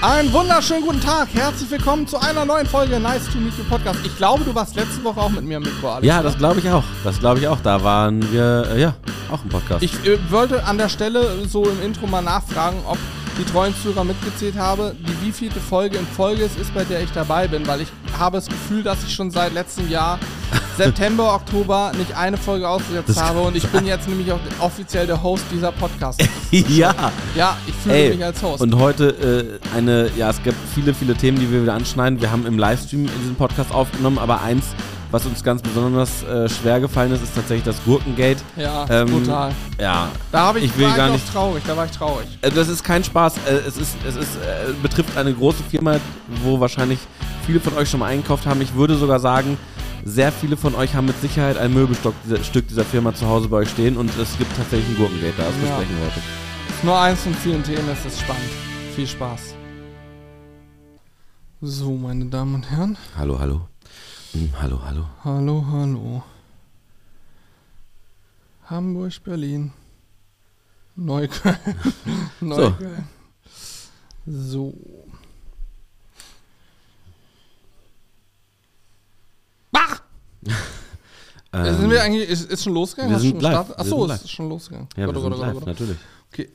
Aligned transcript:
Einen 0.00 0.32
wunderschönen 0.32 0.82
guten 0.82 1.00
Tag. 1.00 1.26
Herzlich 1.34 1.68
willkommen 1.72 2.06
zu 2.06 2.18
einer 2.20 2.44
neuen 2.44 2.66
Folge 2.66 3.00
Nice 3.00 3.24
to 3.32 3.38
Meet 3.38 3.58
You 3.58 3.64
Podcast. 3.64 3.98
Ich 4.04 4.16
glaube, 4.16 4.44
du 4.44 4.54
warst 4.54 4.76
letzte 4.76 5.02
Woche 5.02 5.20
auch 5.20 5.28
mit 5.28 5.42
mir 5.42 5.56
im 5.56 5.64
Mikro, 5.64 5.90
Alex. 5.90 6.06
Ja, 6.06 6.22
das 6.22 6.38
glaube 6.38 6.60
ich 6.60 6.70
auch. 6.70 6.84
Das 7.02 7.18
glaube 7.18 7.40
ich 7.40 7.48
auch. 7.48 7.58
Da 7.64 7.82
waren 7.82 8.22
wir, 8.30 8.68
äh, 8.70 8.80
ja, 8.80 8.94
auch 9.28 9.42
im 9.42 9.48
Podcast. 9.48 9.82
Ich 9.82 9.92
äh, 10.06 10.16
wollte 10.30 10.62
an 10.62 10.78
der 10.78 10.88
Stelle 10.88 11.44
so 11.48 11.64
im 11.64 11.82
Intro 11.82 12.06
mal 12.06 12.22
nachfragen, 12.22 12.76
ob 12.86 12.96
die 13.38 13.44
treuen 13.44 13.74
Zuhörer 13.82 14.04
mitgezählt 14.04 14.56
habe, 14.56 14.94
die 14.98 15.26
wievielte 15.26 15.60
Folge 15.60 15.96
in 15.96 16.06
Folge 16.06 16.44
es 16.44 16.56
ist, 16.56 16.74
bei 16.74 16.84
der 16.84 17.02
ich 17.02 17.10
dabei 17.12 17.46
bin, 17.46 17.66
weil 17.66 17.80
ich 17.80 17.88
habe 18.18 18.36
das 18.38 18.46
Gefühl, 18.46 18.82
dass 18.82 19.04
ich 19.04 19.14
schon 19.14 19.30
seit 19.30 19.54
letztem 19.54 19.88
Jahr 19.88 20.18
September, 20.76 21.34
Oktober 21.34 21.92
nicht 21.96 22.16
eine 22.16 22.36
Folge 22.36 22.68
ausgesetzt 22.68 23.08
Das 23.08 23.22
habe 23.22 23.40
und 23.40 23.56
ich 23.56 23.66
bin 23.72 23.86
jetzt 23.86 24.08
nämlich 24.08 24.30
auch 24.32 24.40
offiziell 24.60 25.06
der 25.06 25.22
Host 25.22 25.44
dieser 25.52 25.72
Podcast. 25.72 26.22
ja. 26.50 27.12
Ja, 27.34 27.56
ich 27.66 27.74
fühle 27.74 28.10
mich 28.10 28.24
als 28.24 28.42
Host. 28.42 28.60
und 28.62 28.76
heute 28.76 29.60
äh, 29.72 29.76
eine, 29.76 30.10
ja, 30.16 30.30
es 30.30 30.42
gibt 30.42 30.56
viele, 30.74 30.94
viele 30.94 31.14
Themen, 31.14 31.38
die 31.38 31.50
wir 31.50 31.62
wieder 31.62 31.74
anschneiden. 31.74 32.20
Wir 32.20 32.30
haben 32.30 32.46
im 32.46 32.58
Livestream 32.58 33.06
in 33.06 33.20
diesem 33.20 33.36
Podcast 33.36 33.72
aufgenommen, 33.72 34.18
aber 34.18 34.42
eins, 34.42 34.66
was 35.10 35.24
uns 35.26 35.42
ganz 35.42 35.62
besonders 35.62 36.22
äh, 36.24 36.48
schwer 36.48 36.80
gefallen 36.80 37.12
ist, 37.12 37.22
ist 37.22 37.34
tatsächlich 37.34 37.64
das 37.64 37.82
Gurkengate. 37.84 38.40
ja, 38.56 38.86
ähm, 38.90 39.08
brutal. 39.10 39.52
Ja, 39.80 40.08
Da 40.32 40.40
habe 40.40 40.58
ich, 40.58 40.66
ich 40.66 40.76
will 40.76 40.84
war 40.84 40.90
ich 40.92 40.96
gar 40.96 41.10
nicht- 41.10 41.32
traurig, 41.32 41.62
da 41.66 41.76
war 41.76 41.84
ich 41.86 41.90
traurig. 41.92 42.26
Äh, 42.42 42.50
Das 42.50 42.68
ist 42.68 42.84
kein 42.84 43.02
Spaß. 43.04 43.36
Äh, 43.46 43.52
Es 43.66 43.76
ist, 43.76 43.96
es 44.06 44.16
ist, 44.16 44.36
äh, 44.36 44.72
betrifft 44.82 45.16
eine 45.16 45.32
große 45.32 45.62
Firma, 45.70 45.96
wo 46.42 46.60
wahrscheinlich 46.60 46.98
viele 47.46 47.60
von 47.60 47.74
euch 47.76 47.88
schon 47.88 48.00
mal 48.00 48.06
eingekauft 48.06 48.46
haben. 48.46 48.60
Ich 48.60 48.74
würde 48.74 48.96
sogar 48.96 49.18
sagen, 49.20 49.56
sehr 50.04 50.30
viele 50.30 50.56
von 50.56 50.74
euch 50.74 50.94
haben 50.94 51.06
mit 51.06 51.20
Sicherheit 51.20 51.56
ein 51.56 51.72
Möbelstück 51.74 52.14
dieser, 52.24 52.42
Stück 52.44 52.68
dieser 52.68 52.84
Firma 52.84 53.14
zu 53.14 53.26
Hause 53.26 53.48
bei 53.48 53.58
euch 53.58 53.70
stehen 53.70 53.96
und 53.96 54.10
es 54.18 54.36
gibt 54.38 54.54
tatsächlich 54.56 54.88
ein 54.90 54.96
Gurkengate 54.96 55.34
da. 55.36 55.44
Das 55.44 55.54
Ja. 55.54 55.60
besprechen 55.76 55.96
wir 55.98 56.06
heute. 56.06 56.20
Ist 56.68 56.84
nur 56.84 56.98
eins 56.98 57.20
von 57.22 57.34
vielen 57.34 57.62
Themen, 57.64 57.88
es 57.90 58.04
ist 58.12 58.20
spannend. 58.20 58.42
Viel 58.94 59.06
Spaß. 59.06 59.54
So, 61.60 61.92
meine 61.96 62.26
Damen 62.26 62.54
und 62.54 62.70
Herren. 62.70 62.96
Hallo, 63.16 63.38
hallo. 63.40 63.62
Hm, 64.32 64.50
hallo, 64.60 64.80
hallo. 64.84 65.04
Hallo, 65.24 65.64
hallo. 65.70 66.22
Hamburg, 68.66 69.22
Berlin. 69.24 69.72
Neukölln. 70.96 71.56
Neukölln. 72.40 73.08
So. 74.26 74.74
Bah! 79.72 80.00
Ähm, 81.50 81.76
sind 81.78 81.90
wir 81.90 82.02
eigentlich, 82.02 82.28
ist, 82.28 82.52
ist 82.52 82.62
schon 82.62 82.74
losgegangen? 82.74 83.10
wir 83.14 83.20
sind 83.20 83.30
schon 83.30 83.40
live. 83.40 83.68
gestartet? 83.68 83.76
Wir 83.78 83.80
Achso, 83.80 83.98
sind 84.00 84.08
live. 84.08 84.22
ist 84.24 84.30
schon 84.30 84.48
losgegangen. 84.50 84.88
ja, 84.98 85.06
wir 85.06 85.12
Gott, 85.14 85.22
sind 85.22 85.30
Gott, 85.32 85.40
live, 85.40 85.54
Gott. 85.54 85.66
natürlich. 85.66 85.96
Okay. 86.30 86.50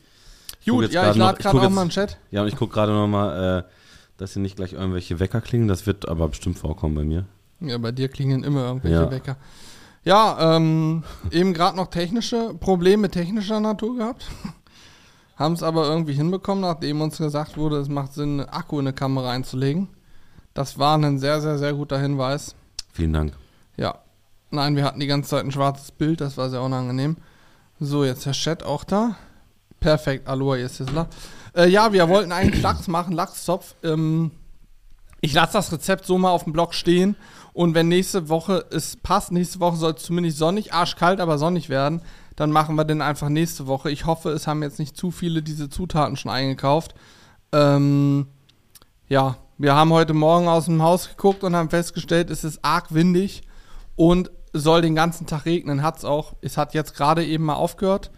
Gut, 0.68 0.92
ja, 0.92 1.10
ich 1.10 1.18
lade 1.18 1.38
gerade 1.40 1.50
guck 1.50 1.54
noch 1.56 1.64
jetzt- 1.64 1.72
mal 1.74 1.82
einen 1.82 1.90
Chat. 1.90 2.18
Ja, 2.30 2.44
und 2.44 2.48
ich 2.48 2.56
gucke 2.56 2.72
gerade 2.76 2.92
nochmal, 2.92 3.64
äh, 3.66 3.72
dass 4.18 4.34
hier 4.34 4.44
nicht 4.44 4.56
gleich 4.56 4.74
irgendwelche 4.74 5.20
Wecker 5.20 5.42
klingen. 5.42 5.68
Das 5.68 5.88
wird 5.88 6.08
aber 6.08 6.28
bestimmt 6.28 6.60
vorkommen 6.60 6.94
bei 6.94 7.04
mir. 7.04 7.26
Ja, 7.70 7.78
bei 7.78 7.92
dir 7.92 8.10
klingen 8.10 8.44
immer 8.44 8.66
irgendwelche 8.66 8.96
Ja. 9.04 9.12
Wecker. 9.12 9.38
Ja, 10.04 10.56
ähm, 10.56 11.04
eben 11.32 11.54
gerade 11.54 11.78
noch 11.78 11.88
technische 11.88 12.54
Probleme 12.60 13.10
technischer 13.10 13.60
Natur 13.60 13.98
gehabt. 13.98 14.26
Haben 15.36 15.56
es 15.56 15.64
aber 15.64 15.88
irgendwie 15.88 16.14
hinbekommen, 16.14 16.62
nachdem 16.62 17.02
uns 17.02 17.18
gesagt 17.18 17.58
wurde, 17.58 17.78
es 17.78 17.90
macht 17.90 18.14
Sinn, 18.14 18.40
einen 18.40 18.50
Akku 18.50 18.80
in 18.80 18.88
eine 18.88 18.94
Kamera 18.94 19.32
einzulegen. 19.32 19.90
Das 20.54 20.78
war 20.78 20.96
ein 20.98 21.18
sehr, 21.18 21.42
sehr, 21.42 21.58
sehr 21.58 21.74
guter 21.74 22.00
Hinweis. 22.00 22.56
Vielen 22.92 23.14
Dank. 23.14 23.34
Ja. 23.76 23.96
Nein, 24.52 24.76
wir 24.76 24.84
hatten 24.84 25.00
die 25.00 25.08
ganze 25.08 25.32
Zeit 25.32 25.44
ein 25.44 25.52
schwarzes 25.52 25.92
Bild, 25.92 26.22
das 26.22 26.38
war 26.38 26.52
sehr 26.52 26.62
unangenehm. 26.62 27.18
So, 27.80 28.06
jetzt 28.06 28.26
der 28.28 28.34
Chat 28.34 28.62
auch 28.62 28.84
da. 28.84 29.16
Perfekt, 29.80 30.28
Aloha, 30.28 30.58
ihr 30.58 30.70
Sizzler. 30.70 31.08
Äh, 31.56 31.70
ja, 31.70 31.92
wir 31.92 32.08
wollten 32.08 32.32
eigentlich 32.32 32.62
Lachs 32.62 32.88
machen, 32.88 33.14
Lachszopf. 33.14 33.74
Ähm, 33.84 34.30
ich 35.22 35.34
lasse 35.34 35.54
das 35.54 35.72
Rezept 35.72 36.06
so 36.06 36.18
mal 36.20 36.30
auf 36.30 36.44
dem 36.44 36.54
Blog 36.54 36.76
stehen. 36.76 37.16
Und 37.54 37.76
wenn 37.76 37.88
nächste 37.88 38.30
Woche 38.30 38.66
es 38.72 38.98
passt, 38.98 39.32
nächste 39.32 39.60
Woche 39.60 39.78
soll 39.78 39.94
es 39.94 40.04
zumindest 40.04 40.38
sonnig, 40.40 40.74
arschkalt, 40.74 41.20
aber 41.20 41.38
sonnig 41.38 41.70
werden, 41.70 42.02
dann 42.36 42.52
machen 42.52 42.76
wir 42.76 42.84
den 42.84 43.02
einfach 43.02 43.30
nächste 43.30 43.68
Woche. 43.68 43.92
Ich 43.92 44.06
hoffe, 44.06 44.32
es 44.32 44.48
haben 44.48 44.64
jetzt 44.64 44.80
nicht 44.80 44.98
zu 44.98 45.12
viele 45.12 45.44
diese 45.44 45.70
Zutaten 45.70 46.18
schon 46.18 46.32
eingekauft. 46.32 46.96
Ähm, 47.52 48.26
ja, 49.08 49.38
wir 49.60 49.76
haben 49.76 49.94
heute 49.94 50.14
Morgen 50.14 50.48
aus 50.48 50.66
dem 50.66 50.82
Haus 50.82 51.10
geguckt 51.10 51.44
und 51.44 51.56
haben 51.56 51.70
festgestellt, 51.70 52.32
es 52.32 52.44
ist 52.44 52.66
arg 52.66 52.94
windig 52.94 53.44
und 53.96 54.32
soll 54.52 54.82
den 54.82 54.96
ganzen 54.96 55.28
Tag 55.28 55.46
regnen. 55.46 55.84
Hat 55.84 55.98
es 55.98 56.06
auch. 56.06 56.34
Es 56.42 56.58
hat 56.58 56.74
jetzt 56.74 56.96
gerade 56.96 57.24
eben 57.24 57.46
mal 57.46 57.54
aufgehört. 57.54 58.10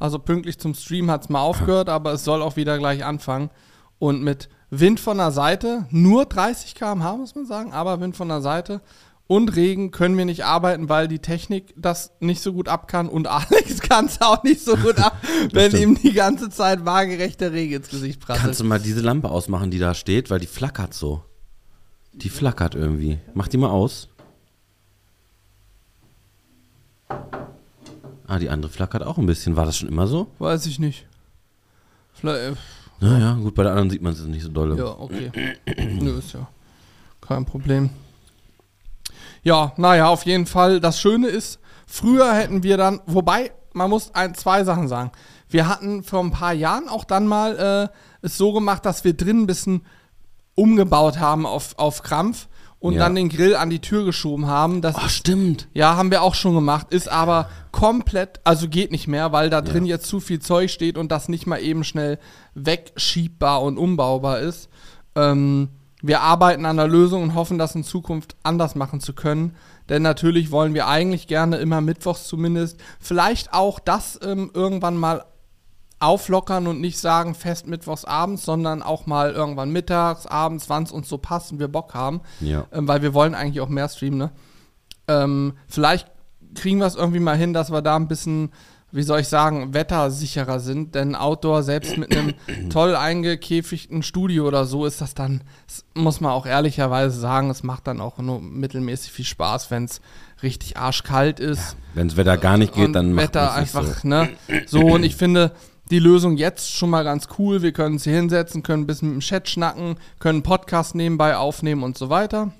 Also 0.00 0.18
pünktlich 0.18 0.58
zum 0.58 0.74
Stream 0.74 1.10
hat 1.10 1.22
es 1.22 1.28
mal 1.28 1.42
aufgehört, 1.42 1.88
aber 1.88 2.12
es 2.12 2.24
soll 2.24 2.42
auch 2.42 2.56
wieder 2.56 2.78
gleich 2.78 3.04
anfangen. 3.04 3.50
Und 3.98 4.22
mit 4.22 4.48
Wind 4.70 5.00
von 5.00 5.18
der 5.18 5.32
Seite, 5.32 5.86
nur 5.90 6.26
30 6.26 6.74
km/h 6.74 7.16
muss 7.16 7.34
man 7.34 7.46
sagen, 7.46 7.72
aber 7.72 8.00
Wind 8.00 8.16
von 8.16 8.28
der 8.28 8.40
Seite 8.40 8.80
und 9.26 9.54
Regen 9.54 9.90
können 9.90 10.18
wir 10.18 10.24
nicht 10.24 10.44
arbeiten, 10.44 10.88
weil 10.88 11.06
die 11.06 11.20
Technik 11.20 11.72
das 11.76 12.12
nicht 12.20 12.42
so 12.42 12.52
gut 12.52 12.68
ab 12.68 12.88
kann 12.88 13.08
und 13.08 13.26
Alex 13.28 13.80
kann 13.80 14.06
es 14.06 14.20
auch 14.20 14.42
nicht 14.42 14.60
so 14.60 14.76
gut 14.76 14.98
ab, 14.98 15.16
wenn 15.52 15.72
ihm 15.76 15.96
die 16.00 16.12
ganze 16.12 16.50
Zeit 16.50 16.84
waagerecht 16.84 17.40
der 17.40 17.52
Regen 17.52 17.74
ins 17.74 17.88
Gesicht 17.88 18.20
prasselt. 18.20 18.44
Kannst 18.44 18.60
du 18.60 18.64
mal 18.64 18.80
diese 18.80 19.00
Lampe 19.00 19.30
ausmachen, 19.30 19.70
die 19.70 19.78
da 19.78 19.94
steht, 19.94 20.30
weil 20.30 20.40
die 20.40 20.46
flackert 20.46 20.94
so. 20.94 21.22
Die 22.12 22.28
flackert 22.28 22.74
irgendwie. 22.74 23.18
Mach 23.34 23.46
die 23.46 23.56
mal 23.56 23.70
aus. 23.70 24.08
Ah, 28.26 28.38
die 28.38 28.48
andere 28.48 28.70
flackert 28.70 29.02
auch 29.02 29.18
ein 29.18 29.26
bisschen. 29.26 29.56
War 29.56 29.66
das 29.66 29.78
schon 29.78 29.88
immer 29.88 30.06
so? 30.06 30.28
Weiß 30.38 30.66
ich 30.66 30.78
nicht. 30.78 31.06
Vielleicht, 32.12 32.52
äh, 32.52 32.56
Naja, 33.00 33.34
gut, 33.34 33.54
bei 33.54 33.62
der 33.62 33.72
anderen 33.72 33.90
sieht 33.90 34.02
man 34.02 34.12
es 34.12 34.20
nicht 34.24 34.42
so 34.42 34.50
dolle. 34.50 34.76
Ja, 34.76 34.96
okay. 34.98 35.30
Nö, 36.00 36.18
ist 36.18 36.32
ja 36.32 36.46
kein 37.30 37.46
Problem. 37.46 37.90
Ja, 39.44 39.72
naja, 39.76 40.08
auf 40.08 40.26
jeden 40.26 40.46
Fall. 40.46 40.80
Das 40.80 41.00
Schöne 41.00 41.28
ist, 41.28 41.60
früher 41.86 42.34
hätten 42.34 42.64
wir 42.64 42.76
dann, 42.76 43.00
wobei, 43.06 43.52
man 43.72 43.88
muss 43.88 44.14
ein, 44.16 44.34
zwei 44.34 44.64
Sachen 44.64 44.88
sagen. 44.88 45.12
Wir 45.48 45.68
hatten 45.68 46.02
vor 46.02 46.24
ein 46.24 46.32
paar 46.32 46.52
Jahren 46.52 46.88
auch 46.88 47.04
dann 47.04 47.28
mal 47.28 47.90
äh, 47.92 48.26
es 48.26 48.36
so 48.36 48.52
gemacht, 48.52 48.84
dass 48.84 49.04
wir 49.04 49.14
drin 49.14 49.42
ein 49.42 49.46
bisschen 49.46 49.86
umgebaut 50.56 51.20
haben 51.20 51.46
auf, 51.46 51.78
auf 51.78 52.02
Krampf 52.02 52.48
und 52.80 52.94
Ja. 52.94 53.00
dann 53.00 53.14
den 53.14 53.28
Grill 53.28 53.54
an 53.54 53.70
die 53.70 53.78
Tür 53.80 54.04
geschoben 54.04 54.46
haben. 54.46 54.80
Das 54.82 54.96
Ach, 54.98 55.08
stimmt. 55.10 55.68
ja, 55.74 55.96
haben 55.96 56.10
wir 56.10 56.22
auch 56.22 56.34
schon 56.34 56.54
gemacht, 56.54 56.88
ist 56.90 57.08
aber 57.08 57.48
komplett, 57.72 58.40
also 58.42 58.68
geht 58.68 58.90
nicht 58.90 59.06
mehr, 59.06 59.30
weil 59.32 59.50
da 59.50 59.60
drin 59.60 59.86
jetzt 59.86 60.06
zu 60.06 60.18
viel 60.18 60.40
Zeug 60.40 60.70
steht 60.70 60.96
und 60.98 61.12
das 61.12 61.28
nicht 61.28 61.46
mal 61.46 61.58
eben 61.60 61.84
schnell 61.84 62.18
wegschiebbar 62.54 63.62
und 63.62 63.78
umbaubar 63.78 64.40
ist. 64.40 64.68
Ähm, 65.14 65.68
wir 66.02 66.22
arbeiten 66.22 66.64
an 66.64 66.78
der 66.78 66.88
Lösung 66.88 67.22
und 67.22 67.34
hoffen, 67.34 67.58
das 67.58 67.74
in 67.74 67.84
Zukunft 67.84 68.34
anders 68.42 68.74
machen 68.74 69.00
zu 69.00 69.12
können. 69.12 69.54
Denn 69.90 70.02
natürlich 70.02 70.50
wollen 70.50 70.72
wir 70.72 70.86
eigentlich 70.86 71.26
gerne 71.26 71.56
immer 71.56 71.80
mittwochs 71.80 72.26
zumindest, 72.28 72.78
vielleicht 73.00 73.52
auch 73.52 73.78
das 73.80 74.18
ähm, 74.22 74.50
irgendwann 74.54 74.96
mal 74.96 75.24
auflockern 76.00 76.66
und 76.66 76.80
nicht 76.80 76.98
sagen 76.98 77.34
fest 77.34 77.66
mittwochs 77.66 78.04
abends, 78.04 78.44
sondern 78.44 78.82
auch 78.82 79.06
mal 79.06 79.32
irgendwann 79.32 79.70
mittags, 79.70 80.26
abends, 80.26 80.68
wann 80.68 80.84
es 80.84 80.92
uns 80.92 81.08
so 81.08 81.18
passt 81.18 81.52
und 81.52 81.60
wir 81.60 81.68
Bock 81.68 81.94
haben. 81.94 82.22
Ja. 82.40 82.66
Ähm, 82.72 82.88
weil 82.88 83.02
wir 83.02 83.14
wollen 83.14 83.34
eigentlich 83.34 83.60
auch 83.60 83.68
mehr 83.68 83.88
streamen, 83.88 84.18
ne? 84.18 84.30
Ähm, 85.08 85.54
vielleicht 85.68 86.10
kriegen 86.54 86.78
wir 86.78 86.86
es 86.86 86.94
irgendwie 86.94 87.20
mal 87.20 87.36
hin, 87.36 87.52
dass 87.52 87.70
wir 87.70 87.82
da 87.82 87.96
ein 87.96 88.08
bisschen, 88.08 88.50
wie 88.92 89.02
soll 89.02 89.20
ich 89.20 89.28
sagen, 89.28 89.74
wettersicherer 89.74 90.58
sind. 90.58 90.94
Denn 90.94 91.14
Outdoor, 91.14 91.62
selbst 91.62 91.98
mit 91.98 92.16
einem 92.16 92.34
toll 92.70 92.96
eingekäfigten 92.96 94.02
Studio 94.02 94.46
oder 94.46 94.64
so, 94.64 94.86
ist 94.86 95.00
das 95.00 95.14
dann, 95.14 95.42
das 95.66 95.84
muss 95.94 96.20
man 96.20 96.32
auch 96.32 96.46
ehrlicherweise 96.46 97.18
sagen, 97.18 97.50
es 97.50 97.62
macht 97.62 97.86
dann 97.86 98.00
auch 98.00 98.18
nur 98.18 98.40
mittelmäßig 98.40 99.12
viel 99.12 99.24
Spaß, 99.24 99.70
wenn 99.70 99.84
es 99.84 100.00
richtig 100.42 100.78
arschkalt 100.78 101.38
ist 101.38 101.76
Wenn 101.92 102.08
das 102.08 102.16
Wetter 102.16 102.38
gar 102.38 102.56
nicht 102.56 102.74
geht, 102.74 102.94
dann 102.94 103.12
macht 103.12 103.26
Wetter 103.28 103.44
man's 103.44 103.74
nicht 103.74 103.76
einfach, 103.76 104.00
so. 104.00 104.08
ne? 104.08 104.28
So, 104.66 104.80
und 104.80 105.02
ich 105.02 105.14
finde 105.14 105.52
die 105.90 105.98
Lösung 105.98 106.36
jetzt 106.36 106.74
schon 106.74 106.90
mal 106.90 107.04
ganz 107.04 107.28
cool. 107.38 107.62
Wir 107.62 107.72
können 107.72 107.94
uns 107.94 108.04
hier 108.04 108.14
hinsetzen, 108.14 108.62
können 108.62 108.84
ein 108.84 108.86
bisschen 108.86 109.08
mit 109.08 109.16
dem 109.16 109.20
Chat 109.20 109.48
schnacken, 109.48 109.96
können 110.18 110.42
Podcast 110.42 110.94
nebenbei 110.94 111.36
aufnehmen 111.36 111.82
und 111.82 111.98
so 111.98 112.10
weiter. 112.10 112.52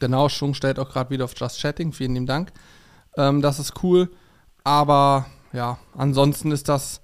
Genau, 0.00 0.28
Schwung 0.28 0.54
stellt 0.54 0.78
auch 0.78 0.90
gerade 0.90 1.10
wieder 1.10 1.24
auf 1.24 1.34
Just 1.36 1.60
Chatting. 1.60 1.92
Vielen 1.92 2.14
lieben 2.14 2.26
Dank. 2.26 2.52
Ähm, 3.16 3.42
das 3.42 3.58
ist 3.58 3.82
cool. 3.82 4.10
Aber 4.64 5.26
ja, 5.52 5.78
ansonsten 5.96 6.52
ist 6.52 6.68
das, 6.68 7.00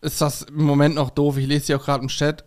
ist 0.00 0.20
das 0.20 0.42
im 0.42 0.64
Moment 0.64 0.94
noch 0.94 1.10
doof. 1.10 1.36
Ich 1.36 1.46
lese 1.46 1.66
hier 1.66 1.76
auch 1.78 1.84
gerade 1.84 2.02
im 2.02 2.08
Chat. 2.08 2.44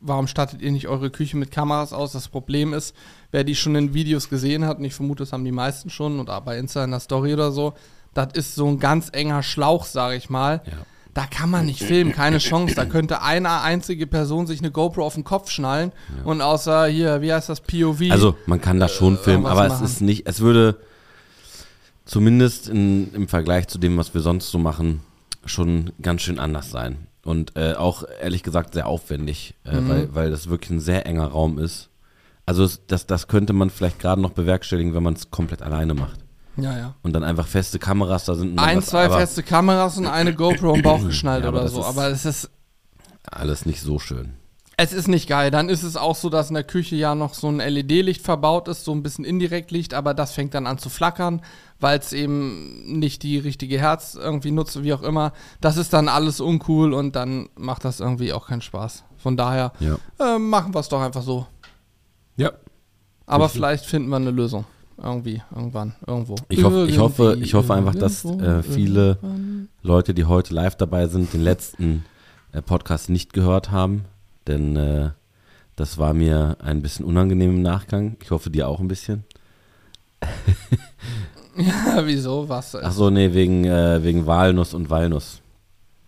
Warum 0.00 0.28
stattet 0.28 0.62
ihr 0.62 0.70
nicht 0.70 0.88
eure 0.88 1.10
Küche 1.10 1.36
mit 1.36 1.50
Kameras 1.50 1.92
aus? 1.92 2.12
Das 2.12 2.28
Problem 2.28 2.72
ist, 2.72 2.94
wer 3.32 3.44
die 3.44 3.56
schon 3.56 3.74
in 3.74 3.94
Videos 3.94 4.28
gesehen 4.28 4.64
hat, 4.64 4.78
und 4.78 4.84
ich 4.84 4.94
vermute, 4.94 5.22
das 5.24 5.32
haben 5.32 5.44
die 5.44 5.52
meisten 5.52 5.90
schon, 5.90 6.20
oder 6.20 6.40
bei 6.40 6.56
Insta 6.56 6.84
in 6.84 6.92
der 6.92 7.00
Story 7.00 7.34
oder 7.34 7.50
so, 7.50 7.74
das 8.14 8.28
ist 8.34 8.54
so 8.54 8.68
ein 8.68 8.78
ganz 8.78 9.10
enger 9.12 9.42
Schlauch, 9.42 9.84
sage 9.84 10.16
ich 10.16 10.30
mal. 10.30 10.62
Ja. 10.64 10.72
Da 11.14 11.26
kann 11.26 11.50
man 11.50 11.66
nicht 11.66 11.82
filmen, 11.82 12.12
keine 12.12 12.38
Chance. 12.38 12.74
Da 12.76 12.84
könnte 12.84 13.22
eine 13.22 13.60
einzige 13.62 14.06
Person 14.06 14.46
sich 14.46 14.60
eine 14.60 14.70
GoPro 14.70 15.04
auf 15.04 15.14
den 15.14 15.24
Kopf 15.24 15.50
schnallen 15.50 15.90
und 16.24 16.40
außer 16.42 16.86
hier, 16.86 17.22
wie 17.22 17.32
heißt 17.32 17.48
das, 17.48 17.60
POV. 17.60 18.02
Also 18.10 18.36
man 18.46 18.60
kann 18.60 18.78
das 18.78 18.92
schon 18.92 19.16
filmen, 19.18 19.44
irgendwas 19.44 19.52
aber 19.52 19.66
es 19.66 19.72
machen. 19.74 19.84
ist 19.86 20.00
nicht, 20.00 20.26
es 20.28 20.40
würde 20.40 20.76
zumindest 22.04 22.68
in, 22.68 23.12
im 23.14 23.28
Vergleich 23.28 23.68
zu 23.68 23.78
dem, 23.78 23.96
was 23.96 24.14
wir 24.14 24.20
sonst 24.20 24.50
so 24.50 24.58
machen, 24.58 25.00
schon 25.44 25.92
ganz 26.02 26.22
schön 26.22 26.38
anders 26.38 26.70
sein. 26.70 27.06
Und 27.24 27.56
äh, 27.56 27.74
auch 27.74 28.04
ehrlich 28.22 28.42
gesagt 28.42 28.74
sehr 28.74 28.86
aufwendig, 28.86 29.54
äh, 29.64 29.80
Mhm. 29.80 29.88
weil, 29.88 30.14
weil 30.14 30.30
das 30.30 30.48
wirklich 30.48 30.70
ein 30.70 30.80
sehr 30.80 31.04
enger 31.06 31.26
Raum 31.26 31.58
ist. 31.58 31.88
Also 32.46 32.66
das, 32.86 33.06
das 33.06 33.28
könnte 33.28 33.52
man 33.52 33.68
vielleicht 33.70 33.98
gerade 33.98 34.22
noch 34.22 34.30
bewerkstelligen, 34.30 34.94
wenn 34.94 35.02
man 35.02 35.14
es 35.14 35.30
komplett 35.30 35.60
alleine 35.62 35.92
macht. 35.94 36.20
Ja, 36.60 36.76
ja. 36.76 36.94
Und 37.02 37.12
dann 37.12 37.22
einfach 37.24 37.46
feste 37.46 37.78
Kameras 37.78 38.24
da 38.24 38.34
sind. 38.34 38.58
Ein, 38.58 38.78
was, 38.78 38.86
zwei 38.86 39.08
feste 39.08 39.42
Kameras 39.42 39.96
und 39.98 40.06
eine 40.06 40.34
GoPro 40.34 40.74
im 40.74 40.82
Bauch 40.82 41.02
geschnallt 41.04 41.44
Ja, 41.44 41.50
oder 41.50 41.68
so. 41.68 41.84
Aber 41.84 42.08
es 42.08 42.24
ist, 42.24 42.50
Alles 43.30 43.64
nicht 43.66 43.80
so 43.80 43.98
schön. 43.98 44.34
es 44.76 44.92
ist 44.92 45.06
nicht 45.08 45.28
geil. 45.28 45.50
Dann 45.50 45.68
ist 45.68 45.82
es 45.82 45.96
auch 45.96 46.16
so, 46.16 46.30
dass 46.30 46.48
in 46.50 46.54
der 46.54 46.64
Küche 46.64 46.96
ja 46.96 47.14
noch 47.14 47.34
so 47.34 47.48
ein 47.48 47.58
LED-Licht 47.58 48.22
verbaut 48.22 48.66
ist, 48.68 48.84
so 48.84 48.92
ein 48.92 49.02
bisschen 49.02 49.24
indirekt 49.24 49.70
Licht, 49.70 49.94
aber 49.94 50.14
das 50.14 50.32
fängt 50.32 50.54
dann 50.54 50.66
an 50.66 50.78
zu 50.78 50.88
flackern, 50.88 51.42
weil 51.80 51.98
es 51.98 52.12
eben 52.12 52.98
nicht 52.98 53.22
die 53.22 53.38
richtige 53.38 53.78
Herz 53.78 54.14
irgendwie 54.20 54.50
nutzt, 54.50 54.82
wie 54.82 54.92
auch 54.92 55.02
immer. 55.02 55.32
Das 55.60 55.76
ist 55.76 55.92
dann 55.92 56.08
alles 56.08 56.40
uncool 56.40 56.92
und 56.92 57.14
dann 57.14 57.48
macht 57.56 57.84
das 57.84 58.00
irgendwie 58.00 58.32
auch 58.32 58.46
keinen 58.48 58.62
Spaß. 58.62 59.04
Von 59.16 59.36
daher 59.36 59.72
Ja. 59.80 59.96
äh, 60.18 60.38
machen 60.38 60.74
wir 60.74 60.80
es 60.80 60.88
doch 60.88 61.00
einfach 61.02 61.22
so. 61.22 61.46
Ja. 62.36 62.52
Aber 63.26 63.44
Richtig. 63.44 63.58
vielleicht 63.60 63.84
finden 63.84 64.08
wir 64.08 64.16
eine 64.16 64.30
Lösung. 64.30 64.64
Irgendwie, 65.00 65.42
irgendwann, 65.54 65.94
irgendwo. 66.06 66.34
Ich 66.48 66.64
hoffe, 66.64 66.86
ich 66.88 66.98
hoffe, 66.98 67.38
ich 67.40 67.54
hoffe 67.54 67.74
einfach, 67.74 67.94
dass 67.94 68.24
äh, 68.24 68.62
viele 68.62 69.18
irgendwann. 69.22 69.68
Leute, 69.82 70.12
die 70.12 70.24
heute 70.24 70.52
live 70.54 70.74
dabei 70.74 71.06
sind, 71.06 71.32
den 71.32 71.42
letzten 71.42 72.04
äh, 72.52 72.60
Podcast 72.62 73.08
nicht 73.08 73.32
gehört 73.32 73.70
haben. 73.70 74.06
Denn 74.48 74.76
äh, 74.76 75.10
das 75.76 75.98
war 75.98 76.14
mir 76.14 76.56
ein 76.60 76.82
bisschen 76.82 77.04
unangenehm 77.04 77.50
im 77.50 77.62
Nachgang. 77.62 78.16
Ich 78.22 78.32
hoffe, 78.32 78.50
dir 78.50 78.68
auch 78.68 78.80
ein 78.80 78.88
bisschen. 78.88 79.24
Ja, 81.58 82.06
wieso? 82.06 82.48
Was? 82.48 82.76
Ach 82.76 82.92
so, 82.92 83.10
nee, 83.10 83.34
wegen, 83.34 83.64
äh, 83.64 84.02
wegen 84.04 84.26
Walnuss 84.26 84.74
und 84.74 84.90
Walnuss. 84.90 85.40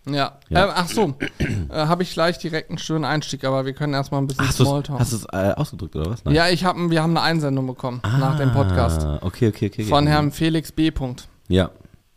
Ja. 0.09 0.39
Ja. 0.49 0.65
Ähm, 0.65 0.71
ach 0.75 0.87
so, 0.89 1.13
äh, 1.69 1.73
habe 1.75 2.01
ich 2.03 2.13
gleich 2.13 2.37
direkt 2.39 2.69
einen 2.69 2.79
schönen 2.79 3.05
Einstieg, 3.05 3.43
aber 3.43 3.65
wir 3.65 3.73
können 3.73 3.93
erstmal 3.93 4.21
ein 4.21 4.27
bisschen 4.27 4.47
Hast 4.47 4.59
du 4.59 4.65
Smalltalk. 4.65 4.99
hast 4.99 5.13
du's, 5.13 5.25
äh, 5.31 5.51
ausgedrückt 5.55 5.95
oder 5.95 6.09
was? 6.11 6.23
ja, 6.33 6.49
ich 6.49 6.65
hab, 6.65 6.75
wir 6.77 7.03
haben 7.03 7.11
eine 7.15 7.21
Einsendung 7.21 7.67
bekommen 7.67 8.01
nach 8.03 8.37
dem 8.37 8.51
Podcast 8.51 9.03
Ah, 9.03 9.19
Okay, 9.21 9.49
okay, 9.49 9.67
okay. 9.67 9.83
von 9.83 10.03
okay. 10.05 10.13
Herrn 10.13 10.31
Felix 10.31 10.71
B. 10.71 10.89
Punkt. 10.91 11.27
Ja, 11.49 11.69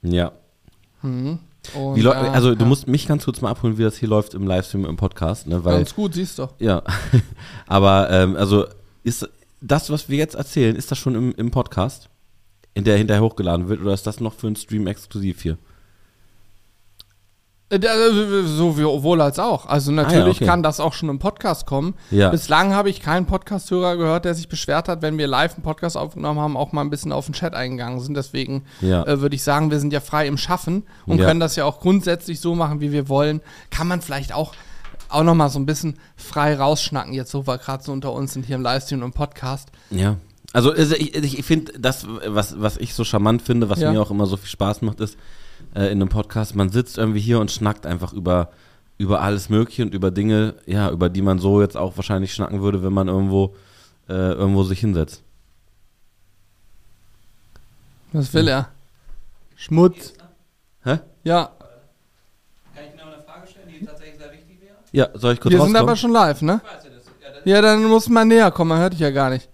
ja. 0.03 0.33
Mhm. 1.03 1.41
Und, 1.75 1.99
läu- 2.03 2.13
äh, 2.13 2.29
also, 2.29 2.55
du 2.55 2.63
ja, 2.63 2.69
musst 2.69 2.89
mich 2.89 3.07
ganz 3.07 3.25
kurz 3.25 3.41
mal 3.41 3.51
abholen, 3.51 3.77
wie 3.79 3.83
das 3.83 3.97
hier 3.97 4.09
läuft 4.09 4.35
im 4.35 4.47
Livestream, 4.47 4.85
im 4.87 4.97
Podcast, 4.97 5.47
ne? 5.47 5.65
Weil, 5.65 5.77
Ganz 5.79 5.95
gut, 5.95 6.15
siehst 6.15 6.39
du. 6.39 6.49
ja. 6.59 6.83
Aber, 7.67 8.09
ähm, 8.11 8.37
also, 8.37 8.67
ist 9.03 9.29
das, 9.61 9.91
was 9.91 10.09
wir 10.09 10.19
jetzt 10.19 10.35
erzählen, 10.35 10.77
ist 10.77 10.91
das 10.91 10.99
schon 10.99 11.15
im, 11.15 11.33
im 11.37 11.51
Podcast? 11.51 12.09
In 12.75 12.85
der 12.85 12.97
hinterher 12.99 13.23
hochgeladen 13.23 13.69
wird, 13.69 13.81
oder 13.81 13.95
ist 13.95 14.07
das 14.07 14.21
noch 14.21 14.35
für 14.35 14.47
einen 14.47 14.57
Stream 14.57 14.87
exklusiv 14.87 15.41
hier? 15.43 15.57
Äh, 17.71 17.77
äh, 17.77 18.43
So 18.47 18.77
wie, 18.79 18.85
wohl 18.85 19.21
als 19.21 19.39
auch. 19.39 19.67
Also 19.67 19.91
natürlich 19.91 20.37
okay. 20.37 20.45
kann 20.47 20.63
das 20.63 20.81
auch 20.81 20.93
schon 20.93 21.09
im 21.09 21.19
Podcast 21.19 21.67
kommen. 21.67 21.95
Ja. 22.11 22.29
Bislang 22.31 22.75
habe 22.75 22.91
ich 22.91 23.01
keinen 23.01 23.27
Podcast-Hörer 23.27 23.97
gehört, 23.97 24.27
der 24.27 24.35
sich 24.35 24.49
beschwert 24.49 24.89
hat, 24.89 25.01
wenn 25.03 25.17
wir 25.19 25.27
live 25.27 25.55
einen 25.55 25.63
Podcast 25.63 25.97
aufgenommen 25.97 26.41
haben, 26.41 26.57
auch 26.57 26.73
mal 26.73 26.83
ein 26.83 26.91
bisschen 26.91 27.11
auf 27.13 27.25
den 27.27 27.33
Chat 27.35 27.55
eingegangen 27.55 28.01
sind. 28.01 28.15
Deswegen 28.17 28.65
Ja. 28.81 29.03
äh, 29.07 29.21
würde 29.21 29.35
ich 29.35 29.43
sagen, 29.43 29.71
wir 29.71 29.81
sind 29.81 29.93
ja 29.93 30.01
frei 30.01 30.27
im 30.27 30.37
Schaffen 30.37 30.85
und 31.07 31.19
Ja. 31.19 31.27
können 31.27 31.41
das 31.41 31.57
ja 31.57 31.65
auch 31.65 31.81
grundsätzlich 31.81 32.41
so 32.41 32.55
machen, 32.55 32.81
wie 32.81 32.93
wir 32.93 33.09
wollen. 33.09 33.41
Kann 33.71 33.89
man 33.89 34.01
vielleicht 34.03 34.35
auch 34.35 34.53
auch 35.11 35.23
noch 35.23 35.35
mal 35.35 35.49
so 35.49 35.59
ein 35.61 35.67
bisschen 35.67 35.99
frei 36.17 36.57
rausschnacken, 36.57 37.13
jetzt 37.13 37.31
so 37.31 37.47
wir 37.47 37.59
gerade 37.59 37.85
so 37.85 37.93
unter 37.93 38.13
uns 38.13 38.33
sind 38.33 38.47
hier 38.47 38.57
im 38.57 38.63
Livestream 38.63 39.01
und 39.01 39.07
im 39.07 39.13
Podcast. 39.13 39.69
Ja. 39.91 40.17
Also, 40.53 40.73
also 40.73 40.95
ich, 40.97 41.15
ich 41.15 41.39
ich 41.39 41.45
finde, 41.45 41.73
das, 41.79 42.07
was, 42.27 42.61
was 42.61 42.77
ich 42.79 42.95
so 42.95 43.05
charmant 43.05 43.43
finde, 43.43 43.69
was 43.71 43.79
Ja. 43.81 43.93
mir 43.93 44.01
auch 44.03 44.11
immer 44.11 44.27
so 44.27 44.37
viel 44.37 44.49
Spaß 44.49 44.83
macht, 44.83 45.01
ist 45.01 45.17
äh, 45.75 45.87
in 45.87 46.01
einem 46.01 46.09
Podcast, 46.09 46.55
man 46.55 46.71
sitzt 46.71 46.99
irgendwie 46.99 47.21
hier 47.21 47.41
und 47.41 47.51
schnackt 47.51 47.87
einfach 47.87 48.13
über, 48.13 48.51
über 48.99 49.21
alles 49.21 49.49
Mögliche 49.49 49.83
und 49.83 49.95
über 49.95 50.11
Dinge, 50.11 50.55
ja, 50.67 50.91
über 50.91 51.09
die 51.09 51.23
man 51.23 51.39
so 51.39 51.61
jetzt 51.61 51.77
auch 51.77 51.97
wahrscheinlich 51.97 52.33
schnacken 52.33 52.63
würde, 52.63 52.83
wenn 52.83 52.93
man 52.93 53.09
irgendwo, 53.09 53.55
äh, 54.09 54.33
irgendwo 54.33 54.63
sich 54.63 54.81
hinsetzt. 54.81 55.23
Was 58.13 58.33
will 58.33 58.49
er? 58.49 58.69
Schmutz. 59.57 60.15
Hä? 60.85 61.01
Ja, 61.25 61.51
Kann 62.75 62.85
ich 62.89 62.97
noch 62.97 63.13
eine 63.13 63.23
Frage 63.23 63.47
stellen, 63.49 63.69
die 63.69 63.85
tatsächlich 63.85 64.19
sehr 64.19 64.33
wichtig 64.33 64.61
wäre? 64.61 64.75
Ja, 64.93 65.09
soll 65.15 65.35
ich 65.35 65.41
kurz 65.41 65.53
wir 65.53 65.59
sind 65.59 65.75
rauskommen? 65.75 65.89
aber 65.89 65.97
schon 65.97 66.13
live, 66.13 66.43
ne? 66.43 66.61
Ich 66.63 66.71
weiß 66.71 66.85
ja 66.85 66.91
das. 66.91 67.05
Ja, 67.07 67.31
das 67.35 67.45
Ja, 67.45 67.61
dann 67.63 67.85
muss 67.85 68.09
man 68.09 68.29
näher 68.29 68.51
kommen, 68.51 68.69
man 68.69 68.79
hört 68.79 68.93
dich 68.93 69.01
ja 69.01 69.11
gar 69.11 69.31
nicht. 69.31 69.49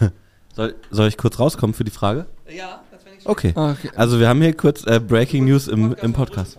Soll, 0.54 0.74
soll 0.90 1.08
ich 1.08 1.16
kurz 1.16 1.38
rauskommen 1.38 1.72
für 1.74 1.84
die 1.84 1.90
Frage? 1.90 2.26
ja 2.48 2.80
Okay. 3.24 3.52
Okay. 3.54 3.90
Also 3.96 4.18
wir 4.18 4.28
haben 4.28 4.40
hier 4.40 4.54
kurz 4.56 4.86
äh, 4.86 5.00
Breaking 5.00 5.44
News 5.44 5.68
im, 5.68 5.94
im 6.02 6.12
Podcast. 6.12 6.58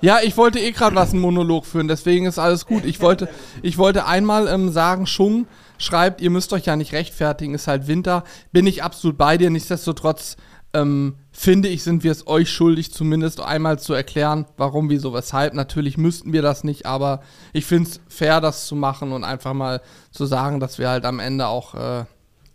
Ja, 0.00 0.18
ich 0.22 0.36
wollte 0.36 0.58
eh 0.58 0.72
gerade 0.72 0.94
was 0.96 1.12
einen 1.12 1.22
Monolog 1.22 1.64
führen, 1.64 1.88
deswegen 1.88 2.26
ist 2.26 2.38
alles 2.38 2.66
gut. 2.66 2.84
Ich 2.84 3.00
wollte, 3.00 3.28
ich 3.62 3.78
wollte 3.78 4.04
einmal 4.04 4.48
ähm, 4.48 4.70
sagen, 4.70 5.06
Schung 5.06 5.46
schreibt, 5.78 6.20
ihr 6.20 6.28
müsst 6.30 6.52
euch 6.52 6.66
ja 6.66 6.76
nicht 6.76 6.92
rechtfertigen, 6.92 7.54
ist 7.54 7.68
halt 7.68 7.86
Winter. 7.86 8.24
Bin 8.52 8.66
ich 8.66 8.82
absolut 8.82 9.16
bei 9.16 9.38
dir. 9.38 9.48
Nichtsdestotrotz 9.48 10.36
ähm, 10.74 11.14
finde 11.32 11.68
ich, 11.68 11.84
sind 11.84 12.04
wir 12.04 12.12
es 12.12 12.26
euch 12.26 12.50
schuldig, 12.50 12.92
zumindest 12.92 13.40
einmal 13.40 13.78
zu 13.78 13.94
erklären, 13.94 14.44
warum, 14.56 14.90
wieso, 14.90 15.14
weshalb. 15.14 15.54
Natürlich 15.54 15.96
müssten 15.96 16.32
wir 16.32 16.42
das 16.42 16.64
nicht, 16.64 16.84
aber 16.84 17.22
ich 17.52 17.64
finde 17.64 17.88
es 17.88 18.00
fair, 18.08 18.40
das 18.40 18.66
zu 18.66 18.76
machen 18.76 19.12
und 19.12 19.24
einfach 19.24 19.54
mal 19.54 19.80
zu 20.10 20.26
sagen, 20.26 20.60
dass 20.60 20.78
wir 20.78 20.88
halt 20.90 21.06
am 21.06 21.18
Ende 21.18 21.46
auch, 21.46 21.74
äh, 21.74 22.04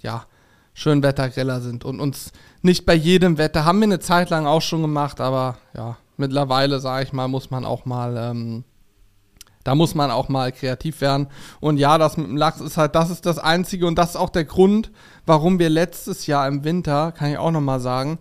ja, 0.02 0.26
Schönwettergriller 0.74 1.60
sind 1.60 1.84
und 1.84 2.00
uns 2.00 2.32
nicht 2.62 2.86
bei 2.86 2.94
jedem 2.94 3.38
Wetter, 3.38 3.66
haben 3.66 3.80
wir 3.80 3.86
eine 3.86 4.00
Zeit 4.00 4.30
lang 4.30 4.46
auch 4.46 4.62
schon 4.62 4.82
gemacht, 4.82 5.22
aber 5.22 5.58
ja, 5.76 5.98
mittlerweile, 6.18 6.80
sage 6.80 7.06
ich 7.06 7.14
mal, 7.14 7.28
muss 7.28 7.52
man 7.52 7.66
auch 7.66 7.86
mal, 7.86 8.18
ähm, 8.18 8.64
da 9.64 9.76
muss 9.76 9.96
man 9.96 10.12
auch 10.12 10.30
mal 10.30 10.52
kreativ 10.52 11.02
werden. 11.02 11.28
Und 11.60 11.78
ja, 11.78 11.98
das 11.98 12.18
mit 12.18 12.28
dem 12.28 12.38
Lachs 12.38 12.60
ist 12.62 12.78
halt, 12.78 12.96
das 12.96 13.10
ist 13.10 13.26
das 13.26 13.40
Einzige 13.40 13.88
und 13.88 13.96
das 13.96 14.12
ist 14.12 14.16
auch 14.16 14.30
der 14.30 14.46
Grund, 14.46 14.92
warum 15.26 15.60
wir 15.60 15.70
letztes 15.70 16.28
Jahr 16.28 16.48
im 16.48 16.64
Winter, 16.64 17.12
kann 17.12 17.32
ich 17.32 17.38
auch 17.38 17.52
nochmal 17.52 17.80
sagen, 17.80 18.20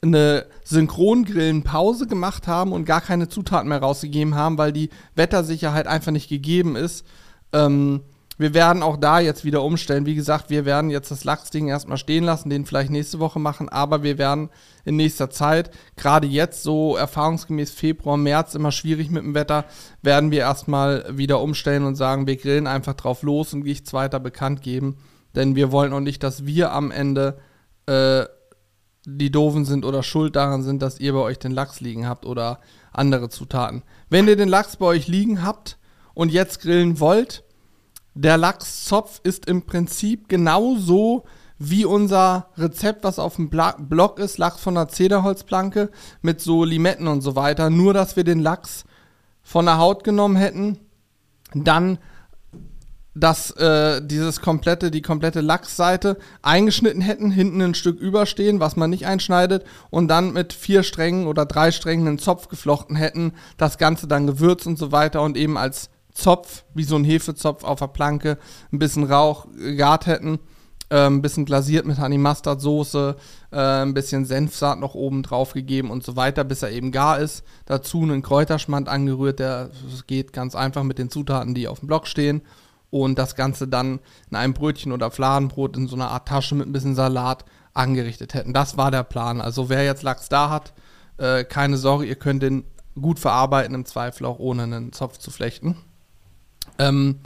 eine 0.00 0.46
Synchrongrillenpause 0.64 2.06
gemacht 2.06 2.46
haben 2.46 2.72
und 2.72 2.84
gar 2.84 3.00
keine 3.00 3.28
Zutaten 3.28 3.68
mehr 3.68 3.80
rausgegeben 3.80 4.34
haben, 4.34 4.56
weil 4.56 4.72
die 4.72 4.90
Wettersicherheit 5.16 5.86
einfach 5.86 6.12
nicht 6.12 6.28
gegeben 6.28 6.76
ist. 6.76 7.04
Ähm, 7.52 8.02
wir 8.38 8.54
werden 8.54 8.82
auch 8.82 8.96
da 8.96 9.18
jetzt 9.18 9.44
wieder 9.44 9.62
umstellen. 9.62 10.06
Wie 10.06 10.14
gesagt, 10.14 10.48
wir 10.48 10.64
werden 10.64 10.90
jetzt 10.90 11.10
das 11.10 11.24
Lachsding 11.24 11.68
erstmal 11.68 11.98
stehen 11.98 12.24
lassen, 12.24 12.50
den 12.50 12.64
vielleicht 12.64 12.90
nächste 12.90 13.18
Woche 13.18 13.40
machen, 13.40 13.68
aber 13.68 14.04
wir 14.04 14.16
werden 14.16 14.48
in 14.84 14.96
nächster 14.96 15.28
Zeit, 15.28 15.70
gerade 15.96 16.26
jetzt 16.26 16.62
so 16.62 16.96
erfahrungsgemäß 16.96 17.72
Februar, 17.72 18.16
März 18.16 18.54
immer 18.54 18.72
schwierig 18.72 19.10
mit 19.10 19.24
dem 19.24 19.34
Wetter, 19.34 19.64
werden 20.02 20.30
wir 20.30 20.40
erstmal 20.40 21.04
wieder 21.10 21.42
umstellen 21.42 21.84
und 21.84 21.96
sagen, 21.96 22.26
wir 22.26 22.36
grillen 22.36 22.68
einfach 22.68 22.94
drauf 22.94 23.22
los 23.22 23.52
und 23.52 23.64
nichts 23.64 23.92
weiter 23.92 24.20
bekannt 24.20 24.62
geben. 24.62 24.98
Denn 25.34 25.56
wir 25.56 25.72
wollen 25.72 25.92
auch 25.92 26.00
nicht, 26.00 26.22
dass 26.22 26.46
wir 26.46 26.72
am 26.72 26.90
Ende 26.90 27.38
äh, 27.86 28.24
die 29.04 29.30
doofen 29.30 29.64
sind 29.64 29.84
oder 29.84 30.02
schuld 30.02 30.36
daran 30.36 30.62
sind, 30.62 30.82
dass 30.82 31.00
ihr 31.00 31.12
bei 31.12 31.20
euch 31.20 31.38
den 31.38 31.52
Lachs 31.52 31.80
liegen 31.80 32.06
habt 32.06 32.26
oder 32.26 32.60
andere 32.92 33.28
Zutaten. 33.30 33.82
Wenn 34.10 34.28
ihr 34.28 34.36
den 34.36 34.48
Lachs 34.48 34.76
bei 34.76 34.86
euch 34.86 35.08
liegen 35.08 35.42
habt 35.42 35.78
und 36.14 36.30
jetzt 36.30 36.60
grillen 36.60 37.00
wollt, 37.00 37.44
der 38.20 38.36
Lachszopf 38.36 39.20
ist 39.22 39.46
im 39.46 39.62
Prinzip 39.62 40.28
genauso 40.28 41.24
wie 41.56 41.84
unser 41.84 42.48
Rezept, 42.56 43.04
was 43.04 43.20
auf 43.20 43.36
dem 43.36 43.48
Blog 43.48 44.18
ist, 44.18 44.38
Lachs 44.38 44.60
von 44.60 44.74
der 44.74 44.88
Zederholzplanke 44.88 45.90
mit 46.20 46.40
so 46.40 46.64
Limetten 46.64 47.06
und 47.06 47.20
so 47.20 47.36
weiter. 47.36 47.70
Nur, 47.70 47.94
dass 47.94 48.16
wir 48.16 48.24
den 48.24 48.40
Lachs 48.40 48.84
von 49.44 49.66
der 49.66 49.78
Haut 49.78 50.02
genommen 50.02 50.34
hätten, 50.34 50.80
dann 51.54 51.98
das, 53.14 53.52
äh, 53.52 54.04
dieses 54.04 54.40
komplette, 54.40 54.90
die 54.90 55.02
komplette 55.02 55.40
Lachsseite 55.40 56.18
eingeschnitten 56.42 57.00
hätten, 57.00 57.30
hinten 57.30 57.62
ein 57.62 57.74
Stück 57.74 58.00
überstehen, 58.00 58.58
was 58.58 58.74
man 58.74 58.90
nicht 58.90 59.06
einschneidet, 59.06 59.64
und 59.90 60.08
dann 60.08 60.32
mit 60.32 60.52
vier 60.52 60.82
Strängen 60.82 61.28
oder 61.28 61.46
drei 61.46 61.70
Strängen 61.70 62.08
einen 62.08 62.18
Zopf 62.18 62.48
geflochten 62.48 62.96
hätten, 62.96 63.32
das 63.56 63.78
Ganze 63.78 64.08
dann 64.08 64.26
gewürzt 64.26 64.66
und 64.66 64.76
so 64.76 64.90
weiter 64.90 65.22
und 65.22 65.36
eben 65.36 65.56
als 65.56 65.90
Zopf, 66.18 66.64
wie 66.74 66.84
so 66.84 66.96
ein 66.96 67.04
Hefezopf 67.04 67.64
auf 67.64 67.78
der 67.78 67.86
Planke, 67.86 68.38
ein 68.72 68.78
bisschen 68.78 69.04
Rauch 69.04 69.46
gegart 69.56 70.06
hätten, 70.06 70.40
äh, 70.90 71.06
ein 71.06 71.22
bisschen 71.22 71.44
glasiert 71.44 71.86
mit 71.86 71.98
Honey 71.98 72.18
Mustard 72.18 72.60
Soße, 72.60 73.16
äh, 73.52 73.56
ein 73.56 73.94
bisschen 73.94 74.24
Senfsaat 74.24 74.80
noch 74.80 74.94
oben 74.94 75.22
drauf 75.22 75.52
gegeben 75.52 75.90
und 75.90 76.02
so 76.02 76.16
weiter, 76.16 76.44
bis 76.44 76.62
er 76.62 76.70
eben 76.70 76.90
gar 76.92 77.18
ist. 77.18 77.44
Dazu 77.66 78.02
einen 78.02 78.22
Kräuterschmand 78.22 78.88
angerührt, 78.88 79.38
der 79.38 79.70
geht 80.06 80.32
ganz 80.32 80.54
einfach 80.54 80.82
mit 80.82 80.98
den 80.98 81.10
Zutaten, 81.10 81.54
die 81.54 81.68
auf 81.68 81.80
dem 81.80 81.88
Block 81.88 82.06
stehen 82.06 82.42
und 82.90 83.18
das 83.18 83.36
Ganze 83.36 83.68
dann 83.68 84.00
in 84.30 84.36
einem 84.36 84.54
Brötchen 84.54 84.92
oder 84.92 85.10
Fladenbrot 85.10 85.76
in 85.76 85.86
so 85.86 85.94
einer 85.94 86.10
Art 86.10 86.26
Tasche 86.26 86.54
mit 86.54 86.66
ein 86.66 86.72
bisschen 86.72 86.94
Salat 86.94 87.44
angerichtet 87.74 88.34
hätten. 88.34 88.52
Das 88.52 88.76
war 88.76 88.90
der 88.90 89.04
Plan. 89.04 89.40
Also 89.40 89.68
wer 89.68 89.84
jetzt 89.84 90.02
Lachs 90.02 90.28
da 90.28 90.50
hat, 90.50 90.72
äh, 91.18 91.44
keine 91.44 91.76
Sorge, 91.76 92.06
ihr 92.06 92.16
könnt 92.16 92.42
den 92.42 92.64
gut 93.00 93.20
verarbeiten, 93.20 93.74
im 93.74 93.84
Zweifel 93.84 94.26
auch 94.26 94.38
ohne 94.38 94.64
einen 94.64 94.92
Zopf 94.92 95.18
zu 95.18 95.30
flechten. 95.30 95.76
Ähm, 96.78 97.16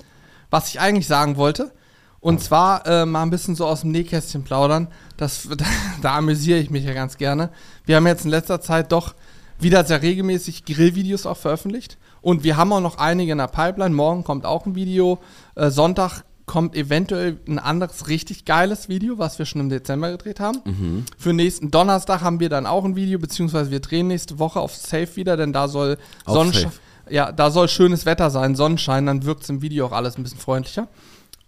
was 0.50 0.68
ich 0.68 0.80
eigentlich 0.80 1.06
sagen 1.06 1.36
wollte, 1.36 1.72
und 2.20 2.40
zwar 2.40 2.86
äh, 2.86 3.04
mal 3.04 3.22
ein 3.22 3.30
bisschen 3.30 3.56
so 3.56 3.66
aus 3.66 3.80
dem 3.80 3.90
Nähkästchen 3.90 4.44
plaudern, 4.44 4.88
das, 5.16 5.48
da, 5.56 5.64
da 6.00 6.16
amüsiere 6.16 6.58
ich 6.58 6.70
mich 6.70 6.84
ja 6.84 6.94
ganz 6.94 7.16
gerne. 7.16 7.50
Wir 7.84 7.96
haben 7.96 8.06
jetzt 8.06 8.24
in 8.24 8.30
letzter 8.30 8.60
Zeit 8.60 8.92
doch 8.92 9.14
wieder 9.58 9.84
sehr 9.84 10.02
regelmäßig 10.02 10.64
Grillvideos 10.64 11.26
auch 11.26 11.36
veröffentlicht. 11.36 11.98
Und 12.20 12.44
wir 12.44 12.56
haben 12.56 12.72
auch 12.72 12.80
noch 12.80 12.98
einige 12.98 13.32
in 13.32 13.38
der 13.38 13.48
Pipeline. 13.48 13.94
Morgen 13.94 14.24
kommt 14.24 14.44
auch 14.44 14.66
ein 14.66 14.74
Video. 14.74 15.18
Äh, 15.54 15.70
Sonntag 15.70 16.24
kommt 16.46 16.76
eventuell 16.76 17.38
ein 17.48 17.58
anderes 17.58 18.08
richtig 18.08 18.44
geiles 18.44 18.88
Video, 18.88 19.18
was 19.18 19.38
wir 19.38 19.46
schon 19.46 19.60
im 19.60 19.68
Dezember 19.68 20.10
gedreht 20.10 20.40
haben. 20.40 20.58
Mhm. 20.64 21.04
Für 21.16 21.32
nächsten 21.32 21.70
Donnerstag 21.70 22.20
haben 22.20 22.40
wir 22.40 22.48
dann 22.48 22.66
auch 22.66 22.84
ein 22.84 22.96
Video, 22.96 23.18
beziehungsweise 23.18 23.70
wir 23.70 23.80
drehen 23.80 24.08
nächste 24.08 24.38
Woche 24.38 24.60
auf 24.60 24.74
Safe 24.74 25.16
wieder, 25.16 25.36
denn 25.36 25.52
da 25.52 25.68
soll 25.68 25.98
Sonnenschein. 26.26 26.72
Ja, 27.08 27.32
da 27.32 27.50
soll 27.50 27.68
schönes 27.68 28.06
Wetter 28.06 28.30
sein, 28.30 28.54
Sonnenschein, 28.54 29.06
dann 29.06 29.24
wirkt 29.24 29.42
es 29.42 29.48
im 29.48 29.62
Video 29.62 29.86
auch 29.86 29.92
alles 29.92 30.16
ein 30.16 30.22
bisschen 30.22 30.38
freundlicher. 30.38 30.88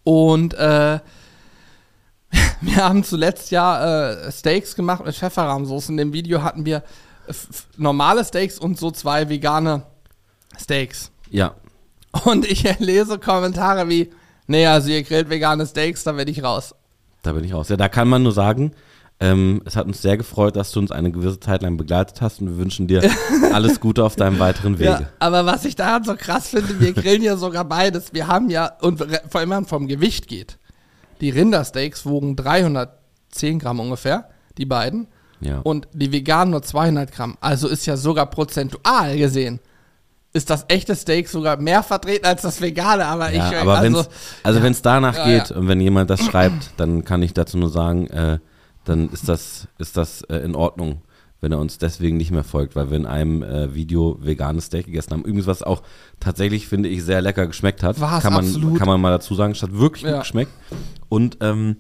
Und 0.03 0.55
äh, 0.55 0.99
wir 2.61 2.77
haben 2.77 3.05
zuletzt 3.05 3.51
ja 3.51 4.11
äh, 4.11 4.33
Steaks 4.33 4.75
gemacht 4.75 5.05
mit 5.05 5.15
Pfefferrahmsoße. 5.15 5.93
In 5.93 5.97
dem 5.97 6.13
Video 6.13 6.43
hatten 6.43 6.65
wir 6.65 6.83
normale 7.77 8.25
Steaks 8.25 8.59
und 8.59 8.79
so 8.79 8.91
zwei 8.91 9.29
vegane 9.29 9.83
Steaks. 10.59 11.11
Ja. 11.31 11.55
Und 12.25 12.47
ich 12.47 12.63
lese 12.79 13.19
Kommentare 13.19 13.89
wie, 13.89 14.11
nee, 14.47 14.67
also 14.67 14.91
ihr 14.91 15.03
grillt 15.03 15.31
vegane 15.31 15.67
Steaks, 15.67 16.05
da 16.05 16.13
bin 16.13 16.29
ich 16.29 16.43
raus. 16.43 16.75
Da 17.23 17.33
bin 17.33 17.45
ich 17.45 17.55
raus. 17.55 17.69
Ja, 17.69 17.77
da 17.77 17.89
kann 17.89 18.09
man 18.09 18.23
nur 18.23 18.33
sagen, 18.33 18.73
ähm, 19.25 19.63
es 19.65 19.75
hat 19.77 19.87
uns 19.87 20.03
sehr 20.03 20.17
gefreut, 20.19 20.55
dass 20.57 20.71
du 20.73 20.81
uns 20.81 20.91
eine 20.91 21.11
gewisse 21.11 21.41
Zeit 21.41 21.63
lang 21.63 21.77
begleitet 21.79 22.21
hast 22.21 22.41
und 22.41 22.49
wir 22.49 22.57
wünschen 22.59 22.87
dir 22.87 23.03
alles 23.53 23.81
Gute 23.81 24.05
auf 24.05 24.17
deinem 24.17 24.39
weiteren 24.39 24.79
Wege. 24.79 24.91
Ja, 24.91 25.09
aber 25.19 25.47
was 25.47 25.65
ich 25.65 25.77
daran 25.77 26.05
so 26.05 26.15
krass 26.15 26.49
finde, 26.49 26.79
wir 26.79 26.93
grillen 26.95 27.23
ja 27.23 27.37
sogar 27.37 27.65
beides. 27.65 28.13
Wir 28.13 28.27
haben 28.27 28.51
ja, 28.51 28.73
und 28.83 28.99
vor 28.99 29.09
allem 29.09 29.25
wenn 29.33 29.49
man 29.49 29.65
vom 29.67 29.87
Gewicht 29.89 30.29
geht, 30.29 30.59
die 31.21 31.31
Rindersteaks 31.31 32.05
wogen 32.05 32.37
310 32.37 33.59
Gramm 33.59 33.81
ungefähr, 33.81 34.29
die 34.59 34.67
beiden, 34.67 35.07
Ja. 35.41 35.61
und 35.61 35.89
die 35.95 36.13
veganen 36.13 36.51
nur 36.51 36.63
200 36.63 37.11
Gramm. 37.11 37.37
Also 37.41 37.69
ist 37.69 37.87
ja 37.87 37.97
sogar 37.97 38.27
prozentual 38.27 39.17
gesehen, 39.17 39.61
ist 40.33 40.51
das 40.51 40.65
echte 40.69 40.97
Steak 40.97 41.29
sogar 41.29 41.57
mehr 41.59 41.83
vertreten 41.83 42.27
als 42.27 42.43
das 42.43 42.61
vegane. 42.61 43.07
Aber 43.07 43.31
ja, 43.33 43.51
ich, 43.51 43.57
aber 43.57 43.79
also, 43.79 43.99
wenn's, 43.99 44.09
also 44.43 44.63
wenn 44.63 44.73
es 44.73 44.83
danach 44.83 45.17
Ja, 45.19 45.25
geht 45.25 45.51
ja. 45.51 45.57
und 45.57 45.69
wenn 45.69 45.81
jemand 45.81 46.11
das 46.11 46.21
schreibt, 46.27 46.73
dann 46.77 47.05
kann 47.05 47.23
ich 47.23 47.33
dazu 47.33 47.57
nur 47.57 47.71
sagen, 47.71 48.09
äh, 48.09 48.39
dann 48.85 49.09
ist 49.11 49.29
das, 49.29 49.69
ist 49.79 49.97
das 49.97 50.23
äh, 50.23 50.37
in 50.39 50.55
Ordnung, 50.55 51.03
wenn 51.41 51.53
er 51.53 51.59
uns 51.59 51.79
deswegen 51.79 52.17
nicht 52.17 52.31
mehr 52.31 52.45
folgt, 52.45 52.75
weil 52.77 52.91
wir 52.91 52.97
in 52.97 53.07
einem 53.07 53.43
äh, 53.43 53.75
Video 53.75 54.19
veganes 54.21 54.67
Steak 54.67 54.87
gegessen 54.87 55.13
haben. 55.13 55.21
Übrigens, 55.23 55.47
was 55.47 55.63
auch 55.63 55.83
tatsächlich, 56.21 56.69
finde 56.69 56.89
ich, 56.89 57.03
sehr 57.05 57.21
lecker 57.21 57.47
geschmeckt 57.47 57.83
hat. 57.83 58.01
War's 58.01 58.23
kann 58.23 58.33
man, 58.33 58.45
absolut. 58.47 58.79
kann 58.79 58.89
man 58.89 59.01
mal 59.01 59.11
dazu 59.11 59.35
sagen. 59.35 59.53
Es 59.53 59.63
hat 59.63 59.73
wirklich 59.75 60.05
Ja. 60.05 60.13
gut 60.13 60.21
geschmeckt. 60.21 60.53
Und 61.09 61.39
ähm, 61.41 61.77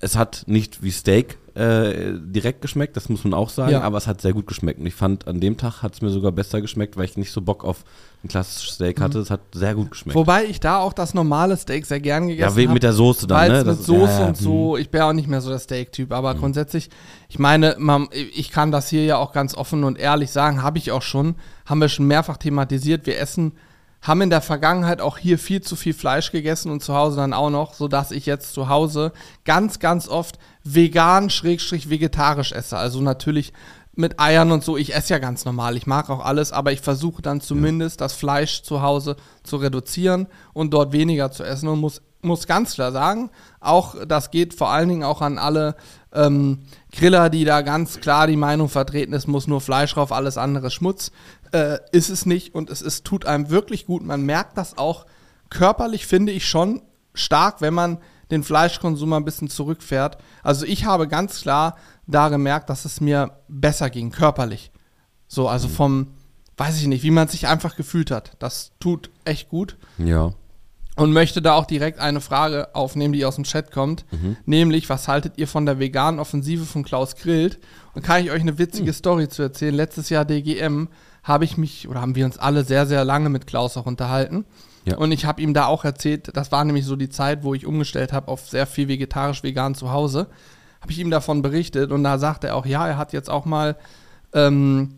es 0.00 0.16
hat 0.16 0.44
nicht 0.46 0.82
wie 0.82 0.90
Steak 0.90 1.38
äh, 1.54 2.14
direkt 2.18 2.62
geschmeckt, 2.62 2.96
das 2.96 3.08
muss 3.08 3.22
man 3.22 3.32
auch 3.32 3.48
sagen, 3.48 3.70
Ja. 3.72 3.82
aber 3.82 3.96
es 3.98 4.06
hat 4.08 4.20
sehr 4.20 4.32
gut 4.32 4.46
geschmeckt. 4.48 4.80
Und 4.80 4.86
ich 4.86 4.94
fand, 4.94 5.28
an 5.28 5.38
dem 5.40 5.56
Tag 5.56 5.82
hat 5.82 5.94
es 5.94 6.02
mir 6.02 6.10
sogar 6.10 6.32
besser 6.32 6.60
geschmeckt, 6.60 6.96
weil 6.96 7.04
ich 7.04 7.16
nicht 7.16 7.30
so 7.30 7.40
Bock 7.40 7.64
auf 7.64 7.84
ein 8.24 8.28
klassisches 8.28 8.74
Steak 8.74 9.00
hatte. 9.00 9.20
Es 9.20 9.30
hat 9.30 9.40
sehr 9.54 9.74
gut 9.76 9.92
geschmeckt. 9.92 10.16
wobei 10.16 10.44
ich 10.46 10.58
da 10.58 10.78
auch 10.78 10.92
das 10.92 11.14
normale 11.14 11.56
Steak 11.56 11.86
sehr 11.86 12.00
gern 12.00 12.26
gegessen 12.26 12.50
Ja, 12.50 12.56
wegen 12.56 12.70
hab. 12.70 12.74
mit 12.74 12.82
der 12.82 12.92
Soße 12.92 13.26
dann, 13.28 13.38
Weil 13.38 13.50
ne? 13.52 13.64
mit 13.64 13.78
ist- 13.78 13.84
Soße 13.86 14.12
ja, 14.12 14.20
ja, 14.20 14.26
und 14.26 14.36
so, 14.36 14.76
ich 14.76 14.90
bin 14.90 15.00
auch 15.02 15.12
nicht 15.12 15.28
mehr 15.28 15.40
so 15.40 15.50
der 15.50 15.58
Steak-Typ, 15.60 16.12
aber 16.12 16.34
Mhm. 16.34 16.38
grundsätzlich, 16.40 16.90
ich 17.28 17.38
meine, 17.38 17.76
man, 17.78 18.08
ich 18.34 18.50
kann 18.50 18.72
das 18.72 18.88
hier 18.88 19.04
ja 19.04 19.18
auch 19.18 19.32
ganz 19.32 19.54
offen 19.54 19.84
und 19.84 19.96
ehrlich 19.98 20.30
sagen, 20.32 20.62
habe 20.62 20.78
ich 20.78 20.90
auch 20.90 21.02
schon, 21.02 21.36
haben 21.66 21.80
wir 21.80 21.88
schon 21.88 22.06
mehrfach 22.06 22.36
thematisiert, 22.38 23.06
wir 23.06 23.18
essen, 23.20 23.52
haben 24.04 24.20
in 24.20 24.30
der 24.30 24.42
Vergangenheit 24.42 25.00
auch 25.00 25.18
hier 25.18 25.38
viel 25.38 25.62
zu 25.62 25.76
viel 25.76 25.94
Fleisch 25.94 26.30
gegessen 26.30 26.70
und 26.70 26.82
zu 26.82 26.94
Hause 26.94 27.16
dann 27.16 27.32
auch 27.32 27.50
noch, 27.50 27.74
sodass 27.74 28.10
ich 28.10 28.26
jetzt 28.26 28.52
zu 28.52 28.68
Hause 28.68 29.12
ganz, 29.44 29.80
ganz 29.80 30.08
oft 30.08 30.38
vegan, 30.62 31.30
schrägstrich 31.30 31.88
vegetarisch 31.88 32.52
esse, 32.52 32.76
also 32.76 33.00
natürlich 33.00 33.52
mit 33.96 34.20
Eiern 34.20 34.52
und 34.52 34.64
so, 34.64 34.76
ich 34.76 34.94
esse 34.94 35.14
ja 35.14 35.18
ganz 35.18 35.44
normal, 35.44 35.76
ich 35.76 35.86
mag 35.86 36.10
auch 36.10 36.24
alles, 36.24 36.52
aber 36.52 36.72
ich 36.72 36.80
versuche 36.80 37.22
dann 37.22 37.40
zumindest 37.40 38.00
das 38.00 38.12
Fleisch 38.12 38.62
zu 38.62 38.82
Hause 38.82 39.16
zu 39.42 39.56
reduzieren 39.56 40.26
und 40.52 40.74
dort 40.74 40.92
weniger 40.92 41.30
zu 41.30 41.44
essen. 41.44 41.68
Und 41.68 41.78
muss, 41.78 42.02
muss 42.20 42.46
ganz 42.46 42.74
klar 42.74 42.92
sagen, 42.92 43.30
auch 43.60 43.94
das 44.06 44.30
geht 44.30 44.52
vor 44.52 44.70
allen 44.70 44.88
Dingen 44.88 45.04
auch 45.04 45.22
an 45.22 45.38
alle 45.38 45.76
ähm, 46.12 46.60
Griller, 46.92 47.30
die 47.30 47.44
da 47.44 47.62
ganz 47.62 48.00
klar 48.00 48.26
die 48.26 48.36
Meinung 48.36 48.68
vertreten, 48.68 49.14
es 49.14 49.26
muss 49.26 49.46
nur 49.46 49.60
Fleisch 49.60 49.94
drauf, 49.94 50.12
alles 50.12 50.38
andere 50.38 50.70
Schmutz, 50.70 51.12
äh, 51.54 51.78
ist 51.92 52.10
es 52.10 52.26
nicht 52.26 52.54
und 52.54 52.68
es 52.68 52.82
ist, 52.82 53.04
tut 53.04 53.26
einem 53.26 53.48
wirklich 53.48 53.86
gut, 53.86 54.02
man 54.02 54.22
merkt 54.22 54.58
das 54.58 54.76
auch 54.76 55.06
körperlich, 55.50 56.06
finde 56.06 56.32
ich 56.32 56.48
schon 56.48 56.82
stark, 57.14 57.60
wenn 57.60 57.72
man 57.72 57.98
den 58.32 58.42
Fleischkonsum 58.42 59.12
ein 59.12 59.24
bisschen 59.24 59.48
zurückfährt. 59.48 60.18
Also 60.42 60.66
ich 60.66 60.84
habe 60.84 61.06
ganz 61.06 61.42
klar 61.42 61.76
da 62.08 62.28
gemerkt, 62.28 62.70
dass 62.70 62.84
es 62.84 63.00
mir 63.00 63.38
besser 63.46 63.88
ging, 63.88 64.10
körperlich. 64.10 64.72
So, 65.28 65.48
also 65.48 65.68
vom, 65.68 66.08
weiß 66.56 66.80
ich 66.80 66.88
nicht, 66.88 67.04
wie 67.04 67.12
man 67.12 67.28
sich 67.28 67.46
einfach 67.46 67.76
gefühlt 67.76 68.10
hat. 68.10 68.32
Das 68.40 68.72
tut 68.80 69.10
echt 69.24 69.48
gut. 69.48 69.76
Ja. 69.98 70.32
Und 70.96 71.12
möchte 71.12 71.42
da 71.42 71.54
auch 71.54 71.66
direkt 71.66 71.98
eine 71.98 72.20
Frage 72.20 72.74
aufnehmen, 72.74 73.12
die 73.12 73.24
aus 73.24 73.34
dem 73.36 73.44
Chat 73.44 73.70
kommt. 73.70 74.04
Nämlich, 74.46 74.88
was 74.88 75.06
haltet 75.06 75.34
ihr 75.36 75.48
von 75.48 75.66
der 75.66 75.78
veganen 75.78 76.20
Offensive 76.20 76.64
von 76.64 76.84
Klaus 76.84 77.16
Grillt? 77.16 77.58
Und 77.94 78.02
kann 78.02 78.24
ich 78.24 78.30
euch 78.30 78.40
eine 78.40 78.58
witzige 78.58 78.92
Story 78.92 79.28
zu 79.28 79.42
erzählen? 79.42 79.74
Letztes 79.74 80.08
Jahr 80.08 80.24
DGM 80.24 80.88
habe 81.24 81.44
ich 81.44 81.56
mich, 81.56 81.88
oder 81.88 82.00
haben 82.00 82.14
wir 82.14 82.26
uns 82.26 82.38
alle 82.38 82.64
sehr, 82.64 82.86
sehr 82.86 83.04
lange 83.04 83.30
mit 83.30 83.46
Klaus 83.46 83.76
auch 83.76 83.86
unterhalten. 83.86 84.44
Ja. 84.84 84.98
Und 84.98 85.10
ich 85.10 85.24
habe 85.24 85.40
ihm 85.40 85.54
da 85.54 85.66
auch 85.66 85.84
erzählt, 85.84 86.30
das 86.36 86.52
war 86.52 86.64
nämlich 86.64 86.84
so 86.84 86.94
die 86.94 87.08
Zeit, 87.08 87.42
wo 87.42 87.54
ich 87.54 87.66
umgestellt 87.66 88.12
habe 88.12 88.28
auf 88.28 88.48
sehr 88.48 88.66
viel 88.66 88.86
vegetarisch-vegan 88.88 89.74
zu 89.74 89.90
Hause. 89.90 90.28
Habe 90.82 90.92
ich 90.92 90.98
ihm 90.98 91.10
davon 91.10 91.40
berichtet 91.40 91.90
und 91.90 92.04
da 92.04 92.18
sagte 92.18 92.48
er 92.48 92.56
auch, 92.56 92.66
ja, 92.66 92.86
er 92.86 92.98
hat 92.98 93.14
jetzt 93.14 93.30
auch 93.30 93.46
mal 93.46 93.76
ähm, 94.34 94.96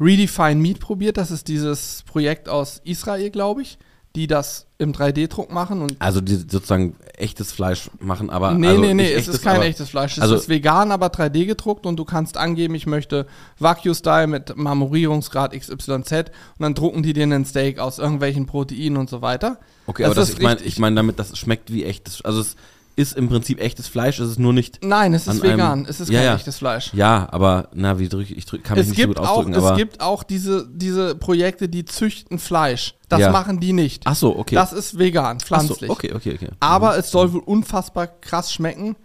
Redefine 0.00 0.56
Meat 0.56 0.80
probiert. 0.80 1.18
Das 1.18 1.30
ist 1.30 1.48
dieses 1.48 2.02
Projekt 2.04 2.48
aus 2.48 2.80
Israel, 2.84 3.28
glaube 3.28 3.60
ich, 3.60 3.78
die 4.16 4.26
das 4.26 4.66
im 4.82 4.92
3D-Druck 4.92 5.52
machen. 5.52 5.80
Und 5.82 5.96
Also 5.98 6.20
die 6.20 6.34
sozusagen 6.36 6.96
echtes 7.16 7.52
Fleisch 7.52 7.90
machen, 8.00 8.28
aber. 8.30 8.52
nee, 8.52 8.66
also 8.68 8.80
nee, 8.80 8.88
nee, 8.88 9.02
nicht 9.04 9.14
es 9.16 9.28
ist 9.28 9.42
kein 9.42 9.56
aber- 9.56 9.64
echtes 9.66 9.88
Fleisch. 9.90 10.16
Es 10.18 10.22
also- 10.22 10.34
ist 10.34 10.48
vegan, 10.48 10.90
aber 10.92 11.06
3D 11.08 11.46
gedruckt 11.46 11.86
und 11.86 11.96
du 11.96 12.04
kannst 12.04 12.36
angeben, 12.36 12.74
ich 12.74 12.86
möchte 12.86 13.26
Wagyu-Style 13.58 14.26
mit 14.26 14.56
Marmorierungsgrad 14.56 15.52
XYZ 15.54 16.12
und 16.12 16.30
dann 16.58 16.74
drucken 16.74 17.02
die 17.02 17.12
dir 17.12 17.22
einen 17.22 17.44
Steak 17.44 17.78
aus 17.78 17.98
irgendwelchen 17.98 18.46
Proteinen 18.46 18.96
und 18.96 19.08
so 19.08 19.22
weiter. 19.22 19.58
Okay, 19.86 20.04
aber 20.04 20.14
das, 20.14 20.30
ich 20.30 20.40
meine 20.40 20.60
ich 20.62 20.78
mein 20.78 20.94
damit, 20.96 21.18
das 21.18 21.36
schmeckt 21.38 21.72
wie 21.72 21.84
echtes. 21.84 22.24
Also 22.24 22.40
es 22.40 22.56
ist 22.94 23.16
im 23.16 23.28
Prinzip 23.28 23.60
echtes 23.60 23.88
Fleisch, 23.88 24.18
es 24.18 24.30
ist 24.32 24.38
nur 24.38 24.52
nicht. 24.52 24.84
Nein, 24.84 25.14
es 25.14 25.22
ist 25.22 25.28
an 25.28 25.42
einem- 25.42 25.52
vegan. 25.52 25.86
es 25.88 26.00
ist 26.00 26.10
kein 26.10 26.24
ja. 26.24 26.34
echtes 26.34 26.58
Fleisch. 26.58 26.92
Ja, 26.92 27.26
aber 27.30 27.68
na, 27.74 27.98
wie 27.98 28.08
drücke 28.08 28.34
ich 28.34 28.44
drück, 28.44 28.62
kann 28.64 28.76
mich 28.76 28.82
Es 28.84 28.90
nicht 28.90 29.00
so 29.00 29.06
gibt, 29.06 29.18
gut 29.18 29.26
auch, 29.26 29.30
ausdrücken, 29.38 29.54
es 29.54 29.64
aber. 29.64 29.76
gibt 29.76 30.00
auch 30.00 30.22
diese, 30.22 30.68
diese 30.70 31.14
Projekte, 31.14 31.68
die 31.68 31.84
züchten 31.84 32.38
Fleisch. 32.38 32.94
Das 33.08 33.20
Ja. 33.20 33.30
machen 33.30 33.60
die 33.60 33.72
nicht. 33.72 34.02
Ach 34.06 34.14
so, 34.14 34.38
okay. 34.38 34.54
Das 34.54 34.72
ist 34.72 34.98
vegan, 34.98 35.36
Ach 35.36 35.40
so, 35.40 35.46
pflanzlich. 35.46 35.90
okay, 35.90 36.12
okay, 36.14 36.34
okay. 36.34 36.48
Aber 36.60 36.98
es 36.98 37.10
soll 37.10 37.32
wohl 37.32 37.40
unfassbar 37.40 38.06
krass 38.06 38.52
schmecken. 38.52 38.96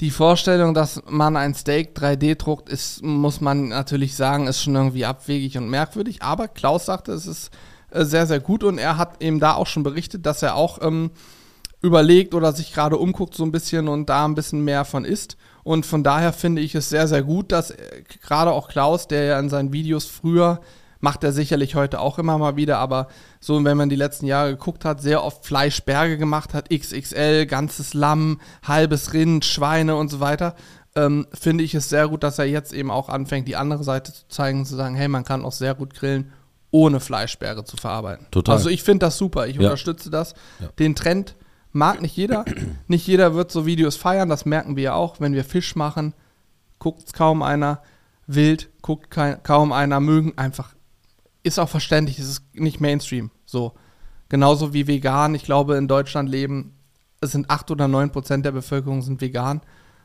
Die 0.00 0.10
Vorstellung, 0.10 0.74
dass 0.74 1.00
man 1.08 1.36
ein 1.36 1.54
Steak 1.54 1.96
3D 1.96 2.34
druckt, 2.34 2.68
ist, 2.68 3.02
muss 3.02 3.40
man 3.40 3.68
natürlich 3.68 4.16
sagen, 4.16 4.48
ist 4.48 4.60
schon 4.62 4.74
irgendwie 4.74 5.04
abwegig 5.04 5.56
und 5.56 5.68
merkwürdig. 5.70 6.20
Aber 6.22 6.48
Klaus 6.48 6.86
sagte, 6.86 7.12
es 7.12 7.26
ist 7.26 7.50
äh, 7.90 8.04
sehr, 8.04 8.26
sehr 8.26 8.40
gut 8.40 8.64
und 8.64 8.78
er 8.78 8.96
hat 8.98 9.22
eben 9.22 9.38
da 9.38 9.54
auch 9.54 9.68
schon 9.68 9.82
berichtet, 9.84 10.26
dass 10.26 10.42
er 10.42 10.56
auch 10.56 10.82
ähm, 10.82 11.10
überlegt 11.84 12.34
oder 12.34 12.52
sich 12.52 12.72
gerade 12.72 12.96
umguckt 12.96 13.34
so 13.34 13.44
ein 13.44 13.52
bisschen 13.52 13.88
und 13.88 14.08
da 14.08 14.24
ein 14.24 14.34
bisschen 14.34 14.64
mehr 14.64 14.84
von 14.84 15.04
isst. 15.04 15.36
Und 15.62 15.86
von 15.86 16.02
daher 16.02 16.32
finde 16.32 16.62
ich 16.62 16.74
es 16.74 16.88
sehr, 16.88 17.06
sehr 17.08 17.22
gut, 17.22 17.52
dass 17.52 17.70
äh, 17.70 18.02
gerade 18.22 18.52
auch 18.52 18.68
Klaus, 18.68 19.06
der 19.06 19.24
ja 19.24 19.38
in 19.38 19.48
seinen 19.50 19.72
Videos 19.72 20.06
früher, 20.06 20.60
macht 21.00 21.22
er 21.22 21.32
sicherlich 21.32 21.74
heute 21.74 22.00
auch 22.00 22.18
immer 22.18 22.38
mal 22.38 22.56
wieder, 22.56 22.78
aber 22.78 23.08
so, 23.38 23.62
wenn 23.62 23.76
man 23.76 23.90
die 23.90 23.96
letzten 23.96 24.24
Jahre 24.24 24.52
geguckt 24.52 24.86
hat, 24.86 25.02
sehr 25.02 25.22
oft 25.22 25.44
Fleischberge 25.44 26.16
gemacht 26.16 26.54
hat, 26.54 26.70
XXL, 26.70 27.44
ganzes 27.44 27.92
Lamm, 27.92 28.40
halbes 28.66 29.12
Rind, 29.12 29.44
Schweine 29.44 29.96
und 29.96 30.10
so 30.10 30.20
weiter, 30.20 30.54
ähm, 30.96 31.26
finde 31.34 31.62
ich 31.64 31.74
es 31.74 31.90
sehr 31.90 32.08
gut, 32.08 32.22
dass 32.22 32.38
er 32.38 32.46
jetzt 32.46 32.72
eben 32.72 32.90
auch 32.90 33.10
anfängt, 33.10 33.46
die 33.48 33.56
andere 33.56 33.84
Seite 33.84 34.14
zu 34.14 34.26
zeigen, 34.28 34.60
und 34.60 34.64
zu 34.64 34.76
sagen, 34.76 34.94
hey, 34.94 35.08
man 35.08 35.24
kann 35.24 35.44
auch 35.44 35.52
sehr 35.52 35.74
gut 35.74 35.92
grillen, 35.92 36.32
ohne 36.70 37.00
Fleischberge 37.00 37.64
zu 37.64 37.76
verarbeiten. 37.76 38.26
Total. 38.30 38.56
Also 38.56 38.70
ich 38.70 38.82
finde 38.82 39.04
das 39.06 39.18
super, 39.18 39.46
ich 39.46 39.56
Ja. 39.56 39.62
unterstütze 39.62 40.08
das. 40.10 40.32
Ja. 40.60 40.68
Den 40.78 40.94
Trend 40.94 41.36
mag 41.74 42.00
nicht 42.00 42.16
jeder. 42.16 42.44
nicht 42.88 43.06
jeder 43.06 43.34
wird 43.34 43.52
so 43.52 43.66
Videos 43.66 43.96
feiern, 43.96 44.28
das 44.28 44.46
merken 44.46 44.76
wir 44.76 44.82
ja 44.84 44.94
auch, 44.94 45.20
wenn 45.20 45.34
wir 45.34 45.44
Fisch 45.44 45.76
machen, 45.76 46.14
guckt 46.78 47.12
kaum 47.12 47.42
einer. 47.42 47.82
Wild 48.26 48.70
guckt 48.80 49.10
kein, 49.10 49.42
kaum 49.42 49.72
einer, 49.72 50.00
mögen 50.00 50.38
einfach. 50.38 50.74
Ist 51.42 51.58
auch 51.58 51.68
verständlich, 51.68 52.18
es 52.18 52.28
ist 52.28 52.54
nicht 52.54 52.80
Mainstream. 52.80 53.30
So. 53.44 53.74
Genauso 54.30 54.72
wie 54.72 54.86
vegan. 54.86 55.34
Ich 55.34 55.44
glaube, 55.44 55.76
in 55.76 55.88
Deutschland 55.88 56.30
leben, 56.30 56.74
es 57.20 57.32
sind 57.32 57.50
8 57.50 57.70
oder 57.70 57.86
9 57.86 58.10
Prozent 58.10 58.46
der 58.46 58.52
Bevölkerung 58.52 59.02
sind 59.02 59.20
vegan. 59.20 59.60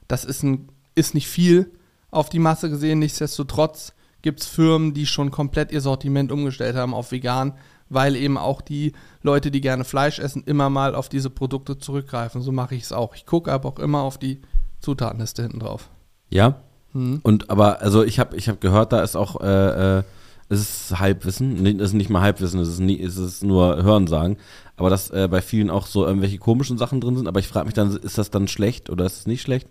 Das 0.07 0.25
ist, 0.25 0.43
ein, 0.43 0.69
ist 0.95 1.13
nicht 1.13 1.27
viel 1.27 1.71
auf 2.11 2.29
die 2.29 2.39
Masse 2.39 2.69
gesehen. 2.69 2.99
Nichtsdestotrotz 2.99 3.93
gibt 4.21 4.41
es 4.41 4.47
Firmen, 4.47 4.93
die 4.93 5.05
schon 5.05 5.31
komplett 5.31 5.71
ihr 5.71 5.81
Sortiment 5.81 6.31
umgestellt 6.31 6.75
haben 6.75 6.93
auf 6.93 7.11
vegan, 7.11 7.53
weil 7.89 8.15
eben 8.15 8.37
auch 8.37 8.61
die 8.61 8.93
Leute, 9.21 9.51
die 9.51 9.61
gerne 9.61 9.83
Fleisch 9.83 10.19
essen, 10.19 10.43
immer 10.45 10.69
mal 10.69 10.95
auf 10.95 11.09
diese 11.09 11.29
Produkte 11.29 11.77
zurückgreifen. 11.77 12.41
So 12.41 12.51
mache 12.51 12.75
ich 12.75 12.83
es 12.83 12.91
auch. 12.91 13.15
Ich 13.15 13.25
gucke 13.25 13.51
aber 13.51 13.69
auch 13.69 13.79
immer 13.79 14.01
auf 14.01 14.17
die 14.17 14.41
Zutatenliste 14.79 15.41
hinten 15.41 15.59
drauf. 15.59 15.89
Ja. 16.29 16.55
Mhm. 16.93 17.19
Und 17.23 17.49
aber, 17.49 17.81
also 17.81 18.03
ich 18.03 18.19
habe 18.19 18.35
ich 18.37 18.49
hab 18.49 18.61
gehört, 18.61 18.93
da 18.93 19.01
ist 19.01 19.15
auch 19.15 19.41
äh, 19.41 19.99
äh, 19.99 20.03
es 20.49 20.61
ist 20.61 20.99
Halbwissen, 20.99 21.61
nee, 21.61 21.75
es 21.75 21.89
ist 21.89 21.93
nicht 21.93 22.09
mal 22.09 22.21
Halbwissen, 22.21 22.59
es 22.59 22.67
ist, 22.67 22.79
nie, 22.79 22.99
es 22.99 23.17
ist 23.17 23.43
nur 23.43 23.83
Hörensagen, 23.83 24.37
aber 24.77 24.89
dass 24.89 25.11
äh, 25.11 25.27
bei 25.29 25.41
vielen 25.41 25.69
auch 25.69 25.85
so 25.85 26.05
irgendwelche 26.05 26.39
komischen 26.39 26.79
Sachen 26.79 26.99
drin 26.99 27.15
sind, 27.15 27.27
aber 27.27 27.39
ich 27.39 27.47
frage 27.47 27.65
mich 27.65 27.75
dann, 27.75 27.95
ist 27.95 28.17
das 28.17 28.31
dann 28.31 28.47
schlecht 28.47 28.89
oder 28.89 29.05
ist 29.05 29.19
es 29.19 29.27
nicht 29.27 29.43
schlecht? 29.43 29.69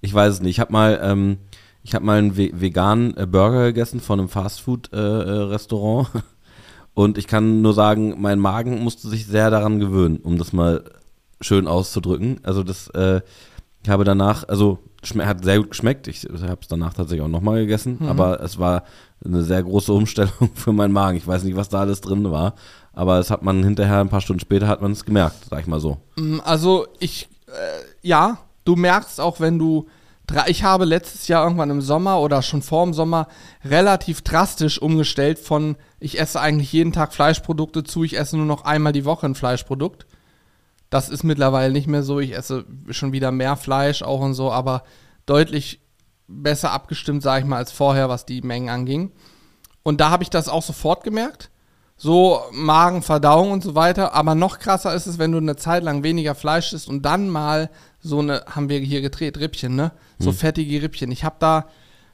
Ich 0.00 0.14
weiß 0.14 0.34
es 0.34 0.40
nicht. 0.40 0.50
Ich 0.50 0.60
habe 0.60 0.72
mal, 0.72 1.00
ähm, 1.02 1.38
ich 1.82 1.94
habe 1.94 2.04
mal 2.04 2.18
einen 2.18 2.36
ve 2.36 2.52
veganen 2.54 3.16
äh, 3.16 3.26
Burger 3.26 3.66
gegessen 3.66 4.00
von 4.00 4.20
einem 4.20 4.28
Fastfood-Restaurant 4.28 6.08
äh, 6.14 6.18
und 6.94 7.18
ich 7.18 7.26
kann 7.26 7.62
nur 7.62 7.74
sagen, 7.74 8.16
mein 8.20 8.38
Magen 8.38 8.82
musste 8.82 9.08
sich 9.08 9.26
sehr 9.26 9.50
daran 9.50 9.80
gewöhnen, 9.80 10.18
um 10.18 10.38
das 10.38 10.52
mal 10.52 10.84
schön 11.40 11.66
auszudrücken. 11.66 12.40
Also 12.42 12.62
das, 12.62 12.88
äh, 12.88 13.20
ich 13.82 13.88
habe 13.88 14.04
danach, 14.04 14.46
also 14.48 14.78
hat 15.18 15.42
sehr 15.44 15.58
gut 15.58 15.70
geschmeckt. 15.70 16.06
Ich 16.08 16.24
habe 16.24 16.58
es 16.60 16.68
danach 16.68 16.92
tatsächlich 16.92 17.24
auch 17.24 17.28
nochmal 17.28 17.60
gegessen, 17.60 17.96
Mhm. 18.00 18.08
aber 18.08 18.40
es 18.42 18.58
war 18.58 18.84
eine 19.24 19.42
sehr 19.42 19.62
große 19.62 19.92
Umstellung 19.92 20.50
für 20.54 20.72
meinen 20.72 20.92
Magen. 20.92 21.16
Ich 21.16 21.26
weiß 21.26 21.44
nicht, 21.44 21.56
was 21.56 21.68
da 21.70 21.80
alles 21.80 22.00
drin 22.02 22.30
war, 22.30 22.54
aber 22.92 23.18
es 23.18 23.30
hat 23.30 23.42
man 23.42 23.62
hinterher, 23.64 24.00
ein 24.00 24.08
paar 24.10 24.20
Stunden 24.20 24.40
später, 24.40 24.68
hat 24.68 24.82
man 24.82 24.92
es 24.92 25.04
gemerkt, 25.06 25.36
sag 25.48 25.60
ich 25.60 25.66
mal 25.66 25.80
so. 25.80 25.98
Mm, 26.16 26.40
Also 26.44 26.86
ich, 26.98 27.28
äh, 27.46 28.06
ja, 28.06 28.38
du 28.64 28.76
merkst 28.76 29.20
auch, 29.20 29.40
wenn 29.40 29.58
du, 29.58 29.86
ich 30.46 30.62
habe 30.62 30.84
letztes 30.84 31.28
Jahr 31.28 31.44
irgendwann 31.44 31.70
im 31.70 31.80
Sommer 31.80 32.20
oder 32.20 32.42
schon 32.42 32.62
vor 32.62 32.84
dem 32.84 32.94
Sommer 32.94 33.28
relativ 33.64 34.22
drastisch 34.22 34.80
umgestellt 34.80 35.38
von, 35.38 35.76
ich 35.98 36.20
esse 36.20 36.40
eigentlich 36.40 36.72
jeden 36.72 36.92
Tag 36.92 37.12
Fleischprodukte 37.12 37.84
zu, 37.84 38.04
ich 38.04 38.16
esse 38.16 38.36
nur 38.36 38.46
noch 38.46 38.64
einmal 38.64 38.92
die 38.92 39.04
Woche 39.04 39.26
ein 39.26 39.34
Fleischprodukt. 39.34 40.06
Das 40.88 41.08
ist 41.08 41.22
mittlerweile 41.22 41.72
nicht 41.72 41.86
mehr 41.86 42.02
so, 42.02 42.20
ich 42.20 42.36
esse 42.36 42.64
schon 42.90 43.12
wieder 43.12 43.30
mehr 43.30 43.56
Fleisch 43.56 44.02
auch 44.02 44.20
und 44.20 44.34
so, 44.34 44.50
aber 44.50 44.82
deutlich 45.26 45.80
besser 46.26 46.72
abgestimmt, 46.72 47.22
sage 47.22 47.42
ich 47.42 47.46
mal, 47.46 47.56
als 47.56 47.72
vorher, 47.72 48.08
was 48.08 48.26
die 48.26 48.42
Mengen 48.42 48.68
anging. 48.68 49.12
Und 49.82 50.00
da 50.00 50.10
habe 50.10 50.22
ich 50.22 50.30
das 50.30 50.48
auch 50.48 50.62
sofort 50.62 51.04
gemerkt. 51.04 51.50
So 52.02 52.40
Magen, 52.52 53.02
Verdauung 53.02 53.52
und 53.52 53.62
so 53.62 53.74
weiter. 53.74 54.14
Aber 54.14 54.34
noch 54.34 54.58
krasser 54.58 54.94
ist 54.94 55.06
es, 55.06 55.18
wenn 55.18 55.32
du 55.32 55.38
eine 55.38 55.56
Zeit 55.56 55.82
lang 55.82 56.02
weniger 56.02 56.34
Fleisch 56.34 56.72
isst 56.72 56.88
und 56.88 57.02
dann 57.02 57.28
mal 57.28 57.68
so 58.00 58.20
eine, 58.20 58.42
haben 58.46 58.70
wir 58.70 58.78
hier 58.78 59.02
gedreht, 59.02 59.38
Rippchen, 59.38 59.76
ne? 59.76 59.92
So 60.18 60.32
fettige 60.32 60.80
Rippchen. 60.80 61.12
Ich 61.12 61.24
habe 61.24 61.36
da 61.40 61.66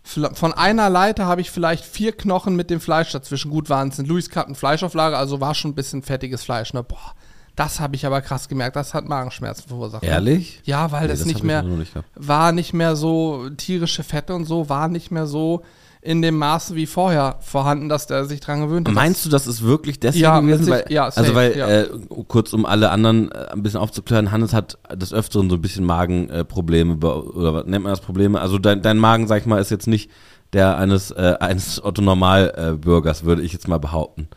von 0.03 0.53
einer 0.53 0.91
Leiter 0.91 1.27
habe 1.27 1.41
ich 1.41 1.51
vielleicht 1.53 1.85
vier 1.85 2.13
Knochen 2.13 2.57
mit 2.57 2.69
dem 2.71 2.81
Fleisch 2.81 3.13
dazwischen. 3.13 3.51
Gut 3.53 3.71
waren 3.71 3.89
es 3.89 3.99
in 4.01 4.07
Louis 4.07 4.29
Cutten 4.29 4.57
Fleischauflage, 4.57 5.17
also 5.17 5.41
war 5.41 5.55
schon 5.55 5.71
ein 5.71 5.75
bisschen 5.77 6.03
fettiges 6.03 6.43
Fleisch, 6.43 6.73
ne? 6.75 6.83
Boah, 6.83 7.15
das 7.55 7.79
habe 7.79 7.95
ich 7.95 8.07
aber 8.07 8.23
krass 8.23 8.49
gemerkt. 8.49 8.75
Das 8.75 8.93
hat 8.93 9.09
Magenschmerzen 9.09 9.69
verursacht. 9.69 10.03
ne? 10.03 10.09
Ehrlich? 10.09 10.61
Ja, 10.65 10.91
weil 10.91 11.03
Nee, 11.03 11.09
das, 11.09 11.21
das 11.21 11.29
nicht 11.29 11.45
mehr 11.45 11.63
nicht 11.63 11.93
war 12.17 12.51
nicht 12.53 12.73
mehr 12.73 12.97
so 12.97 13.51
tierische 13.51 14.03
Fette 14.03 14.35
und 14.35 14.47
so 14.47 14.69
war 14.69 14.89
nicht 14.89 15.11
mehr 15.13 15.27
so 15.27 15.63
in 16.07 16.23
dem 16.23 16.39
Maße 16.39 16.77
wie 16.77 16.87
vorher 16.87 17.37
vorhanden, 17.41 17.89
dass 17.89 18.07
der 18.07 18.27
sich 18.27 18.41
dran 18.41 18.61
gewöhnt 18.61 18.87
hat. 18.87 18.95
Meinst 18.95 19.25
du, 19.27 19.29
das 19.29 19.49
ist 19.49 19.63
wirklich 19.65 19.99
deswegen 19.99 20.23
Ja, 20.23 20.39
gewesen? 20.39 20.69
Weil, 20.69 20.85
ja, 20.89 21.07
also 21.07 21.21
safe, 21.21 21.35
weil, 21.35 21.59
ja. 21.59 21.69
äh, 21.69 21.89
kurz 22.29 22.53
um 22.53 22.65
alle 22.65 22.91
anderen 22.91 23.33
äh, 23.33 23.49
ein 23.51 23.63
bisschen 23.65 23.81
aufzuklären, 23.81 24.31
Hannes 24.31 24.53
hat 24.53 24.79
des 24.95 25.13
Öfteren 25.13 25.51
so 25.51 25.57
ein 25.57 25.61
bisschen 25.61 25.85
Magenprobleme 25.85 26.95
äh, 26.95 27.07
oder 27.07 27.55
was 27.55 27.67
nennt 27.67 27.83
man 27.83 27.93
das 27.93 28.01
Probleme? 28.01 28.41
Also 28.41 28.59
dein, 28.59 28.83
dein 28.83 28.99
Magen, 28.99 29.27
sag 29.27 29.41
ich 29.41 29.47
mal, 29.47 29.61
ist 29.61 29.71
jetzt 29.71 29.89
nicht 29.89 30.11
der 30.53 30.79
eines, 30.79 31.11
äh, 31.11 31.35
eines 31.41 31.83
Otto-Normal-Bürgers, 31.85 33.25
würde 33.25 33.43
ich 33.43 33.53
jetzt 33.53 33.67
mal 33.67 33.79
behaupten. 33.79 34.29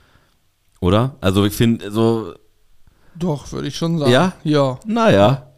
Oder? 0.82 1.18
Also 1.22 1.46
ich 1.46 1.54
finde 1.54 1.92
so, 1.92 2.34
Doch, 3.16 3.52
würde 3.52 3.68
ich 3.68 3.78
schon 3.78 4.00
sagen. 4.00 4.12
Ja? 4.12 4.34
Ja. 4.44 4.80
naja. 4.88 5.49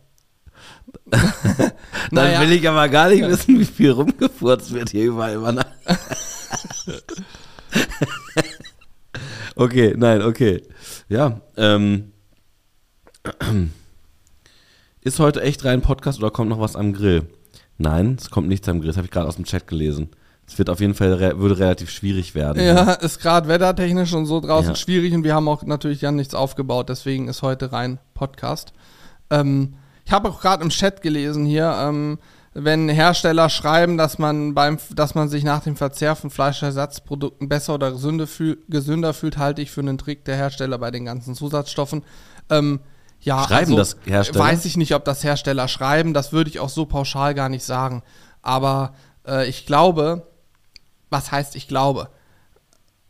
Dann 1.10 1.72
Naja. 2.12 2.42
will 2.42 2.52
ich 2.54 2.68
aber 2.68 2.88
gar 2.90 3.10
nicht 3.10 3.26
wissen, 3.28 3.60
wie 3.60 3.66
viel 3.66 3.92
rumgefurzt 3.92 4.74
wird 4.74 4.90
hier 4.90 5.06
überall. 5.06 5.38
Mann. 5.38 5.64
okay, 9.56 9.94
nein, 9.98 10.22
okay. 10.22 10.64
Ja, 11.10 11.42
ähm. 11.58 12.12
Ist 15.02 15.20
heute 15.20 15.42
echt 15.42 15.66
rein 15.66 15.82
Podcast 15.82 16.20
oder 16.20 16.32
kommt 16.32 16.50
noch 16.50 16.60
was 16.60 16.76
am 16.76 16.94
Grill? 16.94 17.24
Nein, 17.78 18.18
es 18.20 18.30
kommt 18.30 18.48
nichts 18.48 18.68
am 18.70 18.80
Grill, 18.80 18.88
das 18.88 18.98
habe 18.98 19.06
ich 19.06 19.12
gerade 19.12 19.28
aus 19.28 19.36
dem 19.36 19.46
Chat 19.46 19.68
gelesen. 19.68 20.10
Es 20.48 20.58
wird 20.58 20.70
auf 20.70 20.80
jeden 20.82 20.96
Fall 20.96 21.14
re 21.14 21.40
würde 21.40 21.60
relativ 21.60 21.90
schwierig 21.90 22.36
werden. 22.36 22.62
Ja, 22.64 22.94
ist 22.94 23.20
gerade 23.20 23.48
wettertechnisch 23.48 24.14
und 24.14 24.26
so 24.26 24.40
draußen 24.42 24.72
Ja. 24.72 24.76
schwierig 24.76 25.14
und 25.14 25.24
wir 25.24 25.34
haben 25.34 25.48
auch 25.48 25.64
natürlich 25.64 26.02
ja 26.02 26.12
nichts 26.12 26.36
aufgebaut, 26.36 26.90
deswegen 26.90 27.28
ist 27.28 27.42
heute 27.42 27.72
rein 27.72 28.00
Podcast. 28.14 28.74
Ähm, 29.30 29.76
ich 30.12 30.14
habe 30.14 30.28
auch 30.28 30.42
gerade 30.42 30.62
im 30.62 30.72
Chat 30.72 31.02
gelesen 31.02 31.46
hier, 31.46 31.74
ähm, 31.80 32.20
wenn 32.54 32.90
Hersteller 32.90 33.48
schreiben, 33.48 33.98
dass 33.98 34.20
man 34.20 34.54
beim, 34.54 34.78
dass 34.94 35.16
man 35.16 35.30
sich 35.30 35.46
nach 35.46 35.64
dem 35.64 35.78
Verzehr 35.78 36.18
von 36.18 36.30
Fleischersatzprodukten 36.30 37.48
besser 37.48 37.76
oder 37.76 37.92
gesünder, 37.92 38.28
fühl, 38.28 38.58
gesünder 38.68 39.14
fühlt, 39.14 39.38
halte 39.38 39.62
ich 39.62 39.72
für 39.72 39.80
einen 39.80 39.98
Trick 39.98 40.26
der 40.26 40.36
Hersteller 40.36 40.78
bei 40.80 40.92
den 40.92 41.06
ganzen 41.06 41.34
Zusatzstoffen. 41.34 42.04
Ähm, 42.50 42.82
ja, 43.22 43.38
also 43.38 43.48
Schreiben 43.48 43.76
das 43.78 43.96
Hersteller? 44.04 44.44
Weiß 44.44 44.66
ich 44.66 44.76
nicht, 44.76 44.94
ob 44.96 45.06
das 45.06 45.24
Hersteller 45.24 45.70
schreiben, 45.70 46.14
das 46.14 46.34
würde 46.34 46.50
ich 46.50 46.60
auch 46.60 46.68
so 46.68 46.86
pauschal 46.86 47.34
gar 47.34 47.48
nicht 47.48 47.64
sagen. 47.64 48.04
Aber 48.42 48.96
äh, 49.26 49.48
ich 49.48 49.66
glaube, 49.66 50.28
was 51.10 51.32
heißt 51.32 51.56
ich 51.56 51.70
glaube? 51.70 52.10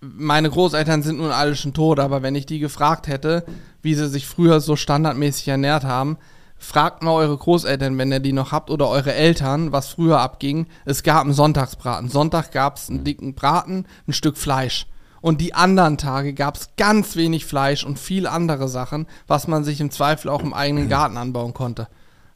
Meine 0.02 0.52
Großeltern 0.52 1.02
sind 1.02 1.18
nun 1.18 1.32
alle 1.32 1.56
schon 1.56 1.74
tot, 1.74 2.00
aber 2.00 2.22
wenn 2.22 2.36
ich 2.36 2.46
die 2.46 2.60
gefragt 2.60 3.08
hätte, 3.08 3.44
wie 3.82 3.96
sie 3.96 4.08
sich 4.08 4.28
früher 4.28 4.60
so 4.60 4.76
standardmäßig 4.76 5.48
ernährt 5.48 5.84
haben, 5.84 6.20
fragt 6.62 7.04
mal 7.04 7.12
eure 7.12 7.36
Großeltern, 7.36 7.98
wenn 7.98 8.12
ihr 8.12 8.20
die 8.20 8.34
noch 8.34 8.52
habt, 8.52 8.70
oder 8.70 8.88
eure 8.88 9.14
Eltern, 9.14 9.72
was 9.72 9.90
früher 9.90 10.20
abging. 10.20 10.68
Es 10.86 11.04
gab 11.04 11.24
einen 11.24 11.34
Sonntagsbraten. 11.34 12.10
Sonntag 12.10 12.52
gab 12.52 12.78
es 12.78 12.90
einen 12.90 13.04
dicken 13.04 13.34
Braten, 13.34 13.86
ein 14.08 14.14
Stück 14.14 14.38
Fleisch. 14.38 14.86
Und 15.22 15.42
die 15.42 15.54
anderen 15.54 15.98
Tage 15.98 16.34
gab 16.34 16.56
es 16.56 16.70
ganz 16.78 17.16
wenig 17.16 17.46
Fleisch 17.46 17.84
und 17.84 18.00
viel 18.00 18.28
andere 18.28 18.68
Sachen, 18.68 19.08
was 19.28 19.48
man 19.48 19.64
sich 19.64 19.82
im 19.82 19.92
Zweifel 19.92 20.30
auch 20.30 20.42
im 20.42 20.54
eigenen 20.54 20.90
Garten 20.90 21.18
anbauen 21.18 21.54
konnte. 21.54 21.88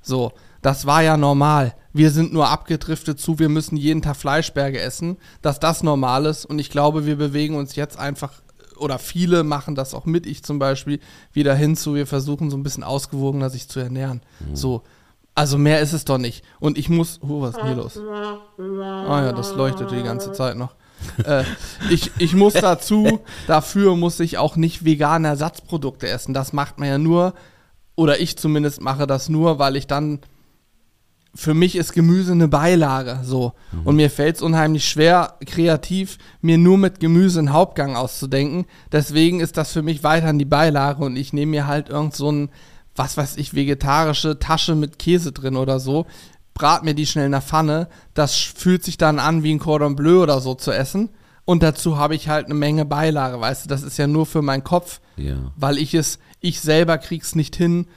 So, 0.02 0.32
das 0.62 0.86
war 0.86 1.02
ja 1.02 1.18
normal. 1.18 1.76
Wir 1.94 2.12
sind 2.12 2.34
nur 2.34 2.50
abgedriftet 2.50 3.20
zu, 3.20 3.40
wir 3.40 3.50
müssen 3.50 3.78
jeden 3.78 4.02
Tag 4.02 4.18
Fleischberge 4.18 4.80
essen, 4.80 5.18
dass 5.42 5.60
das 5.60 5.82
normal 5.82 6.26
ist. 6.26 6.46
Und 6.46 6.60
ich 6.60 6.70
glaube, 6.70 7.06
wir 7.06 7.16
bewegen 7.16 7.56
uns 7.56 7.76
jetzt 7.76 7.98
einfach, 7.98 8.34
oder 8.78 9.00
viele 9.00 9.44
machen 9.44 9.76
das 9.76 9.94
auch 9.94 10.06
mit, 10.06 10.26
ich 10.26 10.44
zum 10.44 10.60
Beispiel, 10.60 11.00
wieder 11.34 11.56
hinzu, 11.56 11.96
wir 11.96 12.08
versuchen 12.08 12.50
so 12.50 12.58
ein 12.58 12.64
bisschen 12.64 12.84
ausgewogener 12.84 13.50
sich 13.50 13.68
zu 13.68 13.80
ernähren. 13.80 14.22
So. 14.54 14.84
Also 15.34 15.58
mehr 15.58 15.82
ist 15.82 15.92
es 15.92 16.06
doch 16.06 16.18
nicht. 16.18 16.46
Und 16.60 16.78
ich 16.78 16.88
muss, 16.88 17.20
oh, 17.22 17.42
was 17.42 17.52
ist 17.52 17.58
denn 17.58 17.68
hier 17.68 17.76
los? 17.76 18.00
Ah 18.58 19.24
ja, 19.26 19.34
das 19.34 19.54
leuchtete 19.54 19.96
die 19.96 20.04
ganze 20.04 20.32
Zeit 20.32 20.56
noch. 20.56 20.76
äh, 21.26 21.44
ich, 21.90 22.12
ich 22.20 22.34
muss 22.36 22.54
dazu, 22.54 23.20
dafür 23.48 23.98
muss 23.98 24.20
ich 24.22 24.38
auch 24.38 24.56
nicht 24.56 24.86
vegane 24.86 25.28
Ersatzprodukte 25.28 26.08
essen. 26.08 26.34
Das 26.34 26.54
macht 26.54 26.80
man 26.80 26.88
ja 26.88 26.98
nur, 26.98 27.34
oder 27.96 28.20
ich 28.20 28.38
zumindest 28.38 28.82
mache 28.82 29.08
das 29.08 29.28
nur, 29.28 29.60
weil 29.60 29.76
ich 29.76 29.88
dann, 29.88 30.20
für 31.36 31.54
mich 31.54 31.76
ist 31.76 31.92
Gemüse 31.94 32.32
eine 32.32 32.48
Beilage, 32.48 33.20
so. 33.24 33.54
Und 33.84 33.98
mir 33.98 34.10
fällt 34.10 34.38
es 34.38 34.42
unheimlich 34.42 34.88
schwer, 34.88 35.36
kreativ 35.46 36.18
mir 36.42 36.58
nur 36.58 36.78
mit 36.78 37.00
Gemüse 37.02 37.40
einen 37.40 37.52
Hauptgang 37.52 37.96
auszudenken. 37.98 38.66
Deswegen 38.92 39.42
ist 39.42 39.58
das 39.58 39.74
für 39.74 39.82
mich 39.82 40.04
weiterhin 40.04 40.40
die 40.40 40.46
Beilage 40.46 41.04
und 41.04 41.18
ich 41.18 41.34
nehme 41.34 41.52
mir 41.52 41.68
halt 41.68 41.90
irgend 41.90 42.16
so 42.16 42.32
ein, 42.32 42.50
was 42.96 43.18
weiß 43.18 43.36
ich, 43.38 43.54
vegetarische 43.54 44.40
Tasche 44.40 44.76
mit 44.76 44.98
Käse 44.98 45.34
drin 45.34 45.58
oder 45.58 45.80
so, 45.82 46.06
brat 46.54 46.86
mir 46.86 46.94
die 46.94 47.06
schnell 47.06 47.26
in 47.26 47.34
der 47.34 47.42
Pfanne. 47.42 47.90
Das 48.14 48.34
fühlt 48.36 48.86
sich 48.86 48.98
dann 48.98 49.20
an 49.20 49.44
wie 49.44 49.54
ein 49.54 49.60
Cordon 49.60 49.98
Bleu 49.98 50.24
oder 50.24 50.40
so 50.40 50.56
zu 50.56 50.72
essen. 50.72 51.10
Und 51.44 51.62
dazu 51.64 51.98
habe 51.98 52.16
ich 52.16 52.30
halt 52.30 52.46
eine 52.46 52.56
Menge 52.56 52.86
Beilage, 52.86 53.40
weißt 53.42 53.66
du, 53.66 53.70
das 53.70 53.84
ist 53.84 53.98
ja 53.98 54.08
nur 54.08 54.26
für 54.26 54.42
meinen 54.42 54.64
Kopf, 54.64 55.02
Ja. 55.18 55.52
weil 55.58 55.78
ich 55.78 55.94
es, 55.94 56.18
ich 56.40 56.62
selber 56.62 56.98
krieg's 56.98 57.36
nicht 57.36 57.56
hin, 57.58 57.88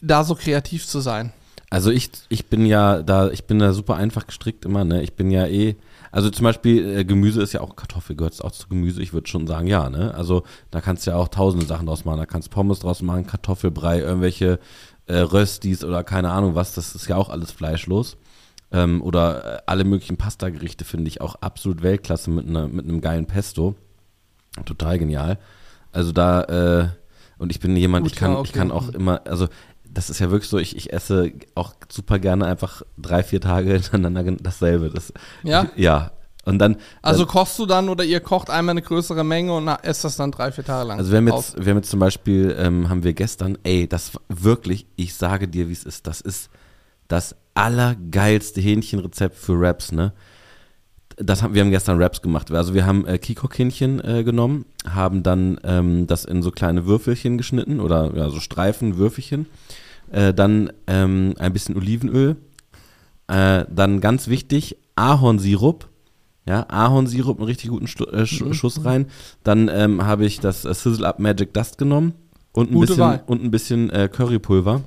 da 0.00 0.24
so 0.24 0.34
kreativ 0.34 0.86
zu 0.86 1.00
sein. 1.00 1.32
Also 1.70 1.90
ich, 1.92 2.10
ich 2.28 2.46
bin 2.46 2.66
ja 2.66 3.00
da, 3.02 3.30
ich 3.30 3.44
bin 3.44 3.60
da 3.60 3.72
super 3.72 3.94
einfach 3.94 4.26
gestrickt 4.26 4.64
immer, 4.64 4.84
ne? 4.84 5.02
Ich 5.02 5.14
bin 5.14 5.30
ja 5.30 5.46
eh, 5.46 5.76
also 6.10 6.28
zum 6.28 6.44
Beispiel 6.44 6.98
äh, 6.98 7.04
Gemüse 7.04 7.40
ist 7.40 7.52
ja 7.52 7.60
auch 7.60 7.76
Kartoffel, 7.76 8.16
gehört 8.16 8.42
auch 8.42 8.50
zu 8.50 8.68
Gemüse, 8.68 9.00
ich 9.00 9.12
würde 9.12 9.28
schon 9.28 9.46
sagen, 9.46 9.68
ja, 9.68 9.88
ne? 9.88 10.12
Also 10.14 10.42
da 10.72 10.80
kannst 10.80 11.06
du 11.06 11.12
ja 11.12 11.16
auch 11.16 11.28
tausende 11.28 11.66
Sachen 11.66 11.86
draus 11.86 12.04
machen. 12.04 12.18
Da 12.18 12.26
kannst 12.26 12.48
du 12.48 12.52
Pommes 12.52 12.80
draus 12.80 13.02
machen, 13.02 13.26
Kartoffelbrei, 13.26 14.00
irgendwelche 14.00 14.58
äh, 15.06 15.18
Röstis 15.18 15.84
oder 15.84 16.02
keine 16.02 16.30
Ahnung 16.30 16.56
was, 16.56 16.74
das 16.74 16.94
ist 16.96 17.06
ja 17.08 17.16
auch 17.16 17.28
alles 17.28 17.52
fleischlos. 17.52 18.16
Ähm, 18.72 19.00
oder 19.02 19.58
äh, 19.58 19.62
alle 19.66 19.84
möglichen 19.84 20.16
Pasta-Gerichte 20.16 20.84
finde 20.84 21.08
ich 21.08 21.20
auch 21.20 21.36
absolut 21.36 21.82
Weltklasse 21.82 22.30
mit, 22.30 22.48
einer 22.48 22.66
mit 22.66 22.84
einem 22.84 23.00
geilen 23.00 23.26
Pesto. 23.26 23.76
Total 24.64 24.98
genial. 24.98 25.38
Also 25.92 26.12
da, 26.12 26.42
äh, 26.44 26.88
und 27.38 27.50
ich 27.50 27.60
bin 27.60 27.76
jemand, 27.76 28.04
Gut, 28.04 28.12
ich 28.12 28.18
kann, 28.18 28.32
ja, 28.32 28.42
ich 28.42 28.52
kann 28.52 28.70
auch 28.70 28.88
immer, 28.90 29.22
also 29.26 29.48
das 29.92 30.10
ist 30.10 30.20
ja 30.20 30.30
wirklich 30.30 30.48
so, 30.48 30.58
ich, 30.58 30.76
ich 30.76 30.92
esse 30.92 31.32
auch 31.54 31.74
super 31.88 32.18
gerne 32.18 32.46
einfach 32.46 32.82
drei, 32.96 33.22
vier 33.22 33.40
Tage 33.40 33.72
hintereinander 33.72 34.24
dasselbe. 34.40 34.90
Das, 34.90 35.12
Ja? 35.42 35.68
Ja. 35.76 36.12
Und 36.46 36.58
dann, 36.58 36.76
Also 37.02 37.24
dann, 37.24 37.28
kochst 37.28 37.58
du 37.58 37.66
dann 37.66 37.88
oder 37.90 38.02
ihr 38.02 38.20
kocht 38.20 38.48
einmal 38.48 38.72
eine 38.72 38.82
größere 38.82 39.24
Menge 39.24 39.54
und 39.54 39.68
esst 39.68 40.04
das 40.04 40.16
dann 40.16 40.32
drei, 40.32 40.50
vier 40.50 40.64
Tage 40.64 40.88
lang? 40.88 40.98
also 40.98 41.10
wir 41.10 41.18
haben 41.18 41.28
jetzt, 41.28 41.62
wir 41.62 41.70
haben 41.70 41.78
jetzt 41.78 41.90
zum 41.90 42.00
Beispiel, 42.00 42.56
ähm, 42.58 42.88
haben 42.88 43.04
wir 43.04 43.12
gestern, 43.12 43.58
ey, 43.62 43.86
das 43.86 44.12
wirklich, 44.28 44.86
ich 44.96 45.14
sage 45.14 45.48
dir, 45.48 45.68
wie 45.68 45.72
es 45.72 45.84
ist, 45.84 46.06
das 46.06 46.20
ist 46.22 46.50
das 47.08 47.36
allergeilste 47.54 48.60
Hähnchenrezept 48.60 49.36
für 49.36 49.60
Raps, 49.60 49.92
ne? 49.92 50.12
Das 51.22 51.42
haben, 51.42 51.54
wir 51.54 51.62
haben 51.62 51.70
gestern 51.70 51.98
Wraps 51.98 52.22
gemacht. 52.22 52.50
Also 52.50 52.74
wir 52.74 52.86
haben 52.86 53.06
äh, 53.06 53.18
Kikok-Hähnchen 53.18 54.02
äh, 54.04 54.24
genommen, 54.24 54.64
haben 54.88 55.22
dann 55.22 55.60
ähm, 55.64 56.06
das 56.06 56.24
in 56.24 56.42
so 56.42 56.50
kleine 56.50 56.86
Würfelchen 56.86 57.38
geschnitten 57.38 57.80
oder 57.80 58.12
ja, 58.16 58.28
so 58.30 58.40
Streifen, 58.40 58.96
Würfelchen. 58.96 59.46
Äh, 60.10 60.34
dann 60.34 60.72
ähm, 60.86 61.34
ein 61.38 61.52
bisschen 61.52 61.76
Olivenöl. 61.76 62.36
Äh, 63.28 63.64
dann 63.70 64.00
ganz 64.00 64.28
wichtig, 64.28 64.76
Ahornsirup. 64.96 65.88
Ja, 66.46 66.66
Ahornsirup, 66.68 67.38
einen 67.38 67.46
richtig 67.46 67.70
guten 67.70 67.86
Stu 67.86 68.04
äh. 68.06 68.26
Sch 68.26 68.42
Schuss 68.52 68.84
rein. 68.84 69.06
Dann 69.44 69.68
ähm, 69.68 70.04
habe 70.04 70.24
ich 70.24 70.40
das 70.40 70.64
äh, 70.64 70.74
Sizzle 70.74 71.06
Up 71.06 71.18
Magic 71.18 71.54
Dust 71.54 71.78
genommen 71.78 72.14
und 72.52 72.70
ein 72.70 72.74
Gute 72.74 72.88
bisschen, 72.88 73.02
Wahl. 73.02 73.22
und 73.26 73.44
ein 73.44 73.50
bisschen 73.50 73.90
äh, 73.90 74.08
Currypulver. 74.10 74.82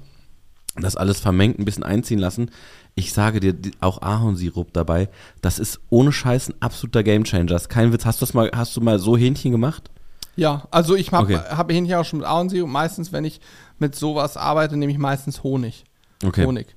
Das 0.76 0.96
alles 0.96 1.20
vermengt, 1.20 1.60
ein 1.60 1.66
bisschen 1.66 1.84
einziehen 1.84 2.18
lassen. 2.18 2.50
Ich 2.96 3.12
sage 3.14 3.40
dir, 3.40 3.56
auch 3.80 4.02
Ahornsirup 4.02 4.72
dabei, 4.74 5.10
das 5.42 5.58
ist 5.58 5.80
ohne 5.90 6.12
Scheiß 6.12 6.50
ein 6.50 6.56
absoluter 6.60 7.04
Gamechanger. 7.04 7.58
Kein 7.68 7.92
Witz. 7.92 8.06
Hast 8.06 8.22
du 8.22 8.26
das 8.26 8.34
mal, 8.34 8.52
hast 8.56 8.76
du 8.78 8.82
mal 8.82 9.00
so 9.00 9.18
Hähnchen 9.18 9.52
gemacht? 9.52 9.90
Ja, 10.36 10.68
also 10.72 10.96
ich 10.96 11.12
habe 11.12 11.36
Okay. 11.36 11.44
hab 11.56 11.72
Hähnchen 11.72 11.96
auch 11.96 12.06
schon 12.06 12.20
mit 12.20 12.28
Ahornsirup. 12.28 12.70
Meistens, 12.70 13.12
wenn 13.12 13.26
ich 13.26 13.42
mit 13.80 13.96
sowas 13.96 14.38
arbeite, 14.38 14.78
nehme 14.78 14.92
ich 14.92 14.98
meistens 14.98 15.44
Honig. 15.44 15.86
Okay. 16.24 16.46
Honig. 16.46 16.68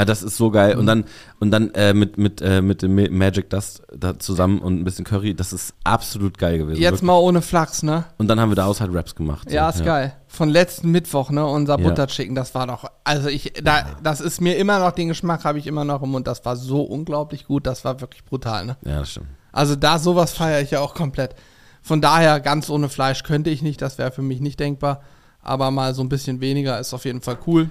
Ah, 0.00 0.04
das 0.04 0.22
ist 0.22 0.36
so 0.36 0.50
geil. 0.50 0.76
Und 0.78 0.86
dann, 0.86 1.04
und 1.40 1.50
dann 1.50 1.70
äh, 1.74 1.92
mit, 1.92 2.16
mit, 2.16 2.40
äh, 2.40 2.62
mit 2.62 2.82
dem 2.82 2.94
Ma- 2.94 3.10
Magic 3.10 3.50
Dust 3.50 3.82
da 3.94 4.18
zusammen 4.18 4.60
und 4.60 4.80
ein 4.80 4.84
bisschen 4.84 5.04
Curry, 5.04 5.34
das 5.34 5.52
ist 5.52 5.74
absolut 5.84 6.38
geil 6.38 6.58
gewesen. 6.58 6.80
Jetzt 6.80 6.90
wirklich. 6.92 7.02
mal 7.02 7.16
ohne 7.18 7.42
Flachs, 7.42 7.82
ne? 7.82 8.04
Und 8.18 8.28
dann 8.28 8.40
haben 8.40 8.50
wir 8.50 8.56
daraus 8.56 8.80
halt 8.80 8.94
Raps 8.94 9.14
gemacht. 9.14 9.48
so, 9.50 9.54
Ja, 9.54 9.68
ist 9.68 9.84
geil. 9.84 10.14
Von 10.28 10.48
letzten 10.48 10.90
Mittwoch, 10.90 11.30
ne? 11.30 11.44
Unser 11.46 11.78
Ja. 11.78 11.88
Butterchicken, 11.88 12.34
das 12.34 12.54
war 12.54 12.66
doch, 12.66 12.84
also 13.04 13.28
ich, 13.28 13.52
da, 13.62 13.84
das 14.02 14.20
ist 14.20 14.40
mir 14.40 14.56
immer 14.56 14.78
noch, 14.78 14.92
den 14.92 15.08
Geschmack 15.08 15.44
habe 15.44 15.58
ich 15.58 15.66
immer 15.66 15.84
noch 15.84 16.02
im 16.02 16.10
Mund. 16.10 16.26
Das 16.26 16.44
war 16.44 16.56
so 16.56 16.82
unglaublich 16.82 17.46
gut, 17.46 17.66
das 17.66 17.84
war 17.84 18.00
wirklich 18.00 18.24
brutal, 18.24 18.64
ne? 18.66 18.76
Ja, 18.84 19.00
das 19.00 19.10
stimmt. 19.10 19.26
Also 19.52 19.76
da 19.76 19.98
sowas 19.98 20.32
feiere 20.32 20.60
ich 20.62 20.70
ja 20.70 20.80
auch 20.80 20.94
komplett. 20.94 21.34
Von 21.82 22.00
daher, 22.00 22.40
ganz 22.40 22.70
ohne 22.70 22.88
Fleisch 22.88 23.22
könnte 23.24 23.50
ich 23.50 23.62
nicht, 23.62 23.82
das 23.82 23.98
wäre 23.98 24.12
für 24.12 24.22
mich 24.22 24.40
nicht 24.40 24.60
denkbar. 24.60 25.00
Aber 25.42 25.70
mal 25.70 25.94
so 25.94 26.02
ein 26.02 26.08
bisschen 26.10 26.40
weniger 26.40 26.78
ist 26.78 26.92
auf 26.94 27.04
jeden 27.06 27.22
Fall 27.22 27.38
cool. 27.46 27.70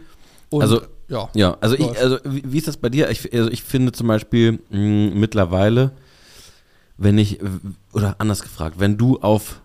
Und, 0.50 0.63
Also, 0.63 0.82
ja. 1.10 1.30
Ja, 1.34 1.58
also 1.60 1.76
ich, 1.76 2.00
also 2.00 2.17
wie, 2.24 2.58
ist 2.58 2.67
das 2.67 2.78
bei 2.78 2.89
dir? 2.89 3.10
Ich, 3.10 3.34
also 3.34 3.50
ich 3.50 3.63
finde 3.63 3.91
zum 3.91 4.08
Beispiel 4.08 4.60
mh, 4.69 5.15
mittlerweile, 5.15 5.91
wenn 6.98 7.17
ich, 7.17 7.39
oder 7.93 8.15
anders 8.19 8.41
gefragt, 8.41 8.76
wenn 8.80 8.98
du 8.98 9.19
auf 9.19 9.62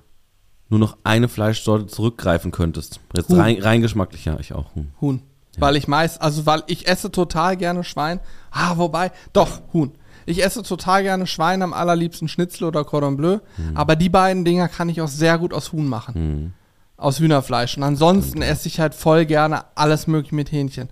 nur 0.70 0.80
noch 0.80 0.96
eine 1.04 1.28
Fleischsorte 1.28 1.86
zurückgreifen 1.86 2.50
könntest, 2.50 3.00
jetzt 3.14 3.28
Huhn. 3.28 3.38
rein, 3.38 3.60
rein 3.60 3.82
geschmacklich, 3.82 4.24
ja, 4.24 4.38
ich 4.40 4.52
auch. 4.54 4.74
Huhn. 4.74 4.90
Huhn. 5.00 5.22
Weil 5.58 5.76
ich 5.76 5.86
meist, 5.86 6.20
also 6.20 6.46
weil 6.46 6.64
ich 6.66 6.88
esse 6.88 7.12
total 7.12 7.56
gerne 7.56 7.84
Schwein. 7.84 8.18
Ah, 8.50 8.76
wobei, 8.76 9.12
doch, 9.32 9.60
Huhn. 9.72 9.92
Ich 10.26 10.42
esse 10.42 10.62
total 10.62 11.02
gerne 11.02 11.26
Schwein, 11.26 11.62
am 11.62 11.72
allerliebsten 11.72 12.28
Schnitzel 12.28 12.64
oder 12.64 12.84
Cordon 12.84 13.16
Bleu. 13.16 13.38
Aber 13.74 13.94
die 13.94 14.08
beiden 14.08 14.44
Dinger 14.44 14.68
kann 14.68 14.88
ich 14.88 15.00
auch 15.00 15.08
sehr 15.08 15.38
gut 15.38 15.52
aus 15.52 15.72
Huhn 15.72 15.86
machen. 15.86 16.54
Aus 16.96 17.20
Hühnerfleisch. 17.20 17.76
Und 17.76 17.82
ansonsten 17.82 18.40
esse 18.42 18.68
ich 18.68 18.80
halt 18.80 18.94
voll 18.94 19.26
gerne 19.26 19.64
alles 19.74 20.06
mögliche 20.06 20.34
mit 20.34 20.50
Hähnchen. 20.50 20.88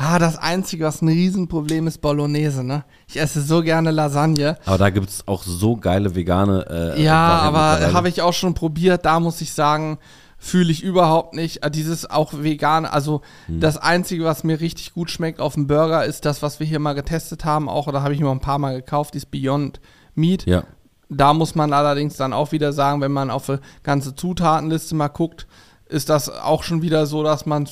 Ah, 0.00 0.20
das 0.20 0.38
Einzige, 0.38 0.84
was 0.84 1.02
ein 1.02 1.08
Riesenproblem 1.08 1.88
ist, 1.88 2.00
Bolognese, 2.00 2.62
ne? 2.62 2.84
Ich 3.08 3.18
esse 3.20 3.40
so 3.42 3.62
gerne 3.62 3.90
Lasagne. 3.90 4.56
Aber 4.64 4.78
da 4.78 4.90
gibt 4.90 5.08
es 5.10 5.26
auch 5.26 5.42
so 5.42 5.76
geile 5.76 6.14
vegane. 6.14 6.94
Äh, 6.96 7.02
Ja, 7.02 7.16
aber 7.40 7.92
habe 7.92 8.08
ich 8.08 8.22
auch 8.22 8.32
schon 8.32 8.54
probiert. 8.54 9.04
Da 9.04 9.18
muss 9.18 9.40
ich 9.40 9.52
sagen, 9.52 9.98
fühle 10.38 10.70
ich 10.70 10.84
überhaupt 10.84 11.34
nicht. 11.34 11.64
Äh, 11.64 11.70
Dieses 11.72 12.08
auch 12.08 12.32
vegan, 12.32 12.86
also 12.86 13.22
Hm. 13.46 13.58
das 13.58 13.76
Einzige, 13.76 14.22
was 14.24 14.44
mir 14.44 14.60
richtig 14.60 14.94
gut 14.94 15.10
schmeckt 15.10 15.40
auf 15.40 15.54
dem 15.54 15.66
Burger, 15.66 16.04
ist 16.04 16.24
das, 16.24 16.42
was 16.42 16.60
wir 16.60 16.66
hier 16.68 16.78
mal 16.78 16.92
getestet 16.94 17.44
haben, 17.44 17.68
auch, 17.68 17.88
oder 17.88 18.04
habe 18.04 18.14
ich 18.14 18.20
mir 18.20 18.30
ein 18.30 18.38
paar 18.38 18.60
Mal 18.60 18.76
gekauft, 18.76 19.14
dieses 19.14 19.26
Beyond 19.26 19.80
Meat. 20.14 20.46
Ja. 20.46 20.62
Da 21.10 21.34
muss 21.34 21.56
man 21.56 21.72
allerdings 21.72 22.16
dann 22.16 22.32
auch 22.32 22.52
wieder 22.52 22.72
sagen, 22.72 23.00
wenn 23.00 23.10
man 23.12 23.30
auf 23.30 23.48
eine 23.50 23.60
ganze 23.82 24.14
Zutatenliste 24.14 24.94
mal 24.94 25.08
guckt, 25.08 25.48
ist 25.88 26.10
das 26.10 26.28
auch 26.28 26.62
schon 26.62 26.82
wieder 26.82 27.06
so, 27.06 27.22
dass 27.22 27.46
man, 27.46 27.68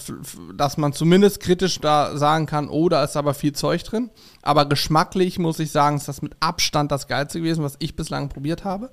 dass 0.54 0.76
man 0.78 0.92
zumindest 0.92 1.40
kritisch 1.40 1.80
da 1.80 2.16
sagen 2.16 2.46
kann, 2.46 2.68
oh, 2.68 2.88
da 2.88 3.04
ist 3.04 3.16
aber 3.16 3.34
viel 3.34 3.52
Zeug 3.52 3.84
drin. 3.84 4.10
Aber 4.42 4.64
geschmacklich 4.64 5.38
muss 5.38 5.58
ich 5.58 5.70
sagen, 5.70 5.96
ist 5.96 6.08
das 6.08 6.22
mit 6.22 6.34
Abstand 6.40 6.90
das 6.90 7.08
Geilste 7.08 7.40
gewesen, 7.40 7.62
was 7.62 7.76
ich 7.78 7.94
bislang 7.94 8.28
probiert 8.28 8.64
habe. 8.64 8.90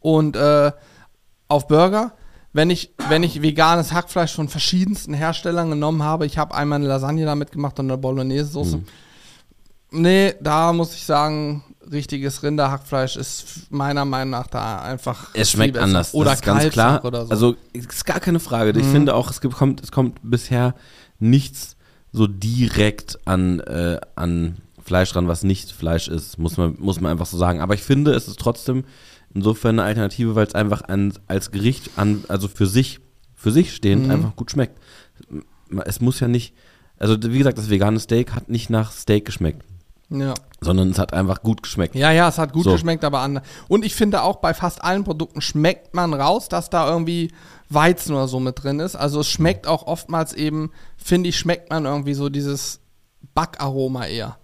Und 0.00 0.36
äh, 0.36 0.72
auf 1.48 1.66
Burger, 1.66 2.12
wenn 2.52 2.68
ich, 2.68 2.94
wenn 3.08 3.22
ich 3.22 3.40
veganes 3.40 3.92
Hackfleisch 3.92 4.34
von 4.34 4.48
verschiedensten 4.48 5.14
Herstellern 5.14 5.70
genommen 5.70 6.02
habe, 6.02 6.26
ich 6.26 6.36
habe 6.36 6.54
einmal 6.54 6.76
eine 6.76 6.88
Lasagne 6.88 7.24
damit 7.24 7.52
gemacht 7.52 7.78
und 7.78 7.90
eine 7.90 7.98
Bolognese-Soße. 7.98 8.82
Nee, 9.90 10.34
da 10.40 10.74
muss 10.74 10.94
ich 10.94 11.04
sagen, 11.04 11.64
richtiges 11.90 12.42
Rinderhackfleisch 12.42 13.16
ist 13.16 13.70
meiner 13.70 14.04
Meinung 14.04 14.30
nach 14.30 14.46
da 14.46 14.80
einfach. 14.82 15.28
Es 15.34 15.50
schmeckt 15.50 15.76
anders. 15.78 16.14
Oder 16.14 16.30
das 16.30 16.40
ist 16.40 16.44
ganz 16.44 16.68
klar. 16.70 17.04
Oder 17.04 17.20
so. 17.20 17.26
Mhm. 17.26 17.30
Also 17.32 17.56
ist 17.72 18.04
gar 18.04 18.20
keine 18.20 18.40
Frage. 18.40 18.78
Ich 18.78 18.86
finde 18.86 19.14
auch, 19.14 19.30
es 19.30 19.40
gibt, 19.40 19.54
kommt, 19.54 19.82
es 19.82 19.90
kommt 19.92 20.18
bisher 20.22 20.74
nichts 21.18 21.76
so 22.12 22.26
direkt 22.26 23.18
an, 23.26 23.60
äh, 23.60 24.00
an 24.14 24.56
Fleisch 24.82 25.14
ran, 25.14 25.28
was 25.28 25.42
nicht 25.42 25.70
Fleisch 25.72 26.08
ist, 26.08 26.38
muss 26.38 26.56
man, 26.56 26.76
muss 26.78 27.00
man 27.00 27.12
einfach 27.12 27.26
so 27.26 27.36
sagen. 27.36 27.60
Aber 27.60 27.74
ich 27.74 27.82
finde, 27.82 28.12
es 28.12 28.26
ist 28.28 28.40
trotzdem 28.40 28.84
insofern 29.34 29.78
eine 29.78 29.86
Alternative, 29.86 30.34
weil 30.34 30.46
es 30.46 30.54
einfach 30.54 30.82
an, 30.88 31.12
als 31.26 31.50
Gericht 31.50 31.90
an, 31.96 32.24
also 32.28 32.48
für 32.48 32.66
sich, 32.66 33.00
für 33.34 33.52
sich 33.52 33.74
stehend 33.74 34.06
Mhm. 34.06 34.10
einfach 34.10 34.36
gut 34.36 34.50
schmeckt. 34.50 34.78
Es 35.84 36.00
muss 36.00 36.20
ja 36.20 36.28
nicht, 36.28 36.54
also 36.98 37.16
wie 37.22 37.36
gesagt, 37.38 37.58
das 37.58 37.68
vegane 37.68 38.00
Steak 38.00 38.34
hat 38.34 38.48
nicht 38.48 38.70
nach 38.70 38.90
Steak 38.92 39.26
geschmeckt, 39.26 39.62
ja. 40.10 40.34
sondern 40.60 40.90
es 40.90 40.98
hat 40.98 41.12
einfach 41.12 41.42
gut 41.42 41.62
geschmeckt. 41.62 41.94
ja, 41.94 42.10
ja, 42.12 42.28
es 42.28 42.38
hat 42.38 42.52
gut 42.52 42.64
So. 42.64 42.72
geschmeckt, 42.72 43.04
aber 43.04 43.20
anders. 43.20 43.44
Und 43.68 43.84
ich 43.84 43.94
finde 43.94 44.22
auch 44.22 44.36
bei 44.36 44.54
fast 44.54 44.82
allen 44.82 45.04
Produkten 45.04 45.40
schmeckt 45.40 45.94
man 45.94 46.14
raus, 46.14 46.48
dass 46.48 46.70
da 46.70 46.88
irgendwie 46.90 47.30
Weizen 47.70 48.14
oder 48.14 48.28
so 48.28 48.40
mit 48.40 48.62
drin 48.62 48.80
ist. 48.80 48.96
Also 48.96 49.20
es 49.20 49.28
schmeckt 49.28 49.66
auch 49.66 49.86
oftmals 49.86 50.32
eben, 50.32 50.70
finde 50.96 51.28
ich, 51.28 51.38
schmeckt 51.38 51.70
man 51.70 51.84
irgendwie 51.84 52.14
so 52.14 52.28
dieses 52.28 52.80
Backaroma 53.34 54.06
eher. 54.06 54.38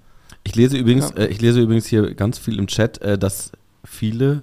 Ich 0.44 0.54
lese 0.54 0.76
übrigens, 0.76 1.10
Ja. 1.16 1.22
äh, 1.24 1.26
ich 1.28 1.40
lese 1.40 1.60
übrigens 1.60 1.86
hier 1.86 2.14
ganz 2.14 2.38
viel 2.38 2.58
im 2.58 2.66
Chat, 2.66 3.00
äh, 3.00 3.16
dass 3.18 3.52
viele 3.84 4.42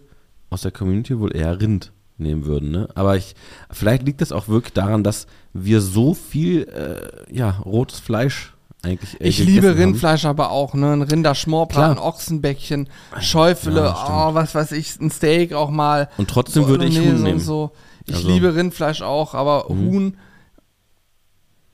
aus 0.49 0.61
der 0.63 0.71
Community 0.71 1.19
wohl 1.19 1.35
eher 1.35 1.59
Rind 1.61 1.91
nehmen 2.17 2.45
würden. 2.45 2.71
Ne? 2.71 2.87
Aber 2.95 3.15
ich, 3.17 3.35
vielleicht 3.71 4.03
liegt 4.03 4.21
es 4.21 4.31
auch 4.31 4.47
wirklich 4.47 4.73
daran, 4.73 5.03
dass 5.03 5.27
wir 5.53 5.81
so 5.81 6.13
viel 6.13 6.63
äh, 6.63 7.33
ja, 7.35 7.51
rotes 7.65 7.99
Fleisch 7.99 8.53
eigentlich. 8.83 9.19
Äh, 9.21 9.27
Ich 9.27 9.39
liebe 9.39 9.69
haben. 9.69 9.77
Rindfleisch 9.77 10.25
aber 10.25 10.51
auch, 10.51 10.73
ne? 10.73 10.91
Ein 10.93 11.01
Rinderschmorbraten. 11.03 11.99
Ochsenbäckchen, 11.99 12.89
Schäufele, 13.19 13.81
Ja, 13.85 14.29
oh, 14.29 14.33
was 14.33 14.55
weiß 14.55 14.71
ich, 14.73 14.99
ein 14.99 15.11
Steak 15.11 15.53
auch 15.53 15.69
mal. 15.69 16.09
Und 16.17 16.29
trotzdem 16.29 16.67
würde 16.67 16.85
ich 16.85 16.99
Huhn 16.99 17.15
und 17.15 17.23
nehmen. 17.23 17.39
So. 17.39 17.71
Ich 18.05 18.15
Also- 18.15 18.27
Mhm. 18.27 18.33
liebe 18.33 18.55
Rindfleisch 18.55 19.01
auch, 19.01 19.33
aber 19.35 19.65
Huhn, 19.69 20.17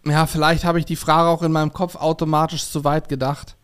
ja, 0.05 0.25
vielleicht 0.25 0.63
habe 0.63 0.79
ich 0.79 0.85
die 0.85 0.95
Frage 0.95 1.29
auch 1.29 1.43
in 1.43 1.51
meinem 1.51 1.73
Kopf 1.73 1.95
automatisch 1.95 2.69
zu 2.69 2.83
weit 2.83 3.09
gedacht. 3.09 3.55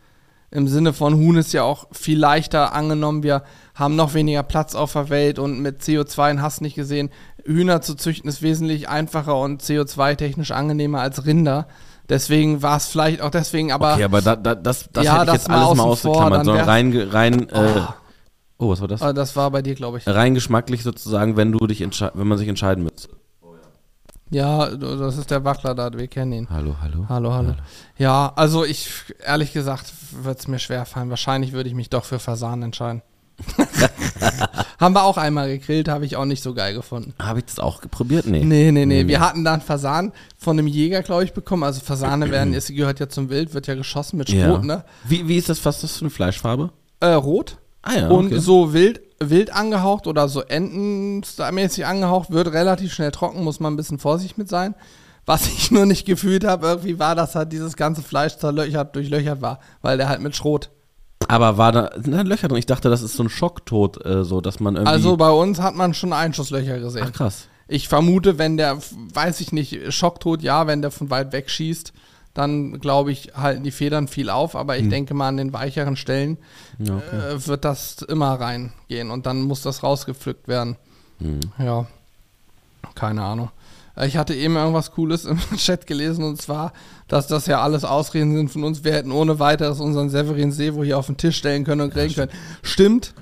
Im 0.52 0.68
Sinne 0.68 0.94
von 0.94 1.16
Huhn 1.16 1.36
ist 1.38 1.52
ja 1.54 1.64
auch 1.64 1.88
viel 1.92 2.20
leichter 2.20 2.74
angenommen, 2.74 3.24
wir 3.24 3.44
haben 3.74 3.96
noch 3.96 4.14
weniger 4.14 4.44
Platz 4.44 4.76
auf 4.76 4.94
der 4.94 5.10
Welt 5.10 5.40
und 5.40 5.60
mit 5.62 5.82
CO2 5.82 6.32
und 6.32 6.42
hast 6.44 6.62
nicht 6.62 6.76
gesehen, 6.76 7.10
Hühner 7.44 7.82
zu 7.82 7.96
züchten 7.96 8.30
ist 8.30 8.42
wesentlich 8.44 8.88
einfacher 8.88 9.38
und 9.40 9.62
CO2-technisch 9.64 10.52
angenehmer 10.52 11.02
als 11.02 11.26
Rinder. 11.26 11.68
Deswegen 12.10 12.62
war 12.62 12.78
es 12.78 12.88
vielleicht 12.88 13.22
auch 13.22 13.30
deswegen, 13.32 13.72
aber 13.72 13.94
Okay, 13.94 14.04
aber 14.04 14.22
da, 14.22 14.36
da, 14.36 14.56
das, 14.56 14.90
das 14.92 15.06
Ja, 15.06 15.22
hätte 15.22 15.28
ich 15.28 15.34
jetzt 15.34 15.48
mal 15.48 15.66
alles 15.66 15.78
mal 15.78 15.84
ausgeklammert, 15.84 16.46
sondern 16.46 16.66
rein, 16.68 17.08
rein, 17.10 17.50
äh, 17.50 17.82
oh, 18.58 18.70
was 18.70 18.82
war 18.82 18.88
das? 18.88 19.02
äh, 19.02 19.14
das 19.14 19.36
war 19.36 19.50
bei 19.52 19.62
dir, 19.62 19.76
glaube 19.76 20.00
ich. 20.00 20.08
Rein 20.08 20.34
geschmacklich 20.34 20.84
sozusagen, 20.84 21.38
wenn 21.38 21.52
du 21.52 21.66
dich 21.66 21.80
wenn 21.82 22.28
man 22.28 22.38
sich 22.38 22.48
entscheiden 22.50 22.84
müsste. 22.84 23.10
Ja, 24.30 24.68
das 24.76 25.18
ist 25.18 25.30
der 25.30 25.46
Wackler 25.46 25.76
da, 25.76 25.94
wir 25.94 26.08
kennen 26.08 26.32
ihn. 26.34 26.48
Hallo, 26.50 26.76
hallo. 26.82 27.06
Hallo, 27.08 27.34
hallo. 27.34 27.54
Ja, 27.98 28.34
also 28.36 28.66
ich, 28.66 28.90
ehrlich 29.24 29.54
gesagt, 29.54 29.94
wird 30.24 30.40
es 30.40 30.48
mir 30.48 30.58
schwer 30.58 30.86
fallen. 30.86 31.12
Wahrscheinlich 31.12 31.52
würde 31.54 31.70
ich 31.70 31.76
mich 31.76 31.90
doch 31.92 32.04
für 32.04 32.18
Fasan 32.18 32.64
entscheiden. 32.64 33.04
Haben 34.80 34.96
wir 34.96 35.04
auch 35.04 35.18
einmal 35.18 35.48
gegrillt, 35.48 35.88
habe 35.88 36.06
ich 36.06 36.16
auch 36.18 36.26
nicht 36.26 36.44
so 36.44 36.54
geil 36.54 36.74
gefunden. 36.74 37.14
Habe 37.20 37.40
ich 37.40 37.46
das 37.46 37.60
auch 37.60 37.82
probiert? 37.90 38.26
Nee. 38.26 38.44
Nee, 38.44 38.72
nee, 38.72 38.86
nee. 38.86 39.08
Wir 39.08 39.20
hatten 39.20 39.44
dann 39.44 39.62
Fasan 39.62 40.12
von 40.38 40.58
einem 40.58 40.68
Jäger, 40.68 41.02
glaube 41.04 41.24
ich, 41.24 41.34
bekommen. 41.34 41.64
Also 41.64 41.82
Fasane 41.82 42.32
werden, 42.32 42.54
es 42.56 42.68
gehört 42.68 43.00
ja 43.00 43.08
zum 43.08 43.30
Wild, 43.30 43.54
wird 43.54 43.68
ja 43.68 43.76
geschossen 43.76 44.18
mit 44.18 44.30
Ja. 44.30 44.46
Schrot, 44.48 44.66
ne? 44.66 44.84
Wie, 45.06 45.28
wie 45.28 45.38
ist 45.38 45.50
das, 45.50 45.64
was 45.66 45.78
ist 45.78 45.84
das 45.84 45.92
für 45.98 46.02
eine 46.02 46.10
Fleischfarbe? 46.10 46.72
Äh, 47.00 47.08
rot. 47.14 47.58
Ah 47.82 47.96
ja, 47.96 48.08
Und 48.10 48.28
okay. 48.28 48.40
so 48.40 48.74
wild, 48.74 49.02
wild 49.20 49.54
angehaucht 49.54 50.08
oder 50.08 50.28
so 50.30 50.42
entenmäßig 50.42 51.86
angehaucht, 51.86 52.32
wird 52.32 52.48
relativ 52.54 52.94
schnell 52.94 53.12
trocken, 53.12 53.44
muss 53.44 53.60
man 53.60 53.74
ein 53.74 53.78
bisschen 53.78 54.00
vorsichtig 54.00 54.38
mit 54.38 54.50
sein. 54.50 54.76
Was 55.26 55.48
ich 55.48 55.72
nur 55.72 55.86
nicht 55.86 56.06
gefühlt 56.06 56.44
habe, 56.44 56.68
irgendwie 56.68 57.00
war, 57.00 57.16
dass 57.16 57.36
halt 57.36 57.54
dieses 57.54 57.78
ganze 57.78 58.02
Fleisch 58.02 58.38
zerlöchert, 58.38 58.96
durchlöchert 58.96 59.42
war, 59.42 59.60
weil 59.82 59.98
der 59.98 60.10
halt 60.10 60.22
mit 60.22 60.36
Schrot. 60.36 60.70
Aber 61.28 61.58
war 61.58 61.72
da 61.72 61.90
da 61.96 62.22
Löcher 62.22 62.48
drin? 62.48 62.58
Ich 62.58 62.66
dachte, 62.66 62.90
das 62.90 63.02
ist 63.02 63.16
so 63.16 63.24
ein 63.24 63.30
Schocktod, 63.30 64.06
äh, 64.06 64.24
so 64.24 64.42
dass 64.42 64.60
man 64.60 64.76
irgendwie. 64.76 64.92
Also 64.92 65.18
bei 65.18 65.30
uns 65.30 65.60
hat 65.62 65.76
man 65.76 65.94
schon 65.94 66.14
Einschusslöcher 66.14 66.80
gesehen. 66.80 67.06
ach 67.08 67.14
krass. 67.14 67.48
Ich 67.68 67.88
vermute, 67.88 68.38
wenn 68.38 68.58
der, 68.58 68.78
weiß 69.14 69.40
ich 69.40 69.52
nicht, 69.52 69.94
Schocktod, 69.94 70.42
ja, 70.44 70.68
wenn 70.68 70.82
der 70.82 70.92
von 70.92 71.10
weit 71.10 71.32
weg 71.32 71.50
schießt, 71.50 71.94
dann 72.34 72.80
glaube 72.80 73.12
ich, 73.12 73.32
halten 73.36 73.64
die 73.64 73.72
Federn 73.72 74.08
viel 74.08 74.30
auf, 74.30 74.56
aber 74.56 74.78
ich 74.78 74.90
denke 74.90 75.14
mal 75.14 75.28
an 75.28 75.38
den 75.38 75.54
weicheren 75.54 75.96
Stellen 75.96 76.38
Ja, 76.80 76.96
okay. 76.98 77.36
äh, 77.36 77.48
wird 77.48 77.64
das 77.64 78.02
immer 78.02 78.34
reingehen 78.40 79.12
und 79.12 79.26
dann 79.26 79.42
muss 79.42 79.62
das 79.62 79.84
rausgepflückt 79.84 80.48
werden. 80.48 80.78
Mhm. 81.20 81.40
Ja, 81.60 81.86
keine 82.96 83.24
Ahnung. 83.24 83.50
Äh, 83.96 84.08
Ich 84.08 84.18
hatte 84.18 84.34
eben 84.34 84.56
irgendwas 84.56 84.92
Cooles 84.92 85.26
im 85.26 85.40
Chat 85.58 85.88
gelesen 85.88 86.24
und 86.24 86.42
zwar, 86.42 86.74
dass 87.08 87.28
das 87.28 87.46
ja 87.48 87.62
alles 87.62 87.84
Ausreden 87.86 88.36
sind 88.36 88.52
von 88.52 88.64
uns. 88.64 88.84
Wir 88.84 88.94
hätten 88.94 89.12
ohne 89.12 89.40
weiteres 89.40 89.80
unseren 89.80 90.10
Severin 90.10 90.52
Sevo 90.52 90.84
hier 90.84 90.98
auf 90.98 91.08
den 91.08 91.18
Tisch 91.18 91.38
stellen 91.38 91.64
können 91.64 91.82
und 91.82 91.94
kriegen 91.94 92.14
können. 92.14 92.32
Stimmt. 92.62 93.14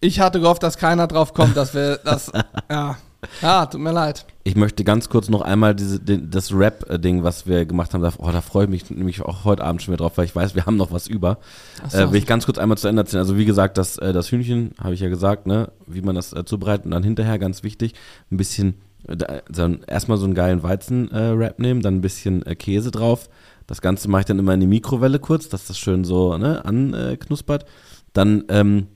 Ich 0.00 0.20
hatte 0.20 0.40
gehofft, 0.40 0.62
dass 0.62 0.76
keiner 0.76 1.06
drauf 1.06 1.34
kommt, 1.34 1.56
dass 1.56 1.74
wir 1.74 1.96
das. 2.04 2.30
ja. 2.70 2.96
Ja, 3.42 3.66
tut 3.66 3.80
mir 3.80 3.92
leid. 3.92 4.24
Ich 4.44 4.54
möchte 4.54 4.84
ganz 4.84 5.08
kurz 5.08 5.28
noch 5.28 5.40
einmal 5.40 5.74
diese, 5.74 5.98
den, 5.98 6.30
das 6.30 6.52
Rap-Ding, 6.52 7.24
was 7.24 7.46
wir 7.46 7.64
gemacht 7.64 7.92
haben, 7.92 8.02
da, 8.02 8.12
oh, 8.18 8.30
da 8.30 8.40
freue 8.40 8.64
ich 8.64 8.70
mich 8.70 8.90
nämlich 8.90 9.22
auch 9.22 9.44
heute 9.44 9.64
Abend 9.64 9.82
schon 9.82 9.92
wieder 9.94 10.04
drauf, 10.04 10.16
weil 10.16 10.26
ich 10.26 10.36
weiß, 10.36 10.54
wir 10.54 10.66
haben 10.66 10.76
noch 10.76 10.92
was 10.92 11.08
über. 11.08 11.38
Ach 11.84 11.90
so. 11.90 11.98
Äh, 11.98 12.12
will 12.12 12.18
ich 12.18 12.26
ganz 12.26 12.44
kurz 12.46 12.58
einmal 12.58 12.78
zu 12.78 12.86
Ende 12.86 13.02
erzählen. 13.02 13.20
Also 13.22 13.36
wie 13.36 13.44
gesagt, 13.44 13.78
das, 13.78 13.98
äh, 13.98 14.12
das 14.12 14.30
Hühnchen, 14.30 14.72
habe 14.78 14.94
ich 14.94 15.00
ja 15.00 15.08
gesagt, 15.08 15.46
ne, 15.46 15.72
wie 15.86 16.02
man 16.02 16.14
das 16.14 16.32
äh, 16.34 16.44
zubereitet 16.44 16.84
und 16.84 16.92
dann 16.92 17.02
hinterher, 17.02 17.38
ganz 17.40 17.64
wichtig, 17.64 17.94
ein 18.30 18.36
bisschen, 18.36 18.70
äh, 18.70 18.74
da- 19.06 19.42
dann 19.50 19.80
erstmal 19.86 20.18
so 20.18 20.24
einen 20.24 20.34
geilen 20.34 20.62
Weizen-Rap 20.62 21.58
nehmen, 21.58 21.82
dann 21.82 21.96
ein 21.96 22.00
bisschen 22.00 22.44
äh, 22.46 22.54
Käse 22.54 22.90
drauf. 22.90 23.28
Das 23.66 23.80
Ganze 23.80 24.08
mache 24.08 24.20
ich 24.20 24.26
dann 24.26 24.38
immer 24.38 24.54
in 24.54 24.60
die 24.60 24.66
Mikrowelle 24.66 25.18
kurz, 25.18 25.48
dass 25.48 25.66
das 25.66 25.78
schön 25.78 26.04
so 26.04 26.36
ne, 26.38 26.64
anknuspert. 26.64 27.66
Dann 28.12 28.44
ähm, 28.48 28.86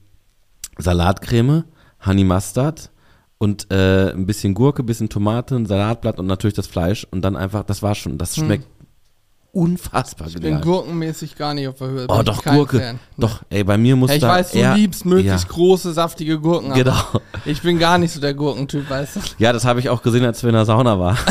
Salatcreme, 0.78 1.64
Honey 2.06 2.24
Mustard 2.24 2.90
und 3.38 3.70
äh, 3.70 4.12
ein 4.12 4.26
bisschen 4.26 4.54
Gurke, 4.54 4.82
ein 4.82 4.86
bisschen 4.86 5.08
Tomate, 5.08 5.56
ein 5.56 5.66
Salatblatt 5.66 6.18
und 6.18 6.26
natürlich 6.26 6.54
das 6.54 6.66
Fleisch 6.66 7.06
und 7.10 7.22
dann 7.22 7.36
einfach, 7.36 7.64
das 7.64 7.82
war 7.82 7.94
schon, 7.94 8.18
das 8.18 8.36
schmeckt 8.36 8.66
unfassbar 9.52 10.28
Ich 10.28 10.34
bin 10.34 10.42
genial. 10.42 10.60
gurkenmäßig 10.60 11.36
gar 11.36 11.54
nicht 11.54 11.66
auf 11.68 11.78
der 11.78 11.88
Höhe. 11.88 12.06
Oh, 12.08 12.16
Bin 12.16 12.24
doch, 12.26 12.44
ich 12.46 12.52
Gurke. 12.52 12.78
Fan. 12.80 12.98
Doch, 13.18 13.40
ey, 13.50 13.64
bei 13.64 13.76
mir 13.78 13.96
muss 13.96 14.10
Ja, 14.10 14.16
ich 14.16 14.22
da 14.22 14.28
weiß, 14.28 14.52
du 14.52 14.58
eher, 14.58 14.74
liebst 14.74 15.04
möglichst 15.04 15.44
ja, 15.48 15.52
große, 15.54 15.92
saftige 15.92 16.38
Gurken. 16.38 16.72
Genau. 16.74 16.94
Ich 17.44 17.60
bin 17.62 17.78
gar 17.78 17.98
nicht 17.98 18.12
so 18.12 18.20
der 18.20 18.34
Gurkentyp, 18.34 18.88
weißt 18.88 19.16
du. 19.16 19.20
Ja, 19.38 19.52
das 19.52 19.64
habe 19.64 19.80
ich 19.80 19.88
auch 19.88 20.02
gesehen, 20.02 20.24
als 20.24 20.42
wir 20.42 20.50
in 20.50 20.54
der 20.54 20.64
Sauna 20.66 20.98
waren. 20.98 21.16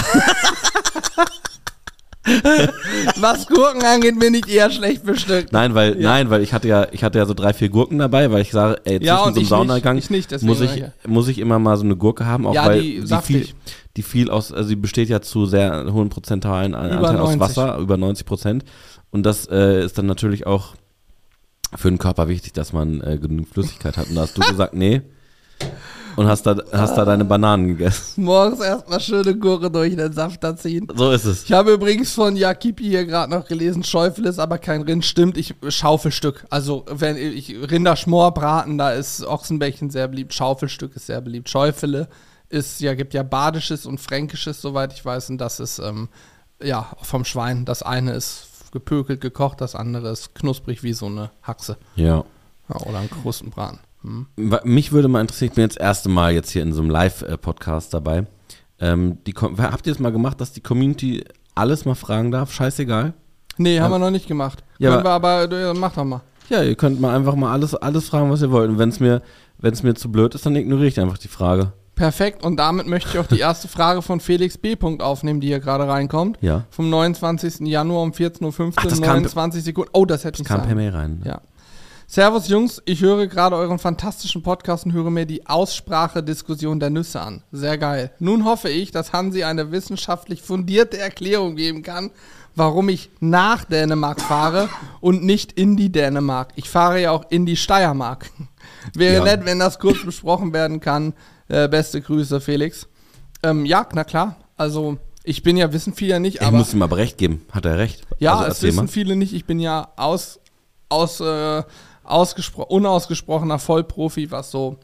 Was 3.15 3.47
Gurken 3.47 3.81
angeht, 3.83 4.19
bin 4.19 4.33
ich 4.35 4.47
eher 4.47 4.69
schlecht 4.69 5.03
bestückt. 5.03 5.51
Nein, 5.51 5.73
weil, 5.73 5.99
Ja. 5.99 6.09
nein, 6.11 6.29
weil 6.29 6.41
ich 6.43 6.53
hatte 6.53 6.67
ja, 6.67 6.87
ich 6.91 7.03
hatte 7.03 7.17
ja 7.17 7.25
so 7.25 7.33
drei, 7.33 7.53
vier 7.53 7.69
Gurken 7.69 7.97
dabei, 7.97 8.29
weil 8.31 8.41
ich 8.41 8.51
sage, 8.51 8.79
ey, 8.83 8.97
zwischen 8.99 9.05
Ja, 9.05 9.17
so 9.19 9.23
einem 9.25 9.37
ich 9.37 9.47
Saunagang 9.47 9.95
nicht, 9.95 10.11
ich 10.11 10.29
nicht, 10.29 10.43
muss 10.43 10.61
ich, 10.61 10.73
ich 10.75 10.81
ja. 10.81 10.87
muss 11.07 11.27
ich 11.27 11.39
immer 11.39 11.57
mal 11.59 11.75
so 11.77 11.85
eine 11.85 11.95
Gurke 11.95 12.25
haben, 12.25 12.45
auch 12.45 12.55
weil 12.55 12.81
die 12.81 12.99
die, 13.01 13.07
saftig. 13.07 13.45
viel, 13.47 13.55
die 13.97 14.03
viel 14.03 14.29
aus, 14.29 14.51
also 14.51 14.69
sie 14.69 14.75
besteht 14.75 15.09
ja 15.09 15.21
zu 15.21 15.45
sehr 15.45 15.91
hohen 15.91 16.09
Über 16.97 17.09
Anteil 17.09 17.17
aus 17.17 17.35
90. 17.35 17.39
Wasser, 17.39 17.77
über 17.77 17.97
90 17.97 18.25
Prozent. 18.25 18.63
Und 19.11 19.23
das 19.23 19.47
äh, 19.47 19.83
ist 19.83 19.97
dann 19.97 20.05
natürlich 20.05 20.45
auch 20.45 20.75
für 21.75 21.89
den 21.89 21.97
Körper 21.97 22.27
wichtig, 22.27 22.53
dass 22.53 22.73
man 22.73 23.01
äh, 23.01 23.17
genug 23.17 23.47
Flüssigkeit 23.47 23.97
hat. 23.97 24.09
Und 24.09 24.15
da 24.15 24.21
hast 24.21 24.37
du 24.37 24.41
gesagt, 24.41 24.73
nee. 24.73 25.01
Und 26.15 26.27
hast 26.27 26.45
da, 26.45 26.57
hast 26.71 26.95
da 26.95 27.05
deine 27.05 27.23
Bananen 27.23 27.67
gegessen. 27.67 28.23
Morgens 28.23 28.59
erstmal 28.59 28.99
schöne 28.99 29.35
Gurke 29.37 29.71
durch 29.71 29.95
den 29.95 30.11
Saft 30.11 30.43
da 30.43 30.55
ziehen. 30.55 30.87
So 30.93 31.11
ist 31.11 31.25
es. 31.25 31.45
Ich 31.45 31.51
habe 31.53 31.71
übrigens 31.71 32.13
von 32.13 32.35
Jakipi 32.35 32.83
hier 32.83 33.05
gerade 33.05 33.31
noch 33.31 33.47
gelesen, 33.47 33.83
Schäufel 33.83 34.25
ist 34.25 34.39
aber 34.39 34.57
kein 34.57 34.81
Rind. 34.81 35.05
Stimmt, 35.05 35.37
ich 35.37 35.55
Schaufelstück. 35.67 36.45
Also 36.49 36.85
wenn 36.89 37.15
ich 37.15 37.55
Rinderschmor 37.69 38.33
braten, 38.33 38.77
da 38.77 38.91
ist 38.91 39.23
Ochsenbäckchen 39.23 39.91
sehr 39.91 40.07
beliebt. 40.07 40.33
Schaufelstück 40.33 40.95
ist 40.95 41.05
sehr 41.05 41.21
beliebt. 41.21 41.49
Schäufele 41.49 42.09
ist 42.49 42.81
ja 42.81 42.93
gibt 42.95 43.13
ja 43.13 43.23
badisches 43.23 43.85
und 43.85 43.99
fränkisches, 43.99 44.61
soweit 44.61 44.93
ich 44.93 45.03
weiß, 45.05 45.29
und 45.29 45.37
das 45.37 45.59
ist 45.59 45.79
ähm, 45.79 46.09
ja 46.61 46.87
vom 47.01 47.25
Schwein. 47.25 47.65
Das 47.65 47.83
eine 47.83 48.13
ist 48.13 48.47
gepökelt 48.71 49.21
gekocht, 49.21 49.61
das 49.61 49.75
andere 49.75 50.09
ist 50.09 50.35
knusprig 50.35 50.83
wie 50.83 50.93
so 50.93 51.07
eine 51.07 51.31
Haxe 51.41 51.77
Ja. 51.95 52.23
ja, 52.69 52.81
oder 52.85 52.99
ein 52.99 53.09
Krustenbraten. 53.09 53.79
Hm. 54.01 54.27
Mich 54.63 54.91
würde 54.91 55.07
mal 55.07 55.21
interessieren, 55.21 55.49
ich 55.49 55.55
bin 55.55 55.63
jetzt 55.63 55.77
das 55.77 55.83
erste 55.83 56.09
Mal 56.09 56.33
jetzt 56.33 56.51
hier 56.51 56.61
in 56.61 56.73
so 56.73 56.81
einem 56.81 56.89
Live-Podcast 56.89 57.93
dabei. 57.93 58.25
Ähm, 58.79 59.17
die, 59.25 59.33
habt 59.33 59.87
ihr 59.87 59.93
es 59.93 59.99
mal 59.99 60.11
gemacht, 60.11 60.39
dass 60.39 60.53
die 60.53 60.61
Community 60.61 61.25
alles 61.55 61.85
mal 61.85 61.95
fragen 61.95 62.31
darf? 62.31 62.53
Scheißegal. 62.53 63.13
Nee, 63.57 63.81
haben 63.81 63.91
wir 63.91 63.99
noch 63.99 64.11
nicht 64.11 64.27
gemacht. 64.27 64.63
Ja, 64.77 64.91
Können 64.91 65.03
wir 65.03 65.11
aber, 65.11 65.51
äh, 65.51 65.73
mach 65.73 65.93
doch 65.93 66.05
mal. 66.05 66.21
Ja, 66.49 66.63
ihr 66.63 66.75
könnt 66.75 67.01
mal 67.01 67.13
einfach 67.13 67.35
mal 67.35 67.51
alles, 67.51 67.75
alles 67.75 68.07
fragen, 68.07 68.31
was 68.31 68.41
ihr 68.41 68.51
wollt. 68.51 68.69
Und 68.69 68.79
wenn 68.79 68.89
es 68.89 69.01
mir, 69.01 69.21
wenn's 69.57 69.83
mir 69.83 69.95
zu 69.95 70.09
blöd 70.09 70.33
ist, 70.33 70.45
dann 70.45 70.55
ignoriere 70.55 70.87
ich 70.87 70.99
einfach 70.99 71.17
die 71.17 71.27
Frage. 71.27 71.73
Perfekt. 71.99 72.45
Und 72.45 72.55
damit 72.55 72.87
möchte 72.87 73.09
ich 73.09 73.19
auch 73.19 73.27
die 73.27 73.39
erste 73.39 73.67
Frage 73.67 74.01
von 74.01 74.21
Felix 74.21 74.57
B. 74.57 74.77
aufnehmen, 74.99 75.41
die 75.41 75.47
hier 75.47 75.59
gerade 75.59 75.85
reinkommt. 75.85 76.37
Ja. 76.39 76.63
Vom 76.71 76.89
29. 76.89 77.67
Januar 77.67 78.03
um 78.03 78.11
14.15 78.11 78.41
Uhr, 78.67 78.71
Ach, 78.77 78.83
das 78.85 79.01
kam- 79.01 79.15
29 79.17 79.61
Sekunden. 79.65 79.89
Oh, 79.91 80.05
das 80.05 80.23
hätte 80.23 80.41
ich 80.41 80.47
Kam 80.47 80.61
per. 80.65 80.75
Mail 80.75 80.91
rein. 80.95 81.21
Ja. 81.25 81.41
Servus 82.07 82.47
Jungs, 82.47 82.81
ich 82.85 83.01
höre 83.01 83.27
gerade 83.27 83.57
euren 83.57 83.79
fantastischen 83.79 84.41
Podcast 84.43 84.85
und 84.85 84.93
höre 84.93 85.09
mir 85.11 85.25
die 85.25 85.45
Aussprachediskussion 85.45 86.79
der 86.79 86.89
Nüsse 86.89 87.19
an. 87.19 87.43
Sehr 87.51 87.77
geil. 87.77 88.11
Nun 88.19 88.45
hoffe 88.45 88.69
ich, 88.69 88.91
dass 88.91 89.11
Hansi 89.11 89.43
eine 89.43 89.71
wissenschaftlich 89.73 90.41
fundierte 90.41 90.97
Erklärung 90.97 91.57
geben 91.57 91.83
kann, 91.83 92.11
warum 92.55 92.87
ich 92.87 93.09
nach 93.19 93.65
Dänemark 93.65 94.21
fahre 94.21 94.69
und 95.01 95.23
nicht 95.25 95.51
in 95.51 95.75
die 95.75 95.91
Dänemark. 95.91 96.53
Ich 96.55 96.69
fahre 96.69 97.01
ja 97.01 97.11
auch 97.11 97.25
in 97.29 97.45
die 97.45 97.57
Steiermark. 97.57 98.31
Wäre 98.95 99.15
Ja. 99.17 99.23
nett, 99.35 99.43
wenn 99.45 99.59
das 99.59 99.79
kurz 99.79 100.03
besprochen 100.05 100.53
werden 100.53 100.79
kann. 100.79 101.13
Äh, 101.49 101.67
beste 101.67 101.99
Grüße, 102.01 102.39
Felix. 102.39 102.87
Ähm, 103.43 103.65
ja, 103.65 103.87
na 103.93 104.03
klar. 104.03 104.37
Also, 104.55 104.97
ich 105.23 105.43
bin 105.43 105.57
ja, 105.57 105.73
wissen 105.73 105.93
viele 105.93 106.19
nicht, 106.19 106.35
Ich 106.35 106.41
aber. 106.41 106.57
muss 106.57 106.73
ihm 106.73 106.81
aber 106.81 106.97
recht 106.97 107.17
geben. 107.17 107.45
Hat 107.51 107.65
er 107.65 107.77
recht? 107.77 108.05
Ja, 108.19 108.37
also, 108.37 108.51
es 108.51 108.61
wissen 108.61 108.85
mal. 108.85 108.87
viele 108.87 109.15
nicht. 109.15 109.33
Ich 109.33 109.45
bin 109.45 109.59
ja 109.59 109.91
aus, 109.95 110.39
aus, 110.89 111.19
äh, 111.19 111.63
ausgespro 112.03 112.63
unausgesprochener 112.63 113.59
Vollprofi, 113.59 114.31
was 114.31 114.51
so, 114.51 114.77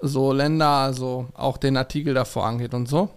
so 0.00 0.32
Länder, 0.32 0.68
also 0.68 1.28
auch 1.34 1.56
den 1.56 1.76
Artikel 1.76 2.14
davor 2.14 2.46
angeht 2.46 2.74
und 2.74 2.88
so. 2.88 3.10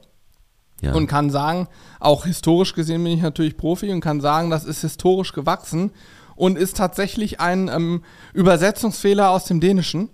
Ja. 0.82 0.94
Und 0.94 1.08
kann 1.08 1.30
sagen, 1.30 1.68
auch 2.00 2.26
historisch 2.26 2.74
gesehen 2.74 3.04
bin 3.04 3.14
ich 3.14 3.22
natürlich 3.22 3.58
Profi 3.58 3.92
und 3.92 4.02
kann 4.02 4.22
sagen, 4.22 4.50
das 4.50 4.66
ist 4.66 4.82
historisch 4.82 5.32
gewachsen 5.34 5.92
und 6.36 6.58
ist 6.58 6.78
tatsächlich 6.78 7.40
ein 7.40 7.70
ähm, 7.70 8.04
Übersetzungsfehler 8.34 9.30
aus 9.30 9.46
dem 9.46 9.62
Dänischen. 9.62 10.10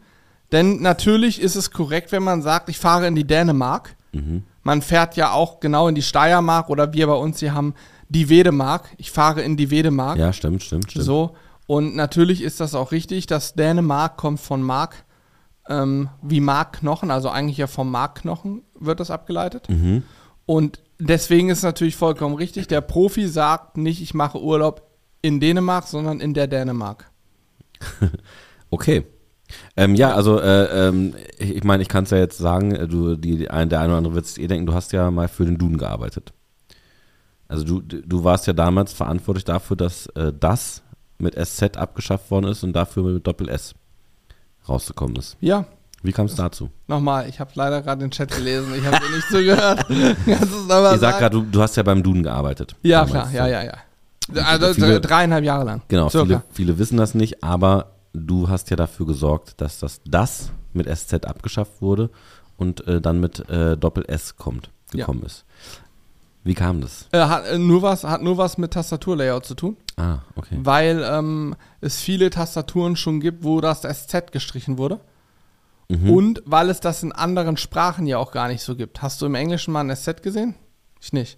Denn 0.51 0.81
natürlich 0.81 1.41
ist 1.41 1.55
es 1.55 1.71
korrekt, 1.71 2.11
wenn 2.11 2.23
man 2.23 2.41
sagt, 2.41 2.69
ich 2.69 2.77
fahre 2.77 3.07
in 3.07 3.15
die 3.15 3.25
Dänemark. 3.25 3.95
Mhm. 4.11 4.43
Man 4.63 4.81
fährt 4.81 5.15
ja 5.15 5.31
auch 5.31 5.59
genau 5.59 5.87
in 5.87 5.95
die 5.95 6.01
Steiermark 6.01 6.69
oder 6.69 6.93
wir 6.93 7.07
bei 7.07 7.13
uns 7.13 7.39
hier 7.39 7.53
haben 7.53 7.73
die 8.09 8.29
Wedemark. 8.29 8.89
Ich 8.97 9.11
fahre 9.11 9.41
in 9.41 9.55
die 9.57 9.71
Wedemark. 9.71 10.17
ja, 10.17 10.33
stimmt, 10.33 10.63
stimmt, 10.63 10.91
stimmt. 10.91 11.05
So. 11.05 11.35
Und 11.67 11.95
natürlich 11.95 12.41
ist 12.41 12.59
das 12.59 12.75
auch 12.75 12.91
richtig, 12.91 13.27
dass 13.27 13.53
Dänemark 13.53 14.17
kommt 14.17 14.41
von 14.41 14.61
Mark, 14.61 15.05
ähm, 15.69 16.09
wie 16.21 16.41
Markknochen, 16.41 17.11
also 17.11 17.29
eigentlich 17.29 17.57
ja 17.57 17.67
vom 17.67 17.89
Markknochen 17.89 18.63
wird 18.77 18.99
das 18.99 19.09
abgeleitet. 19.09 19.69
Mhm. 19.69 20.03
Und 20.45 20.81
deswegen 20.99 21.49
ist 21.49 21.59
es 21.59 21.63
natürlich 21.63 21.95
vollkommen 21.95 22.35
richtig. 22.35 22.67
Der 22.67 22.81
Profi 22.81 23.27
sagt 23.27 23.77
nicht, 23.77 24.01
ich 24.01 24.13
mache 24.13 24.41
Urlaub 24.41 24.85
in 25.21 25.39
Dänemark, 25.39 25.87
sondern 25.87 26.19
in 26.19 26.33
der 26.33 26.47
Dänemark. 26.47 27.09
Okay. 28.73 29.03
Ähm, 29.77 29.95
ja, 29.95 30.13
also 30.13 30.39
äh, 30.39 30.87
ähm, 30.87 31.13
ich 31.37 31.63
meine, 31.63 31.81
ich 31.83 31.89
kann 31.89 32.03
es 32.05 32.09
ja 32.11 32.17
jetzt 32.17 32.37
sagen, 32.37 32.71
äh, 32.75 32.87
du, 32.87 33.15
die, 33.15 33.37
der 33.39 33.53
eine 33.53 33.67
oder 33.75 33.97
andere 33.97 34.13
wird 34.15 34.25
es 34.25 34.37
eh 34.37 34.47
denken, 34.47 34.65
du 34.65 34.73
hast 34.73 34.91
ja 34.91 35.09
mal 35.11 35.27
für 35.27 35.45
den 35.45 35.57
Duden 35.57 35.77
gearbeitet. 35.77 36.33
Also 37.47 37.63
du, 37.65 37.81
du 37.81 38.23
warst 38.23 38.47
ja 38.47 38.53
damals 38.53 38.93
verantwortlich 38.93 39.43
dafür, 39.45 39.75
dass 39.75 40.07
äh, 40.15 40.31
das 40.37 40.81
mit 41.17 41.35
SZ 41.35 41.77
abgeschafft 41.77 42.31
worden 42.31 42.45
ist 42.49 42.63
und 42.63 42.73
dafür 42.73 43.03
mit 43.03 43.27
Doppel 43.27 43.49
S 43.49 43.75
rausgekommen 44.67 45.15
ist. 45.17 45.37
Ja, 45.41 45.65
Wie 46.03 46.11
kam 46.13 46.25
es 46.27 46.35
dazu? 46.35 46.69
nochmal, 46.87 47.27
ich 47.29 47.39
habe 47.39 47.51
leider 47.55 47.81
gerade 47.81 47.99
den 48.01 48.11
Chat 48.11 48.31
gelesen, 48.35 48.73
ich 48.77 48.85
habe 48.85 48.97
dir 49.05 49.15
nicht 49.15 49.27
zugehört. 49.29 49.85
Ich 50.25 50.99
sag 50.99 51.19
gerade, 51.19 51.37
du, 51.37 51.43
du 51.43 51.61
hast 51.61 51.75
ja 51.77 51.83
beim 51.83 52.01
Duden 52.03 52.23
gearbeitet. 52.23 52.75
Ja, 52.83 53.05
Damals. 53.05 53.29
klar, 53.31 53.47
ja, 53.47 53.63
ja, 53.63 53.63
ja. 54.33 54.43
Also 54.45 54.73
Viele- 54.73 55.01
dreieinhalb 55.01 55.43
Jahre 55.43 55.65
lang. 55.65 55.81
Genau, 55.89 56.09
Circa. 56.09 56.25
viele, 56.25 56.41
viele 56.51 56.77
wissen 56.79 56.97
das 56.97 57.13
nicht, 57.15 57.43
aber 57.43 57.91
du 58.13 58.49
hast 58.49 58.69
ja 58.69 58.75
dafür 58.75 59.05
gesorgt, 59.05 59.59
dass 59.61 59.79
das 59.79 60.01
das 60.05 60.51
mit 60.73 60.87
SZ 60.87 61.25
abgeschafft 61.25 61.81
wurde 61.81 62.09
und 62.57 62.85
äh, 62.87 63.01
dann 63.01 63.19
mit 63.19 63.47
äh, 63.49 63.77
Doppel 63.77 64.05
S 64.07 64.35
kommt, 64.35 64.69
Ja. 64.93 64.99
gekommen 65.05 65.23
ist. 65.23 65.45
Wie 66.43 66.55
kam 66.55 66.81
das? 66.81 67.07
Äh, 67.11 67.19
hat, 67.19 67.45
äh, 67.47 67.57
nur 67.59 67.81
was, 67.83 68.03
hat 68.03 68.21
nur 68.23 68.37
was 68.37 68.57
mit 68.57 68.71
Tastaturlayout 68.73 69.45
zu 69.45 69.53
tun, 69.55 69.77
Ah, 69.95 70.19
okay. 70.35 70.57
weil 70.63 71.03
ähm, 71.07 71.55
es 71.81 72.01
viele 72.01 72.29
Tastaturen 72.31 72.95
schon 72.95 73.19
gibt, 73.19 73.43
wo 73.43 73.61
das 73.61 73.81
SZ 73.81 74.31
gestrichen 74.31 74.77
wurde. 74.79 74.99
Mhm. 75.89 76.09
Und 76.09 76.43
weil 76.45 76.69
es 76.69 76.79
das 76.79 77.03
in 77.03 77.11
anderen 77.11 77.57
Sprachen 77.57 78.07
ja 78.07 78.17
auch 78.17 78.31
gar 78.31 78.47
nicht 78.47 78.63
so 78.63 78.75
gibt. 78.75 79.01
Hast 79.01 79.21
du 79.21 79.25
im 79.27 79.35
Englischen 79.35 79.71
mal 79.71 79.81
ein 79.87 79.95
SZ 79.95 80.23
gesehen? 80.23 80.55
Ich 80.99 81.13
nicht. 81.13 81.37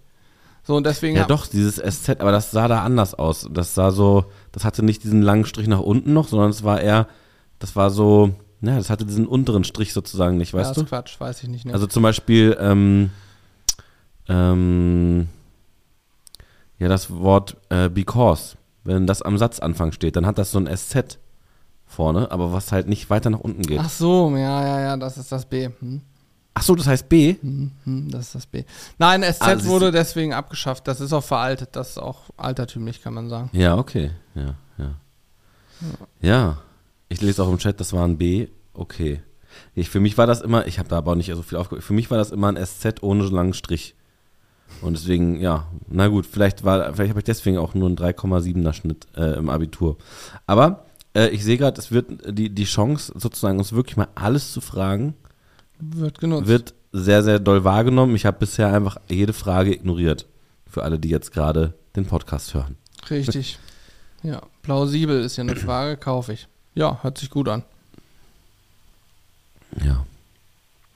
So, 0.64 0.76
und 0.76 0.86
deswegen. 0.86 1.18
Ja, 1.18 1.26
doch, 1.26 1.46
dieses 1.46 1.76
SZ, 1.76 2.22
aber 2.22 2.32
das 2.32 2.52
sah 2.52 2.68
da 2.68 2.84
anders 2.84 3.14
aus. 3.16 3.48
Das 3.52 3.76
sah 3.76 3.92
so, 3.92 4.26
das 4.54 4.64
hatte 4.64 4.84
nicht 4.84 5.04
diesen 5.04 5.22
langen 5.22 5.46
Strich 5.46 5.68
nach 5.68 5.82
unten 5.82 6.14
noch, 6.14 6.28
sondern 6.28 6.50
es 6.50 6.64
war 6.64 6.80
eher, 6.80 7.08
das 7.60 7.76
war 7.76 7.90
so, 7.90 8.34
naja, 8.62 8.78
das 8.78 8.90
hatte 8.90 9.06
diesen 9.06 9.28
unteren 9.28 9.66
Strich 9.66 9.92
sozusagen 9.92 10.38
nicht, 10.38 10.54
ja, 10.54 10.60
weißt 10.60 10.72
ist 10.72 10.78
du? 10.78 10.86
Quatsch, 10.86 11.20
weiß 11.20 11.44
ich 11.44 11.50
nicht. 11.50 11.66
Ne? 11.66 11.74
Also 11.74 11.86
zum 11.86 12.02
Beispiel, 12.02 12.56
ähm, 12.60 13.10
ähm, 14.30 15.28
Ja, 16.80 16.88
das 16.88 17.12
Wort 17.12 17.58
äh, 17.70 17.90
because. 17.90 18.58
Wenn 18.86 19.08
das 19.08 19.22
am 19.22 19.38
Satzanfang 19.38 19.92
steht, 19.94 20.16
dann 20.16 20.26
hat 20.26 20.38
das 20.38 20.52
so 20.52 20.60
ein 20.60 20.68
SZ 20.68 21.20
vorne, 21.86 22.32
aber 22.32 22.52
was 22.52 22.72
halt 22.72 22.88
nicht 22.88 23.10
weiter 23.10 23.30
nach 23.30 23.40
unten 23.40 23.62
geht. 23.64 23.80
Ach 23.80 23.90
so, 23.90 24.30
ja, 24.36 24.66
ja, 24.66 24.82
ja, 24.82 24.98
das 24.98 25.18
ist 25.18 25.32
das 25.32 25.46
B. 25.46 25.70
Hm. 25.80 26.02
Ach 26.56 26.62
so, 26.62 26.76
das 26.76 26.88
heißt 26.88 27.10
B? 27.10 27.36
Hm, 27.42 27.72
hm, 27.84 28.12
das 28.12 28.28
ist 28.28 28.36
das 28.36 28.46
B. 28.46 28.64
Nein, 29.00 29.24
SZ 29.24 29.42
Ah, 29.42 29.56
siehst 29.56 29.68
wurde 29.68 29.92
deswegen 29.92 30.34
abgeschafft. 30.34 30.88
Das 30.88 31.02
ist 31.02 31.12
auch 31.14 31.24
veraltet. 31.24 31.70
Das 31.74 31.92
ist 31.92 31.98
auch 31.98 32.30
altertümlich, 32.38 33.02
kann 33.02 33.14
man 33.16 33.30
sagen. 33.30 33.50
Ja, 33.54 33.78
okay. 33.78 34.12
Ja, 34.36 34.56
ja. 34.78 34.96
Ja, 36.22 36.58
ich 37.10 37.22
lese 37.22 37.44
auch 37.44 37.50
im 37.50 37.58
Chat, 37.58 37.80
das 37.80 37.94
war 37.94 38.06
ein 38.06 38.18
B. 38.18 38.48
Okay. 38.74 39.22
Ich, 39.76 39.90
für 39.90 40.00
mich 40.00 40.18
war 40.18 40.28
das 40.28 40.42
immer, 40.42 40.66
ich 40.68 40.80
habe 40.80 40.90
da 40.90 40.98
aber 40.98 41.12
auch 41.12 41.16
nicht 41.16 41.34
so 41.34 41.42
viel 41.42 41.58
aufgehört, 41.58 41.84
für 41.84 41.94
mich 41.94 42.10
war 42.10 42.18
das 42.18 42.32
immer 42.32 42.52
ein 42.52 42.64
SZ 42.64 43.02
ohne 43.02 43.24
langen 43.26 43.54
Strich. 43.54 43.96
Und 44.82 44.94
deswegen, 44.94 45.40
ja, 45.40 45.68
na 45.88 46.08
gut, 46.08 46.26
vielleicht 46.26 46.64
war, 46.64 46.94
vielleicht 46.94 47.12
habe 47.12 47.20
ich 47.20 47.26
deswegen 47.26 47.58
auch 47.58 47.74
nur 47.76 47.88
einen 47.88 47.98
3,7er 47.98 48.74
Schnitt 48.74 49.08
äh, 49.16 49.38
im 49.38 49.50
Abitur. 49.50 49.98
Aber 50.48 50.86
äh, 51.16 51.30
ich 51.30 51.44
sehe 51.44 51.58
gerade, 51.58 51.80
es 51.80 51.92
wird 51.92 52.08
die, 52.28 52.50
die 52.50 52.64
Chance, 52.64 53.14
sozusagen 53.16 53.60
uns 53.60 53.74
wirklich 53.74 53.98
mal 53.98 54.08
alles 54.16 54.52
zu 54.52 54.62
fragen, 54.62 55.14
Wird 55.80 56.20
genutzt. 56.20 56.48
wird 56.48 56.74
sehr, 56.92 57.24
sehr 57.24 57.40
doll 57.40 57.64
wahrgenommen. 57.64 58.16
Ich 58.16 58.26
habe 58.26 58.38
bisher 58.40 58.72
einfach 58.74 58.98
jede 59.10 59.34
Frage 59.34 59.74
ignoriert. 59.74 60.26
Für 60.70 60.84
alle, 60.84 61.00
die 61.00 61.10
jetzt 61.10 61.32
gerade 61.32 61.74
den 61.96 62.06
Podcast 62.06 62.54
hören. 62.54 62.78
Richtig. 63.10 63.60
Ja, 64.26 64.42
plausibel 64.62 65.22
ist 65.22 65.36
ja 65.36 65.42
eine 65.44 65.58
Frage, 65.58 65.98
kaufe 65.98 66.32
ich. 66.32 66.48
Ja, 66.76 66.98
hört 67.02 67.18
sich 67.18 67.30
gut 67.30 67.50
an. 67.50 67.62
Ja. 69.84 70.06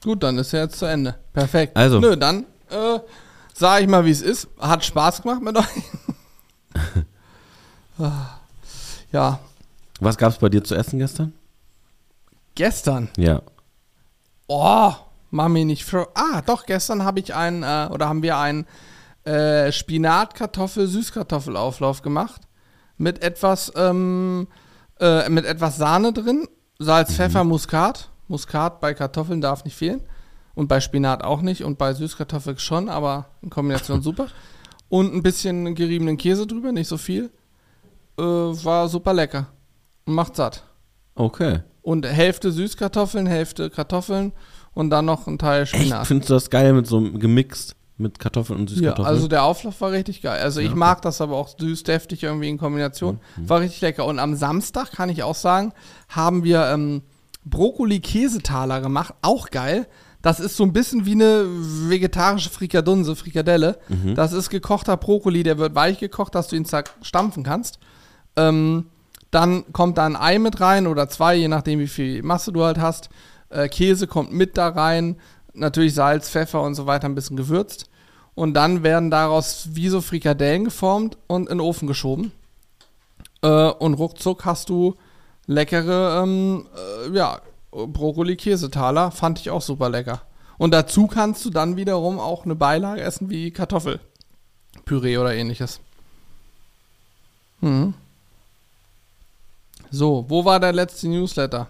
Gut, 0.01 0.23
dann 0.23 0.37
ist 0.37 0.53
er 0.53 0.61
jetzt 0.63 0.79
zu 0.79 0.85
Ende. 0.85 1.15
Perfekt. 1.33 1.75
Also. 1.75 1.99
Nö, 1.99 2.15
dann 2.15 2.45
äh, 2.69 2.99
sage 3.53 3.83
ich 3.83 3.89
mal, 3.89 4.05
wie 4.05 4.11
es 4.11 4.21
ist. 4.21 4.47
Hat 4.61 4.85
Spaß 4.85 5.23
gemacht 5.23 5.41
mit 5.41 5.57
euch. 5.57 5.65
Ah, 7.99 8.39
ja, 9.11 9.39
Was 9.99 10.17
gab 10.17 10.31
es 10.31 10.37
bei 10.37 10.49
dir 10.49 10.63
zu 10.63 10.75
essen 10.75 10.99
gestern? 10.99 11.33
gestern. 12.55 13.09
Ja. 13.17 13.41
Oh, 14.47 14.93
mach 15.31 15.47
mich 15.49 15.65
nicht 15.65 15.85
froh. 15.85 16.05
Ah, 16.15 16.41
doch, 16.45 16.65
gestern 16.65 17.03
habe 17.03 17.19
ich 17.19 17.35
einen, 17.35 17.63
äh, 17.63 17.89
oder 17.91 18.07
haben 18.07 18.23
wir 18.23 18.37
einen 18.37 18.65
äh, 19.25 19.71
Spinat-Kartoffel-Süßkartoffelauflauf 19.71 22.01
gemacht. 22.01 22.41
Mit 22.97 23.21
etwas, 23.21 23.71
ähm, 23.75 24.47
äh, 24.99 25.29
mit 25.29 25.45
etwas 25.45 25.77
Sahne 25.77 26.13
drin. 26.13 26.47
Salz, 26.79 27.13
Pfeffer, 27.13 27.43
Muskat. 27.43 28.09
Muskat 28.27 28.79
bei 28.79 28.93
Kartoffeln 28.93 29.41
darf 29.41 29.65
nicht 29.65 29.75
fehlen. 29.75 30.01
Und 30.55 30.67
bei 30.67 30.79
Spinat 30.79 31.23
auch 31.23 31.41
nicht. 31.41 31.63
Und 31.63 31.77
bei 31.77 31.93
Süßkartoffeln 31.93 32.57
schon, 32.57 32.89
aber 32.89 33.27
in 33.41 33.49
Kombination 33.49 34.01
super. 34.01 34.27
Und 34.89 35.13
ein 35.13 35.21
bisschen 35.21 35.75
geriebenen 35.75 36.17
Käse 36.17 36.47
drüber, 36.47 36.71
nicht 36.71 36.87
so 36.87 36.97
viel. 36.97 37.29
Äh, 38.17 38.23
war 38.23 38.87
super 38.87 39.13
lecker. 39.13 39.47
Und 40.05 40.13
macht 40.13 40.37
satt. 40.37 40.63
Okay. 41.15 41.59
Und 41.87 42.05
Hälfte 42.05 42.51
Süßkartoffeln, 42.51 43.27
Hälfte 43.27 43.69
Kartoffeln 43.69 44.33
und 44.73 44.89
dann 44.89 45.05
noch 45.05 45.25
ein 45.25 45.37
Teil 45.37 45.63
Echt? 45.63 45.73
Spinat. 45.73 46.05
Findest 46.05 46.29
du 46.29 46.33
das 46.33 46.49
geil 46.49 46.73
mit 46.73 46.85
so 46.85 46.97
einem 46.97 47.17
gemixt 47.17 47.77
mit 47.95 48.19
Kartoffeln 48.19 48.59
und 48.59 48.69
Ja, 48.71 48.75
Süßkartoffeln? 48.75 49.15
also 49.15 49.27
der 49.29 49.43
Auflauf 49.45 49.79
war 49.79 49.91
richtig 49.91 50.21
geil. 50.21 50.41
Also 50.43 50.59
ich 50.59 50.75
mag 50.75 51.01
das 51.01 51.21
aber 51.21 51.37
auch 51.37 51.47
süß, 51.57 51.83
deftig 51.83 52.23
irgendwie 52.23 52.49
in 52.49 52.57
Kombination. 52.57 53.21
Mhm. 53.37 53.49
War 53.49 53.61
richtig 53.61 53.79
lecker. 53.79 54.05
Und 54.05 54.19
am 54.19 54.35
Samstag 54.35 54.91
kann 54.91 55.07
ich 55.07 55.23
auch 55.23 55.33
sagen, 55.35 55.71
haben 56.09 56.43
wir 56.43 56.65
ähm, 56.67 57.03
Brokkoli-Käsetaler 57.45 58.81
gemacht. 58.81 59.13
Auch 59.21 59.49
geil. 59.49 59.87
Das 60.21 60.41
ist 60.41 60.57
so 60.57 60.63
ein 60.63 60.73
bisschen 60.73 61.05
wie 61.05 61.13
eine 61.13 61.45
vegetarische 61.47 62.49
Frikadunse, 62.49 63.15
Frikadelle. 63.15 63.77
Mhm. 63.87 64.13
Das 64.15 64.33
ist 64.33 64.49
gekochter 64.49 64.97
Brokkoli, 64.97 65.43
der 65.43 65.57
wird 65.57 65.73
weich 65.73 65.99
gekocht, 65.99 66.35
dass 66.35 66.49
du 66.49 66.57
ihn 66.57 66.65
zerstampfen 66.65 67.43
kannst. 67.43 67.79
Ähm, 68.35 68.87
dann 69.31 69.71
kommt 69.73 69.97
da 69.97 70.05
ein 70.05 70.15
Ei 70.15 70.39
mit 70.39 70.61
rein 70.61 70.87
oder 70.87 71.09
zwei, 71.09 71.35
je 71.35 71.47
nachdem, 71.47 71.79
wie 71.79 71.87
viel 71.87 72.23
Masse 72.23 72.51
du 72.51 72.63
halt 72.63 72.79
hast. 72.79 73.09
Äh, 73.49 73.67
Käse 73.69 74.07
kommt 74.07 74.31
mit 74.31 74.57
da 74.57 74.69
rein. 74.69 75.17
Natürlich 75.53 75.93
Salz, 75.93 76.29
Pfeffer 76.29 76.61
und 76.61 76.75
so 76.75 76.85
weiter, 76.85 77.07
ein 77.07 77.15
bisschen 77.15 77.37
gewürzt. 77.37 77.89
Und 78.35 78.53
dann 78.53 78.83
werden 78.83 79.09
daraus 79.09 79.69
wie 79.71 79.89
so 79.89 80.01
Frikadellen 80.01 80.65
geformt 80.65 81.17
und 81.27 81.49
in 81.49 81.57
den 81.57 81.61
Ofen 81.61 81.87
geschoben. 81.87 82.31
Äh, 83.41 83.47
und 83.47 83.95
ruckzuck 83.95 84.45
hast 84.45 84.69
du 84.69 84.95
leckere, 85.47 86.21
ähm, 86.23 86.67
äh, 87.07 87.15
ja, 87.15 87.41
Brokkoli-Käsetaler. 87.71 89.11
Fand 89.11 89.39
ich 89.39 89.49
auch 89.49 89.61
super 89.61 89.89
lecker. 89.89 90.21
Und 90.57 90.71
dazu 90.71 91.07
kannst 91.07 91.45
du 91.45 91.49
dann 91.49 91.77
wiederum 91.77 92.19
auch 92.19 92.45
eine 92.45 92.55
Beilage 92.55 93.01
essen 93.01 93.29
wie 93.29 93.51
Kartoffelpüree 93.51 95.17
oder 95.17 95.33
ähnliches. 95.33 95.79
Mhm. 97.61 97.93
So, 99.91 100.25
wo 100.27 100.43
war 100.45 100.59
der 100.59 100.73
letzte 100.73 101.07
Newsletter? 101.07 101.69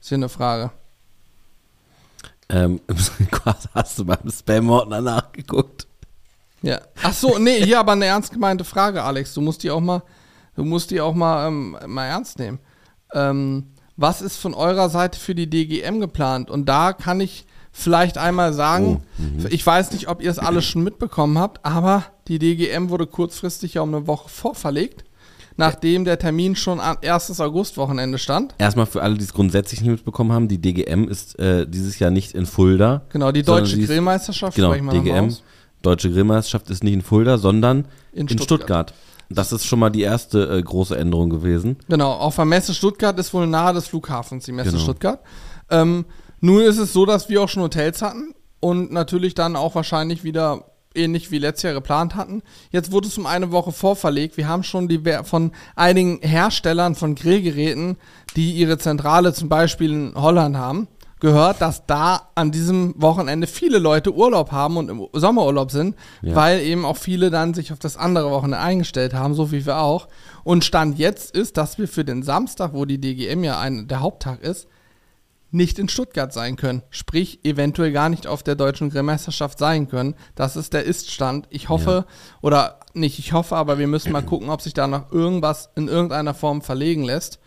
Ist 0.00 0.08
hier 0.08 0.16
eine 0.16 0.28
Frage. 0.28 0.70
ähm, 2.48 2.80
hast 3.74 3.98
du 3.98 4.04
beim 4.04 4.30
Spam-Ordner 4.30 5.00
nachgeguckt? 5.00 5.86
Ja. 6.62 6.80
Ach 7.02 7.12
so, 7.12 7.38
nee, 7.38 7.64
hier 7.64 7.80
aber 7.80 7.92
eine 7.92 8.06
ernst 8.06 8.32
gemeinte 8.32 8.64
Frage, 8.64 9.02
Alex. 9.02 9.34
Du 9.34 9.40
musst 9.40 9.62
die 9.62 9.70
auch 9.70 9.80
mal, 9.80 10.02
du 10.54 10.64
musst 10.64 10.90
die 10.90 11.00
auch 11.00 11.14
mal, 11.14 11.48
ähm, 11.48 11.76
mal 11.86 12.06
ernst 12.06 12.38
nehmen. 12.38 12.58
Ähm, 13.12 13.72
was 13.96 14.20
ist 14.20 14.36
von 14.36 14.54
eurer 14.54 14.90
Seite 14.90 15.18
für 15.18 15.34
die 15.34 15.48
DGM 15.48 16.00
geplant? 16.00 16.50
Und 16.50 16.66
da 16.68 16.92
kann 16.92 17.20
ich 17.20 17.46
vielleicht 17.72 18.18
einmal 18.18 18.52
sagen, 18.52 19.02
ich 19.50 19.64
weiß 19.66 19.92
nicht, 19.92 20.08
ob 20.08 20.22
ihr 20.22 20.30
es 20.30 20.38
alles 20.38 20.64
schon 20.64 20.82
mitbekommen 20.82 21.38
habt, 21.38 21.64
aber 21.64 22.04
die 22.28 22.38
DGM 22.38 22.88
wurde 22.90 23.06
kurzfristig 23.06 23.74
ja 23.74 23.82
um 23.82 23.94
eine 23.94 24.06
Woche 24.06 24.28
vorverlegt, 24.28 25.04
nachdem 25.56 26.04
der 26.04 26.18
Termin 26.18 26.56
schon 26.56 26.80
am 26.80 26.96
1. 27.02 27.40
August-Wochenende 27.40 28.18
stand. 28.18 28.54
Erstmal 28.58 28.86
für 28.86 29.02
alle, 29.02 29.14
die 29.16 29.24
es 29.24 29.32
grundsätzlich 29.32 29.80
nicht 29.80 29.90
mitbekommen 29.90 30.32
haben, 30.32 30.48
die 30.48 30.58
DGM 30.60 31.08
ist 31.08 31.38
äh, 31.38 31.66
dieses 31.66 31.98
Jahr 31.98 32.10
nicht 32.10 32.32
in 32.34 32.46
Fulda. 32.46 33.02
Genau, 33.10 33.32
die 33.32 33.42
deutsche 33.42 33.78
Grillmeisterschaft 33.78 34.56
Genau, 34.56 34.72
DGM. 34.74 35.34
Deutsche 35.82 36.10
Grillmeisterschaft 36.10 36.68
ist 36.70 36.82
nicht 36.84 36.94
in 36.94 37.02
Fulda, 37.02 37.38
sondern 37.38 37.86
In 38.12 38.22
in, 38.22 38.28
Stuttgart. 38.28 38.46
Stuttgart. 38.90 38.94
Das 39.28 39.52
ist 39.52 39.64
schon 39.66 39.78
mal 39.80 39.90
die 39.90 40.02
erste 40.02 40.48
äh, 40.58 40.62
große 40.62 40.96
Änderung 40.96 41.30
gewesen. 41.30 41.76
Genau, 41.88 42.12
auf 42.12 42.36
der 42.36 42.44
Messe 42.44 42.74
Stuttgart 42.74 43.18
ist 43.18 43.34
wohl 43.34 43.46
nahe 43.46 43.74
des 43.74 43.88
Flughafens 43.88 44.44
die 44.44 44.52
Messe 44.52 44.70
Genau. 44.70 44.82
Stuttgart. 44.82 45.20
Ähm, 45.70 46.04
nun 46.40 46.62
ist 46.62 46.78
es 46.78 46.92
so, 46.92 47.06
dass 47.06 47.28
wir 47.28 47.42
auch 47.42 47.48
schon 47.48 47.62
Hotels 47.62 48.02
hatten 48.02 48.34
und 48.60 48.92
natürlich 48.92 49.34
dann 49.34 49.56
auch 49.56 49.74
wahrscheinlich 49.74 50.22
wieder 50.22 50.64
ähnlich 50.96 51.30
wie 51.30 51.38
letztes 51.38 51.62
Jahr 51.64 51.74
geplant 51.74 52.14
hatten. 52.14 52.42
Jetzt 52.70 52.92
wurde 52.92 53.08
es 53.08 53.18
um 53.18 53.26
eine 53.26 53.52
Woche 53.52 53.72
vorverlegt. 53.72 54.36
Wir 54.36 54.48
haben 54.48 54.62
schon 54.62 54.88
die 54.88 55.00
von 55.24 55.52
einigen 55.74 56.20
Herstellern 56.22 56.94
von 56.94 57.14
Grillgeräten, 57.14 57.96
die 58.36 58.52
ihre 58.52 58.78
Zentrale 58.78 59.32
zum 59.32 59.48
Beispiel 59.48 59.92
in 59.92 60.12
Holland 60.14 60.56
haben, 60.56 60.88
gehört, 61.20 61.62
dass 61.62 61.86
da 61.86 62.28
an 62.34 62.50
diesem 62.50 62.94
Wochenende 62.98 63.46
viele 63.46 63.78
Leute 63.78 64.14
Urlaub 64.14 64.52
haben 64.52 64.76
und 64.76 64.90
im 64.90 65.06
Sommerurlaub 65.14 65.70
sind, 65.70 65.96
Ja. 66.20 66.34
weil 66.34 66.60
eben 66.60 66.84
auch 66.84 66.98
viele 66.98 67.30
dann 67.30 67.54
sich 67.54 67.72
auf 67.72 67.78
das 67.78 67.96
andere 67.96 68.30
Wochenende 68.30 68.58
eingestellt 68.58 69.14
haben, 69.14 69.34
so 69.34 69.50
wie 69.50 69.64
wir 69.64 69.78
auch. 69.78 70.08
Und 70.44 70.64
Stand 70.64 70.98
jetzt 70.98 71.34
ist, 71.34 71.56
dass 71.56 71.78
wir 71.78 71.88
für 71.88 72.04
den 72.04 72.22
Samstag, 72.22 72.74
wo 72.74 72.84
die 72.84 73.00
DGM 73.00 73.44
ja 73.44 73.58
ein, 73.58 73.88
der 73.88 74.00
Haupttag 74.00 74.42
ist, 74.42 74.68
nicht 75.50 75.78
in 75.78 75.88
Stuttgart 75.88 76.32
sein 76.32 76.56
können. 76.56 76.82
Sprich, 76.90 77.44
eventuell 77.44 77.92
gar 77.92 78.08
nicht 78.08 78.26
auf 78.26 78.42
der 78.42 78.56
deutschen 78.56 78.90
Grillmeisterschaft 78.90 79.58
sein 79.58 79.88
können. 79.88 80.14
Das 80.34 80.56
ist 80.56 80.72
der 80.72 80.84
Ist-Stand. 80.84 81.46
Ich 81.50 81.68
hoffe, 81.68 82.04
oder 82.42 82.80
nicht 82.94 83.18
ich 83.18 83.32
hoffe, 83.32 83.56
aber 83.56 83.78
wir 83.78 83.86
müssen 83.86 84.12
mal 84.12 84.22
gucken, 84.22 84.50
ob 84.50 84.60
sich 84.60 84.74
da 84.74 84.86
noch 84.86 85.12
irgendwas 85.12 85.70
in 85.76 85.88
irgendeiner 85.88 86.34
Form 86.34 86.62
verlegen 86.62 87.04
lässt. 87.04 87.38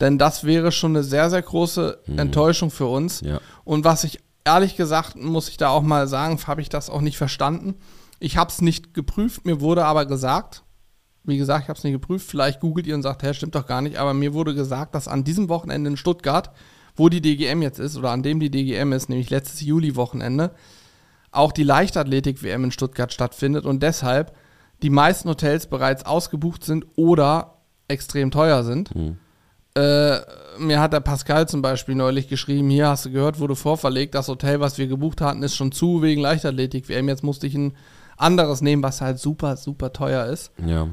Denn 0.00 0.18
das 0.18 0.44
wäre 0.44 0.72
schon 0.72 0.92
eine 0.92 1.04
sehr, 1.04 1.30
sehr 1.30 1.42
große 1.42 2.00
Enttäuschung 2.16 2.70
für 2.70 2.86
uns. 2.86 3.20
Ja. 3.20 3.40
Und 3.64 3.84
was 3.84 4.04
ich 4.04 4.20
ehrlich 4.44 4.76
gesagt, 4.76 5.16
muss 5.16 5.48
ich 5.48 5.56
da 5.56 5.68
auch 5.68 5.82
mal 5.82 6.06
sagen, 6.06 6.38
habe 6.46 6.60
ich 6.60 6.68
das 6.68 6.90
auch 6.90 7.00
nicht 7.00 7.16
verstanden. 7.16 7.76
Ich 8.18 8.36
habe 8.36 8.50
es 8.50 8.60
nicht 8.60 8.94
geprüft, 8.94 9.44
mir 9.44 9.60
wurde 9.60 9.84
aber 9.84 10.06
gesagt, 10.06 10.62
wie 11.24 11.38
gesagt, 11.38 11.64
ich 11.64 11.68
habe 11.68 11.78
es 11.78 11.84
nicht 11.84 11.94
geprüft, 11.94 12.28
vielleicht 12.28 12.60
googelt 12.60 12.86
ihr 12.86 12.94
und 12.94 13.02
sagt, 13.02 13.22
hä, 13.22 13.32
stimmt 13.34 13.54
doch 13.54 13.66
gar 13.66 13.80
nicht, 13.80 13.96
aber 13.96 14.14
mir 14.14 14.34
wurde 14.34 14.54
gesagt, 14.54 14.94
dass 14.94 15.08
an 15.08 15.24
diesem 15.24 15.48
Wochenende 15.48 15.90
in 15.90 15.96
Stuttgart, 15.96 16.50
wo 16.96 17.08
die 17.08 17.20
DGM 17.20 17.62
jetzt 17.62 17.78
ist, 17.78 17.96
oder 17.96 18.10
an 18.10 18.22
dem 18.22 18.40
die 18.40 18.50
DGM 18.50 18.92
ist, 18.92 19.08
nämlich 19.08 19.30
letztes 19.30 19.60
Juli-Wochenende, 19.62 20.52
auch 21.32 21.50
die 21.52 21.64
Leichtathletik-WM 21.64 22.64
in 22.64 22.70
Stuttgart 22.70 23.12
stattfindet 23.12 23.64
und 23.64 23.82
deshalb 23.82 24.34
die 24.82 24.90
meisten 24.90 25.28
Hotels 25.28 25.66
bereits 25.66 26.04
ausgebucht 26.06 26.64
sind 26.64 26.84
oder 26.96 27.58
extrem 27.88 28.30
teuer 28.30 28.62
sind. 28.64 28.90
Äh, 29.76 30.18
mir 30.58 30.78
hat 30.80 30.92
der 30.92 31.00
Pascal 31.00 31.48
zum 31.48 31.60
Beispiel 31.62 31.96
neulich 31.96 32.28
geschrieben, 32.28 32.70
hier 32.70 32.88
hast 32.88 33.06
du 33.06 33.10
gehört, 33.10 33.40
wurde 33.40 33.56
vorverlegt, 33.56 34.14
das 34.14 34.28
Hotel, 34.28 34.60
was 34.60 34.78
wir 34.78 34.86
gebucht 34.86 35.20
hatten, 35.20 35.42
ist 35.42 35.56
schon 35.56 35.72
zu 35.72 36.00
wegen 36.02 36.20
Leichtathletik-WM. 36.20 37.08
Jetzt 37.08 37.24
musste 37.24 37.48
ich 37.48 37.54
ein 37.56 37.72
anderes 38.16 38.60
nehmen, 38.60 38.84
was 38.84 39.00
halt 39.00 39.18
super, 39.18 39.56
super 39.56 39.92
teuer 39.92 40.26
ist. 40.26 40.52
Ja. 40.64 40.86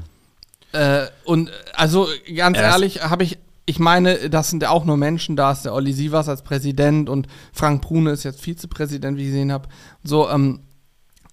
Äh, 0.72 1.06
und 1.24 1.52
also 1.74 2.08
ganz 2.34 2.58
Erst- 2.58 2.72
ehrlich, 2.72 3.02
habe 3.04 3.22
ich, 3.22 3.38
ich 3.64 3.78
meine, 3.78 4.28
das 4.28 4.50
sind 4.50 4.62
ja 4.62 4.70
auch 4.70 4.84
nur 4.84 4.96
Menschen, 4.96 5.36
da 5.36 5.52
ist 5.52 5.64
der 5.64 5.74
Olli 5.74 5.92
Sievers 5.92 6.28
als 6.28 6.42
Präsident 6.42 7.08
und 7.08 7.28
Frank 7.52 7.82
Brune 7.82 8.10
ist 8.10 8.24
jetzt 8.24 8.40
Vizepräsident, 8.40 9.16
wie 9.16 9.22
ich 9.22 9.28
gesehen 9.28 9.52
habe. 9.52 9.68
So, 10.02 10.28
ähm, 10.28 10.60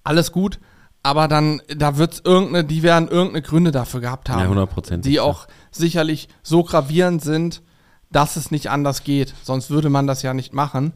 alles 0.03 0.31
gut, 0.31 0.59
Aber 1.01 1.27
dann, 1.27 1.61
da 1.75 1.97
wird's 1.97 2.21
irgendeine, 2.23 2.65
die 2.65 2.83
werden 2.83 3.07
irgendeine 3.07 3.41
Gründe 3.41 3.71
dafür 3.71 4.01
gehabt 4.01 4.29
haben. 4.29 4.53
Ja, 4.53 4.63
100%. 4.63 4.97
Die 4.97 5.19
auch 5.19 5.47
sicherlich 5.71 6.27
so 6.43 6.63
gravierend 6.63 7.23
sind, 7.23 7.61
dass 8.11 8.35
es 8.35 8.51
nicht 8.51 8.69
anders 8.69 9.03
geht. 9.03 9.33
Sonst 9.43 9.69
würde 9.69 9.89
man 9.89 10.07
das 10.07 10.23
ja 10.23 10.33
nicht 10.33 10.53
machen. 10.53 10.93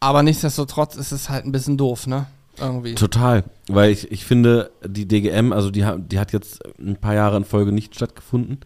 Aber 0.00 0.22
nichtsdestotrotz 0.22 0.96
ist 0.96 1.12
es 1.12 1.30
halt 1.30 1.46
ein 1.46 1.52
bisschen 1.52 1.78
doof, 1.78 2.06
ne? 2.06 2.26
Irgendwie. 2.58 2.94
Total, 2.94 3.44
weil 3.66 3.90
ich, 3.90 4.12
ich 4.12 4.24
finde, 4.24 4.70
die 4.86 5.08
DGM, 5.08 5.52
also 5.52 5.70
die, 5.70 5.84
die 5.96 6.18
hat 6.18 6.32
jetzt 6.32 6.60
ein 6.78 6.96
paar 6.96 7.14
Jahre 7.14 7.36
in 7.38 7.44
Folge 7.44 7.72
nicht 7.72 7.94
stattgefunden. 7.94 8.60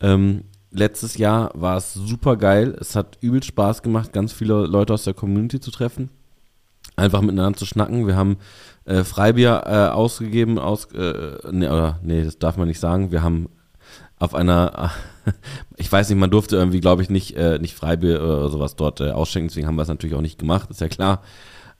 Ähm, 0.00 0.44
letztes 0.72 1.16
Jahr 1.16 1.50
war 1.54 1.76
es 1.76 1.94
super 1.94 2.36
geil. 2.36 2.76
Es 2.80 2.96
hat 2.96 3.18
übel 3.20 3.42
Spaß 3.42 3.82
gemacht, 3.82 4.12
ganz 4.12 4.32
viele 4.32 4.66
Leute 4.66 4.94
aus 4.94 5.04
der 5.04 5.14
Community 5.14 5.60
zu 5.60 5.70
treffen. 5.70 6.10
Einfach 6.96 7.20
miteinander 7.20 7.58
zu 7.58 7.66
schnacken. 7.66 8.06
Wir 8.06 8.16
haben 8.16 8.38
äh, 8.84 9.04
Freibier 9.04 9.62
äh, 9.66 9.92
ausgegeben, 9.92 10.58
aus, 10.58 10.86
äh, 10.92 11.38
nee, 11.50 11.66
oder, 11.66 12.00
nee, 12.02 12.24
das 12.24 12.38
darf 12.38 12.56
man 12.56 12.68
nicht 12.68 12.80
sagen. 12.80 13.12
Wir 13.12 13.22
haben 13.22 13.48
auf 14.18 14.34
einer, 14.34 14.90
ich 15.76 15.90
weiß 15.90 16.08
nicht, 16.08 16.18
man 16.18 16.30
durfte 16.30 16.56
irgendwie, 16.56 16.80
glaube 16.80 17.02
ich, 17.02 17.10
nicht, 17.10 17.36
äh, 17.36 17.58
nicht 17.58 17.74
Freibier 17.74 18.22
oder 18.22 18.48
sowas 18.50 18.76
dort 18.76 19.00
äh, 19.00 19.10
ausschenken, 19.10 19.48
deswegen 19.48 19.66
haben 19.66 19.76
wir 19.76 19.82
es 19.82 19.88
natürlich 19.88 20.16
auch 20.16 20.22
nicht 20.22 20.38
gemacht, 20.38 20.70
ist 20.70 20.80
ja 20.80 20.88
klar. 20.88 21.22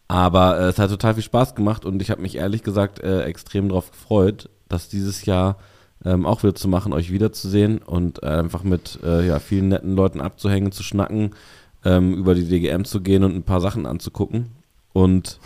Aber 0.08 0.58
äh, 0.58 0.64
es 0.64 0.78
hat 0.78 0.90
total 0.90 1.14
viel 1.14 1.22
Spaß 1.22 1.54
gemacht 1.54 1.84
und 1.84 2.02
ich 2.02 2.10
habe 2.10 2.20
mich 2.20 2.36
ehrlich 2.36 2.62
gesagt 2.62 3.00
äh, 3.00 3.22
extrem 3.22 3.68
darauf 3.68 3.90
gefreut, 3.90 4.50
das 4.68 4.88
dieses 4.88 5.24
Jahr 5.24 5.56
ähm, 6.04 6.26
auch 6.26 6.42
wieder 6.42 6.54
zu 6.54 6.68
machen, 6.68 6.92
euch 6.92 7.12
wiederzusehen 7.12 7.78
und 7.78 8.22
einfach 8.22 8.64
mit 8.64 8.98
äh, 9.04 9.26
ja, 9.26 9.38
vielen 9.38 9.68
netten 9.68 9.94
Leuten 9.94 10.20
abzuhängen, 10.20 10.72
zu 10.72 10.82
schnacken, 10.82 11.30
ähm, 11.84 12.14
über 12.14 12.34
die 12.34 12.48
DGM 12.48 12.84
zu 12.84 13.00
gehen 13.00 13.24
und 13.24 13.34
ein 13.34 13.44
paar 13.44 13.60
Sachen 13.60 13.86
anzugucken. 13.86 14.46
Und 14.92 15.38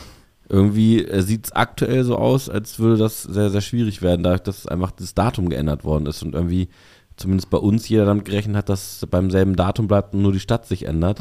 irgendwie 0.48 1.04
äh, 1.04 1.22
sieht 1.22 1.46
es 1.46 1.52
aktuell 1.52 2.04
so 2.04 2.16
aus, 2.16 2.48
als 2.48 2.78
würde 2.78 2.96
das 2.96 3.22
sehr, 3.22 3.50
sehr 3.50 3.61
schwierig 3.61 4.02
werden, 4.02 4.22
dadurch, 4.22 4.42
dass 4.42 4.66
einfach 4.66 4.90
das 4.90 5.14
Datum 5.14 5.48
geändert 5.48 5.84
worden 5.84 6.07
ist 6.07 6.22
und 6.22 6.34
irgendwie 6.34 6.68
zumindest 7.16 7.48
bei 7.50 7.59
uns 7.59 7.88
jeder 7.88 8.04
damit 8.04 8.26
gerechnet 8.26 8.57
hat, 8.57 8.68
dass 8.68 9.02
es 9.02 9.09
beim 9.09 9.30
selben 9.30 9.57
Datum 9.57 9.88
bleibt 9.88 10.14
und 10.14 10.22
nur 10.22 10.32
die 10.32 10.40
Stadt 10.40 10.66
sich 10.66 10.84
ändert. 10.86 11.18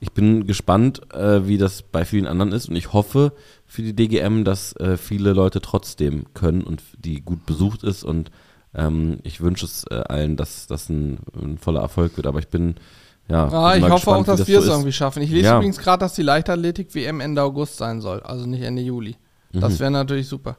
Ich 0.00 0.12
bin 0.12 0.46
gespannt, 0.46 1.12
äh, 1.12 1.46
wie 1.46 1.58
das 1.58 1.82
bei 1.82 2.04
vielen 2.04 2.26
anderen 2.26 2.52
ist 2.52 2.68
und 2.68 2.76
ich 2.76 2.92
hoffe 2.92 3.32
für 3.66 3.82
die 3.82 3.94
DGM, 3.94 4.44
dass 4.44 4.76
äh, 4.76 4.96
viele 4.96 5.32
Leute 5.32 5.60
trotzdem 5.60 6.26
können 6.34 6.62
und 6.62 6.82
die 6.96 7.20
gut 7.20 7.46
besucht 7.46 7.82
ist 7.82 8.04
und 8.04 8.30
ähm, 8.74 9.18
ich 9.22 9.40
wünsche 9.40 9.66
es 9.66 9.84
äh, 9.90 9.94
allen, 10.08 10.36
dass 10.36 10.66
das 10.66 10.88
ein, 10.88 11.18
ein 11.40 11.58
voller 11.58 11.80
Erfolg 11.80 12.16
wird, 12.16 12.26
aber 12.26 12.38
ich 12.38 12.48
bin 12.48 12.74
ja, 13.28 13.46
bin 13.46 13.78
ich 13.78 13.84
hoffe 13.84 13.94
gespannt, 13.94 14.28
auch, 14.28 14.36
dass 14.36 14.46
wir 14.46 14.58
es 14.58 14.66
so 14.66 14.70
irgendwie 14.72 14.92
schaffen. 14.92 15.22
Ich 15.22 15.30
lese 15.30 15.46
Ja. 15.46 15.56
übrigens 15.56 15.78
gerade, 15.78 16.00
dass 16.00 16.12
die 16.14 16.22
Leichtathletik-WM 16.22 17.20
Ende 17.20 17.42
August 17.42 17.78
sein 17.78 18.00
soll, 18.02 18.20
also 18.20 18.44
nicht 18.46 18.62
Ende 18.62 18.82
Juli. 18.82 19.16
Das 19.52 19.78
wäre 19.80 19.90
natürlich 19.90 20.28
super. 20.28 20.58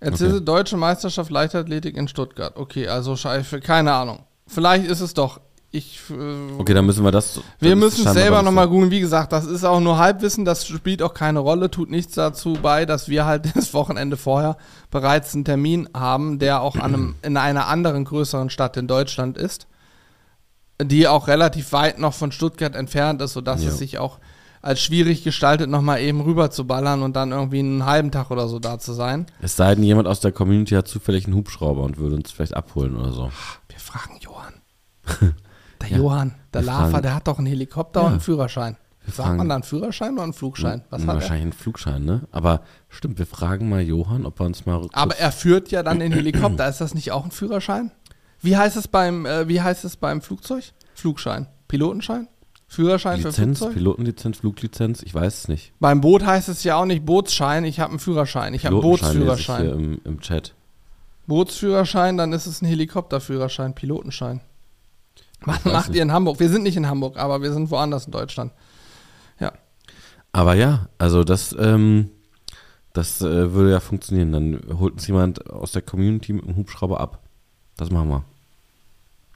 Jetzt 0.00 0.20
Mhm. 0.20 0.26
Okay. 0.26 0.34
ist 0.34 0.40
es 0.40 0.44
Deutsche 0.44 0.76
Meisterschaft 0.76 1.30
Leichtathletik 1.30 1.96
in 1.96 2.06
Stuttgart. 2.06 2.56
Okay, 2.56 2.86
also 2.86 3.16
scheiße, 3.16 3.60
keine 3.60 3.92
Ahnung. 3.94 4.20
Vielleicht 4.46 4.86
ist 4.86 5.00
es 5.00 5.12
doch. 5.14 5.40
Ich, 5.70 6.00
äh, 6.10 6.58
Okay, 6.58 6.72
dann 6.72 6.86
müssen 6.86 7.04
wir 7.04 7.10
das. 7.10 7.40
wir 7.60 7.76
müssen 7.76 8.06
es 8.06 8.14
selber 8.14 8.42
nochmal 8.42 8.68
googeln. 8.68 8.90
Wie 8.90 9.00
gesagt, 9.00 9.32
das 9.32 9.44
ist 9.44 9.64
auch 9.64 9.80
nur 9.80 9.98
Halbwissen, 9.98 10.46
das 10.46 10.66
spielt 10.66 11.02
auch 11.02 11.12
keine 11.12 11.40
Rolle, 11.40 11.70
tut 11.70 11.90
nichts 11.90 12.14
dazu 12.14 12.54
bei, 12.62 12.86
dass 12.86 13.08
wir 13.10 13.26
halt 13.26 13.52
das 13.54 13.74
Wochenende 13.74 14.16
vorher 14.16 14.56
bereits 14.90 15.34
einen 15.34 15.44
Termin 15.44 15.86
haben, 15.94 16.38
der 16.38 16.62
auch 16.62 16.76
an 16.76 16.94
einem, 16.94 17.14
in 17.22 17.36
einer 17.36 17.66
anderen 17.66 18.04
größeren 18.04 18.48
Stadt 18.48 18.78
in 18.78 18.86
Deutschland 18.86 19.36
ist, 19.36 19.66
die 20.82 21.06
auch 21.06 21.28
relativ 21.28 21.72
weit 21.72 21.98
noch 21.98 22.14
von 22.14 22.32
Stuttgart 22.32 22.74
entfernt 22.74 23.20
ist, 23.20 23.34
sodass 23.34 23.62
Ja. 23.62 23.68
es 23.68 23.76
sich 23.78 23.98
auch 23.98 24.18
als 24.62 24.80
schwierig 24.80 25.22
gestaltet, 25.22 25.68
nochmal 25.68 26.00
eben 26.00 26.20
rüber 26.22 26.50
zu 26.50 26.66
ballern 26.66 27.02
und 27.02 27.14
dann 27.14 27.30
irgendwie 27.30 27.58
einen 27.60 27.84
halben 27.84 28.10
Tag 28.10 28.30
oder 28.30 28.48
so 28.48 28.58
da 28.58 28.78
zu 28.78 28.92
sein. 28.94 29.26
Es 29.42 29.54
sei 29.56 29.74
denn, 29.74 29.84
jemand 29.84 30.08
aus 30.08 30.20
der 30.20 30.32
Community 30.32 30.74
hat 30.74 30.88
zufällig 30.88 31.26
einen 31.26 31.36
Hubschrauber 31.36 31.82
und 31.82 31.98
würde 31.98 32.16
uns 32.16 32.30
vielleicht 32.32 32.54
abholen 32.56 32.96
oder 32.96 33.12
so. 33.12 33.30
Wir 33.68 33.78
fragen 33.78 34.18
Johann. 34.20 34.54
Der 35.82 35.88
Ja, 35.90 35.96
Johann, 35.98 36.34
der 36.52 36.62
fragen- 36.62 37.02
der 37.02 37.14
hat 37.14 37.28
doch 37.28 37.38
einen 37.38 37.46
Helikopter 37.46 38.00
Ja. 38.00 38.06
und 38.06 38.12
einen 38.14 38.20
Führerschein. 38.20 38.76
Wir 39.04 39.14
Sagt 39.14 39.26
fragen- 39.26 39.38
man 39.38 39.48
da 39.48 39.54
einen 39.56 39.64
Führerschein 39.64 40.12
oder 40.14 40.24
einen 40.24 40.32
Flugschein? 40.34 40.82
Was 40.90 41.02
hat 41.02 41.08
er? 41.08 41.14
Wahrscheinlich 41.14 41.42
einen 41.42 41.52
Flugschein, 41.52 42.04
ne? 42.04 42.22
Aber 42.30 42.60
stimmt, 42.90 43.18
wir 43.18 43.26
fragen 43.26 43.68
mal 43.68 43.80
Johann, 43.82 44.26
ob 44.26 44.38
er 44.40 44.46
uns 44.46 44.66
mal 44.66 44.86
Aber 44.92 45.16
er 45.16 45.32
führt 45.32 45.70
ja 45.70 45.82
dann 45.82 46.00
den 46.00 46.12
Helikopter. 46.12 46.68
Ist 46.68 46.80
das 46.80 46.94
nicht 46.94 47.10
auch 47.12 47.24
ein 47.24 47.30
Führerschein? 47.30 47.90
Wie 48.42 48.56
heißt 48.56 48.76
es 48.76 48.86
beim, 48.88 49.24
äh, 49.24 49.48
wie 49.48 49.60
heißt 49.62 49.84
es 49.84 49.96
beim 49.96 50.20
Flugzeug? 50.20 50.64
Flugschein. 50.94 51.46
Pilotenschein? 51.68 52.28
Führerschein 52.70 53.20
für 53.20 53.28
Lizenz, 53.28 53.58
Flugzeug? 53.58 53.76
Pilotenlizenz, 53.78 54.36
Fluglizenz, 54.38 55.02
ich 55.02 55.14
weiß 55.14 55.38
es 55.38 55.48
nicht. 55.48 55.72
Beim 55.80 56.02
Boot 56.02 56.26
heißt 56.26 56.50
es 56.50 56.64
ja 56.64 56.76
auch 56.76 56.84
nicht 56.84 57.06
Bootsschein, 57.06 57.64
ich 57.64 57.80
habe 57.80 57.90
einen 57.92 57.98
Führerschein. 57.98 58.52
Ich 58.52 58.66
habe 58.66 58.74
einen 58.76 58.82
Bootsführerschein. 58.82 59.62
Hier 59.62 59.72
im, 59.72 60.00
im 60.04 60.20
Chat. 60.20 60.54
Bootsführerschein, 61.26 62.16
dann 62.18 62.32
ist 62.32 62.46
es 62.46 62.60
ein 62.62 62.66
Helikopterführerschein, 62.66 63.74
Pilotenschein. 63.74 64.40
Was 65.40 65.64
weiß 65.64 65.72
macht 65.72 65.88
nicht. 65.88 65.96
ihr 65.96 66.02
in 66.02 66.12
Hamburg? 66.12 66.40
Wir 66.40 66.48
sind 66.48 66.62
nicht 66.62 66.76
in 66.76 66.88
Hamburg, 66.88 67.16
aber 67.16 67.42
wir 67.42 67.52
sind 67.52 67.70
woanders 67.70 68.06
in 68.06 68.12
Deutschland. 68.12 68.52
Ja. 69.40 69.52
Aber 70.32 70.54
ja, 70.54 70.88
also 70.98 71.24
das, 71.24 71.54
ähm, 71.58 72.10
das 72.92 73.20
äh, 73.20 73.52
würde 73.52 73.70
ja 73.70 73.80
funktionieren. 73.80 74.32
Dann 74.32 74.78
holt 74.78 74.94
uns 74.94 75.06
jemand 75.06 75.48
aus 75.50 75.72
der 75.72 75.82
Community 75.82 76.32
mit 76.32 76.46
dem 76.46 76.56
Hubschrauber 76.56 77.00
ab. 77.00 77.20
Das 77.76 77.90
machen 77.90 78.08
wir. 78.08 78.24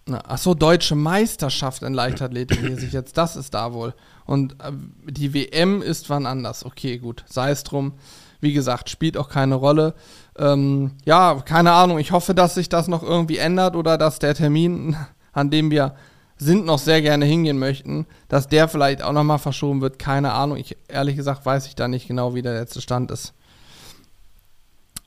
Na, 0.07 0.21
ach 0.27 0.39
so, 0.39 0.55
deutsche 0.55 0.97
Meisterschaft 0.97 1.83
in 1.83 1.95
Leichtathletik 1.95 2.61
lese 2.61 2.87
ich 2.87 2.93
jetzt. 2.93 3.17
Das 3.17 3.37
ist 3.37 3.55
da 3.55 3.73
wohl. 3.73 3.95
Und 4.27 4.55
äh, 4.55 4.73
die 5.09 5.33
WM 5.33 5.81
ist 5.81 6.11
wann 6.11 6.27
anders. 6.27 6.65
Okay, 6.65 6.99
gut. 6.99 7.25
Sei 7.29 7.51
es 7.51 7.63
drum. 7.63 7.93
Wie 8.41 8.53
gesagt, 8.53 8.91
spielt 8.91 9.17
auch 9.17 9.29
keine 9.29 9.55
Rolle. 9.55 9.95
Ähm, 10.37 10.93
ja, 11.05 11.41
keine 11.45 11.73
Ahnung. 11.73 12.01
Ich 12.01 12.11
hoffe, 12.11 12.35
dass 12.35 12.55
sich 12.57 12.69
das 12.69 12.89
noch 12.89 13.05
irgendwie 13.05 13.37
ändert 13.37 13.77
oder 13.77 13.97
dass 13.97 14.19
der 14.19 14.35
Termin, 14.35 14.97
an 15.33 15.51
dem 15.51 15.71
wir 15.71 15.95
sind, 16.37 16.65
noch 16.65 16.79
sehr 16.79 17.03
gerne 17.03 17.25
hingehen 17.25 17.59
möchten, 17.59 18.07
dass 18.29 18.49
der 18.49 18.69
vielleicht 18.69 19.03
auch 19.03 19.13
nochmal 19.13 19.39
verschoben 19.39 19.81
wird. 19.81 19.99
Keine 19.99 20.33
Ahnung. 20.33 20.57
Ich, 20.57 20.77
ehrlich 20.89 21.17
gesagt, 21.17 21.47
weiß 21.47 21.67
ich 21.67 21.75
da 21.75 21.89
nicht 21.89 22.09
genau, 22.09 22.35
wie 22.35 22.43
der 22.43 22.55
letzte 22.55 22.81
Stand 22.81 23.11
ist. 23.11 23.33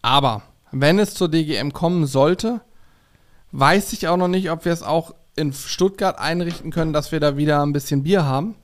Aber 0.01 0.43
wenn 0.71 0.99
es 0.99 1.13
zur 1.13 1.29
DGM 1.29 1.73
kommen 1.73 2.05
sollte, 2.05 2.61
weiß 3.51 3.93
ich 3.93 4.07
auch 4.07 4.17
noch 4.17 4.27
nicht, 4.27 4.51
ob 4.51 4.65
wir 4.65 4.71
es 4.71 4.83
auch 4.83 5.13
in 5.35 5.51
Stuttgart 5.51 6.17
einrichten 6.17 6.71
können, 6.71 6.93
dass 6.93 7.11
wir 7.11 7.19
da 7.19 7.37
wieder 7.37 7.61
ein 7.61 7.73
bisschen 7.73 8.03
Bier 8.03 8.25
haben, 8.25 8.55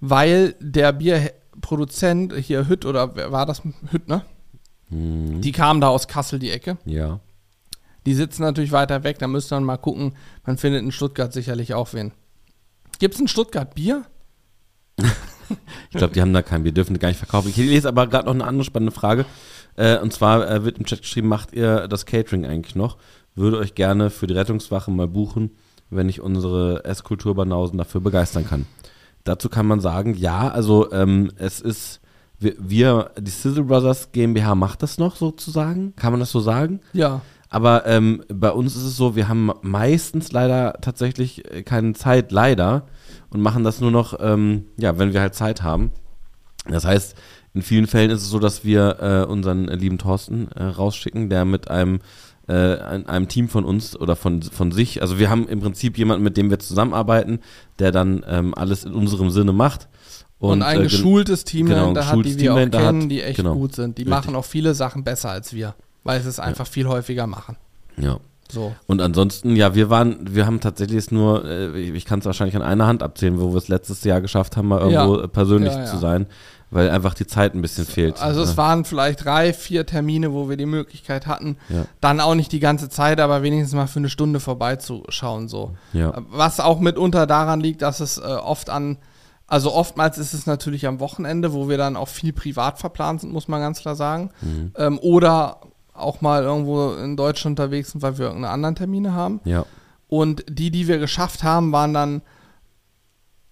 weil 0.00 0.54
der 0.60 0.92
Bierproduzent 0.92 2.34
hier 2.34 2.68
Hütt 2.68 2.84
oder 2.84 3.16
wer 3.16 3.32
war 3.32 3.46
das 3.46 3.62
Hütt, 3.90 4.08
ne? 4.08 4.22
Mhm. 4.90 5.40
Die 5.40 5.52
kamen 5.52 5.80
da 5.80 5.88
aus 5.88 6.06
Kassel 6.06 6.38
die 6.38 6.50
Ecke. 6.50 6.76
Ja. 6.84 7.20
Die 8.06 8.14
sitzen 8.14 8.42
natürlich 8.42 8.72
weiter 8.72 9.04
weg, 9.04 9.18
da 9.18 9.26
müsste 9.26 9.54
man 9.54 9.64
mal 9.64 9.76
gucken. 9.76 10.14
Man 10.44 10.58
findet 10.58 10.82
in 10.82 10.92
Stuttgart 10.92 11.32
sicherlich 11.32 11.74
auch 11.74 11.92
wen. 11.94 12.12
Gibt 12.98 13.14
es 13.14 13.20
in 13.20 13.28
Stuttgart 13.28 13.74
Bier? 13.74 14.04
Ich 15.90 15.98
glaube, 15.98 16.14
die 16.14 16.20
haben 16.20 16.32
da 16.32 16.42
kein 16.42 16.64
Bier, 16.64 16.72
dürfen 16.72 16.98
gar 16.98 17.08
nicht 17.08 17.18
verkaufen. 17.18 17.50
Ich 17.50 17.56
lese 17.56 17.86
aber 17.86 18.08
gerade 18.08 18.26
noch 18.26 18.34
eine 18.34 18.44
andere 18.44 18.64
spannende 18.64 18.92
Frage. 18.92 19.26
Äh, 19.76 19.98
und 19.98 20.12
zwar 20.12 20.50
äh, 20.50 20.64
wird 20.64 20.78
im 20.78 20.86
Chat 20.86 21.02
geschrieben, 21.02 21.28
macht 21.28 21.52
ihr 21.52 21.86
das 21.86 22.06
Catering 22.06 22.46
eigentlich 22.46 22.74
noch? 22.74 22.96
Würde 23.34 23.58
euch 23.58 23.74
gerne 23.74 24.10
für 24.10 24.26
die 24.26 24.34
Rettungswache 24.34 24.90
mal 24.90 25.06
buchen, 25.06 25.52
wenn 25.90 26.08
ich 26.08 26.20
unsere 26.20 26.84
Esskulturbanausen 26.84 27.78
dafür 27.78 28.00
begeistern 28.00 28.46
kann. 28.46 28.66
Dazu 29.24 29.48
kann 29.48 29.66
man 29.66 29.80
sagen, 29.80 30.14
ja, 30.14 30.48
also 30.48 30.90
ähm, 30.92 31.30
es 31.36 31.60
ist, 31.60 32.00
wir, 32.38 32.54
wir, 32.58 33.10
die 33.18 33.30
Sizzle 33.30 33.64
Brothers 33.64 34.12
GmbH 34.12 34.54
macht 34.54 34.82
das 34.82 34.98
noch 34.98 35.16
sozusagen, 35.16 35.94
kann 35.96 36.12
man 36.12 36.20
das 36.20 36.30
so 36.30 36.40
sagen? 36.40 36.80
Ja. 36.92 37.22
Aber 37.54 37.86
ähm, 37.86 38.22
bei 38.28 38.50
uns 38.50 38.74
ist 38.74 38.82
es 38.82 38.96
so, 38.96 39.14
wir 39.14 39.28
haben 39.28 39.50
meistens 39.62 40.32
leider 40.32 40.74
tatsächlich 40.80 41.50
äh, 41.52 41.62
keine 41.62 41.92
Zeit, 41.92 42.32
leider, 42.32 42.86
und 43.30 43.40
machen 43.40 43.62
das 43.62 43.80
nur 43.80 43.90
noch, 43.90 44.18
ähm, 44.20 44.64
ja, 44.76 44.98
wenn 44.98 45.12
wir 45.12 45.20
halt 45.20 45.34
Zeit 45.34 45.62
haben. 45.62 45.92
Das 46.68 46.84
heißt, 46.84 47.14
in 47.52 47.62
vielen 47.62 47.86
Fällen 47.86 48.10
ist 48.10 48.22
es 48.22 48.28
so, 48.30 48.38
dass 48.38 48.64
wir 48.64 48.96
äh, 49.00 49.30
unseren 49.30 49.68
äh, 49.68 49.76
lieben 49.76 49.98
Thorsten 49.98 50.48
äh, 50.52 50.64
rausschicken, 50.64 51.30
der 51.30 51.44
mit 51.44 51.68
einem, 51.70 52.00
äh, 52.48 52.76
ein- 52.78 53.06
einem 53.06 53.28
Team 53.28 53.48
von 53.48 53.64
uns 53.64 53.94
oder 53.96 54.16
von, 54.16 54.42
von 54.42 54.72
sich, 54.72 55.00
also 55.02 55.18
wir 55.20 55.30
haben 55.30 55.46
im 55.46 55.60
Prinzip 55.60 55.96
jemanden, 55.96 56.24
mit 56.24 56.36
dem 56.36 56.50
wir 56.50 56.58
zusammenarbeiten, 56.58 57.38
der 57.78 57.92
dann 57.92 58.24
ähm, 58.28 58.54
alles 58.56 58.84
in 58.84 58.92
unserem 58.94 59.30
Sinne 59.30 59.52
macht. 59.52 59.88
Und, 60.40 60.62
ein 60.62 60.72
äh, 60.72 60.74
gen- 60.80 60.82
geschultes 60.84 61.44
Team 61.44 61.66
genau, 61.66 61.88
ein 61.90 61.94
dahinter 61.94 62.18
hat, 62.18 62.24
die 62.26 62.38
wir 62.40 62.52
auch 62.52 62.56
kennen, 62.70 63.02
hat. 63.04 63.10
die 63.12 63.22
echt 63.22 63.36
Genau. 63.36 63.54
gut 63.54 63.76
sind. 63.76 63.96
Die 63.98 64.02
Richtig. 64.02 64.10
machen 64.10 64.34
auch 64.34 64.44
viele 64.44 64.74
Sachen 64.74 65.04
besser 65.04 65.30
als 65.30 65.52
wir, 65.54 65.74
weil 66.04 66.20
sie 66.22 66.28
es 66.28 66.38
einfach 66.38 66.66
viel 66.66 66.86
häufiger 66.86 67.26
machen. 67.26 67.56
Ja. 67.96 68.18
So. 68.50 68.74
Und 68.86 69.00
ansonsten, 69.00 69.56
ja, 69.56 69.74
wir 69.74 69.88
waren, 69.90 70.18
wir 70.34 70.46
haben 70.46 70.60
tatsächlich 70.60 70.98
es 70.98 71.10
nur, 71.10 71.44
äh, 71.44 71.80
ich, 71.80 72.04
kann 72.04 72.18
es 72.18 72.26
wahrscheinlich 72.26 72.54
an 72.56 72.62
einer 72.62 72.86
Hand 72.86 73.02
abzählen, 73.02 73.40
wo 73.40 73.52
wir 73.52 73.56
es 73.58 73.68
letztes 73.68 74.04
Jahr 74.04 74.20
geschafft 74.20 74.56
haben, 74.56 74.68
mal 74.68 74.80
irgendwo 74.80 75.16
Ja. 75.16 75.24
äh, 75.24 75.28
persönlich 75.28 75.72
Ja, 75.72 75.80
ja. 75.80 75.86
zu 75.86 75.96
sein, 75.96 76.26
weil 76.70 76.90
einfach 76.90 77.14
die 77.14 77.26
Zeit 77.26 77.54
ein 77.54 77.62
bisschen 77.62 77.86
fehlt. 77.86 78.20
Also 78.20 78.42
es 78.42 78.50
ne? 78.50 78.56
waren 78.58 78.84
vielleicht 78.84 79.24
drei, 79.24 79.54
vier 79.54 79.86
Termine, 79.86 80.34
wo 80.34 80.50
wir 80.50 80.58
die 80.58 80.66
Möglichkeit 80.66 81.26
hatten, 81.26 81.56
Ja. 81.70 81.86
dann 82.02 82.20
auch 82.20 82.34
nicht 82.34 82.52
die 82.52 82.60
ganze 82.60 82.90
Zeit, 82.90 83.18
aber 83.18 83.42
wenigstens 83.42 83.74
mal 83.74 83.86
für 83.86 83.98
eine 84.00 84.10
Stunde 84.10 84.40
vorbeizuschauen. 84.40 85.48
So. 85.48 85.72
Ja. 85.94 86.12
Was 86.30 86.60
auch 86.60 86.80
mitunter 86.80 87.26
daran 87.26 87.60
liegt, 87.60 87.80
dass 87.80 88.00
es 88.00 88.18
äh, 88.18 88.22
oft 88.22 88.68
an, 88.68 88.98
also 89.46 89.72
oftmals 89.72 90.18
ist 90.18 90.34
es 90.34 90.46
natürlich 90.46 90.86
am 90.86 91.00
Wochenende, 91.00 91.54
wo 91.54 91.68
wir 91.70 91.78
dann 91.78 91.96
auch 91.96 92.08
viel 92.08 92.34
privat 92.34 92.78
verplant 92.78 93.22
sind, 93.22 93.32
muss 93.32 93.48
man 93.48 93.60
ganz 93.62 93.80
klar 93.80 93.94
sagen. 93.96 94.30
Mhm. 94.42 94.72
Ähm, 94.76 94.98
oder 95.00 95.60
auch 95.94 96.20
mal 96.20 96.42
irgendwo 96.42 96.92
in 96.94 97.16
Deutschland 97.16 97.58
unterwegs 97.58 97.92
sind, 97.92 98.02
weil 98.02 98.18
wir 98.18 98.26
irgendeine 98.26 98.52
anderen 98.52 98.74
Termine 98.74 99.12
haben. 99.12 99.40
Ja. 99.44 99.64
Und 100.08 100.44
die, 100.48 100.70
die 100.70 100.88
wir 100.88 100.98
geschafft 100.98 101.42
haben, 101.42 101.72
waren 101.72 101.94
dann 101.94 102.22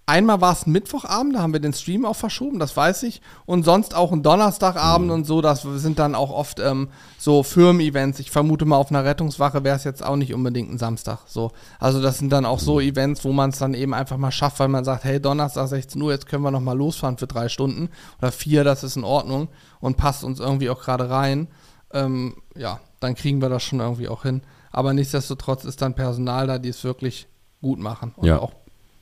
einmal 0.07 0.41
war 0.41 0.53
es 0.53 0.67
ein 0.67 0.73
Mittwochabend, 0.73 1.37
da 1.37 1.41
haben 1.41 1.53
wir 1.53 1.61
den 1.61 1.73
Stream 1.73 2.05
auch 2.05 2.17
verschoben, 2.17 2.59
das 2.59 2.77
weiß 2.77 3.05
ich. 3.05 3.23
Und 3.47 3.65
sonst 3.65 3.95
auch 3.95 4.13
ein 4.13 4.23
Donnerstagabend 4.23 5.11
und 5.11 5.27
so, 5.27 5.41
das 5.41 5.63
sind 5.63 5.99
dann 5.99 6.15
auch 6.15 6.31
oft 6.31 6.59
ähm, 6.59 6.89
so 7.19 7.43
Firmen-Events. 7.43 8.19
Ich 8.19 8.31
vermute 8.31 8.65
mal, 8.65 8.77
auf 8.77 8.91
einer 8.91 9.05
Rettungswache 9.05 9.65
wäre 9.65 9.77
es 9.77 9.85
jetzt 9.85 10.05
auch 10.05 10.17
nicht 10.17 10.35
unbedingt 10.35 10.71
ein 10.71 10.79
Samstag. 10.79 11.21
So. 11.27 11.53
Also 11.79 12.03
das 12.03 12.19
sind 12.19 12.31
dann 12.31 12.45
auch 12.45 12.59
so 12.59 12.81
Events, 12.81 13.25
wo 13.25 13.33
man 13.33 13.51
es 13.51 13.59
dann 13.59 13.75
eben 13.75 13.95
einfach 13.95 14.17
mal 14.17 14.33
schafft, 14.33 14.61
weil 14.61 14.69
man 14.69 14.85
sagt, 14.85 15.05
hey, 15.05 15.21
Donnerstag 15.21 15.69
16 15.69 16.01
Uhr, 16.03 16.13
jetzt 16.13 16.27
können 16.27 16.43
wir 16.43 16.51
noch 16.51 16.61
mal 16.61 16.77
losfahren 16.77 17.19
für 17.19 17.27
drei 17.27 17.49
Stunden 17.49 17.89
oder 18.21 18.33
vier, 18.33 18.65
das 18.65 18.85
ist 18.85 18.97
in 18.97 19.05
Ordnung 19.05 19.49
und 19.81 19.97
passt 19.97 20.25
uns 20.25 20.41
irgendwie 20.41 20.69
auch 20.69 20.81
gerade 20.81 21.09
rein. 21.09 21.49
Ähm, 21.93 22.37
ja, 22.57 22.81
dann 23.01 23.15
kriegen 23.15 23.41
wir 23.43 23.49
das 23.49 23.63
schon 23.63 23.81
irgendwie 23.81 24.09
auch 24.09 24.23
hin. 24.23 24.43
Aber 24.71 24.93
nichtsdestotrotz 24.95 25.65
ist 25.65 25.83
dann 25.83 25.95
Personal 25.95 26.47
da, 26.47 26.59
die 26.59 26.71
es 26.71 26.83
wirklich 26.85 27.27
gut 27.61 27.79
machen 27.79 28.13
und 28.17 28.27
Ja. 28.27 28.39
auch 28.39 28.53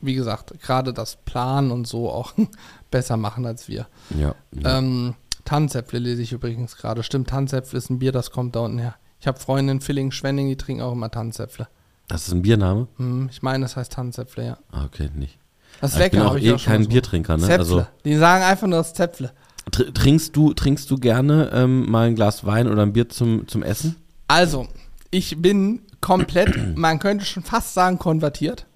wie 0.03 0.15
gesagt, 0.15 0.59
gerade 0.63 0.95
das 0.95 1.17
Planen 1.27 1.71
und 1.71 1.87
so 1.87 2.11
auch 2.11 2.33
besser 2.91 3.19
machen 3.19 3.45
als 3.45 3.69
wir. 3.69 3.87
Ja. 4.19 4.35
Ähm, 4.65 5.15
Tannenzäpfle 5.45 5.99
lese 5.99 6.23
ich 6.23 6.33
übrigens 6.33 6.77
gerade. 6.77 7.03
Stimmt, 7.03 7.29
Tannenzäpfle 7.29 7.77
ist 7.77 7.91
ein 7.91 7.99
Bier, 7.99 8.11
das 8.13 8.31
kommt 8.31 8.57
da 8.57 8.61
unten 8.61 8.79
her. 8.79 8.95
Ich 9.21 9.27
habe 9.27 9.39
Freunde 9.39 9.73
in 9.73 9.81
Villingen, 9.83 10.11
Schwenning, 10.11 10.49
die 10.49 10.57
trinken 10.57 10.83
auch 10.83 10.93
immer 10.93 11.11
Tannenzäpfle. 11.11 11.69
Das 12.09 12.27
ist 12.27 12.33
ein 12.33 12.41
Biername? 12.43 12.89
Hm, 12.97 13.29
ich 13.31 13.43
meine, 13.43 13.63
das 13.65 13.77
heißt 13.77 13.93
Tannenzäpfle, 13.93 14.47
ja. 14.47 14.59
Ah, 14.73 14.87
okay, 14.87 15.11
nicht. 15.15 15.39
Das 15.83 15.91
ist 15.91 15.97
Aber 15.97 16.07
ich 16.07 16.11
bin 16.13 16.21
lecker. 16.21 16.33
auch 16.33 16.39
eh 16.39 16.57
kein 16.65 16.83
so. 16.85 16.89
Biertrinker, 16.89 17.37
ne? 17.37 17.43
Zäpfle. 17.43 17.59
Also 17.59 17.87
die 18.05 18.17
sagen 18.17 18.43
einfach 18.45 18.67
nur 18.67 18.79
das 18.79 18.95
Zäpfle. 18.95 19.33
Tr 19.71 19.93
trinkst 19.93 20.35
du, 20.37 20.53
trinkst 20.55 20.91
du 20.91 20.97
gerne 20.97 21.51
ähm, 21.53 21.91
mal 21.91 22.09
ein 22.09 22.15
Glas 22.15 22.45
Wein 22.45 22.69
oder 22.69 22.83
ein 22.83 22.93
Bier 22.93 23.09
zum, 23.09 23.47
zum 23.49 23.63
Essen? 23.63 23.97
Also, 24.29 24.69
ich 25.11 25.41
bin 25.41 25.83
komplett, 26.01 26.57
man 26.77 26.99
könnte 26.99 27.25
schon 27.25 27.43
fast 27.43 27.75
sagen, 27.75 27.99
konvertiert. 27.99 28.67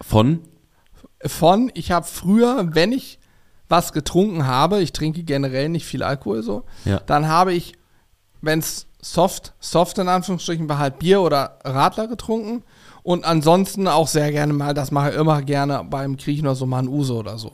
Von? 0.00 0.40
von, 1.26 1.70
ich 1.74 1.90
habe 1.90 2.06
früher, 2.06 2.68
wenn 2.74 2.92
ich 2.92 3.18
was 3.68 3.92
getrunken 3.92 4.46
habe, 4.46 4.80
ich 4.80 4.92
trinke 4.92 5.24
generell 5.24 5.68
nicht 5.68 5.84
viel 5.84 6.02
Alkohol 6.02 6.42
so, 6.42 6.64
Ja. 6.84 7.00
dann 7.06 7.28
habe 7.28 7.52
ich, 7.52 7.74
wenn 8.40 8.60
es 8.60 8.86
soft, 9.02 9.52
soft 9.60 9.98
in 9.98 10.08
Anführungsstrichen 10.08 10.68
war, 10.68 10.78
halt 10.78 10.98
Bier 10.98 11.20
oder 11.20 11.58
Radler 11.64 12.06
getrunken 12.06 12.62
und 13.02 13.24
ansonsten 13.24 13.88
auch 13.88 14.08
sehr 14.08 14.30
gerne 14.32 14.52
mal, 14.52 14.74
das 14.74 14.90
mache 14.90 15.10
ich 15.10 15.16
immer 15.16 15.42
gerne 15.42 15.84
beim 15.88 16.16
Griechen 16.16 16.46
oder 16.46 16.54
so, 16.54 16.66
mal 16.66 16.78
ein 16.78 16.88
Uso 16.88 17.18
oder 17.18 17.36
so. 17.36 17.52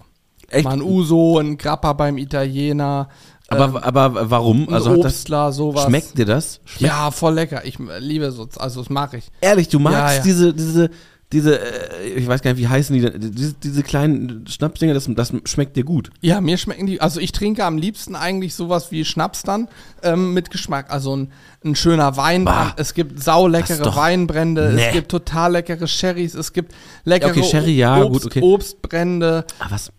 Echt? 0.55 0.65
Mal 0.65 0.73
ein 0.75 0.83
Uso, 0.83 1.39
ein 1.39 1.59
Grappa 1.59 1.93
beim 1.93 2.17
Italiener, 2.19 3.09
Aber, 3.49 3.85
aber 3.85 4.31
warum? 4.31 4.69
ein 4.69 4.75
Also 4.75 4.97
das, 5.03 5.13
Obstler, 5.15 5.53
sowas. 5.53 5.85
schmeckt 5.85 6.17
dir 6.19 6.25
das? 6.27 6.61
Schmeckt, 6.65 6.81
Ja, 6.93 7.11
voll 7.11 7.35
lecker. 7.35 7.65
Ich 7.65 7.79
liebe 8.01 8.31
so, 8.33 8.49
also 8.59 8.81
das 8.81 8.91
mache 8.91 9.19
ich. 9.19 9.25
Ehrlich, 9.41 9.69
du 9.69 9.79
magst 9.79 9.99
Ja, 9.99 10.15
ja. 10.17 10.23
diese, 10.23 10.55
diese, 10.55 10.91
diese, 11.33 11.59
äh, 11.59 12.07
ich 12.17 12.27
weiß 12.29 12.43
gar 12.43 12.53
nicht, 12.53 12.61
wie 12.61 12.69
heißen 12.69 12.95
die, 12.95 13.31
diese, 13.31 13.55
diese 13.55 13.83
kleinen 13.83 14.47
Schnapsdinger, 14.47 14.95
das, 14.95 15.09
das 15.09 15.33
schmeckt 15.47 15.77
dir 15.77 15.83
gut. 15.85 16.11
Ja, 16.21 16.41
mir 16.41 16.57
schmecken 16.59 16.87
die, 16.87 17.01
also 17.01 17.19
ich 17.19 17.33
trinke 17.33 17.65
am 17.65 17.77
liebsten 17.77 18.15
eigentlich 18.15 18.55
sowas 18.55 18.93
wie 18.93 19.05
Schnaps 19.05 19.43
dann 19.43 19.69
ähm, 20.03 20.33
mit 20.33 20.51
Geschmack. 20.51 20.91
Also 20.91 21.17
ein, 21.17 21.33
ein 21.65 21.75
schöner 21.75 22.17
Weinbrand. 22.17 22.77
Bah. 22.77 22.81
Es 22.81 22.95
gibt 22.95 23.17
Das 23.19 23.25
sauleckere 23.25 23.95
Weinbrände, 23.97 24.73
Nee. 24.75 24.87
es 24.87 24.93
gibt 24.93 25.11
total 25.11 25.53
leckere 25.53 25.87
Sherrys, 25.89 26.35
es 26.35 26.53
gibt 26.53 26.73
leckere 27.05 27.31
Okay, 27.31 27.43
Sherry, 27.43 27.77
ja, 27.77 28.03
Obst, 28.03 28.23
gut, 28.23 28.27
okay. 28.27 28.41
Obstbrände. 28.43 29.45
Aber 29.59 29.71
was, 29.73 29.91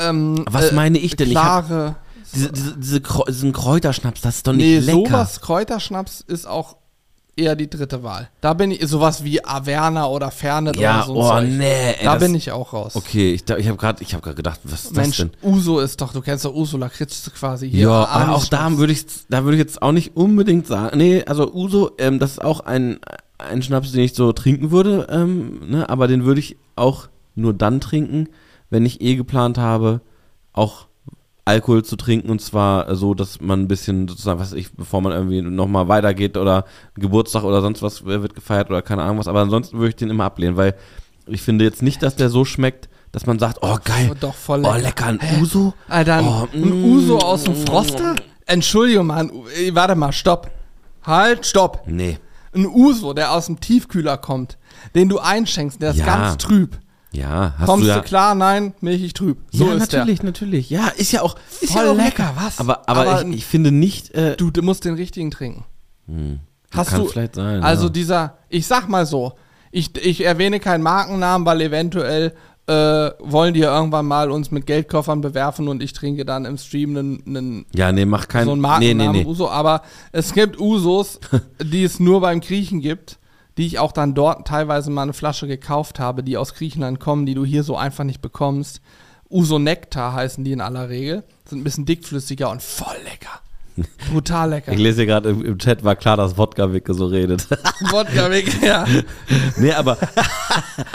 Ähm, 0.00 0.44
Was 0.50 0.72
meine 0.72 0.98
ich 0.98 1.16
denn? 1.16 1.28
Ich 1.28 1.32
Klare. 1.34 1.96
diese, 2.34 2.52
diese, 2.52 2.76
diese 2.78 2.98
Kreu- 3.00 3.26
diesen 3.28 3.52
Kräuterschnaps, 3.52 4.20
das 4.20 4.36
ist 4.36 4.46
doch 4.46 4.52
nicht 4.52 4.64
nee, 4.64 4.78
lecker. 4.78 5.06
sowas, 5.10 5.40
Kräuterschnaps 5.40 6.24
ist 6.26 6.46
auch 6.46 6.76
eher 7.36 7.56
die 7.56 7.70
dritte 7.70 8.02
Wahl. 8.02 8.28
Da 8.40 8.52
bin 8.54 8.70
ich, 8.70 8.86
sowas 8.86 9.24
wie 9.24 9.42
Averna 9.44 10.06
oder 10.06 10.30
Fernet 10.30 10.76
ja, 10.76 10.98
oder 10.98 11.06
so. 11.06 11.14
oh 11.16 11.28
Zeug. 11.28 11.48
nee. 11.48 11.90
Ey, 11.92 12.04
Da 12.04 12.16
bin 12.16 12.34
ich 12.34 12.52
auch 12.52 12.72
raus. 12.72 12.96
Okay, 12.96 13.32
ich, 13.32 13.48
ich 13.48 13.68
habe 13.68 13.76
gerade 13.78 14.04
hab 14.04 14.22
grad 14.22 14.36
gedacht, 14.36 14.60
was 14.64 14.84
ist 14.86 14.96
Mensch, 14.96 15.18
das 15.18 15.28
denn? 15.30 15.50
Uso 15.50 15.78
ist 15.80 16.00
doch, 16.00 16.12
du 16.12 16.20
kennst 16.20 16.44
doch 16.44 16.54
Uso 16.54 16.76
Lakritz 16.76 17.30
quasi 17.34 17.70
hier. 17.70 17.88
Ja, 17.88 18.04
aber 18.08 18.34
auch 18.34 18.44
da 18.46 18.76
würde 18.76 18.92
ich, 18.92 19.06
da 19.30 19.44
würde 19.44 19.56
ich 19.56 19.60
jetzt 19.60 19.80
auch 19.80 19.92
nicht 19.92 20.16
unbedingt 20.16 20.66
sagen. 20.66 20.98
Nee, 20.98 21.24
also 21.24 21.52
Uso, 21.52 21.92
ähm, 21.98 22.18
das 22.18 22.32
ist 22.32 22.44
auch 22.44 22.60
ein, 22.60 22.98
ein 23.38 23.62
Schnaps, 23.62 23.92
den 23.92 24.02
ich 24.02 24.14
so 24.14 24.32
trinken 24.32 24.70
würde, 24.70 25.06
ähm, 25.10 25.62
ne, 25.70 25.88
aber 25.88 26.08
den 26.08 26.24
würde 26.24 26.40
ich 26.40 26.56
auch 26.76 27.08
nur 27.36 27.54
dann 27.54 27.80
trinken, 27.80 28.28
wenn 28.70 28.86
ich 28.86 29.00
eh 29.00 29.16
geplant 29.16 29.58
habe, 29.58 30.00
auch 30.52 30.86
Alkohol 31.44 31.84
zu 31.84 31.96
trinken 31.96 32.30
und 32.30 32.40
zwar 32.40 32.94
so, 32.94 33.14
dass 33.14 33.40
man 33.40 33.60
ein 33.62 33.68
bisschen 33.68 34.06
sozusagen, 34.06 34.38
was 34.38 34.52
ich, 34.52 34.72
bevor 34.72 35.00
man 35.00 35.12
irgendwie 35.12 35.42
nochmal 35.42 35.88
weitergeht 35.88 36.36
oder 36.36 36.64
Geburtstag 36.94 37.42
oder 37.44 37.60
sonst 37.60 37.82
was 37.82 38.04
wird 38.04 38.34
gefeiert 38.34 38.70
oder 38.70 38.82
keine 38.82 39.02
Ahnung 39.02 39.18
was, 39.18 39.26
aber 39.28 39.40
ansonsten 39.40 39.78
würde 39.78 39.88
ich 39.88 39.96
den 39.96 40.10
immer 40.10 40.24
ablehnen, 40.24 40.56
weil 40.56 40.74
ich 41.26 41.42
finde 41.42 41.64
jetzt 41.64 41.82
nicht, 41.82 42.02
dass 42.02 42.14
der 42.16 42.28
so 42.30 42.44
schmeckt, 42.44 42.88
dass 43.12 43.26
man 43.26 43.38
sagt, 43.40 43.58
oh 43.62 43.76
geil, 43.84 44.12
Doch, 44.20 44.34
voll 44.34 44.60
oh 44.64 44.72
lecker. 44.74 45.12
lecker, 45.12 45.24
ein 45.26 45.40
Uso. 45.42 45.74
Alter, 45.88 46.14
ein, 46.16 46.24
Oh, 46.26 46.46
ein 46.52 46.80
mm, 46.80 46.84
Uso 46.84 47.18
aus 47.18 47.42
dem 47.44 47.56
Froster? 47.56 48.14
Entschuldigung, 48.46 49.06
Mann. 49.08 49.30
Warte 49.72 49.96
mal, 49.96 50.12
stopp. 50.12 50.50
Halt, 51.02 51.44
stopp. 51.46 51.82
Nee. 51.86 52.18
Ein 52.54 52.66
Uso, 52.66 53.12
der 53.12 53.32
aus 53.32 53.46
dem 53.46 53.58
Tiefkühler 53.58 54.16
kommt, 54.18 54.58
den 54.94 55.08
du 55.08 55.18
einschenkst, 55.18 55.82
der 55.82 55.90
ist 55.90 55.96
Ja. 55.98 56.06
ganz 56.06 56.36
trüb. 56.38 56.78
Ja, 57.12 57.54
hast 57.58 57.66
Kommst 57.66 57.88
du 57.88 57.92
du 57.92 58.02
klar? 58.02 58.34
Nein, 58.34 58.72
milchig 58.80 59.14
trüb. 59.14 59.38
So 59.50 59.66
ja, 59.66 59.74
ist 59.74 59.92
natürlich, 59.92 60.22
natürlich. 60.22 60.70
Ja, 60.70 60.88
ist 60.88 61.10
ja 61.10 61.22
auch, 61.22 61.36
ist 61.60 61.72
Voll 61.72 61.84
ja 61.84 61.90
auch 61.90 61.96
lecker, 61.96 62.32
was? 62.36 62.60
Aber, 62.60 62.88
aber, 62.88 63.00
Aber 63.00 63.22
ich, 63.26 63.38
ich 63.38 63.46
finde 63.46 63.72
nicht, 63.72 64.10
äh, 64.10 64.20
der. 64.20 64.36
Du, 64.36 64.50
du 64.50 64.62
musst 64.62 64.84
den 64.84 64.94
richtigen 64.94 65.30
trinken. 65.30 65.64
Hast 66.72 66.90
kann 66.90 67.00
du, 67.00 67.08
vielleicht 67.08 67.34
sein. 67.34 67.62
also 67.62 67.84
ja. 67.84 67.90
dieser, 67.90 68.38
ich 68.48 68.66
sag 68.66 68.88
mal 68.88 69.06
so, 69.06 69.32
ich, 69.72 69.96
ich 70.04 70.24
erwähne 70.24 70.60
keinen 70.60 70.82
Markennamen, 70.82 71.46
weil 71.46 71.60
eventuell 71.60 72.34
äh, 72.66 73.10
wollen 73.18 73.54
die 73.54 73.60
ja 73.60 73.76
irgendwann 73.76 74.06
mal 74.06 74.30
uns 74.30 74.50
mit 74.50 74.66
Geldkoffern 74.66 75.20
bewerfen 75.20 75.68
und 75.68 75.82
ich 75.82 75.92
trinke 75.92 76.24
dann 76.24 76.44
im 76.44 76.58
Stream 76.58 76.96
einen, 76.96 77.22
einen 77.26 77.66
ja, 77.74 77.90
nee, 77.90 78.04
mach 78.04 78.28
keinen. 78.28 78.46
so 78.46 78.52
ein 78.52 78.58
nee, 78.58 78.62
Markennamen 78.62 79.12
nee, 79.12 79.22
nee. 79.24 79.28
Uso, 79.28 79.48
aber 79.48 79.82
es 80.12 80.32
gibt 80.32 80.60
Usos, 80.60 81.18
die 81.62 81.84
es 81.84 81.98
nur 81.98 82.20
beim 82.20 82.40
Griechen 82.40 82.80
gibt, 82.80 83.18
die 83.60 83.66
ich 83.66 83.78
auch 83.78 83.92
dann 83.92 84.14
dort 84.14 84.48
teilweise 84.48 84.90
mal 84.90 85.02
eine 85.02 85.12
Flasche 85.12 85.46
gekauft 85.46 86.00
habe, 86.00 86.22
die 86.24 86.38
aus 86.38 86.54
Griechenland 86.54 86.98
kommen, 86.98 87.26
die 87.26 87.34
du 87.34 87.44
hier 87.44 87.62
so 87.62 87.76
einfach 87.76 88.04
nicht 88.04 88.22
bekommst. 88.22 88.80
Uso 89.28 89.58
Nektar 89.58 90.14
heißen 90.14 90.42
die 90.42 90.52
in 90.52 90.62
aller 90.62 90.88
Regel, 90.88 91.22
sind 91.44 91.60
ein 91.60 91.64
bisschen 91.64 91.84
dickflüssiger 91.84 92.50
und 92.50 92.62
voll 92.62 92.96
lecker. 93.04 93.40
Brutal 94.10 94.50
lecker. 94.50 94.72
Ich 94.72 94.78
lese 94.78 94.96
hier 95.02 95.06
gerade 95.06 95.28
im, 95.28 95.44
im 95.44 95.58
Chat, 95.58 95.84
war 95.84 95.94
klar, 95.94 96.16
dass 96.16 96.38
Wodka-Wicke 96.38 96.94
so 96.94 97.06
redet. 97.06 97.48
Wodka 97.90 98.30
weg, 98.30 98.46
ja. 98.62 98.86
nee, 99.58 99.72
aber 99.72 99.98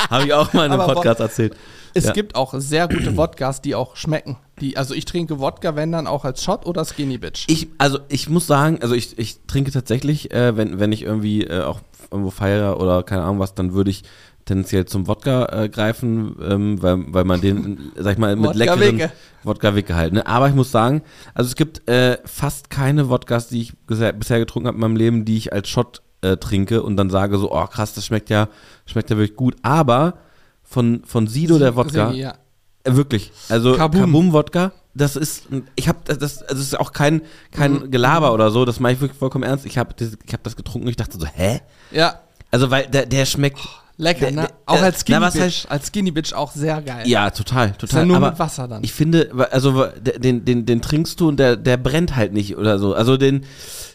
habe 0.09 0.25
ich 0.25 0.33
auch 0.33 0.51
mal 0.53 0.65
in 0.65 0.71
einem 0.71 0.81
Aber 0.81 0.95
Podcast 0.95 1.19
erzählt. 1.19 1.55
Es 1.93 2.05
Ja. 2.05 2.11
gibt 2.11 2.35
auch 2.35 2.53
sehr 2.57 2.89
gute 2.89 3.15
Wodkas, 3.15 3.61
die 3.61 3.73
auch 3.73 3.95
schmecken. 3.95 4.37
Die, 4.59 4.75
also 4.75 4.93
ich 4.93 5.05
trinke 5.05 5.39
Wodka, 5.39 5.75
wenn 5.77 5.93
dann 5.93 6.07
auch 6.07 6.25
als 6.25 6.43
Shot 6.43 6.65
oder 6.65 6.83
Skinny 6.83 7.17
Bitch. 7.17 7.45
Ich, 7.47 7.67
also 7.77 7.99
ich 8.09 8.27
muss 8.27 8.47
sagen, 8.47 8.79
also 8.81 8.95
ich, 8.95 9.17
ich 9.17 9.37
trinke 9.47 9.71
tatsächlich, 9.71 10.31
äh, 10.31 10.57
wenn, 10.57 10.79
wenn 10.79 10.91
ich 10.91 11.03
irgendwie 11.03 11.45
äh, 11.45 11.61
auch 11.61 11.79
irgendwo 12.15 12.31
feiere 12.31 12.79
oder 12.79 13.03
keine 13.03 13.23
Ahnung 13.23 13.39
was, 13.39 13.53
dann 13.53 13.73
würde 13.73 13.91
ich 13.91 14.03
tendenziell 14.45 14.85
zum 14.85 15.07
Wodka 15.07 15.63
äh, 15.63 15.69
greifen, 15.69 16.35
ähm, 16.41 16.81
weil, 16.81 17.03
weil 17.07 17.23
man 17.23 17.41
den, 17.41 17.91
sag 17.95 18.13
ich 18.13 18.17
mal, 18.17 18.35
mit 18.35 18.45
Wodka 18.45 18.57
leckeren 18.57 18.79
Wicke. 18.79 19.11
Wodka-Wicke 19.43 19.95
halt. 19.95 20.13
Ne? 20.13 20.25
Aber 20.25 20.47
ich 20.47 20.55
muss 20.55 20.71
sagen, 20.71 21.01
also 21.33 21.47
es 21.47 21.55
gibt 21.55 21.87
äh, 21.89 22.17
fast 22.25 22.69
keine 22.69 23.09
Wodkas, 23.09 23.49
die 23.49 23.61
ich 23.61 23.77
bisher, 23.87 24.13
bisher 24.13 24.39
getrunken 24.39 24.67
habe 24.67 24.75
in 24.75 24.81
meinem 24.81 24.95
Leben, 24.95 25.25
die 25.25 25.37
ich 25.37 25.51
als 25.51 25.69
Shot 25.69 26.01
äh, 26.21 26.37
trinke 26.37 26.83
und 26.83 26.97
dann 26.97 27.09
sage 27.09 27.37
so, 27.37 27.51
oh 27.51 27.65
krass, 27.67 27.93
das 27.93 28.05
schmeckt 28.05 28.29
ja, 28.29 28.47
schmeckt 28.85 29.09
ja 29.09 29.17
wirklich 29.17 29.35
gut. 29.35 29.55
Aber 29.63 30.15
von, 30.63 31.03
von 31.05 31.27
Sido 31.27 31.59
der 31.59 31.75
Wodka, 31.75 32.11
Ja. 32.11 32.35
Wirklich. 32.85 33.31
Also 33.49 33.75
Kabum. 33.75 34.01
Kabum-Wodka, 34.01 34.71
das 34.93 35.15
ist, 35.15 35.43
ich 35.75 35.87
habe 35.87 35.99
das, 36.05 36.17
das, 36.19 36.43
also 36.43 36.61
ist 36.61 36.79
auch 36.79 36.91
kein, 36.93 37.21
kein 37.51 37.73
Mhm. 37.73 37.91
Gelaber 37.91 38.33
oder 38.33 38.51
so, 38.51 38.63
das 38.65 38.79
mache 38.79 38.93
ich 38.93 39.01
wirklich 39.01 39.17
vollkommen 39.19 39.43
ernst. 39.43 39.65
Ich 39.65 39.77
habe 39.77 39.93
ich 39.99 40.33
hab 40.33 40.43
das 40.43 40.55
getrunken 40.55 40.87
und 40.87 40.91
ich 40.91 40.97
dachte 40.97 41.19
so, 41.19 41.25
hä? 41.25 41.61
ja, 41.91 42.19
Also, 42.51 42.71
weil 42.71 42.87
der, 42.87 43.05
der 43.05 43.25
schmeckt, 43.25 43.59
lecker, 43.97 44.31
ne? 44.31 44.47
Auch 44.65 44.81
als 44.81 45.01
Skinny 45.01 45.19
na, 45.19 45.29
Bitch. 45.29 45.41
heißt- 45.41 45.67
als 45.69 45.87
Skinny 45.87 46.11
Bitch 46.11 46.33
auch 46.33 46.51
sehr 46.51 46.81
geil. 46.81 47.07
ja, 47.07 47.29
total, 47.29 47.67
Ist 47.67 47.73
ja 47.73 47.77
total. 47.87 48.05
nur 48.05 48.17
aber 48.17 48.29
mit 48.31 48.39
Wasser 48.39 48.67
dann. 48.67 48.83
ich 48.83 48.93
finde, 48.93 49.29
also 49.51 49.85
den, 50.17 50.43
den, 50.45 50.65
den 50.65 50.81
trinkst 50.81 51.19
du 51.19 51.27
und 51.29 51.37
der, 51.37 51.55
der 51.55 51.77
brennt 51.77 52.15
halt 52.15 52.33
nicht 52.33 52.57
oder 52.57 52.77
so. 52.79 52.93
Also 52.93 53.17
den, 53.17 53.45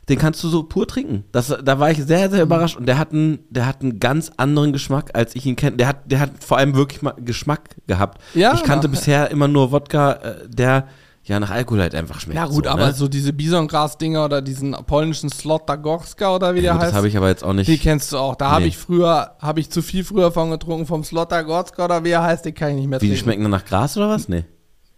den 0.09 0.19
kannst 0.19 0.43
du 0.43 0.49
so 0.49 0.63
pur 0.65 0.87
trinken. 0.89 1.25
Das, 1.33 1.55
da 1.65 1.79
war 1.79 1.91
ich 1.91 1.99
sehr, 2.05 2.29
Mhm. 2.29 2.33
sehr 2.33 2.43
überrascht 2.43 2.77
und 2.77 2.87
der 2.87 2.99
hat 2.99 3.13
einen, 3.13 3.41
der 3.51 3.67
hat 3.67 3.83
einen 3.83 4.01
ganz 4.01 4.31
anderen 4.37 4.73
Geschmack, 4.73 5.11
als 5.15 5.35
ich 5.37 5.47
ihn 5.47 5.57
kenne. 5.57 5.77
Der 5.77 5.87
hat, 5.89 5.99
der 6.11 6.21
hat 6.21 6.31
vor 6.41 6.59
allem 6.59 6.75
wirklich 6.75 7.03
mal 7.03 7.15
Geschmack 7.19 7.77
gehabt. 7.87 8.21
Ja, 8.35 8.55
ich 8.55 8.63
kannte 8.63 8.89
na. 8.89 8.93
bisher 8.93 9.31
immer 9.31 9.49
nur 9.49 9.71
Wodka, 9.73 10.13
äh, 10.13 10.49
der 10.49 10.89
ja 11.31 11.41
nach 11.41 11.51
Alkohol 11.51 11.81
halt 11.81 11.95
einfach 11.95 12.21
schmeckt. 12.21 12.37
ja 12.37 12.47
gut, 12.47 12.65
so, 12.65 12.71
aber 12.71 12.87
ne? 12.89 12.93
so 12.93 13.09
diese 13.09 13.33
Bisongras-Dinger 13.33 14.25
oder 14.25 14.43
diesen 14.43 14.73
polnischen 14.87 15.31
Slotagorska 15.31 16.35
oder 16.35 16.55
wie 16.55 16.59
ja, 16.59 16.63
der 16.63 16.73
gut, 16.73 16.81
heißt, 16.83 16.91
das 16.93 16.97
habe 16.99 17.09
ich 17.09 17.17
aber 17.17 17.29
jetzt 17.29 17.45
auch 17.45 17.53
nicht. 17.53 17.69
die 17.69 17.79
kennst 17.79 18.13
du 18.13 18.19
auch. 18.19 18.35
Da 18.37 18.51
habe 18.51 18.63
Nee. 18.63 18.69
ich 18.69 18.79
früher, 18.79 19.37
habe 19.41 19.61
ich 19.61 19.71
zu 19.71 19.81
viel 19.83 20.05
früher 20.05 20.33
von 20.33 20.51
getrunken, 20.51 20.87
vom 20.87 21.05
Slotagorska 21.05 21.85
oder 21.85 22.05
wie 22.05 22.11
er 22.11 22.23
heißt, 22.23 22.45
den 22.45 22.55
kann 22.55 22.71
ich 22.71 22.77
nicht 22.77 22.89
mehr 22.89 23.01
Wie, 23.01 23.07
die 23.07 23.13
trinken. 23.13 23.25
schmecken 23.25 23.43
dann 23.43 23.51
nach 23.53 23.65
Gras 23.65 23.97
oder 23.97 24.09
was? 24.11 24.29
Nee. 24.29 24.45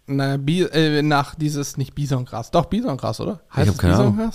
Na, 0.06 0.36
Bi 0.36 0.62
äh, 0.62 1.00
nach 1.02 1.34
dieses, 1.36 1.76
nicht 1.76 1.94
Bisongras, 1.94 2.50
doch 2.50 2.64
Bisongras, 2.66 3.20
oder? 3.20 3.40
Heißt 3.54 3.68
hab 3.68 3.74
es 3.76 3.78
keine 3.78 3.94
Ahnung. 3.96 4.30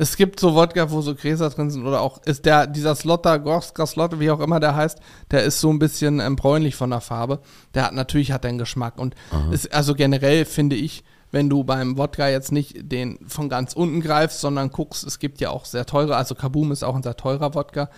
Es 0.00 0.16
gibt 0.16 0.40
so 0.40 0.54
Wodka, 0.54 0.90
wo 0.90 1.02
so 1.02 1.14
Gräser 1.14 1.50
drin 1.50 1.70
sind 1.70 1.86
oder 1.86 2.00
auch 2.00 2.22
ist 2.24 2.46
der, 2.46 2.66
dieser 2.66 2.94
Slotter, 2.94 3.38
Gorska 3.38 3.86
Slotter, 3.86 4.18
wie 4.18 4.30
auch 4.30 4.40
immer 4.40 4.58
der 4.58 4.74
heißt, 4.74 4.98
der 5.30 5.44
ist 5.44 5.60
so 5.60 5.68
ein 5.70 5.78
bisschen 5.78 6.20
ähm, 6.20 6.36
bräunlich 6.36 6.74
von 6.74 6.88
der 6.88 7.02
Farbe. 7.02 7.40
Der 7.74 7.84
hat 7.84 7.92
natürlich 7.92 8.32
hat 8.32 8.44
den 8.44 8.56
Geschmack 8.56 8.98
und 8.98 9.14
ist, 9.52 9.74
also 9.74 9.94
generell 9.94 10.46
finde 10.46 10.74
ich, 10.74 11.04
wenn 11.32 11.50
du 11.50 11.64
beim 11.64 11.98
Wodka 11.98 12.30
jetzt 12.30 12.50
nicht 12.50 12.90
den 12.90 13.18
von 13.26 13.50
ganz 13.50 13.74
unten 13.74 14.00
greifst, 14.00 14.40
sondern 14.40 14.70
guckst, 14.70 15.04
es 15.04 15.18
gibt 15.18 15.38
ja 15.38 15.50
auch 15.50 15.66
sehr 15.66 15.84
teure, 15.84 16.16
also 16.16 16.34
Kaboom 16.34 16.72
ist 16.72 16.82
auch 16.82 16.96
ein 16.96 17.02
sehr 17.02 17.18
teurer 17.18 17.54
Wodka, 17.54 17.90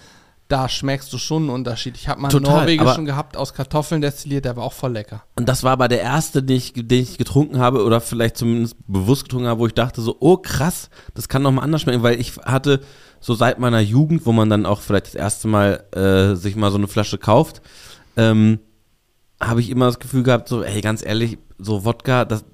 da 0.53 0.68
schmeckst 0.68 1.11
du 1.14 1.18
schon 1.18 1.44
einen 1.44 1.50
Unterschied. 1.50 1.96
Ich 1.96 2.09
habe 2.09 2.20
mal 2.20 2.30
einen 2.30 2.42
norwegischen 2.42 3.07
gehabt 3.07 3.38
aus 3.38 3.55
Kartoffeln 3.55 4.03
destilliert, 4.03 4.44
der 4.44 4.55
war 4.55 4.64
auch 4.64 4.74
voll 4.74 4.92
lecker. 4.92 5.24
Und 5.34 5.48
das 5.48 5.64
war 5.64 5.72
aber 5.72 5.88
der 5.88 6.03
erste, 6.03 6.42
den 6.42 6.59
ich, 6.59 6.74
den 6.74 7.03
ich 7.03 7.16
getrunken 7.16 7.59
habe 7.59 7.82
oder 7.82 8.03
vielleicht 8.03 8.36
zumindest 8.36 8.76
bewusst 8.86 9.24
getrunken 9.24 9.48
habe, 9.48 9.61
wo 9.61 9.66
ich 9.66 9.72
dachte 9.72 10.03
so, 10.03 10.14
oh 10.20 10.36
krass, 10.36 10.90
das 11.14 11.30
kann 11.30 11.40
noch 11.40 11.53
mal 11.53 11.62
anders 11.62 11.80
schmecken, 11.80 12.03
weil 12.03 12.20
ich 12.20 12.36
hatte 12.36 12.82
so 13.18 13.32
seit 13.32 13.61
meiner 13.61 13.80
Jugend, 13.80 14.26
wo 14.26 14.32
man 14.32 14.50
dann 14.50 14.66
auch 14.66 14.82
vielleicht 14.82 15.07
das 15.07 15.14
erste 15.14 15.48
Mal 15.48 15.84
äh, 15.94 16.36
sich 16.36 16.55
mal 16.55 16.70
so 16.70 16.76
eine 16.76 16.88
Flasche 16.88 17.16
kauft, 17.16 17.62
ähm, 18.18 18.59
habe 19.40 19.61
ich 19.61 19.70
immer 19.70 19.86
das 19.86 20.00
Gefühl 20.00 20.22
gehabt, 20.22 20.48
so, 20.48 20.62
ey, 20.62 20.82
ganz 20.82 21.03
ehrlich, 21.03 21.38
so 21.59 21.86
Wodka, 21.86 22.26
das, 22.26 22.44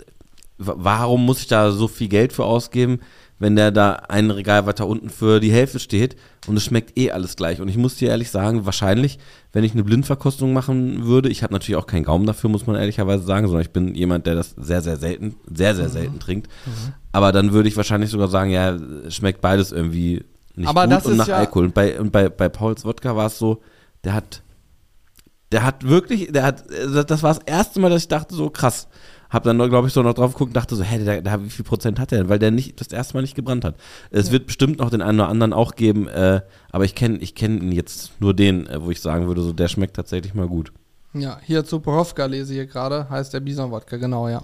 warum 0.58 1.24
muss 1.24 1.40
ich 1.40 1.46
da 1.46 1.70
so 1.70 1.88
viel 1.88 2.08
Geld 2.08 2.32
für 2.32 2.44
ausgeben, 2.44 2.98
wenn 3.38 3.54
der 3.54 3.70
da 3.70 3.92
ein 4.08 4.30
Regal 4.32 4.66
weiter 4.66 4.88
unten 4.88 5.10
für 5.10 5.38
die 5.38 5.52
Hälfte 5.52 5.78
steht 5.78 6.16
und 6.48 6.56
es 6.56 6.64
schmeckt 6.64 6.98
eh 6.98 7.12
alles 7.12 7.36
gleich. 7.36 7.60
Und 7.60 7.68
ich 7.68 7.76
muss 7.76 7.94
dir 7.94 8.08
ehrlich 8.08 8.30
sagen, 8.32 8.66
wahrscheinlich, 8.66 9.20
wenn 9.52 9.62
ich 9.62 9.72
eine 9.72 9.84
Blindverkostung 9.84 10.52
machen 10.52 11.04
würde, 11.06 11.28
ich 11.28 11.44
habe 11.44 11.52
natürlich 11.52 11.76
auch 11.76 11.86
keinen 11.86 12.02
Gaumen 12.02 12.26
dafür, 12.26 12.50
muss 12.50 12.66
man 12.66 12.74
ehrlicherweise 12.74 13.22
sagen, 13.24 13.46
sondern 13.46 13.62
ich 13.62 13.70
bin 13.70 13.94
jemand, 13.94 14.26
der 14.26 14.34
das 14.34 14.56
sehr, 14.56 14.82
sehr 14.82 14.96
selten, 14.96 15.36
sehr, 15.48 15.76
sehr 15.76 15.88
selten 15.88 16.18
trinkt. 16.18 16.48
Aber 17.12 17.30
dann 17.30 17.52
würde 17.52 17.68
ich 17.68 17.76
wahrscheinlich 17.76 18.10
sogar 18.10 18.26
sagen, 18.28 18.50
ja, 18.50 18.70
es 19.06 19.14
schmeckt 19.14 19.40
beides 19.40 19.70
irgendwie 19.70 20.24
nicht 20.56 20.68
Aber 20.68 20.88
gut 20.88 21.04
und 21.06 21.16
nach 21.18 21.28
ja- 21.28 21.36
Alkohol. 21.36 21.66
Und 21.66 21.74
bei, 21.74 22.00
und 22.00 22.10
bei, 22.10 22.28
bei 22.28 22.48
Pauls 22.48 22.84
Wodka 22.84 23.14
war 23.14 23.26
es 23.26 23.38
so, 23.38 23.60
der 24.02 24.14
hat 24.14 24.42
der 25.52 25.64
hat 25.64 25.88
wirklich, 25.88 26.30
der 26.30 26.42
hat, 26.42 26.64
das 26.68 27.22
war 27.22 27.32
das 27.34 27.42
erste 27.46 27.80
Mal, 27.80 27.88
dass 27.90 28.02
ich 28.02 28.08
dachte, 28.08 28.34
so 28.34 28.50
krass. 28.50 28.86
Hab 29.30 29.42
dann, 29.44 29.58
glaube 29.58 29.88
ich, 29.88 29.92
so 29.92 30.02
noch 30.02 30.14
drauf 30.14 30.32
geguckt 30.32 30.50
und 30.50 30.56
dachte 30.56 30.74
so, 30.74 30.82
hä, 30.82 31.04
der, 31.04 31.20
der, 31.20 31.44
wie 31.44 31.50
viel 31.50 31.64
Prozent 31.64 31.98
hat 32.00 32.10
der 32.12 32.20
denn? 32.20 32.28
Weil 32.28 32.38
der 32.38 32.50
nicht, 32.50 32.80
das 32.80 32.88
erste 32.88 33.14
Mal 33.14 33.20
nicht 33.20 33.34
gebrannt 33.34 33.64
hat. 33.64 33.74
Es 34.10 34.30
wird 34.30 34.46
bestimmt 34.46 34.78
noch 34.78 34.90
den 34.90 35.02
einen 35.02 35.20
oder 35.20 35.28
anderen 35.28 35.52
auch 35.52 35.74
geben, 35.74 36.08
äh, 36.08 36.40
aber 36.72 36.84
ich 36.84 36.94
kenne 36.94 37.18
ich 37.18 37.34
kenn 37.34 37.60
ihn 37.60 37.72
jetzt 37.72 38.12
nur 38.20 38.32
den, 38.34 38.66
äh, 38.66 38.82
wo 38.82 38.90
ich 38.90 39.00
sagen 39.00 39.26
würde, 39.26 39.42
so, 39.42 39.52
der 39.52 39.68
schmeckt 39.68 39.96
tatsächlich 39.96 40.34
mal 40.34 40.48
gut. 40.48 40.72
Ja, 41.14 41.38
hier 41.42 41.64
zu 41.64 41.80
Borovka 41.80 42.26
lese 42.26 42.52
ich 42.52 42.56
hier 42.58 42.66
gerade, 42.66 43.08
heißt 43.10 43.32
der 43.34 43.40
Bison-Wodka, 43.40 43.96
genau, 43.96 44.28
ja. 44.28 44.42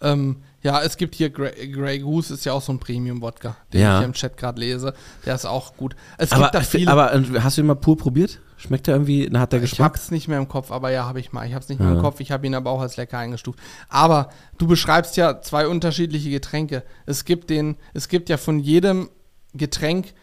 Ähm, 0.00 0.36
ja, 0.62 0.80
es 0.82 0.96
gibt 0.96 1.14
hier 1.14 1.30
Grey, 1.30 1.68
Grey 1.70 1.98
Goose, 2.00 2.34
ist 2.34 2.44
ja 2.44 2.52
auch 2.52 2.62
so 2.62 2.72
ein 2.72 2.78
Premium-Wodka, 2.78 3.56
den 3.72 3.80
Ja. 3.80 3.94
ich 3.94 3.98
hier 3.98 4.06
im 4.06 4.12
Chat 4.12 4.36
gerade 4.36 4.60
lese. 4.60 4.94
Der 5.26 5.34
ist 5.34 5.44
auch 5.46 5.76
gut. 5.76 5.96
Es 6.18 6.32
Aber, 6.32 6.44
gibt 6.44 6.54
da 6.54 6.60
viele. 6.60 6.90
aber 6.90 7.12
hast 7.42 7.56
du 7.56 7.62
ihn 7.62 7.66
mal 7.66 7.74
pur 7.76 7.96
probiert? 7.96 8.38
Schmeckt 8.62 8.86
der 8.86 8.94
irgendwie, 8.94 9.28
na, 9.30 9.40
hat 9.40 9.52
der 9.52 9.62
ich 9.62 9.70
Geschmack? 9.70 9.92
hab's 9.94 10.10
nicht 10.12 10.28
mehr 10.28 10.38
im 10.38 10.46
Kopf, 10.48 10.70
aber 10.70 10.90
ja, 10.90 11.04
habe 11.04 11.18
ich 11.18 11.32
mal. 11.32 11.46
Ich 11.48 11.54
hab's 11.54 11.68
nicht 11.68 11.80
mehr 11.80 11.88
Ja. 11.90 11.96
im 11.96 12.00
Kopf, 12.00 12.20
ich 12.20 12.30
habe 12.30 12.46
ihn 12.46 12.54
aber 12.54 12.70
auch 12.70 12.80
als 12.80 12.96
lecker 12.96 13.18
eingestuft. 13.18 13.58
Aber 13.88 14.28
du 14.58 14.66
beschreibst 14.68 15.16
ja 15.16 15.40
zwei 15.42 15.66
unterschiedliche 15.66 16.30
Getränke. 16.30 16.84
Es 17.04 17.24
gibt 17.24 17.50
den, 17.50 17.76
es 17.92 18.08
gibt 18.08 18.28
ja 18.28 18.36
von 18.36 18.60
jedem 18.60 19.08
Getränk 19.52 20.14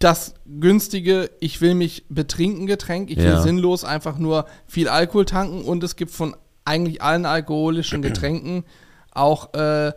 das 0.00 0.34
günstige, 0.44 1.30
ich 1.40 1.60
will 1.60 1.74
mich 1.74 2.04
betrinken 2.08 2.66
Getränk, 2.66 3.10
ich 3.10 3.16
will 3.16 3.24
Ja. 3.24 3.42
sinnlos 3.42 3.84
einfach 3.84 4.18
nur 4.18 4.46
viel 4.66 4.88
Alkohol 4.88 5.24
tanken 5.24 5.62
und 5.62 5.82
es 5.82 5.96
gibt 5.96 6.10
von 6.10 6.36
eigentlich 6.64 7.00
allen 7.00 7.24
alkoholischen 7.26 8.02
Getränken 8.02 8.64
auch 9.12 9.54
äh, 9.54 9.92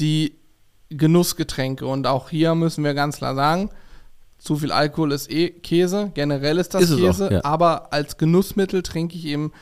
die 0.00 0.36
Genussgetränke. 0.90 1.86
Und 1.86 2.06
auch 2.06 2.28
hier 2.30 2.54
müssen 2.54 2.84
wir 2.84 2.94
ganz 2.94 3.16
klar 3.16 3.34
sagen, 3.34 3.70
zu 4.42 4.56
viel 4.56 4.72
Alkohol 4.72 5.12
ist 5.12 5.30
eh 5.30 5.50
Käse, 5.50 6.10
generell 6.14 6.58
ist 6.58 6.74
das 6.74 6.82
Ist 6.82 6.90
es 6.90 6.96
auch, 6.96 7.06
Käse, 7.06 7.32
ja. 7.34 7.44
aber 7.44 7.92
als 7.92 8.16
Genussmittel 8.16 8.82
trinke 8.82 9.16
ich 9.16 9.26
eben, 9.26 9.52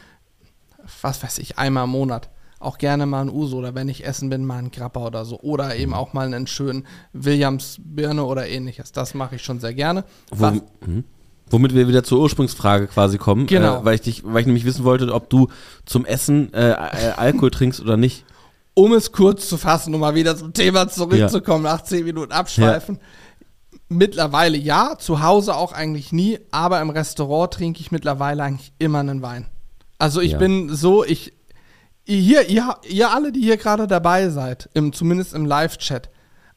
was 1.02 1.22
weiß 1.22 1.38
ich, 1.38 1.58
einmal 1.58 1.84
im 1.84 1.90
Monat. 1.90 2.30
Auch 2.58 2.78
gerne 2.78 3.06
mal 3.06 3.22
ein 3.22 3.30
Uso 3.30 3.58
oder 3.58 3.74
wenn 3.74 3.88
ich 3.88 4.04
essen 4.06 4.28
bin, 4.30 4.44
mal 4.44 4.58
ein 4.58 4.70
Grappa 4.70 5.06
oder 5.06 5.24
so. 5.24 5.38
Oder 5.40 5.74
Mhm. 5.74 5.80
eben 5.80 5.94
auch 5.94 6.12
mal 6.12 6.26
einen 6.26 6.46
schönen 6.46 6.86
Williams 7.12 7.76
Birne 7.82 8.24
oder 8.24 8.46
ähnliches. 8.48 8.92
Das 8.92 9.14
mache 9.14 9.36
ich 9.36 9.42
schon 9.42 9.60
sehr 9.60 9.72
gerne. 9.74 10.04
Wo, 10.30 10.40
Was, 10.42 10.54
mhm. 10.86 11.04
Womit 11.48 11.74
wir 11.74 11.88
wieder 11.88 12.04
zur 12.04 12.20
Ursprungsfrage 12.20 12.86
quasi 12.86 13.18
kommen. 13.18 13.46
Genau. 13.46 13.80
Äh, 13.80 13.84
weil, 13.84 13.94
ich 13.96 14.00
dich, 14.02 14.22
weil 14.24 14.40
ich 14.42 14.46
nämlich 14.46 14.64
wissen 14.66 14.84
wollte, 14.84 15.12
ob 15.12 15.28
du 15.30 15.48
zum 15.86 16.04
Essen 16.04 16.52
äh, 16.54 16.70
äh, 16.70 16.74
Alkohol 17.16 17.50
trinkst 17.50 17.80
oder 17.80 17.96
nicht. 17.96 18.24
um 18.74 18.92
es 18.92 19.10
kurz 19.10 19.48
zu 19.48 19.56
fassen, 19.58 19.94
um 19.94 20.00
mal 20.00 20.14
wieder 20.14 20.36
zum 20.36 20.52
Thema 20.52 20.86
zurückzukommen, 20.88 21.64
nach 21.64 21.82
10 21.82 22.04
Minuten 22.04 22.32
abschweifen. 22.32 22.98
Mittlerweile 23.92 24.56
ja, 24.56 24.96
zu 24.98 25.20
Hause 25.20 25.56
auch 25.56 25.72
eigentlich 25.72 26.12
nie, 26.12 26.38
aber 26.52 26.80
im 26.80 26.90
Restaurant 26.90 27.52
trinke 27.52 27.80
ich 27.80 27.90
mittlerweile 27.90 28.44
eigentlich 28.44 28.72
immer 28.78 29.00
einen 29.00 29.20
Wein. 29.20 29.46
Also 29.98 30.20
ich 30.20 30.32
Ja. 30.32 30.38
bin 30.38 30.72
so, 30.72 31.04
ich, 31.04 31.32
hier, 32.04 32.48
ihr, 32.48 32.76
ihr 32.88 33.10
alle, 33.12 33.32
die 33.32 33.40
hier 33.40 33.56
gerade 33.56 33.88
dabei 33.88 34.28
seid, 34.28 34.70
im, 34.74 34.92
zumindest 34.92 35.34
im 35.34 35.44
Live-Chat, 35.44 36.08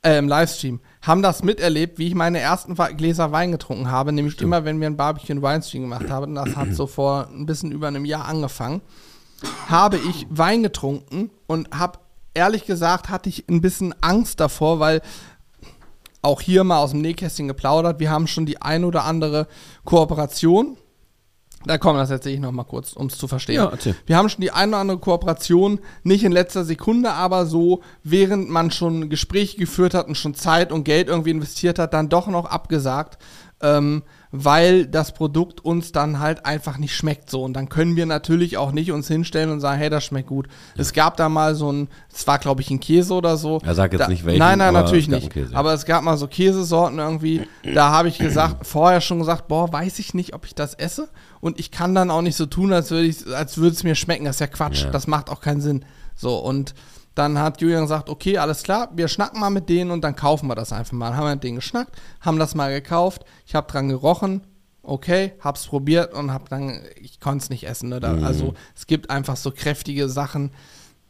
äh, 0.04 0.20
im 0.20 0.28
Livestream, 0.28 0.80
haben 1.02 1.24
das 1.24 1.42
miterlebt, 1.44 1.98
wie 1.98 2.08
ich 2.08 2.14
meine 2.14 2.40
ersten 2.40 2.76
Gläser 2.76 3.32
Wein 3.32 3.52
getrunken 3.52 3.90
habe, 3.90 4.12
nämlich 4.12 4.40
immer, 4.40 4.64
wenn 4.64 4.80
wir 4.80 4.86
ein 4.88 4.96
Barbecue 4.98 5.42
Weinstream 5.42 5.82
gemacht 5.82 6.12
haben, 6.12 6.36
das 6.36 6.56
hat 6.56 6.74
so 6.76 6.86
vor 6.86 7.30
ein 7.34 7.48
bisschen 7.48 7.72
über 7.72 7.88
einem 7.88 8.06
Jahr 8.06 8.26
angefangen, 8.26 8.82
habe 9.70 9.98
ich 9.98 10.28
Wein 10.30 10.62
getrunken 10.62 11.32
und 11.48 11.68
habe 11.76 11.98
ehrlich 12.36 12.66
gesagt, 12.66 13.10
hatte 13.10 13.30
ich 13.30 13.48
ein 13.50 13.62
bisschen 13.62 13.94
Angst 14.02 14.40
davor, 14.40 14.80
weil 14.80 15.02
auch 16.24 16.42
hier 16.42 16.64
mal 16.64 16.80
aus 16.80 16.92
dem 16.92 17.02
Nähkästchen 17.02 17.48
geplaudert, 17.48 18.00
wir 18.00 18.10
haben 18.10 18.26
schon 18.28 18.48
die 18.48 18.62
ein 18.62 18.84
oder 18.84 19.04
andere 19.04 19.48
Kooperation. 19.84 20.78
Da 21.66 21.78
kommen 21.78 21.98
das 21.98 22.10
erzähle 22.10 22.36
ich 22.36 22.42
noch 22.42 22.52
mal 22.52 22.64
kurz, 22.64 22.94
um 22.94 23.08
es 23.08 23.18
zu 23.18 23.28
verstehen. 23.28 23.56
Ja. 23.56 23.72
Wir 24.06 24.18
haben 24.18 24.28
schon 24.28 24.42
die 24.42 24.52
eine 24.52 24.72
oder 24.72 24.80
andere 24.80 24.98
Kooperation, 24.98 25.80
nicht 26.04 26.24
in 26.24 26.32
letzter 26.32 26.66
Sekunde, 26.66 27.12
aber 27.12 27.46
so, 27.46 27.82
während 28.04 28.50
man 28.50 28.72
schon 28.72 29.10
Gespräche 29.10 29.58
geführt 29.58 29.94
hat 29.94 30.08
und 30.08 30.16
schon 30.16 30.34
Zeit 30.34 30.72
und 30.72 30.84
Geld 30.84 31.08
irgendwie 31.08 31.30
investiert 31.30 31.80
hat, 31.80 31.94
dann 31.94 32.10
doch 32.10 32.28
noch 32.28 32.46
abgesagt, 32.46 33.18
ähm, 33.62 34.04
weil 34.36 34.88
das 34.88 35.14
Produkt 35.14 35.64
uns 35.64 35.92
dann 35.92 36.20
halt 36.20 36.44
einfach 36.44 36.80
nicht 36.80 36.96
schmeckt 36.96 37.30
so. 37.30 37.44
Und 37.44 37.54
dann 37.54 37.70
können 37.70 37.96
wir 37.96 38.08
natürlich 38.08 38.58
auch 38.58 38.72
nicht 38.72 38.92
uns 38.92 39.08
hinstellen 39.08 39.52
und 39.52 39.60
sagen, 39.60 39.78
hey, 39.78 39.92
das 39.92 40.04
schmeckt 40.04 40.28
gut. 40.28 40.48
Es 40.76 40.92
gab 40.92 41.18
da 41.18 41.30
mal 41.30 41.54
so 41.54 41.72
ein, 41.72 41.88
es 42.12 42.26
war 42.26 42.40
glaube 42.40 42.62
ich 42.62 42.72
ein 42.72 42.80
Käse 42.80 43.14
oder 43.14 43.38
so. 43.38 43.60
Er 43.64 43.76
sagt 43.76 43.94
jetzt 43.94 44.02
da, 44.02 44.08
nicht 44.08 44.26
welchen, 44.26 44.40
Nein, 44.40 44.58
nein, 44.58 44.74
natürlich 44.74 45.08
nicht. 45.08 45.32
Aber 45.54 45.74
es 45.74 45.86
gab 45.86 46.04
mal 46.04 46.18
so 46.18 46.26
Käsesorten 46.28 46.98
irgendwie, 46.98 47.48
da 47.76 47.92
habe 47.92 48.08
ich 48.08 48.18
gesagt, 48.18 48.66
vorher 48.66 49.02
schon 49.02 49.20
gesagt, 49.20 49.48
boah, 49.48 49.72
weiß 49.72 50.00
ich 50.00 50.16
nicht, 50.16 50.34
ob 50.34 50.48
ich 50.48 50.56
das 50.56 50.74
esse. 50.74 51.10
Und 51.40 51.60
ich 51.60 51.70
kann 51.70 51.94
dann 51.94 52.10
auch 52.10 52.24
nicht 52.24 52.36
so 52.36 52.48
tun, 52.48 52.74
als 52.74 52.90
würde 52.90 53.06
ich, 53.06 53.28
als 53.28 53.60
würde 53.60 53.76
es 53.76 53.84
mir 53.84 53.94
schmecken. 53.94 54.26
Das 54.26 54.38
ist 54.38 54.40
ja 54.40 54.48
Quatsch. 54.48 54.86
Ja. 54.86 54.90
Das 54.90 55.06
macht 55.06 55.30
auch 55.30 55.42
keinen 55.42 55.62
Sinn. 55.62 55.86
So, 56.16 56.38
und 56.40 56.74
dann 57.16 57.38
hat 57.38 57.62
Julian 57.62 57.84
gesagt, 57.84 58.10
okay, 58.10 58.38
alles 58.38 58.64
klar, 58.64 58.90
wir 58.94 59.08
schnacken 59.08 59.40
mal 59.40 59.50
mit 59.50 59.70
denen 59.70 59.92
und 59.92 60.04
dann 60.04 60.16
kaufen 60.16 60.48
wir 60.48 60.56
das 60.56 60.74
einfach 60.74 60.94
mal. 60.94 61.10
Dann 61.10 61.18
haben 61.18 61.26
wir 61.26 61.36
mit 61.36 61.44
denen 61.44 61.56
geschnackt, 61.58 61.96
haben 62.22 62.40
das 62.40 62.56
mal 62.56 62.74
gekauft, 62.74 63.24
ich 63.46 63.56
habe 63.56 63.72
dran 63.72 63.90
gerochen, 63.90 64.42
okay, 64.82 65.34
hab's 65.40 65.68
probiert 65.68 66.14
und 66.14 66.32
hab 66.32 66.50
dann, 66.50 66.82
ich 67.00 67.20
konnte 67.20 67.44
es 67.44 67.50
nicht 67.50 67.66
essen. 67.66 67.90
Ne? 67.90 68.00
Da, 68.00 68.16
Also 68.18 68.54
es 68.76 68.88
gibt 68.88 69.10
einfach 69.10 69.38
so 69.38 69.52
kräftige 69.52 70.10
Sachen. 70.10 70.52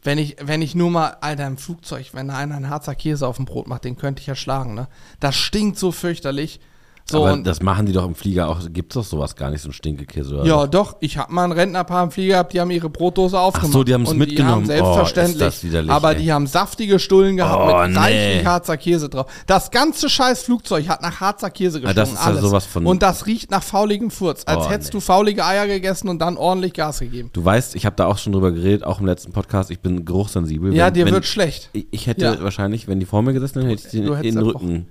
Wenn 0.02 0.18
ich, 0.18 0.36
wenn 0.40 0.60
ich 0.60 0.74
nur 0.74 0.90
mal, 0.90 1.16
Alter, 1.22 1.46
im 1.46 1.56
Flugzeug, 1.56 2.10
wenn 2.12 2.28
da 2.28 2.36
einer 2.36 2.56
einen 2.56 2.68
Harzer 2.68 2.94
Käse 2.94 3.26
auf 3.26 3.36
dem 3.36 3.46
Brot 3.46 3.66
macht, 3.66 3.84
den 3.84 3.96
könnte 3.96 4.20
ich 4.20 4.26
ja 4.26 4.34
schlagen, 4.34 4.74
ne? 4.74 4.86
Das 5.18 5.34
stinkt 5.34 5.78
so 5.78 5.92
fürchterlich. 5.92 6.60
So, 7.06 7.18
Aber 7.26 7.34
und 7.34 7.46
das 7.46 7.60
machen 7.60 7.84
die 7.84 7.92
doch 7.92 8.06
im 8.06 8.14
Flieger 8.14 8.48
auch. 8.48 8.60
Gibt 8.72 8.92
es 8.92 8.94
doch 8.94 9.04
sowas 9.04 9.36
gar 9.36 9.50
nicht, 9.50 9.60
so 9.60 9.68
ein 9.68 9.74
Stinkekäse 9.74 10.36
oder 10.36 10.46
ja, 10.46 10.60
so? 10.62 10.66
doch. 10.68 10.96
Ich 11.00 11.18
habe 11.18 11.30
mal 11.34 11.44
ein 11.44 11.52
Rentnerpaar 11.52 12.02
im 12.04 12.10
Flieger 12.10 12.32
gehabt, 12.36 12.54
die 12.54 12.60
haben 12.62 12.70
ihre 12.70 12.88
Brotdose 12.88 13.38
aufgemacht. 13.38 13.72
so, 13.72 13.84
die 13.84 13.92
haben's 13.92 14.08
Und 14.10 14.16
mitgenommen. 14.16 14.64
Die 14.64 14.70
Oh, 14.70 14.72
haben 14.72 14.80
ist 14.80 14.86
selbstverständlich. 14.86 15.38
das 15.38 15.64
widerlich, 15.64 15.90
aber 15.90 16.16
ey. 16.16 16.22
die 16.22 16.32
haben 16.32 16.46
saftige 16.46 16.98
Stullen 16.98 17.36
gehabt 17.36 17.62
Oh, 17.74 17.82
mit 17.82 17.90
nee. 17.92 17.98
reichlich 17.98 18.46
Harzer 18.46 18.78
Käse 18.78 19.10
drauf. 19.10 19.26
Das 19.46 19.70
ganze 19.70 20.08
scheiß 20.08 20.44
Flugzeug 20.44 20.88
hat 20.88 21.02
nach 21.02 21.20
Harzer 21.20 21.50
Käse 21.50 21.76
Ah, 21.76 21.92
gestunken. 21.92 21.96
das 21.96 22.08
ist 22.08 22.14
ja 22.14 22.24
alles. 22.24 22.40
sowas 22.40 22.64
von- 22.64 22.86
Und 22.86 23.02
das 23.02 23.26
riecht 23.26 23.50
nach 23.50 23.62
fauligem 23.62 24.10
Furz. 24.10 24.44
Als 24.46 24.64
Oh, 24.66 24.70
hättest 24.70 24.94
nee. 24.94 24.98
du 24.98 25.00
faulige 25.00 25.44
Eier 25.44 25.66
gegessen 25.66 26.08
und 26.08 26.20
dann 26.20 26.38
ordentlich 26.38 26.72
Gas 26.72 27.00
gegeben. 27.00 27.28
Du 27.34 27.44
weißt, 27.44 27.74
ich 27.74 27.84
habe 27.84 27.96
da 27.96 28.06
auch 28.06 28.16
schon 28.16 28.32
drüber 28.32 28.50
geredet, 28.50 28.82
auch 28.82 29.00
im 29.00 29.04
letzten 29.04 29.32
Podcast, 29.32 29.70
ich 29.70 29.80
bin 29.80 30.06
geruchssensibel. 30.06 30.74
Ja, 30.74 30.86
Wenn- 30.86 30.94
dir 30.94 31.04
wenn, 31.04 31.12
wird 31.12 31.26
schlecht. 31.26 31.68
Ich, 31.74 31.86
ich 31.90 32.06
hätte 32.06 32.24
Ja. 32.24 32.42
wahrscheinlich, 32.42 32.88
wenn 32.88 32.98
die 32.98 33.04
vor 33.04 33.20
mir 33.20 33.34
gesessen 33.34 33.58
hätten, 33.60 33.68
hätte 33.76 33.84
ich 33.84 33.90
den 33.92 34.22
den. 34.22 34.38
Rücken. 34.38 34.86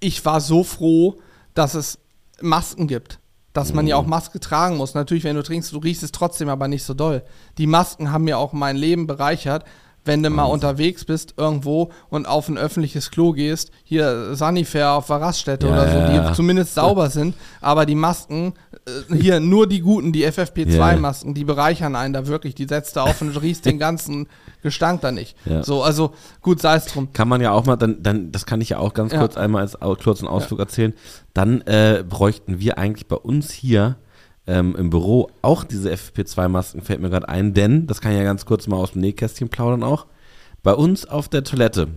ich 0.00 0.24
war 0.24 0.40
so 0.40 0.64
froh, 0.64 1.18
dass 1.58 1.74
es 1.74 1.98
Masken 2.40 2.86
gibt. 2.86 3.18
Dass 3.52 3.72
man 3.74 3.86
ja 3.88 3.98
Mhm. 3.98 4.04
auch 4.04 4.08
Maske 4.08 4.38
tragen 4.38 4.76
muss. 4.76 4.94
Natürlich, 4.94 5.24
wenn 5.24 5.34
du 5.34 5.42
trinkst, 5.42 5.72
du 5.72 5.78
riechst 5.78 6.04
es 6.04 6.12
trotzdem 6.12 6.48
aber 6.48 6.68
nicht 6.68 6.84
so 6.84 6.94
doll. 6.94 7.24
Die 7.58 7.66
Masken 7.66 8.12
haben 8.12 8.24
mir 8.24 8.38
auch 8.38 8.52
mein 8.52 8.76
Leben 8.76 9.06
bereichert, 9.08 9.64
wenn 10.08 10.22
du 10.22 10.30
mal 10.30 10.44
unterwegs 10.44 11.04
bist 11.04 11.34
irgendwo 11.36 11.90
und 12.08 12.26
auf 12.26 12.48
ein 12.48 12.58
öffentliches 12.58 13.12
Klo 13.12 13.32
gehst, 13.32 13.70
hier 13.84 14.34
Sanifair 14.34 14.92
auf 14.92 15.06
der 15.06 15.20
Raststätte 15.20 15.68
Ja, 15.68 15.72
oder 15.74 15.88
so, 15.88 16.12
die 16.12 16.16
ja. 16.16 16.32
zumindest 16.32 16.74
sauber 16.74 17.10
sind, 17.10 17.36
aber 17.60 17.86
die 17.86 17.94
Masken, 17.94 18.54
äh, 18.86 19.14
hier 19.14 19.38
nur 19.38 19.68
die 19.68 19.80
guten, 19.80 20.12
die 20.12 20.26
FFP2-Masken, 20.26 21.34
die 21.34 21.44
bereichern 21.44 21.94
einen 21.94 22.14
da 22.14 22.26
wirklich, 22.26 22.54
die 22.54 22.66
setzt 22.66 22.96
du 22.96 23.00
auf 23.00 23.20
und 23.20 23.36
riechst 23.36 23.66
den 23.66 23.78
ganzen 23.78 24.26
Gestank 24.62 25.02
da 25.02 25.12
nicht. 25.12 25.36
So, 25.62 25.82
also 25.82 26.14
gut, 26.40 26.60
sei 26.60 26.76
es 26.76 26.86
drum. 26.86 27.12
Kann 27.12 27.28
man 27.28 27.40
ja 27.40 27.52
auch 27.52 27.66
mal, 27.66 27.76
dann, 27.76 28.02
dann, 28.02 28.32
das 28.32 28.46
kann 28.46 28.60
ich 28.60 28.70
ja 28.70 28.78
auch 28.78 28.94
ganz 28.94 29.14
kurz 29.14 29.36
einmal 29.36 29.62
als 29.62 29.78
kurzen 30.02 30.26
Ausflug 30.26 30.58
erzählen. 30.58 30.94
Dann 31.34 31.60
äh, 31.62 32.02
bräuchten 32.08 32.58
wir 32.58 32.78
eigentlich 32.78 33.06
bei 33.06 33.16
uns 33.16 33.52
hier 33.52 33.96
ähm, 34.48 34.74
im 34.76 34.90
Büro 34.90 35.28
auch 35.42 35.62
diese 35.62 35.92
FFP2-Masken, 35.92 36.80
fällt 36.80 37.00
mir 37.00 37.10
gerade 37.10 37.28
ein, 37.28 37.54
denn, 37.54 37.86
das 37.86 38.00
kann 38.00 38.12
ich 38.12 38.18
ja 38.18 38.24
ganz 38.24 38.44
kurz 38.46 38.66
mal 38.66 38.76
aus 38.76 38.92
dem 38.92 39.02
Nähkästchen 39.02 39.48
plaudern 39.48 39.84
auch, 39.84 40.06
bei 40.62 40.72
uns 40.74 41.06
auf 41.06 41.28
der 41.28 41.44
Toilette, 41.44 41.88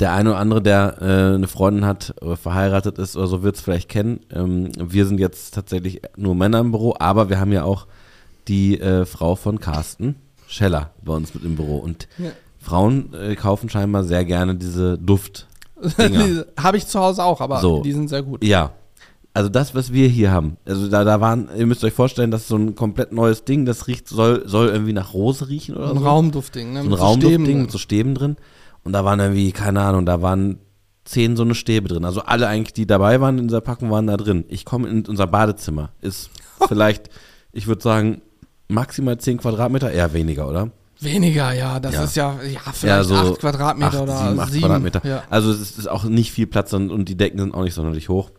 der 0.00 0.12
eine 0.12 0.30
oder 0.30 0.38
andere, 0.38 0.62
der 0.62 0.96
äh, 1.00 1.34
eine 1.34 1.48
Freundin 1.48 1.84
hat 1.84 2.14
oder 2.20 2.36
verheiratet 2.36 2.98
ist 2.98 3.16
oder 3.16 3.26
so, 3.26 3.42
wird 3.42 3.56
es 3.56 3.62
vielleicht 3.62 3.88
kennen. 3.88 4.20
Ähm, 4.32 4.70
wir 4.78 5.06
sind 5.06 5.18
jetzt 5.20 5.54
tatsächlich 5.54 6.02
nur 6.16 6.34
Männer 6.34 6.60
im 6.60 6.72
Büro, 6.72 6.94
aber 6.98 7.28
wir 7.28 7.38
haben 7.40 7.52
ja 7.52 7.64
auch 7.64 7.86
die 8.48 8.80
äh, 8.80 9.04
Frau 9.06 9.36
von 9.36 9.60
Carsten 9.60 10.16
Scheller 10.48 10.90
bei 11.02 11.14
uns 11.14 11.34
mit 11.34 11.44
im 11.44 11.56
Büro. 11.56 11.78
Und 11.78 12.08
Ja. 12.18 12.30
Frauen 12.58 13.12
äh, 13.14 13.34
kaufen 13.36 13.68
scheinbar 13.68 14.04
sehr 14.04 14.24
gerne 14.24 14.54
diese 14.56 14.98
Duft. 14.98 15.46
Habe 16.56 16.76
ich 16.76 16.86
zu 16.86 17.00
Hause 17.00 17.24
auch, 17.24 17.40
aber 17.40 17.60
So. 17.60 17.82
die 17.82 17.92
sind 17.92 18.08
sehr 18.08 18.22
gut. 18.22 18.42
Ja. 18.44 18.72
Also 19.34 19.48
das, 19.48 19.74
was 19.74 19.92
wir 19.94 20.08
hier 20.08 20.30
haben, 20.30 20.58
also 20.66 20.88
da, 20.88 21.04
da 21.04 21.20
waren, 21.20 21.48
ihr 21.56 21.66
müsst 21.66 21.82
euch 21.84 21.94
vorstellen, 21.94 22.30
das 22.30 22.42
ist 22.42 22.48
so 22.48 22.56
ein 22.56 22.74
komplett 22.74 23.12
neues 23.12 23.44
Ding, 23.44 23.64
das 23.64 23.86
riecht, 23.86 24.06
soll, 24.08 24.46
soll 24.46 24.68
irgendwie 24.68 24.92
nach 24.92 25.14
Rose 25.14 25.48
riechen 25.48 25.74
oder 25.74 25.90
Ein 25.90 25.98
so. 25.98 26.04
Raumduftding, 26.04 26.72
ne? 26.74 26.80
so 26.80 26.84
ein 26.84 26.90
mit 26.90 26.98
so 26.98 27.04
Raumduftding 27.04 27.44
Stäben 27.44 27.62
mit 27.62 27.70
so 27.70 27.78
Stäben 27.78 28.14
drin. 28.14 28.36
Und 28.84 28.92
da 28.92 29.04
waren 29.06 29.20
irgendwie, 29.20 29.52
keine 29.52 29.80
Ahnung, 29.80 30.04
da 30.04 30.20
waren 30.20 30.58
zehn 31.04 31.36
so 31.36 31.44
eine 31.44 31.54
Stäbe 31.54 31.88
drin. 31.88 32.04
Also 32.04 32.20
alle 32.22 32.46
eigentlich, 32.46 32.74
die 32.74 32.86
dabei 32.86 33.20
waren 33.22 33.38
in 33.38 33.48
dieser 33.48 33.60
Packung, 33.62 33.90
waren 33.90 34.06
da 34.06 34.16
drin. 34.18 34.44
Ich 34.48 34.64
komme 34.66 34.88
in 34.88 35.06
unser 35.06 35.26
Badezimmer. 35.26 35.90
Ist 36.02 36.28
vielleicht, 36.68 37.08
ich 37.52 37.66
würde 37.66 37.82
sagen, 37.82 38.20
maximal 38.68 39.16
zehn 39.18 39.38
Quadratmeter, 39.38 39.90
eher 39.90 40.12
weniger, 40.12 40.46
oder? 40.48 40.70
Weniger, 41.00 41.52
ja. 41.52 41.80
Das 41.80 41.94
Ja. 41.94 42.04
ist 42.04 42.16
ja, 42.16 42.38
ja, 42.42 42.60
vielleicht 42.72 43.08
so 43.08 43.14
acht 43.14 43.38
Quadratmeter 43.40 43.94
acht, 43.94 44.02
oder 44.02 44.16
sieben, 44.28 44.40
acht 44.40 44.52
sieben. 44.52 44.64
Quadratmeter. 44.66 45.00
Ja. 45.08 45.22
Also 45.30 45.50
es 45.52 45.78
ist 45.78 45.88
auch 45.88 46.04
nicht 46.04 46.32
viel 46.32 46.46
Platz 46.46 46.72
und, 46.74 46.90
und 46.90 47.08
die 47.08 47.16
Decken 47.16 47.38
sind 47.38 47.54
auch 47.54 47.62
nicht 47.62 47.74
sonderlich 47.74 48.08
hoch. 48.10 48.30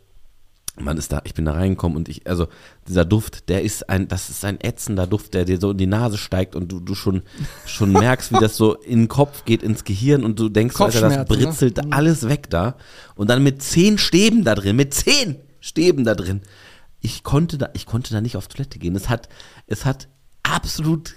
Man 0.80 0.98
ist 0.98 1.12
da, 1.12 1.22
ich 1.24 1.36
bin 1.36 1.46
da 1.46 1.54
reingekommen 1.54 1.96
und 1.96 2.10
ich, 2.10 2.28
also 2.28 2.48
dieser 2.88 3.06
Duft, 3.06 3.48
der 3.50 3.62
ist 3.62 3.90
ein, 3.90 4.08
das 4.08 4.32
ist 4.32 4.44
ein 4.44 4.60
ätzender 4.60 5.06
Duft, 5.06 5.36
der 5.36 5.46
dir 5.46 5.60
so 5.60 5.72
in 5.72 5.78
die 5.78 5.86
Nase 5.86 6.18
steigt 6.18 6.56
und 6.56 6.72
du, 6.72 6.80
du 6.80 6.96
schon, 6.96 7.22
schon 7.66 7.92
merkst, 7.94 8.32
wie 8.32 8.40
das 8.40 8.58
so 8.58 8.74
in 8.76 9.02
den 9.02 9.08
Kopf 9.08 9.46
geht, 9.46 9.62
ins 9.62 9.84
Gehirn 9.84 10.24
und 10.24 10.40
du 10.40 10.50
denkst, 10.50 10.80
Alter, 10.82 11.02
das 11.02 11.18
ne? 11.18 11.26
britzelt 11.26 11.78
Mhm. 11.78 11.94
alles 11.94 12.28
weg 12.28 12.50
da. 12.50 12.76
Und 13.14 13.30
dann 13.30 13.44
mit 13.44 13.62
zehn 13.62 14.00
Stäben 14.00 14.44
da 14.44 14.56
drin, 14.56 14.76
mit 14.76 14.96
zehn 14.96 15.36
Stäben 15.60 16.06
da 16.06 16.16
drin. 16.16 16.42
Ich 17.02 17.22
konnte 17.24 17.60
da, 17.60 17.70
ich 17.74 17.86
konnte 17.86 18.12
da 18.12 18.22
nicht 18.22 18.36
auf 18.36 18.48
Toilette 18.48 18.80
gehen. 18.80 18.96
Es 18.96 19.10
hat, 19.10 19.30
es 19.68 19.86
hat 19.86 20.08
absolut 20.42 21.16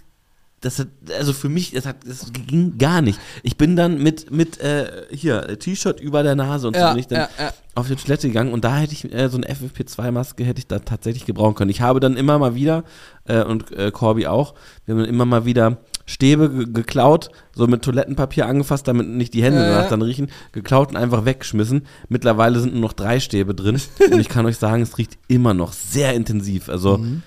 das 0.62 0.78
hat, 0.78 0.88
also 1.16 1.32
für 1.32 1.48
mich, 1.48 1.72
das, 1.72 1.84
hat, 1.84 1.96
das 2.06 2.32
ging 2.32 2.78
gar 2.78 3.02
nicht. 3.02 3.20
Ich 3.42 3.56
bin 3.56 3.76
dann 3.76 4.02
mit, 4.02 4.30
mit 4.30 4.58
äh, 4.58 5.04
hier, 5.10 5.58
T-Shirt 5.58 6.00
über 6.00 6.22
der 6.22 6.34
Nase 6.34 6.66
und 6.68 6.74
so 6.74 6.80
Ja, 6.80 6.90
bin 6.90 7.00
ich 7.00 7.06
dann 7.06 7.20
ja, 7.20 7.28
ja. 7.38 7.52
auf 7.74 7.88
die 7.88 7.96
Toilette 7.96 8.28
gegangen 8.28 8.52
und 8.52 8.64
da 8.64 8.76
hätte 8.78 8.94
ich 8.94 9.12
äh, 9.12 9.28
so 9.28 9.36
eine 9.36 9.46
FFP2-Maske 9.48 10.44
hätte 10.44 10.58
ich 10.58 10.66
da 10.66 10.78
tatsächlich 10.78 11.26
gebrauchen 11.26 11.54
können. 11.54 11.70
Ich 11.70 11.82
habe 11.82 12.00
dann 12.00 12.16
immer 12.16 12.38
mal 12.38 12.54
wieder, 12.54 12.84
äh, 13.26 13.42
und 13.42 13.70
äh, 13.72 13.90
Corby 13.90 14.26
auch, 14.26 14.54
wir 14.86 14.94
haben 14.94 15.00
dann 15.02 15.10
immer 15.10 15.26
mal 15.26 15.44
wieder 15.44 15.76
Stäbe 16.06 16.48
ge 16.48 16.66
geklaut, 16.72 17.30
so 17.54 17.66
mit 17.66 17.82
Toilettenpapier 17.82 18.46
angefasst, 18.46 18.88
damit 18.88 19.08
nicht 19.08 19.34
die 19.34 19.42
Hände 19.42 19.58
danach 19.58 19.88
dann 19.88 20.00
riechen, 20.02 20.30
geklaut 20.52 20.88
und 20.90 20.96
einfach 20.96 21.26
weggeschmissen. 21.26 21.82
Mittlerweile 22.08 22.60
sind 22.60 22.72
nur 22.72 22.82
noch 22.82 22.92
drei 22.94 23.20
Stäbe 23.20 23.54
drin 23.54 23.78
und 24.10 24.20
ich 24.20 24.28
kann 24.28 24.46
euch 24.46 24.56
sagen, 24.56 24.82
es 24.82 24.96
riecht 24.96 25.18
immer 25.28 25.52
noch 25.52 25.72
sehr 25.72 26.14
intensiv. 26.14 26.68
Also 26.70 26.98
Mhm. 26.98 27.22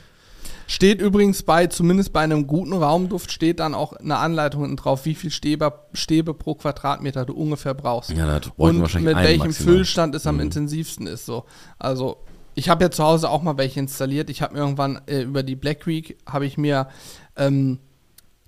Steht 0.72 1.01
übrigens 1.01 1.41
bei, 1.41 1.65
zumindest 1.65 2.13
bei 2.13 2.20
einem 2.20 2.45
guten 2.45 2.74
Raumduft, 2.74 3.32
steht 3.32 3.59
dann 3.59 3.74
auch 3.74 3.93
eine 3.93 4.17
Anleitung 4.17 4.61
hinten 4.61 4.76
drauf, 4.78 5.03
wie 5.05 5.15
viel 5.15 5.32
Stäbe, 5.32 5.74
Stäbe 5.93 6.36
pro 6.36 6.53
Quadratmeter 6.53 7.26
du 7.26 7.34
ungefähr 7.34 7.74
brauchst. 7.74 8.11
ja, 8.11 8.28
da 8.28 8.34
bräuchten 8.34 8.53
wir 8.57 8.65
und 8.70 8.82
wahrscheinlich 8.82 9.15
mit 9.15 9.24
welchem 9.24 9.47
maximal. 9.47 9.74
Füllstand 9.74 10.13
es 10.13 10.28
am 10.28 10.36
Mhm. 10.36 10.41
intensivsten 10.41 11.07
ist. 11.07 11.26
So. 11.26 11.45
Also 11.80 12.17
ich 12.53 12.70
habe 12.70 12.84
ja 12.84 12.91
zu 12.91 13.03
Hause 13.03 13.32
auch 13.32 13.41
mal 13.41 13.57
welche 13.57 13.80
installiert. 13.80 14.30
Ich 14.30 14.43
habe 14.43 14.53
mir 14.53 14.59
irgendwann 14.59 15.01
äh, 15.07 15.22
über 15.24 15.41
die 15.41 15.55
Black 15.55 15.88
Week 15.88 16.17
habe 16.28 16.45
ich 16.45 16.55
mir 16.59 16.88
ähm, 17.36 17.80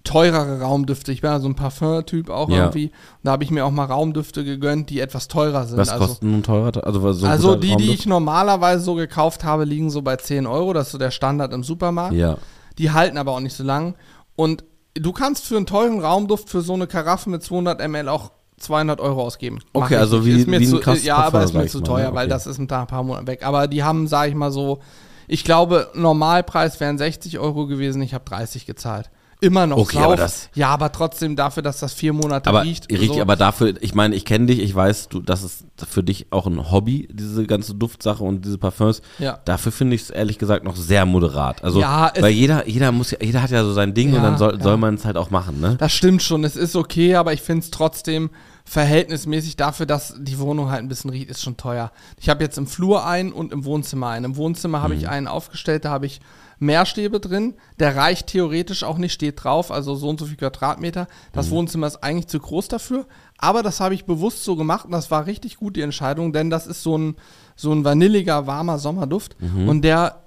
teurere 0.03 0.61
Raumdüfte. 0.61 1.11
Ich 1.11 1.21
bin 1.21 1.29
ja 1.31 1.39
so 1.39 1.47
ein 1.47 1.55
Parfum-Typ 1.55 2.29
auch 2.29 2.49
Ja. 2.49 2.57
irgendwie. 2.65 2.87
Und 2.87 2.93
da 3.23 3.31
habe 3.31 3.43
ich 3.43 3.51
mir 3.51 3.65
auch 3.65 3.71
mal 3.71 3.85
Raumdüfte 3.85 4.43
gegönnt, 4.43 4.89
die 4.89 4.99
etwas 4.99 5.27
teurer 5.27 5.65
sind. 5.65 5.77
Was 5.77 5.89
also, 5.89 6.07
kosten 6.07 6.31
nun 6.31 6.43
teurer? 6.43 6.71
Also, 6.85 7.11
so 7.13 7.25
ein 7.25 7.31
also 7.31 7.55
die, 7.55 7.67
die 7.67 7.71
Raumduft? 7.73 7.93
ich 7.99 8.05
normalerweise 8.07 8.83
so 8.83 8.95
gekauft 8.95 9.43
habe, 9.43 9.65
liegen 9.65 9.89
so 9.89 10.01
bei 10.01 10.15
10 10.15 10.47
Euro. 10.47 10.73
Das 10.73 10.87
ist 10.87 10.91
so 10.93 10.97
der 10.97 11.11
Standard 11.11 11.53
im 11.53 11.63
Supermarkt. 11.63 12.13
Ja. 12.13 12.37
Die 12.77 12.91
halten 12.91 13.17
aber 13.17 13.31
auch 13.33 13.39
nicht 13.39 13.55
so 13.55 13.63
lang. 13.63 13.95
Und 14.35 14.63
du 14.95 15.11
kannst 15.11 15.45
für 15.45 15.57
einen 15.57 15.65
teuren 15.67 15.99
Raumduft 15.99 16.49
für 16.49 16.61
so 16.61 16.73
eine 16.73 16.87
Karaffe 16.87 17.29
mit 17.29 17.43
200 17.43 17.79
ml 17.87 18.07
auch 18.09 18.31
200 18.57 18.99
Euro 19.01 19.21
ausgeben. 19.23 19.59
Mach 19.73 19.83
Okay, 19.85 19.95
also 19.97 20.25
wie- 20.25 20.31
ist 20.31 20.47
mir 20.47 20.59
wie 20.59 20.65
ein 20.65 20.69
zu, 20.69 20.79
krasses 20.79 21.03
Ja, 21.03 21.17
aber 21.17 21.43
ist 21.43 21.53
mir 21.53 21.65
zu 21.67 21.79
mal, 21.79 21.83
teuer, 21.85 22.09
ne? 22.09 22.15
weil 22.15 22.25
Okay. 22.25 22.29
das 22.29 22.47
ist 22.47 22.59
ein 22.59 22.67
paar 22.67 23.03
Monaten 23.03 23.27
weg. 23.27 23.43
Aber 23.45 23.67
die 23.67 23.83
haben, 23.83 24.07
sage 24.07 24.29
ich 24.29 24.35
mal 24.35 24.51
so, 24.51 24.79
ich 25.27 25.43
glaube, 25.43 25.89
Normalpreis 25.95 26.79
wären 26.79 26.97
60 26.97 27.39
Euro 27.39 27.65
gewesen. 27.67 28.01
Ich 28.01 28.13
habe 28.13 28.23
30 28.25 28.65
gezahlt. 28.65 29.09
Immer 29.43 29.65
noch 29.65 29.77
Okay, 29.77 29.97
aber 29.97 30.29
ja, 30.53 30.69
aber 30.69 30.91
trotzdem 30.91 31.35
dafür, 31.35 31.63
dass 31.63 31.79
das 31.79 31.93
vier 31.93 32.13
Monate 32.13 32.47
Aber 32.47 32.61
riecht. 32.63 32.91
richtig, 32.91 33.15
so. 33.15 33.21
aber 33.21 33.35
dafür, 33.35 33.73
ich 33.81 33.95
meine, 33.95 34.15
ich 34.15 34.23
kenne 34.23 34.45
dich, 34.45 34.59
ich 34.59 34.75
weiß, 34.75 35.09
du, 35.09 35.19
das 35.19 35.41
ist 35.41 35.65
für 35.89 36.03
dich 36.03 36.27
auch 36.29 36.45
ein 36.45 36.71
Hobby, 36.71 37.07
diese 37.11 37.47
ganze 37.47 37.73
Duftsache 37.73 38.23
und 38.23 38.45
diese 38.45 38.59
Parfums. 38.59 39.01
Ja. 39.17 39.39
Dafür 39.45 39.71
finde 39.71 39.95
ich 39.95 40.03
es 40.03 40.09
ehrlich 40.11 40.37
gesagt 40.37 40.63
noch 40.63 40.75
sehr 40.75 41.07
moderat. 41.07 41.63
Also, 41.63 41.81
Ja, 41.81 42.13
weil 42.19 42.33
jeder, 42.33 42.67
jeder 42.67 42.91
muss 42.91 43.15
jeder 43.19 43.41
hat 43.41 43.49
ja 43.49 43.63
so 43.63 43.73
sein 43.73 43.95
Ding 43.95 44.09
und 44.09 44.17
Ja, 44.17 44.21
dann 44.21 44.37
soll, 44.37 44.61
soll 44.61 44.77
man 44.77 44.93
es 44.93 45.05
halt 45.05 45.17
auch 45.17 45.31
machen, 45.31 45.59
ne? 45.59 45.75
Das 45.79 45.91
stimmt 45.91 46.21
schon, 46.21 46.43
es 46.43 46.55
ist 46.55 46.75
okay, 46.75 47.15
aber 47.15 47.33
ich 47.33 47.41
finde 47.41 47.63
es 47.63 47.71
trotzdem 47.71 48.29
verhältnismäßig 48.63 49.55
dafür, 49.55 49.87
dass 49.87 50.13
die 50.19 50.37
Wohnung 50.37 50.69
halt 50.69 50.81
ein 50.83 50.87
bisschen 50.87 51.09
riecht, 51.09 51.31
ist 51.31 51.41
schon 51.41 51.57
teuer. 51.57 51.91
Ich 52.19 52.29
habe 52.29 52.43
jetzt 52.43 52.59
im 52.59 52.67
Flur 52.67 53.05
einen 53.07 53.33
und 53.33 53.51
im 53.51 53.65
Wohnzimmer 53.65 54.09
einen. 54.09 54.25
Im 54.25 54.35
Wohnzimmer 54.35 54.83
habe 54.83 54.93
ich 54.93 55.09
einen 55.09 55.27
aufgestellt, 55.27 55.85
da 55.85 55.89
habe 55.89 56.05
ich 56.05 56.21
mehr 56.61 56.85
Stäbe 56.85 57.19
drin. 57.19 57.55
Der 57.79 57.95
reicht 57.95 58.27
theoretisch 58.27 58.83
auch 58.83 58.97
nicht, 58.97 59.11
steht 59.11 59.43
drauf, 59.43 59.71
also 59.71 59.95
so 59.95 60.07
und 60.07 60.19
so 60.19 60.27
viel 60.27 60.37
Quadratmeter. 60.37 61.07
Das 61.33 61.49
Wohnzimmer 61.49 61.87
ist 61.87 62.03
eigentlich 62.03 62.27
zu 62.27 62.39
groß 62.39 62.67
dafür, 62.67 63.05
aber 63.37 63.63
das 63.63 63.79
habe 63.79 63.95
ich 63.95 64.05
bewusst 64.05 64.43
so 64.43 64.55
gemacht 64.55 64.85
und 64.85 64.91
das 64.91 65.11
war 65.11 65.25
richtig 65.25 65.57
gut, 65.57 65.75
die 65.75 65.81
Entscheidung, 65.81 66.31
denn 66.33 66.49
das 66.49 66.67
ist 66.67 66.83
so 66.83 66.97
ein, 66.97 67.15
so 67.55 67.71
ein 67.73 67.83
vanilliger, 67.83 68.47
warmer 68.47 68.77
Sommerduft 68.77 69.35
und 69.67 69.81
der 69.81 70.23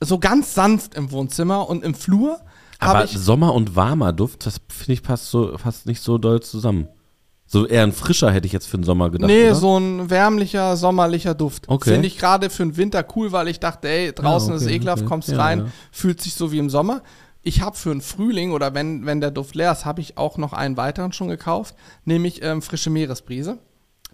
so 0.00 0.18
ganz 0.18 0.54
sanft 0.54 0.94
im 0.94 1.10
Wohnzimmer 1.12 1.68
und 1.68 1.84
im 1.84 1.94
Flur 1.94 2.40
Aber 2.78 3.06
Sommer 3.06 3.54
und 3.54 3.76
warmer 3.76 4.12
Duft, 4.12 4.46
das 4.46 4.60
finde 4.68 4.94
ich 4.94 5.02
passt 5.02 5.30
so, 5.30 5.54
passt 5.62 5.86
nicht 5.86 6.00
so 6.00 6.18
doll 6.18 6.40
zusammen. 6.40 6.88
So 7.54 7.68
eher 7.68 7.84
ein 7.84 7.92
frischer 7.92 8.32
hätte 8.32 8.48
ich 8.48 8.52
jetzt 8.52 8.66
für 8.66 8.78
den 8.78 8.82
Sommer 8.82 9.10
gedacht. 9.10 9.28
Nee, 9.28 9.44
oder? 9.44 9.54
so 9.54 9.78
ein 9.78 10.10
wärmlicher, 10.10 10.76
sommerlicher 10.76 11.34
Duft. 11.34 11.68
Okay. 11.68 11.92
Finde 11.92 12.08
ich 12.08 12.18
gerade 12.18 12.50
für 12.50 12.64
den 12.64 12.76
Winter 12.76 13.06
cool, 13.14 13.30
weil 13.30 13.46
ich 13.46 13.60
dachte, 13.60 13.88
ey, 13.88 14.12
draußen 14.12 14.50
Ja, 14.50 14.56
okay, 14.56 14.64
ist 14.64 14.70
ekelhaft, 14.72 15.02
okay. 15.02 15.08
kommst 15.08 15.28
Ja, 15.28 15.36
rein, 15.36 15.58
ja. 15.60 15.66
fühlt 15.92 16.20
sich 16.20 16.34
so 16.34 16.50
wie 16.50 16.58
im 16.58 16.68
Sommer. 16.68 17.02
Ich 17.44 17.60
habe 17.60 17.76
für 17.76 17.90
den 17.90 18.00
Frühling 18.00 18.50
oder 18.50 18.74
wenn, 18.74 19.06
wenn 19.06 19.20
der 19.20 19.30
Duft 19.30 19.54
leer 19.54 19.70
ist, 19.70 19.84
habe 19.84 20.00
ich 20.00 20.18
auch 20.18 20.36
noch 20.36 20.52
einen 20.52 20.76
weiteren 20.76 21.12
schon 21.12 21.28
gekauft, 21.28 21.76
nämlich 22.04 22.42
ähm, 22.42 22.60
frische 22.60 22.90
Meeresbrise. 22.90 23.58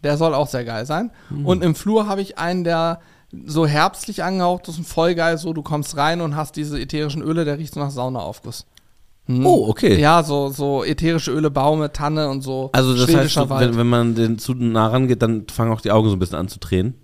Der 0.05 0.19
soll 0.19 0.35
auch 0.35 0.49
sehr 0.49 0.67
geil 0.67 0.85
sein. 0.85 1.11
Hm. 1.29 1.47
Und 1.47 1.65
im 1.65 1.75
Flur 1.75 2.07
habe 2.07 2.21
ich 2.21 2.37
einen, 2.37 2.63
der 2.63 3.01
so 3.47 3.67
herbstlich 3.67 4.23
angehaucht 4.23 4.69
ist 4.69 4.77
und 4.77 4.87
voll 4.87 5.15
geil, 5.15 5.39
so 5.39 5.55
du 5.55 5.63
kommst 5.63 5.97
rein 5.97 6.21
und 6.21 6.37
hast 6.37 6.57
diese 6.57 6.79
ätherischen 6.79 7.23
Öle, 7.23 7.47
der 7.47 7.57
riecht 7.57 7.73
so 7.73 7.81
nach 7.81 7.91
Saunaaufguss. 7.91 8.67
Hm. 9.39 9.47
Oh, 9.47 9.69
okay. 9.69 9.99
Ja, 10.01 10.23
so, 10.23 10.49
so 10.49 10.85
ätherische 10.85 11.31
Öle, 11.33 11.51
Baume, 11.51 11.93
Tanne 11.93 12.29
und 12.29 12.43
so. 12.43 12.71
Also 12.73 12.95
das 12.97 13.15
heißt, 13.15 13.37
wenn, 13.51 13.77
wenn 13.77 13.87
man 13.89 14.15
den 14.15 14.39
zu 14.39 14.55
nah 14.55 14.89
rangeht, 14.89 15.23
dann 15.23 15.47
fangen 15.51 15.73
auch 15.73 15.81
die 15.81 15.91
Augen 15.93 16.09
so 16.09 16.17
ein 16.17 16.19
bisschen 16.19 16.39
an 16.39 16.49
zu 16.49 16.59
tränen. 16.61 16.95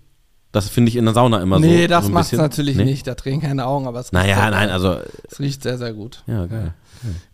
Das 0.53 0.69
finde 0.71 0.89
ich 0.89 0.97
in 0.97 1.05
der 1.05 1.13
Sauna 1.13 1.43
immer 1.43 1.57
so. 1.57 1.61
nee, 1.67 1.87
das 1.87 2.07
so 2.07 2.13
macht 2.13 2.33
es 2.33 2.39
natürlich 2.39 2.77
Nee? 2.77 2.85
nicht. 2.85 3.07
Da 3.07 3.15
drehen 3.15 3.43
keine 3.43 3.67
Augen, 3.67 3.87
aber 3.87 4.01
es 4.01 4.13
Naja, 4.13 4.37
sehr 4.37 4.51
nein, 4.53 4.71
also, 4.71 4.97
es 5.31 5.39
riecht 5.39 5.63
sehr, 5.63 5.77
sehr 5.77 5.93
gut. 5.93 6.23
ja, 6.27 6.47
geil. 6.47 6.73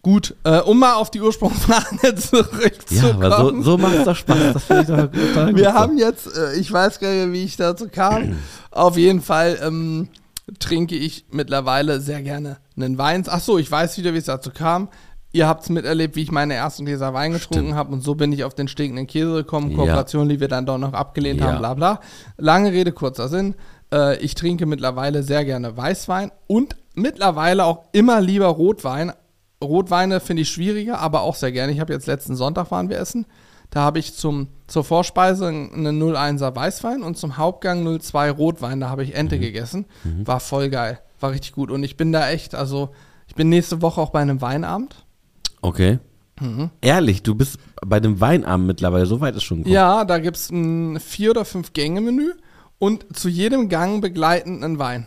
Gut, 0.02 0.34
äh, 0.42 0.58
um 0.58 0.80
mal 0.80 0.94
auf 0.94 1.10
die 1.10 1.20
Ursprungsfrage 1.20 1.86
Ja, 2.02 2.16
zurückzukommen. 2.16 3.22
aber 3.22 3.36
so, 3.38 3.62
so 3.62 3.78
macht 3.78 3.94
es 3.94 4.04
doch 4.04 4.16
Spaß. 4.16 4.38
Das 4.54 4.64
finde 4.64 4.82
ich 4.82 4.88
doch 4.88 5.26
total 5.28 5.46
gut. 5.52 5.56
Wir 5.56 5.72
haben 5.72 5.98
jetzt, 5.98 6.36
äh, 6.36 6.54
ich 6.56 6.70
weiß 6.72 6.98
gar 6.98 7.12
nicht, 7.12 7.32
wie 7.32 7.44
ich 7.44 7.56
dazu 7.56 7.86
kam. 7.88 8.36
Auf 8.72 8.96
jeden 8.96 9.20
Fall 9.22 9.58
ähm, 9.62 10.08
trinke 10.58 10.94
ich 10.96 11.26
mittlerweile 11.30 12.00
sehr 12.00 12.22
gerne 12.22 12.58
einen 12.76 12.98
Wein. 12.98 13.24
Ach 13.28 13.40
so, 13.40 13.58
ich 13.58 13.70
weiß 13.70 13.98
wieder, 13.98 14.12
wie 14.14 14.18
es 14.18 14.24
dazu 14.26 14.50
kam. 14.50 14.88
Ihr 15.34 15.48
habt 15.48 15.62
es 15.62 15.70
miterlebt, 15.70 16.14
wie 16.16 16.22
ich 16.22 16.30
meine 16.30 16.54
ersten 16.54 16.84
Gläser 16.84 17.14
Wein 17.14 17.32
getrunken 17.32 17.74
habe 17.74 17.92
und 17.92 18.02
so 18.02 18.14
bin 18.14 18.32
ich 18.32 18.44
auf 18.44 18.54
den 18.54 18.68
stinkenden 18.68 19.06
Käse 19.06 19.32
gekommen. 19.32 19.70
Ja. 19.70 19.76
Kooperation, 19.78 20.28
die 20.28 20.40
wir 20.40 20.48
dann 20.48 20.66
doch 20.66 20.76
noch 20.78 20.92
abgelehnt 20.92 21.40
Ja. 21.40 21.46
haben, 21.46 21.58
bla 21.58 21.74
bla. 21.74 22.00
Lange 22.36 22.70
Rede, 22.72 22.92
kurzer 22.92 23.28
Sinn. 23.28 23.54
Äh, 23.92 24.18
ich 24.18 24.34
trinke 24.34 24.66
mittlerweile 24.66 25.22
sehr 25.22 25.44
gerne 25.46 25.74
Weißwein 25.76 26.30
und 26.46 26.76
mittlerweile 26.94 27.64
auch 27.64 27.84
immer 27.92 28.20
lieber 28.20 28.46
Rotwein. 28.48 29.12
Rotweine 29.62 30.20
finde 30.20 30.42
ich 30.42 30.50
schwieriger, 30.50 30.98
aber 30.98 31.22
auch 31.22 31.34
sehr 31.36 31.52
gerne. 31.52 31.72
Ich 31.72 31.80
habe 31.80 31.92
jetzt 31.94 32.06
letzten 32.06 32.36
Sonntag 32.36 32.70
waren 32.70 32.90
wir 32.90 32.98
essen. 32.98 33.24
Da 33.72 33.80
habe 33.80 33.98
ich 33.98 34.14
zum, 34.14 34.48
zur 34.66 34.84
Vorspeise 34.84 35.46
einen 35.48 36.00
01er 36.02 36.54
Weißwein 36.54 37.02
und 37.02 37.16
zum 37.16 37.38
Hauptgang 37.38 37.98
02 38.00 38.30
Rotwein. 38.30 38.80
Da 38.80 38.90
habe 38.90 39.02
ich 39.02 39.14
Ente 39.14 39.38
gegessen. 39.38 39.86
War 40.24 40.40
voll 40.40 40.68
geil. 40.68 41.00
War 41.20 41.30
richtig 41.30 41.52
gut. 41.52 41.70
Und 41.70 41.82
ich 41.82 41.96
bin 41.96 42.12
da 42.12 42.28
echt, 42.28 42.54
also 42.54 42.90
ich 43.28 43.34
bin 43.34 43.48
nächste 43.48 43.80
Woche 43.80 43.98
auch 44.00 44.10
bei 44.10 44.20
einem 44.20 44.42
Weinabend. 44.42 44.94
Okay. 45.62 45.98
Mhm. 46.38 46.68
Ehrlich, 46.82 47.22
du 47.22 47.34
bist 47.34 47.58
bei 47.86 47.98
dem 47.98 48.20
Weinabend 48.20 48.66
mittlerweile, 48.66 49.06
so 49.06 49.22
weit 49.22 49.36
ist 49.36 49.44
schon 49.44 49.58
gekommen. 49.58 49.74
Ja, 49.74 50.04
da 50.04 50.18
gibt 50.18 50.36
es 50.36 50.50
ein 50.50 51.00
vier- 51.00 51.30
oder 51.30 51.46
fünf 51.46 51.72
Gänge-Menü 51.72 52.32
und 52.78 53.16
zu 53.16 53.30
jedem 53.30 53.70
Gang 53.70 54.02
begleitend 54.02 54.62
einen 54.62 54.78
Wein. 54.78 55.06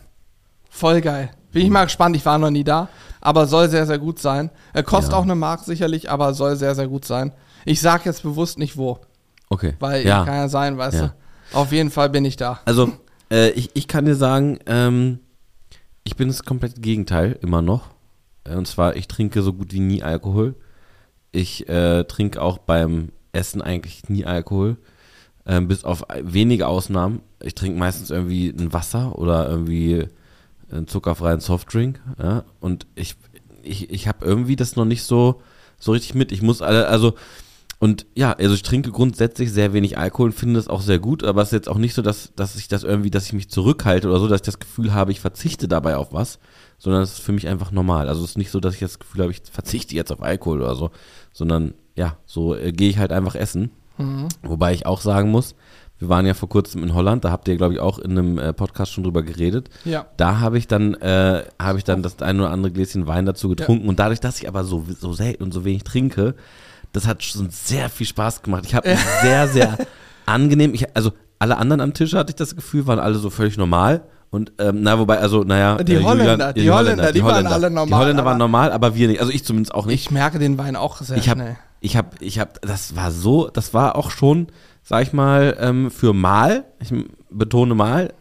Voll 0.71 1.01
geil. 1.01 1.29
Bin 1.51 1.61
ich 1.63 1.69
mal 1.69 1.85
gespannt, 1.85 2.15
ich 2.15 2.25
war 2.25 2.37
noch 2.39 2.49
nie 2.49 2.63
da, 2.63 2.89
aber 3.21 3.45
soll 3.45 3.69
sehr, 3.69 3.85
sehr 3.85 3.99
gut 3.99 4.17
sein. 4.19 4.49
Er 4.73 4.83
kostet 4.83 5.11
Ja. 5.13 5.19
auch 5.19 5.23
eine 5.23 5.35
Mark 5.35 5.61
sicherlich, 5.61 6.09
aber 6.09 6.33
soll 6.33 6.55
sehr, 6.55 6.73
sehr 6.75 6.87
gut 6.87 7.05
sein. 7.05 7.31
Ich 7.65 7.81
sag 7.81 8.05
jetzt 8.05 8.23
bewusst 8.23 8.57
nicht 8.59 8.77
wo, 8.77 8.99
Okay. 9.49 9.73
weil 9.79 10.05
ja. 10.05 10.23
kann 10.23 10.35
ja 10.35 10.47
sein, 10.47 10.77
weißt 10.77 10.97
Ja. 10.97 11.07
du. 11.51 11.57
Auf 11.57 11.71
jeden 11.71 11.91
Fall 11.91 12.09
bin 12.09 12.25
ich 12.25 12.37
da. 12.37 12.59
Also, 12.65 12.91
äh, 13.31 13.49
ich, 13.51 13.69
ich 13.73 13.87
kann 13.87 14.05
dir 14.05 14.15
sagen, 14.15 14.59
ähm, 14.65 15.19
ich 16.03 16.15
bin 16.15 16.27
das 16.27 16.43
komplette 16.43 16.81
Gegenteil 16.81 17.37
immer 17.41 17.61
noch. 17.61 17.89
Äh, 18.43 18.55
Und 18.55 18.67
zwar, 18.67 18.95
ich 18.95 19.07
trinke 19.07 19.41
so 19.41 19.53
gut 19.53 19.73
wie 19.73 19.79
nie 19.79 20.03
Alkohol. 20.03 20.55
Ich 21.31 21.67
äh, 21.69 22.03
trinke 22.05 22.41
auch 22.41 22.57
beim 22.59 23.09
Essen 23.33 23.61
eigentlich 23.61 24.09
nie 24.09 24.25
Alkohol. 24.25 24.77
Ähm, 25.47 25.67
bis 25.67 25.83
auf 25.83 26.03
wenige 26.21 26.67
Ausnahmen. 26.67 27.21
Ich 27.43 27.53
trinke 27.53 27.77
meistens 27.77 28.09
irgendwie 28.09 28.49
ein 28.49 28.73
Wasser 28.73 29.17
oder 29.19 29.47
irgendwie 29.47 30.07
einen 30.71 30.87
zuckerfreien 30.87 31.39
Softdrink. 31.39 32.01
Ja? 32.17 32.43
Und 32.59 32.87
ich, 32.95 33.15
ich, 33.61 33.91
ich 33.91 34.07
habe 34.07 34.25
irgendwie 34.25 34.55
das 34.55 34.75
noch 34.75 34.85
nicht 34.85 35.03
so, 35.03 35.41
so 35.79 35.91
richtig 35.91 36.15
mit. 36.15 36.31
Ich 36.31 36.41
muss 36.41 36.63
alle, 36.63 36.87
also 36.87 37.13
und 37.85 38.07
ja, 38.15 38.33
also 38.33 38.55
ich 38.55 38.63
trinke 38.63 38.91
grundsätzlich 38.91 39.51
sehr 39.51 39.71
wenig 39.71 39.95
Alkohol 39.95 40.29
und 40.29 40.33
finde 40.33 40.59
es 40.59 40.67
auch 40.67 40.81
sehr 40.81 40.97
gut, 40.97 41.23
aber 41.23 41.43
es 41.43 41.49
ist 41.49 41.53
jetzt 41.53 41.69
auch 41.69 41.77
nicht 41.77 41.93
so, 41.93 42.01
dass, 42.01 42.33
dass 42.35 42.55
ich 42.55 42.67
das 42.67 42.83
irgendwie, 42.83 43.11
dass 43.11 43.27
ich 43.27 43.33
mich 43.33 43.47
zurückhalte 43.47 44.09
oder 44.09 44.19
so, 44.19 44.27
dass 44.27 44.39
ich 44.41 44.45
das 44.45 44.57
Gefühl 44.57 44.91
habe, 44.91 45.11
ich 45.11 45.19
verzichte 45.19 45.67
dabei 45.67 45.95
auf 45.95 46.11
was, 46.11 46.39
sondern 46.79 47.03
es 47.03 47.11
ist 47.11 47.19
für 47.19 47.31
mich 47.31 47.47
einfach 47.47 47.71
normal. 47.71 48.09
Also 48.09 48.23
es 48.23 48.31
ist 48.31 48.37
nicht 48.39 48.49
so, 48.49 48.59
dass 48.59 48.73
ich 48.73 48.79
das 48.79 48.97
Gefühl 48.97 49.21
habe, 49.21 49.31
ich 49.31 49.43
verzichte 49.51 49.93
jetzt 49.93 50.11
auf 50.11 50.23
Alkohol 50.23 50.63
oder 50.63 50.73
so, 50.73 50.89
sondern 51.31 51.75
ja, 51.93 52.17
so 52.25 52.55
äh, 52.55 52.71
gehe 52.71 52.89
ich 52.89 52.97
halt 52.97 53.11
einfach 53.11 53.35
essen. 53.35 53.69
Wobei 54.41 54.73
ich 54.73 54.87
auch 54.87 54.99
sagen 54.99 55.29
muss, 55.29 55.53
wir 55.99 56.09
waren 56.09 56.25
ja 56.25 56.33
vor 56.33 56.49
kurzem 56.49 56.81
in 56.81 56.95
Holland, 56.95 57.23
da 57.23 57.29
habt 57.29 57.47
ihr, 57.47 57.55
glaube 57.55 57.75
ich, 57.75 57.79
auch 57.79 57.99
in 57.99 58.11
einem 58.11 58.39
äh, 58.39 58.51
Podcast 58.51 58.91
schon 58.91 59.03
drüber 59.03 59.21
geredet. 59.21 59.69
Ja. 59.85 60.07
Da 60.17 60.39
habe 60.39 60.57
ich 60.57 60.67
dann, 60.67 60.95
äh, 60.95 61.43
habe 61.61 61.77
ich 61.77 61.83
dann 61.83 62.01
das 62.01 62.19
ein 62.21 62.39
oder 62.39 62.49
andere 62.49 62.71
Gläschen 62.71 63.05
Wein 63.05 63.27
dazu 63.27 63.47
getrunken 63.47 63.87
und 63.87 63.99
dadurch, 63.99 64.19
dass 64.19 64.41
ich 64.41 64.47
aber 64.47 64.63
so, 64.63 64.83
so 64.89 65.13
selten 65.13 65.43
und 65.43 65.53
so 65.53 65.63
wenig 65.63 65.83
trinke, 65.83 66.35
das 66.95 67.07
hat 67.07 67.23
schon 67.23 67.49
sehr 67.49 67.89
viel 67.89 68.07
Spaß 68.07 68.41
gemacht. 68.41 68.63
Ich 68.65 68.75
habe 68.75 68.89
mich 68.89 68.99
sehr, 69.21 69.47
sehr 69.47 69.77
angenehm, 70.25 70.73
ich, 70.73 70.85
also 70.95 71.11
alle 71.39 71.57
anderen 71.57 71.81
am 71.81 71.93
Tisch 71.93 72.13
hatte 72.13 72.31
ich 72.31 72.35
das 72.35 72.55
Gefühl, 72.55 72.87
waren 72.87 72.99
alle 72.99 73.15
so 73.15 73.29
völlig 73.29 73.57
normal. 73.57 74.03
Und 74.31 74.51
ähm, 74.59 74.81
na, 74.81 74.97
wobei, 74.99 75.19
also, 75.19 75.43
naja, 75.43 75.77
Die 75.83 75.97
Holländer, 76.03 76.51
die 76.51 76.69
Holländer, 76.69 77.11
die 77.11 77.23
waren 77.23 77.45
alle 77.47 77.69
Die 77.69 77.73
normal, 77.75 77.99
Holländer 77.99 78.25
waren 78.25 78.37
normal, 78.37 78.71
aber 78.71 78.95
wir 78.95 79.07
nicht. 79.07 79.19
Also 79.21 79.31
ich 79.31 79.45
zumindest 79.45 79.73
auch 79.73 79.85
nicht. 79.85 80.01
Ich 80.05 80.11
merke 80.11 80.39
den 80.39 80.57
Wein 80.57 80.75
auch 80.75 80.99
sehr 81.01 81.17
Ich 81.17 81.29
habe, 81.29 81.41
schnell. 81.41 81.55
ich 81.79 81.95
habe, 81.95 82.09
ich 82.19 82.39
habe, 82.39 82.51
das 82.61 82.95
war 82.95 83.11
so, 83.11 83.47
das 83.49 83.73
war 83.73 83.95
auch 83.95 84.11
schon, 84.11 84.47
sag 84.83 85.03
ich 85.03 85.13
mal, 85.13 85.55
ähm, 85.59 85.89
für 85.91 86.13
mal, 86.13 86.65
ich 86.81 86.91
betone 87.29 87.75
mal, 87.75 88.13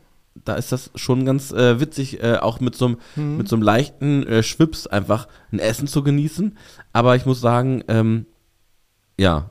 da 0.45 0.55
ist 0.55 0.71
das 0.73 0.91
schon 0.95 1.25
ganz 1.25 1.51
äh, 1.53 1.81
witzig, 1.81 2.23
äh, 2.23 2.37
auch 2.37 2.61
mit 2.61 2.77
so 2.77 2.87
einem, 2.87 2.97
Mhm. 3.17 3.37
mit 3.39 3.49
so 3.49 3.57
einem 3.57 3.63
leichten 3.63 4.25
äh, 4.27 4.43
Schwips 4.43 4.87
einfach 4.87 5.27
ein 5.53 5.59
Essen 5.59 5.87
zu 5.89 6.03
genießen. 6.03 6.57
Aber 6.93 7.17
ich 7.17 7.25
muss 7.27 7.41
sagen, 7.41 7.83
ähm, 7.89 8.27
ja, 9.19 9.51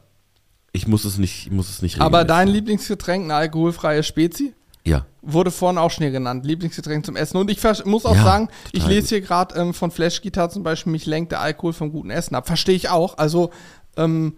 ich 0.71 0.87
muss 0.87 1.05
es 1.05 1.17
nicht, 1.17 1.47
ich 1.47 1.51
muss 1.51 1.69
es 1.69 1.81
nicht 1.81 2.01
Aber 2.01 2.25
dein. 2.25 2.47
Lieblingsgetränk, 2.47 3.25
eine 3.25 3.35
alkoholfreie 3.35 4.03
Spezi? 4.03 4.53
Ja. 4.85 5.05
Wurde 5.21 5.51
vorhin 5.51 5.77
auch 5.77 5.91
schon 5.91 6.03
hier 6.03 6.11
genannt, 6.11 6.45
Lieblingsgetränk 6.45 7.05
zum 7.05 7.15
Essen. 7.15 7.37
Und 7.37 7.49
ich 7.49 7.63
muss 7.85 8.05
auch 8.05 8.15
Ja, 8.15 8.23
sagen, 8.23 8.49
ich 8.73 8.85
lese 8.85 9.09
hier 9.09 9.21
gerade 9.21 9.55
ähm, 9.55 9.73
von 9.73 9.91
Flash 9.91 10.21
Guitar 10.21 10.49
zum 10.49 10.63
Beispiel, 10.63 10.91
mich 10.91 11.05
lenkt 11.05 11.31
der 11.31 11.39
Alkohol 11.39 11.73
vom 11.73 11.91
guten 11.91 12.09
Essen 12.09 12.35
ab. 12.35 12.47
Verstehe 12.47 12.75
ich 12.75 12.89
auch. 12.89 13.17
Also, 13.17 13.51
ähm, 13.95 14.37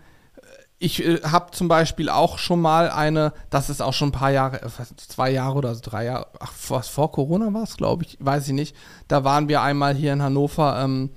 ich 0.77 1.03
äh, 1.03 1.21
habe 1.23 1.51
zum 1.51 1.67
Beispiel 1.67 2.09
auch 2.09 2.37
schon 2.37 2.61
mal 2.61 2.89
eine, 2.89 3.33
das 3.49 3.69
ist 3.69 3.81
auch 3.81 3.93
schon 3.93 4.09
ein 4.09 4.11
paar 4.11 4.31
Jahre, 4.31 4.61
äh, 4.61 4.69
zwei 4.97 5.31
Jahre 5.31 5.55
oder 5.55 5.73
so, 5.73 5.81
drei 5.83 6.05
Jahre, 6.05 6.27
ach, 6.39 6.51
was 6.67 6.89
vor 6.89 7.11
Corona 7.11 7.53
war 7.53 7.63
es, 7.63 7.77
glaube 7.77 8.03
ich, 8.03 8.17
weiß 8.19 8.47
ich 8.47 8.53
nicht. 8.53 8.75
Da 9.07 9.23
waren 9.23 9.47
wir 9.47 9.61
einmal 9.61 9.95
hier 9.95 10.13
in 10.13 10.21
Hannover, 10.21 10.79
ähm, 10.83 11.11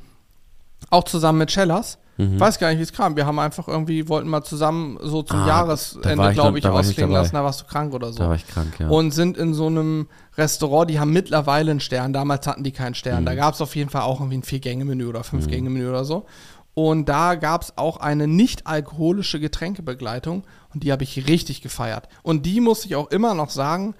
auch 0.90 1.04
zusammen 1.04 1.38
mit 1.38 1.50
Cellas. 1.50 1.98
Mhm. 2.18 2.38
Weiß 2.38 2.58
gar 2.58 2.68
nicht, 2.70 2.78
wie 2.78 2.82
es 2.82 2.92
kam. 2.92 3.16
Wir 3.16 3.26
haben 3.26 3.38
einfach 3.38 3.68
irgendwie, 3.68 4.08
wollten 4.08 4.28
mal 4.28 4.42
zusammen 4.42 4.98
so 5.00 5.22
zum 5.22 5.38
Ah, 5.38 5.46
Jahresende, 5.46 6.32
glaube 6.32 6.58
ich, 6.58 6.64
war 6.64 6.80
ich 6.80 6.88
ausklingen 6.88 7.12
lassen. 7.12 7.34
Da 7.34 7.44
warst 7.44 7.60
du 7.60 7.64
krank 7.66 7.94
oder 7.94 8.12
so 8.12 8.18
Da 8.18 8.28
war 8.28 8.34
ich 8.34 8.46
krank, 8.46 8.74
ja. 8.80 8.88
und 8.88 9.12
sind 9.12 9.38
in 9.38 9.54
so 9.54 9.68
einem 9.68 10.08
Restaurant, 10.36 10.90
die 10.90 10.98
haben 10.98 11.12
mittlerweile 11.12 11.70
einen 11.70 11.80
Stern. 11.80 12.12
Damals 12.12 12.46
hatten 12.48 12.64
die 12.64 12.72
keinen 12.72 12.96
Stern. 12.96 13.22
Mhm. 13.22 13.26
Da 13.26 13.34
gab 13.36 13.54
es 13.54 13.60
auf 13.60 13.76
jeden 13.76 13.88
Fall 13.88 14.02
auch 14.02 14.18
irgendwie 14.20 14.38
ein 14.38 14.42
Vier-Gänge-Menü 14.42 15.06
oder 15.06 15.22
Fünf-Gänge-Menü 15.22 15.88
oder 15.88 16.04
so. 16.04 16.26
Und 16.74 17.08
da 17.08 17.36
gab 17.36 17.62
es 17.62 17.78
auch 17.78 17.98
eine 17.98 18.26
nicht 18.26 18.66
alkoholische 18.66 19.38
Getränkebegleitung 19.40 20.44
und 20.74 20.82
die 20.82 20.92
habe 20.92 21.04
ich 21.04 21.28
richtig 21.28 21.62
gefeiert. 21.62 22.08
Und 22.22 22.46
die 22.46 22.60
muss 22.60 22.84
ich 22.84 22.96
auch 22.96 23.10
immer 23.10 23.34
noch 23.34 23.50
sagen, 23.50 23.94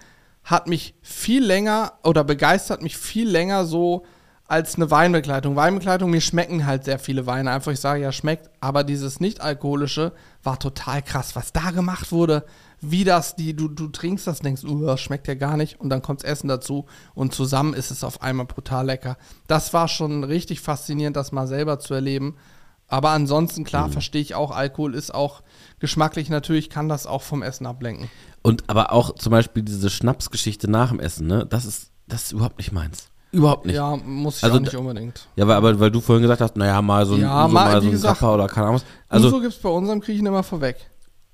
hat 0.45 0.67
mich 0.67 0.95
viel 1.03 1.45
länger 1.45 1.95
oder 2.05 2.25
begeistert 2.25 2.83
mich 2.83 2.97
viel 2.97 3.29
länger 3.29 3.65
so 3.65 4.05
als 4.49 4.77
eine 4.77 4.91
Weinbegleitung. 4.91 5.57
Weinbegleitung, 5.57 6.11
mir 6.11 6.23
schmecken 6.23 6.65
halt 6.65 6.85
sehr 6.85 6.99
viele 6.99 7.27
Weine. 7.27 7.51
Einfach, 7.51 7.71
ich 7.71 7.81
sage 7.81 8.01
ja, 8.01 8.13
schmeckt, 8.13 8.51
aber 8.61 8.83
dieses 8.83 9.21
nicht-alkoholische 9.21 10.13
war 10.43 10.59
total 10.59 11.03
krass, 11.03 11.37
was 11.37 11.53
da 11.53 11.71
gemacht 11.71 12.11
wurde. 12.13 12.45
Wie 12.81 13.05
das, 13.05 13.37
die, 13.37 13.55
du, 13.55 13.69
du 13.69 13.89
trinkst 13.89 14.27
das, 14.27 14.39
denkst, 14.39 14.65
uh, 14.65 14.87
das 14.87 15.01
schmeckt 15.01 15.29
ja 15.29 15.35
gar 15.35 15.59
nicht 15.59 15.79
und 15.81 15.91
dann 15.91 16.01
kommt 16.01 16.25
Essen 16.25 16.49
dazu 16.49 16.87
und 17.15 17.35
zusammen 17.35 17.75
ist 17.75 17.91
es 17.91 18.03
auf 18.03 18.23
einmal 18.23 18.47
brutal 18.47 18.87
lecker. 18.87 19.19
Das 19.49 19.75
war 19.75 19.87
schon 19.87 20.25
richtig 20.25 20.61
faszinierend, 20.63 21.17
das 21.17 21.31
mal 21.31 21.47
selber 21.47 21.79
zu 21.79 21.93
erleben. 21.93 22.37
Aber 22.87 23.11
ansonsten, 23.11 23.65
klar, 23.65 23.91
verstehe 23.91 24.23
ich 24.23 24.35
auch, 24.35 24.51
Alkohol 24.51 24.95
ist 24.95 25.15
auch 25.15 25.43
geschmacklich 25.79 26.31
natürlich, 26.31 26.71
kann 26.71 26.89
das 26.89 27.07
auch 27.07 27.21
vom 27.21 27.43
Essen 27.43 27.67
ablenken. 27.67 28.09
Und 28.41 28.65
aber 28.71 28.93
auch 28.93 29.15
zum 29.17 29.31
Beispiel 29.31 29.63
diese 29.63 29.91
Schnapsgeschichte 29.91 30.71
nach 30.71 30.89
dem 30.89 31.01
Essen, 31.01 31.27
ne? 31.27 31.45
Das 31.45 31.67
ist, 31.67 31.91
das 32.07 32.23
ist 32.23 32.33
überhaupt 32.33 32.57
nicht 32.57 32.73
meins. 32.73 33.11
Überhaupt 33.31 33.67
nicht. 33.67 33.75
Ja, 33.77 33.97
muss 33.97 34.39
ich 34.39 34.45
Also 34.45 34.57
auch 34.57 34.61
nicht 34.61 34.75
unbedingt. 34.77 35.29
Ja, 35.37 35.47
weil, 35.47 35.57
aber 35.57 35.79
weil 35.81 35.91
du 35.91 36.01
vorhin 36.01 36.23
gesagt 36.23 36.41
hast, 36.41 36.57
naja, 36.57 36.81
mal 36.81 37.05
so 37.07 37.15
ein, 37.15 37.21
Ja, 37.21 37.45
Uso, 37.45 37.53
mal, 37.55 37.73
mal, 37.73 37.81
so 37.83 37.89
ein 37.89 37.91
gesagt, 37.93 38.19
Kappa 38.21 38.35
oder 38.35 38.47
keine 38.49 38.69
Ahnung 38.69 38.77
was. 38.81 38.85
Also, 39.09 39.29
Uso 39.29 39.41
gibt 39.41 39.53
es 39.53 39.59
bei 39.61 39.69
unserem 39.69 40.01
Kriechen 40.01 40.27
immer 40.27 40.43
vorweg. 40.43 40.77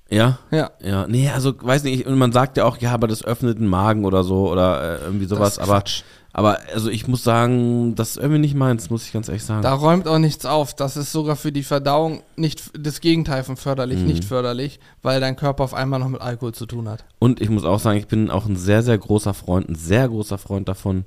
ja, 0.09 0.37
Ja. 0.51 0.71
ja, 0.81 1.07
nee, 1.07 1.29
also, 1.29 1.53
weiß 1.59 1.83
nicht, 1.83 2.05
und 2.05 2.17
man 2.17 2.31
sagt 2.31 2.57
ja 2.57 2.65
auch, 2.65 2.77
ja, 2.77 2.91
aber 2.91 3.07
das 3.07 3.23
öffnet 3.23 3.59
den 3.59 3.67
Magen 3.67 4.03
oder 4.05 4.23
so 4.23 4.49
oder 4.51 4.99
äh, 4.99 5.03
irgendwie 5.05 5.25
sowas, 5.25 5.57
aber, 5.57 5.75
Quatsch. 5.75 6.03
aber, 6.33 6.59
also 6.73 6.89
ich 6.89 7.07
muss 7.07 7.23
sagen, 7.23 7.95
das 7.95 8.09
ist 8.11 8.17
irgendwie 8.17 8.39
nicht 8.41 8.55
meins, 8.55 8.89
muss 8.89 9.05
ich 9.07 9.13
ganz 9.13 9.29
ehrlich 9.29 9.43
sagen. 9.45 9.61
Da 9.63 9.73
räumt 9.73 10.07
auch 10.09 10.19
nichts 10.19 10.45
auf. 10.45 10.73
Das 10.75 10.97
ist 10.97 11.11
sogar 11.13 11.35
für 11.37 11.51
die 11.53 11.63
Verdauung 11.63 12.21
nicht 12.35 12.61
das 12.77 12.99
Gegenteil 13.01 13.43
von 13.45 13.55
förderlich, 13.57 13.99
Mhm. 14.01 14.07
nicht 14.07 14.25
förderlich, 14.25 14.79
weil 15.01 15.21
dein 15.21 15.37
Körper 15.37 15.63
auf 15.63 15.73
einmal 15.73 15.99
noch 16.01 16.09
mit 16.09 16.19
Alkohol 16.21 16.53
zu 16.53 16.65
tun 16.65 16.87
hat. 16.89 17.05
Und 17.19 17.39
ich 17.41 17.49
muss 17.49 17.63
auch 17.63 17.79
sagen, 17.79 17.97
ich 17.97 18.07
bin 18.07 18.29
auch 18.29 18.45
ein 18.47 18.57
sehr, 18.57 18.83
sehr 18.83 18.97
großer 18.97 19.33
Freund, 19.33 19.69
ein 19.69 19.75
sehr 19.75 20.07
großer 20.09 20.37
Freund 20.37 20.67
davon, 20.69 21.05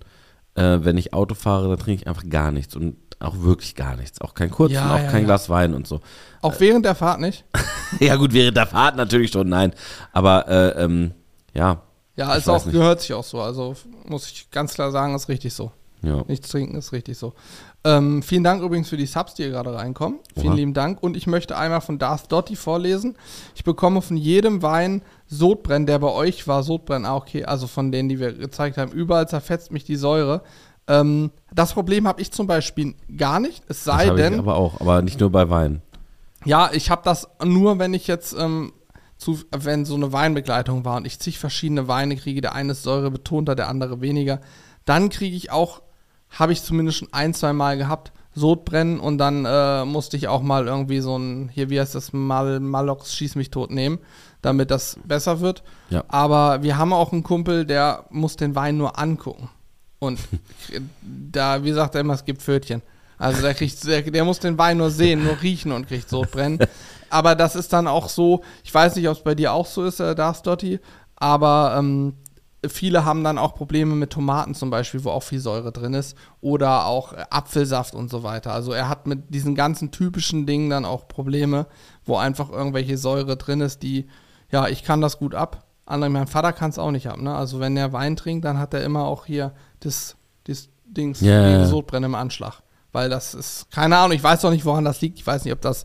äh, 0.58 0.84
wenn 0.84 0.96
ich 0.96 1.14
Auto 1.14 1.34
fahre, 1.34 1.68
dann 1.68 1.78
trinke 1.78 2.02
ich 2.02 2.08
einfach 2.08 2.28
gar 2.28 2.50
nichts 2.52 2.74
und 2.76 2.96
auch 3.20 3.40
wirklich 3.40 3.74
gar 3.74 3.96
nichts. 3.96 4.20
Auch 4.20 4.34
kein 4.34 4.50
Kurz 4.50 4.72
Ja, 4.72 4.84
und 4.84 4.90
auch 4.92 4.98
ja, 5.04 5.10
kein 5.10 5.20
ja. 5.22 5.26
Glas 5.26 5.48
Wein 5.48 5.74
und 5.74 5.86
so. 5.86 6.00
Auch 6.40 6.58
während 6.60 6.84
der 6.84 6.94
Fahrt 6.94 7.20
nicht. 7.20 7.44
ja 8.00 8.16
gut, 8.16 8.32
während 8.32 8.56
der 8.56 8.66
Fahrt 8.66 8.96
natürlich 8.96 9.32
schon, 9.32 9.48
nein. 9.48 9.72
Aber 10.12 10.46
äh, 10.48 10.84
ähm, 10.84 11.12
ja, 11.54 11.82
Ja, 12.16 12.34
ist 12.34 12.46
weiß 12.46 12.48
auch, 12.48 12.64
nicht. 12.66 12.74
gehört 12.74 13.00
sich 13.00 13.12
auch 13.14 13.24
so. 13.24 13.40
Also 13.40 13.74
muss 14.04 14.30
ich 14.30 14.50
ganz 14.50 14.74
klar 14.74 14.92
sagen, 14.92 15.14
ist 15.16 15.28
richtig 15.28 15.52
so. 15.54 15.72
ja. 16.02 16.22
Nichts 16.28 16.48
trinken 16.48 16.76
ist 16.76 16.92
richtig 16.92 17.18
so. 17.18 17.32
Ähm, 17.84 18.22
vielen 18.22 18.44
Dank 18.44 18.62
übrigens 18.62 18.88
für 18.88 18.96
die 18.96 19.06
Subs, 19.06 19.34
die 19.34 19.44
hier 19.44 19.52
gerade 19.52 19.72
reinkommen. 19.74 20.18
Vielen 20.34 20.48
Oha. 20.48 20.54
lieben 20.56 20.74
Dank. 20.74 21.02
Und 21.02 21.16
ich 21.16 21.26
möchte 21.26 21.56
einmal 21.56 21.80
von 21.80 21.98
Darth 21.98 22.30
Dotti 22.30 22.54
vorlesen. 22.56 23.16
Ich 23.54 23.64
bekomme 23.64 24.02
von 24.02 24.16
jedem 24.16 24.62
Wein 24.62 25.02
Sodbrennen, 25.28 25.86
der 25.86 25.98
bei 25.98 26.10
euch 26.10 26.48
war, 26.48 26.62
Sodbrennen, 26.62 27.04
ah, 27.04 27.16
okay, 27.16 27.44
also 27.44 27.66
von 27.66 27.92
denen, 27.92 28.08
die 28.08 28.18
wir 28.18 28.32
gezeigt 28.32 28.78
haben, 28.78 28.92
überall 28.92 29.28
zerfetzt 29.28 29.70
mich 29.70 29.84
die 29.84 29.96
Säure. 29.96 30.42
Ähm, 30.86 31.30
das 31.52 31.74
Problem 31.74 32.08
habe 32.08 32.20
ich 32.22 32.32
zum 32.32 32.46
Beispiel 32.46 32.94
gar 33.16 33.38
nicht, 33.38 33.62
es 33.68 33.84
Das 33.84 33.84
sei 33.84 34.06
ich 34.06 34.12
denn, 34.14 34.38
aber 34.38 34.56
auch, 34.56 34.80
aber 34.80 35.02
nicht 35.02 35.20
nur 35.20 35.30
bei 35.30 35.50
Wein. 35.50 35.82
ja, 36.44 36.70
ich 36.72 36.90
habe 36.90 37.02
das 37.04 37.28
nur, 37.44 37.78
wenn 37.78 37.92
ich 37.92 38.06
jetzt, 38.06 38.34
ähm, 38.38 38.72
zu, 39.18 39.38
wenn 39.50 39.84
so 39.84 39.96
eine 39.96 40.12
Weinbegleitung 40.12 40.84
war 40.84 40.96
und 40.96 41.06
ich 41.06 41.18
zig 41.18 41.38
verschiedene 41.38 41.88
Weine 41.88 42.16
kriege, 42.16 42.40
der 42.40 42.54
eine 42.54 42.72
ist 42.72 42.84
säurebetonter, 42.84 43.54
der 43.54 43.68
andere 43.68 44.00
weniger, 44.00 44.40
dann 44.86 45.10
kriege 45.10 45.36
ich 45.36 45.50
auch, 45.50 45.82
habe 46.30 46.52
ich 46.52 46.62
zumindest 46.62 46.98
schon 46.98 47.12
ein, 47.12 47.34
zwei 47.34 47.52
Mal 47.52 47.76
gehabt, 47.76 48.12
Sodbrennen 48.34 49.00
und 49.00 49.18
dann 49.18 49.44
äh, 49.44 49.84
musste 49.84 50.16
ich 50.16 50.28
auch 50.28 50.42
mal 50.42 50.66
irgendwie 50.66 51.00
so 51.00 51.18
ein, 51.18 51.50
hier, 51.52 51.68
wie 51.68 51.80
heißt 51.80 51.94
das, 51.94 52.12
Mal, 52.12 52.60
Malox 52.60 53.14
Schieß 53.14 53.34
mich 53.34 53.50
tot 53.50 53.70
nehmen, 53.70 53.98
damit 54.42 54.70
das 54.70 54.98
besser 55.04 55.40
wird. 55.40 55.62
Ja. 55.90 56.04
Aber 56.08 56.62
wir 56.62 56.78
haben 56.78 56.92
auch 56.92 57.12
einen 57.12 57.22
Kumpel, 57.22 57.64
der 57.64 58.04
muss 58.10 58.36
den 58.36 58.54
Wein 58.54 58.76
nur 58.76 58.98
angucken. 58.98 59.50
Und 59.98 60.20
da, 61.02 61.64
wie 61.64 61.72
sagt 61.72 61.94
er 61.94 62.02
immer, 62.02 62.14
es 62.14 62.24
gibt 62.24 62.42
Pfötchen. 62.42 62.82
Also 63.18 63.42
der 63.42 63.54
kriegt, 63.54 63.84
der, 63.84 64.02
der 64.02 64.24
muss 64.24 64.38
den 64.38 64.58
Wein 64.58 64.78
nur 64.78 64.90
sehen, 64.90 65.24
nur 65.24 65.42
riechen 65.42 65.72
und 65.72 65.88
kriegt 65.88 66.08
Sodbrennen. 66.08 66.60
aber 67.10 67.34
das 67.34 67.56
ist 67.56 67.72
dann 67.72 67.88
auch 67.88 68.08
so, 68.08 68.44
ich 68.62 68.72
weiß 68.72 68.94
nicht, 68.94 69.08
ob 69.08 69.16
es 69.16 69.24
bei 69.24 69.34
dir 69.34 69.52
auch 69.52 69.66
so 69.66 69.84
ist, 69.84 69.98
äh, 69.98 70.14
Darth 70.14 70.46
Dotti, 70.46 70.78
aber 71.16 71.74
ähm, 71.76 72.14
viele 72.66 73.04
haben 73.04 73.22
dann 73.22 73.38
auch 73.38 73.54
Probleme 73.54 73.94
mit 73.94 74.10
Tomaten 74.10 74.54
zum 74.54 74.70
Beispiel, 74.70 75.04
wo 75.04 75.10
auch 75.10 75.22
viel 75.22 75.40
Säure 75.40 75.72
drin 75.72 75.94
ist. 75.94 76.16
Oder 76.40 76.86
auch 76.86 77.12
äh, 77.12 77.24
Apfelsaft 77.30 77.94
und 77.94 78.10
so 78.10 78.22
weiter. 78.22 78.52
Also 78.52 78.72
er 78.72 78.88
hat 78.88 79.06
mit 79.06 79.32
diesen 79.32 79.54
ganzen 79.54 79.90
typischen 79.90 80.46
Dingen 80.46 80.70
dann 80.70 80.84
auch 80.84 81.08
Probleme, 81.08 81.66
wo 82.04 82.16
einfach 82.16 82.50
irgendwelche 82.50 82.98
Säure 82.98 83.36
drin 83.36 83.60
ist, 83.60 83.82
die, 83.82 84.08
ja, 84.50 84.68
ich 84.68 84.82
kann 84.82 85.00
das 85.00 85.18
gut 85.18 85.34
ab. 85.34 85.64
Andere, 85.84 86.10
mein 86.10 86.26
Vater 86.26 86.52
kann 86.52 86.70
es 86.70 86.78
auch 86.78 86.90
nicht 86.90 87.08
ab. 87.08 87.18
Ne? 87.18 87.34
Also 87.34 87.60
wenn 87.60 87.76
er 87.76 87.92
Wein 87.92 88.16
trinkt, 88.16 88.44
dann 88.44 88.58
hat 88.58 88.74
er 88.74 88.84
immer 88.84 89.04
auch 89.04 89.26
hier 89.26 89.52
das, 89.80 90.16
das 90.44 90.68
Dings, 90.84 91.20
die 91.20 91.26
ja. 91.26 91.64
Sodbrennen 91.64 92.10
im 92.10 92.14
Anschlag. 92.14 92.62
Weil 92.92 93.08
das 93.10 93.34
ist, 93.34 93.70
keine 93.70 93.96
Ahnung, 93.96 94.16
ich 94.16 94.22
weiß 94.22 94.44
auch 94.44 94.50
nicht, 94.50 94.64
woran 94.64 94.84
das 94.84 95.00
liegt. 95.00 95.18
Ich 95.18 95.26
weiß 95.26 95.44
nicht, 95.44 95.52
ob 95.52 95.60
das 95.60 95.84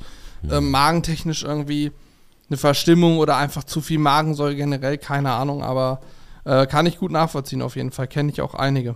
ähm, 0.49 0.72
magentechnisch 0.72 1.43
irgendwie 1.43 1.91
eine 2.49 2.57
Verstimmung 2.57 3.18
oder 3.18 3.38
einfach 3.38 3.64
zu 3.64 3.82
viel 3.82 3.99
Magensäure 3.99 4.55
generell, 4.55 4.97
keine 4.97 5.32
Ahnung, 5.32 5.64
aber 5.64 6.01
äh, 6.45 6.68
kann 6.68 6.86
ich 6.86 6.97
gut 6.97 7.11
nachvollziehen 7.11 7.61
auf 7.61 7.76
jeden 7.76 7.91
Fall. 7.91 8.07
Kenne 8.07 8.32
ich 8.32 8.41
auch 8.41 8.53
einige. 8.53 8.95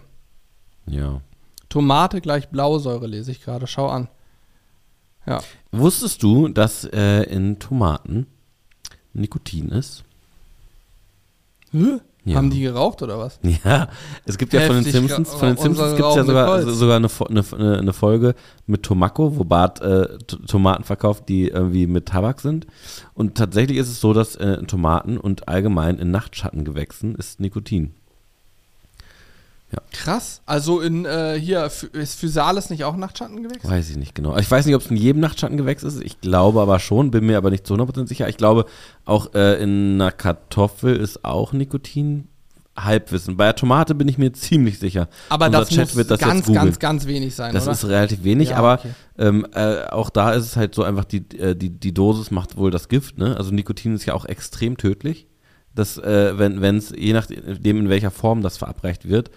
Ja. 0.85 1.21
Tomate 1.69 2.21
gleich 2.21 2.49
Blausäure 2.49 3.07
lese 3.07 3.31
ich 3.31 3.41
gerade. 3.41 3.67
Schau 3.67 3.87
an. 3.87 4.09
Ja. 5.25 5.39
Wusstest 5.71 6.23
du, 6.23 6.47
dass 6.47 6.85
äh, 6.85 7.23
in 7.23 7.59
Tomaten 7.59 8.27
Nikotin 9.17 9.69
ist? 9.69 10.03
Hä? 11.71 11.99
Ja. 12.27 12.35
Haben 12.35 12.49
die 12.49 12.59
geraucht 12.59 13.01
oder 13.01 13.17
was? 13.19 13.39
Ja, 13.63 13.87
es 14.25 14.37
gibt 14.37 14.51
ja 14.51 14.61
von 14.61 14.75
den 14.75 14.83
Heftig, 14.83 14.93
Simpsons, 14.93 15.33
von 15.33 15.47
den 15.47 15.57
Simpsons 15.57 15.95
gibt 15.95 16.09
es 16.09 16.15
ja 16.15 16.25
sogar, 16.25 16.61
sogar 16.61 16.97
eine, 16.97 17.07
eine, 17.29 17.79
eine, 17.79 17.93
Folge 17.93 18.35
mit 18.65 18.83
Tomako, 18.83 19.37
wo 19.37 19.45
Bart 19.45 19.79
äh, 19.81 20.17
Tomaten 20.45 20.83
verkauft, 20.83 21.29
die 21.29 21.47
irgendwie 21.47 21.87
mit 21.87 22.07
Tabak 22.07 22.41
sind. 22.41 22.67
Und 23.13 23.35
tatsächlich 23.35 23.77
ist 23.77 23.87
es 23.87 24.01
so, 24.01 24.11
dass 24.13 24.35
äh, 24.35 24.61
Tomaten 24.63 25.17
und 25.17 25.47
allgemein 25.47 25.99
in 25.99 26.11
Nachtschattengewächsen 26.11 27.15
ist 27.15 27.39
Nikotin. 27.39 27.93
Krass. 29.91 30.41
Also 30.45 30.79
in 30.79 31.05
äh, 31.05 31.37
hier 31.39 31.69
ist 31.91 32.15
Physalis 32.19 32.69
nicht 32.69 32.85
auch 32.85 32.95
Nachtschattengewächs? 32.95 33.67
Weiß 33.67 33.89
ich 33.89 33.97
nicht 33.97 34.15
genau. 34.15 34.37
Ich 34.37 34.49
weiß 34.49 34.65
nicht, 34.65 34.75
ob 34.75 34.81
es 34.81 34.89
in 34.89 34.95
jedem 34.95 35.19
Nachtschattengewächs 35.19 35.83
ist. 35.83 36.01
Ich 36.01 36.21
glaube 36.21 36.61
aber 36.61 36.79
schon, 36.79 37.11
bin 37.11 37.25
mir 37.25 37.37
aber 37.37 37.49
nicht 37.49 37.67
zu 37.67 37.73
100% 37.73 38.07
sicher. 38.07 38.29
Ich 38.29 38.37
glaube, 38.37 38.65
auch 39.03 39.33
äh, 39.33 39.61
in 39.61 39.95
einer 39.95 40.11
Kartoffel 40.11 40.95
ist 40.95 41.25
auch 41.25 41.51
Nikotin. 41.53 42.29
Halbwissen. 42.79 43.37
Bei 43.37 43.45
der 43.45 43.55
Tomate 43.55 43.95
bin 43.95 44.07
ich 44.07 44.19
mir 44.19 44.31
ziemlich 44.33 44.77
sicher. 44.77 45.09
Aber 45.29 45.47
Unser 45.47 45.59
das 45.61 45.69
Chat 45.69 45.79
muss 45.87 45.95
wird 45.95 46.11
das 46.11 46.19
ganz, 46.19 46.45
ganz, 46.45 46.77
ganz 46.77 47.07
wenig 47.07 47.33
sein, 47.33 47.51
Das 47.51 47.63
oder? 47.63 47.71
ist 47.71 47.85
relativ 47.85 48.23
wenig, 48.23 48.49
Ja, 48.49 48.57
aber 48.57 48.73
okay. 48.75 48.89
ähm, 49.17 49.47
äh, 49.55 49.85
auch 49.87 50.11
da 50.11 50.33
ist 50.33 50.45
es 50.45 50.55
halt 50.57 50.75
so 50.75 50.83
einfach, 50.83 51.03
die, 51.05 51.27
äh, 51.39 51.55
die, 51.55 51.71
die 51.71 51.91
Dosis 51.91 52.29
macht 52.29 52.55
wohl 52.55 52.69
das 52.69 52.87
Gift, 52.87 53.17
ne? 53.17 53.35
Also 53.35 53.49
Nikotin 53.51 53.95
ist 53.95 54.05
ja 54.05 54.13
auch 54.13 54.25
extrem 54.25 54.77
tödlich. 54.77 55.25
Das, 55.73 55.97
äh, 55.97 56.37
wenn 56.37 56.77
es, 56.77 56.93
je 56.95 57.13
nachdem, 57.13 57.77
in 57.77 57.89
welcher 57.89 58.11
Form 58.11 58.43
das 58.43 58.57
verabreicht 58.57 59.07
wird. 59.09 59.31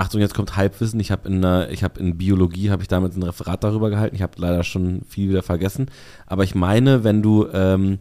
Achtung, 0.00 0.20
jetzt 0.20 0.34
kommt 0.34 0.56
Halbwissen. 0.56 0.98
Ich 0.98 1.10
habe 1.10 1.28
in, 1.28 1.44
äh, 1.44 1.70
ich 1.70 1.84
hab 1.84 1.98
in 1.98 2.16
Biologie, 2.16 2.70
habe 2.70 2.80
ich 2.82 2.88
damals 2.88 3.16
ein 3.16 3.22
Referat 3.22 3.62
darüber 3.62 3.90
gehalten. 3.90 4.16
Ich 4.16 4.22
habe 4.22 4.32
leider 4.36 4.64
schon 4.64 5.02
viel 5.06 5.28
wieder 5.28 5.42
vergessen. 5.42 5.90
Aber 6.26 6.42
ich 6.42 6.54
meine, 6.54 7.04
wenn 7.04 7.20
du 7.22 7.46
ähm, 7.52 7.98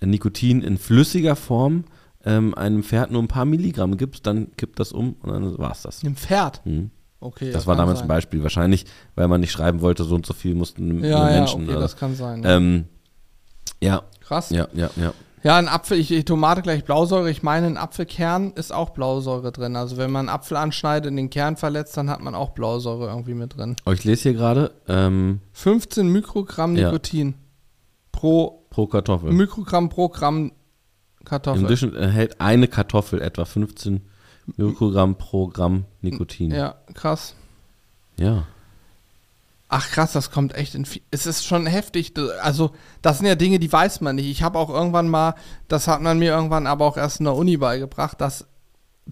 Nikotin 0.00 0.62
in 0.62 0.78
flüssiger 0.78 1.34
Form 1.34 1.84
ähm, 2.24 2.54
einem 2.54 2.84
Pferd 2.84 3.10
nur 3.10 3.20
ein 3.20 3.26
paar 3.28 3.46
Milligramm 3.46 3.96
gibst, 3.96 4.26
dann 4.26 4.54
kippt 4.56 4.78
das 4.78 4.92
um 4.92 5.16
und 5.22 5.32
dann 5.32 5.58
war's 5.58 5.82
das. 5.82 6.04
Einem 6.04 6.14
Pferd. 6.14 6.64
Mhm. 6.64 6.90
Okay. 7.18 7.50
Das 7.50 7.66
war 7.66 7.74
kann 7.74 7.82
damals 7.82 7.98
sein. 7.98 8.06
ein 8.06 8.08
Beispiel. 8.08 8.42
Wahrscheinlich, 8.44 8.86
weil 9.16 9.26
man 9.26 9.40
nicht 9.40 9.50
schreiben 9.50 9.80
wollte, 9.80 10.04
so 10.04 10.14
und 10.14 10.24
so 10.26 10.34
viel 10.34 10.54
mussten 10.54 10.86
Ja, 11.02 11.18
nur 11.18 11.30
ja, 11.30 11.38
Menschen. 11.40 11.62
okay, 11.64 11.72
oder? 11.72 11.80
das 11.80 11.96
kann 11.96 12.14
sein. 12.14 12.44
Ja. 12.44 12.56
ähm, 12.56 12.84
ja, 13.82 14.02
Krass. 14.20 14.50
ja, 14.50 14.68
ja, 14.72 14.88
ja. 14.96 15.12
Ja, 15.42 15.56
ein 15.56 15.68
Apfel, 15.68 15.98
ich, 15.98 16.24
Tomate 16.26 16.60
gleich 16.60 16.84
Blausäure. 16.84 17.30
Ich 17.30 17.42
meine, 17.42 17.66
ein 17.66 17.76
Apfelkern 17.78 18.52
ist 18.52 18.72
auch 18.72 18.90
Blausäure 18.90 19.52
drin. 19.52 19.74
Also 19.74 19.96
wenn 19.96 20.10
man 20.10 20.28
einen 20.28 20.34
Apfel 20.34 20.56
anschneidet 20.58 21.10
und 21.10 21.16
den 21.16 21.30
Kern 21.30 21.56
verletzt, 21.56 21.96
dann 21.96 22.10
hat 22.10 22.20
man 22.20 22.34
auch 22.34 22.50
Blausäure 22.50 23.08
irgendwie 23.08 23.34
mit 23.34 23.56
drin. 23.56 23.76
Aber 23.84 23.94
ich 23.94 24.04
lese 24.04 24.22
hier 24.24 24.34
gerade 24.34 24.72
ähm, 24.86 25.40
15 25.52 26.08
Mikrogramm 26.12 26.76
Ja. 26.76 26.88
Nikotin 26.88 27.34
pro 28.12 28.66
pro 28.70 28.86
Kartoffel. 28.86 29.32
Mikrogramm 29.32 29.88
pro 29.88 30.08
Gramm 30.08 30.52
Kartoffel. 31.24 31.62
Im 31.62 31.66
Durchschnitt 31.68 31.94
enthält 31.94 32.40
eine 32.40 32.68
Kartoffel 32.68 33.20
etwa 33.22 33.44
15 33.44 34.02
Mikrogramm 34.56 35.16
pro 35.16 35.48
Gramm 35.48 35.84
Nikotin. 36.02 36.50
Ja, 36.50 36.74
krass. 36.94 37.34
ja. 38.18 38.44
Ach 39.72 39.88
krass, 39.88 40.12
das 40.12 40.32
kommt 40.32 40.54
echt 40.56 40.74
in 40.74 40.84
viel. 40.84 41.02
Es 41.12 41.26
ist 41.26 41.46
schon 41.46 41.64
heftig. 41.66 42.12
Also, 42.42 42.72
das 43.02 43.18
sind 43.18 43.26
ja 43.28 43.36
Dinge, 43.36 43.60
die 43.60 43.72
weiß 43.72 44.00
man 44.00 44.16
nicht. 44.16 44.26
Ich 44.28 44.42
habe 44.42 44.58
auch 44.58 44.68
irgendwann 44.68 45.08
mal, 45.08 45.34
das 45.68 45.86
hat 45.86 46.02
man 46.02 46.18
mir 46.18 46.32
irgendwann 46.32 46.66
aber 46.66 46.84
auch 46.86 46.96
erst 46.96 47.20
in 47.20 47.24
der 47.24 47.36
Uni 47.36 47.56
beigebracht, 47.56 48.20
dass 48.20 48.46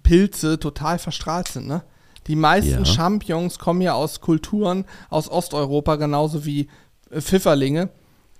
Pilze 0.02 0.58
total 0.58 0.98
verstrahlt 0.98 1.46
sind, 1.48 1.68
ne? 1.68 1.84
Die 2.26 2.36
meisten 2.36 2.70
Ja. 2.80 2.84
Champignons 2.84 3.58
kommen 3.60 3.80
ja 3.80 3.94
aus 3.94 4.20
Kulturen 4.20 4.84
aus 5.08 5.30
Osteuropa, 5.30 5.94
genauso 5.94 6.44
wie 6.44 6.68
äh, 7.10 7.20
Pfifferlinge. 7.20 7.90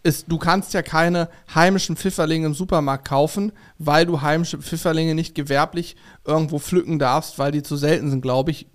Ist, 0.02 0.26
du 0.28 0.38
kannst 0.38 0.74
ja 0.74 0.82
keine 0.82 1.28
heimischen 1.54 1.96
Pfifferlinge 1.96 2.46
im 2.46 2.54
Supermarkt 2.54 3.06
kaufen, 3.06 3.52
weil 3.78 4.06
du 4.06 4.22
heimische 4.22 4.58
Pfifferlinge 4.58 5.14
nicht 5.14 5.34
gewerblich 5.34 5.96
irgendwo 6.24 6.58
pflücken 6.58 6.98
darfst, 6.98 7.38
weil 7.38 7.52
die 7.52 7.62
zu 7.62 7.76
selten 7.76 8.10
sind, 8.10 8.22
glaube 8.22 8.50
ich. 8.50 8.66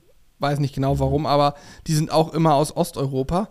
Weiß 0.44 0.60
nicht 0.60 0.76
genau 0.76 1.00
warum, 1.00 1.26
aber 1.26 1.56
die 1.88 1.96
sind 1.96 2.12
auch 2.12 2.34
immer 2.34 2.56
aus 2.56 2.76
Osteuropa. 2.76 3.48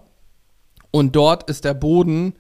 Und 0.90 1.16
dort 1.16 1.48
ist 1.48 1.64
der 1.64 1.72
Boden 1.72 2.34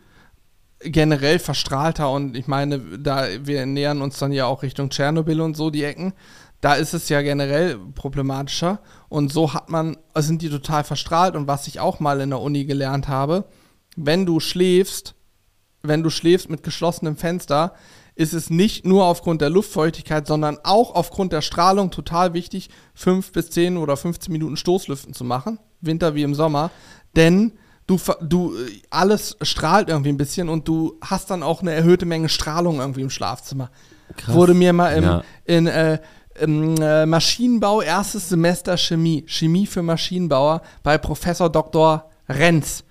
generell 0.80 1.38
verstrahlter 1.38 2.10
und 2.10 2.36
ich 2.36 2.46
meine, 2.48 2.78
da 2.98 3.26
wir 3.42 3.64
nähern 3.64 4.02
uns 4.02 4.18
dann 4.18 4.30
ja 4.30 4.44
auch 4.46 4.62
Richtung 4.62 4.90
Tschernobyl 4.90 5.40
und 5.40 5.56
so 5.56 5.70
die 5.70 5.84
Ecken, 5.84 6.12
da 6.60 6.74
ist 6.74 6.92
es 6.92 7.08
ja 7.08 7.22
generell 7.22 7.78
problematischer. 7.94 8.80
Und 9.08 9.32
so 9.32 9.54
hat 9.54 9.70
man, 9.70 9.96
sind 10.16 10.42
die 10.42 10.50
total 10.50 10.84
verstrahlt. 10.84 11.34
Und 11.34 11.48
was 11.48 11.66
ich 11.66 11.80
auch 11.80 11.98
mal 11.98 12.20
in 12.20 12.30
der 12.30 12.40
Uni 12.40 12.66
gelernt 12.66 13.08
habe, 13.08 13.46
wenn 13.96 14.26
du 14.26 14.38
schläfst, 14.38 15.14
wenn 15.82 16.02
du 16.02 16.10
schläfst 16.10 16.50
mit 16.50 16.62
geschlossenem 16.62 17.16
Fenster, 17.16 17.74
ist 18.14 18.34
es 18.34 18.50
nicht 18.50 18.84
nur 18.86 19.04
aufgrund 19.06 19.40
der 19.40 19.50
Luftfeuchtigkeit, 19.50 20.26
sondern 20.26 20.58
auch 20.64 20.94
aufgrund 20.94 21.32
der 21.32 21.40
Strahlung 21.42 21.90
total 21.90 22.34
wichtig, 22.34 22.68
5 22.94 23.32
bis 23.32 23.50
10 23.50 23.76
oder 23.76 23.96
15 23.96 24.32
Minuten 24.32 24.56
Stoßlüften 24.56 25.14
zu 25.14 25.24
machen, 25.24 25.58
Winter 25.80 26.14
wie 26.14 26.22
im 26.22 26.34
Sommer, 26.34 26.70
denn 27.16 27.52
du, 27.86 27.98
du 28.20 28.54
äh, 28.54 28.82
alles 28.90 29.36
strahlt 29.42 29.88
irgendwie 29.88 30.10
ein 30.10 30.16
bisschen 30.18 30.48
und 30.48 30.68
du 30.68 30.98
hast 31.00 31.30
dann 31.30 31.42
auch 31.42 31.62
eine 31.62 31.72
erhöhte 31.72 32.06
Menge 32.06 32.28
Strahlung 32.28 32.80
irgendwie 32.80 33.02
im 33.02 33.10
Schlafzimmer. 33.10 33.70
Krass. 34.16 34.34
Wurde 34.34 34.54
mir 34.54 34.72
mal 34.72 34.90
im, 34.94 35.04
Ja. 35.04 35.22
in 35.44 35.66
äh, 35.66 35.98
im, 36.40 36.76
äh, 36.80 37.04
Maschinenbau 37.06 37.82
erstes 37.82 38.28
Semester 38.28 38.76
Chemie, 38.76 39.24
Chemie 39.26 39.66
für 39.66 39.82
Maschinenbauer 39.82 40.62
bei 40.82 40.96
Professor 40.98 41.50
Dr. 41.50 42.10
Renz. 42.28 42.84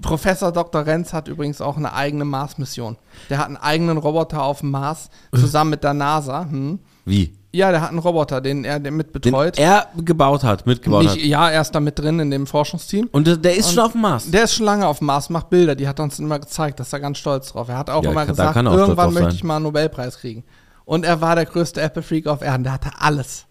Professor 0.00 0.52
Dr. 0.52 0.86
Renz 0.86 1.12
hat 1.12 1.28
übrigens 1.28 1.60
auch 1.60 1.76
eine 1.76 1.92
eigene 1.92 2.24
Mars-Mission. 2.24 2.96
Der 3.28 3.38
hat 3.38 3.46
einen 3.46 3.56
eigenen 3.58 3.98
Roboter 3.98 4.42
auf 4.42 4.60
dem 4.60 4.70
Mars 4.70 5.10
zusammen 5.34 5.70
mit 5.70 5.84
der 5.84 5.92
NASA. 5.94 6.46
Hm. 6.48 6.78
Wie? 7.04 7.34
Ja, 7.54 7.70
der 7.70 7.82
hat 7.82 7.90
einen 7.90 7.98
Roboter, 7.98 8.40
den 8.40 8.64
er 8.64 8.80
den 8.80 8.96
mit 8.96 9.08
Den 9.14 9.20
betreut. 9.20 9.58
er 9.58 9.88
gebaut 9.98 10.42
hat, 10.42 10.64
mitgebaut 10.66 11.02
Nicht, 11.02 11.12
hat. 11.16 11.20
ja, 11.20 11.50
er 11.50 11.60
ist 11.60 11.72
da 11.72 11.80
mit 11.80 11.98
drin 11.98 12.18
in 12.20 12.30
dem 12.30 12.46
Forschungsteam. 12.46 13.10
Und 13.12 13.26
der- 13.26 13.36
der 13.36 13.54
ist 13.56 13.74
schon 13.74 13.84
auf 13.84 13.92
dem 13.92 14.00
Mars. 14.00 14.30
Der 14.30 14.44
ist 14.44 14.54
schon 14.54 14.64
lange 14.64 14.86
auf 14.86 14.98
dem 14.98 15.08
Mars, 15.08 15.28
macht 15.28 15.50
Bilder, 15.50 15.74
die 15.74 15.86
hat 15.86 15.98
er 16.00 16.04
uns 16.04 16.18
immer 16.18 16.38
gezeigt, 16.38 16.80
dass 16.80 16.90
er 16.94 17.00
ganz 17.00 17.18
stolz 17.18 17.52
drauf. 17.52 17.68
Er 17.68 17.76
hat 17.76 17.90
auch 17.90 18.02
Ja, 18.02 18.10
immer 18.10 18.20
kann- 18.24 18.28
gesagt, 18.28 18.56
irgendwann 18.56 19.12
möchte 19.12 19.34
ich 19.34 19.44
mal 19.44 19.56
einen 19.56 19.64
Nobelpreis 19.64 20.16
kriegen. 20.18 20.44
Und 20.86 21.04
er 21.04 21.20
war 21.20 21.34
der 21.36 21.44
größte 21.44 21.82
Apple-Freak 21.82 22.26
auf 22.26 22.40
Erden, 22.40 22.64
der 22.64 22.72
hatte 22.72 22.90
alles. 22.98 23.44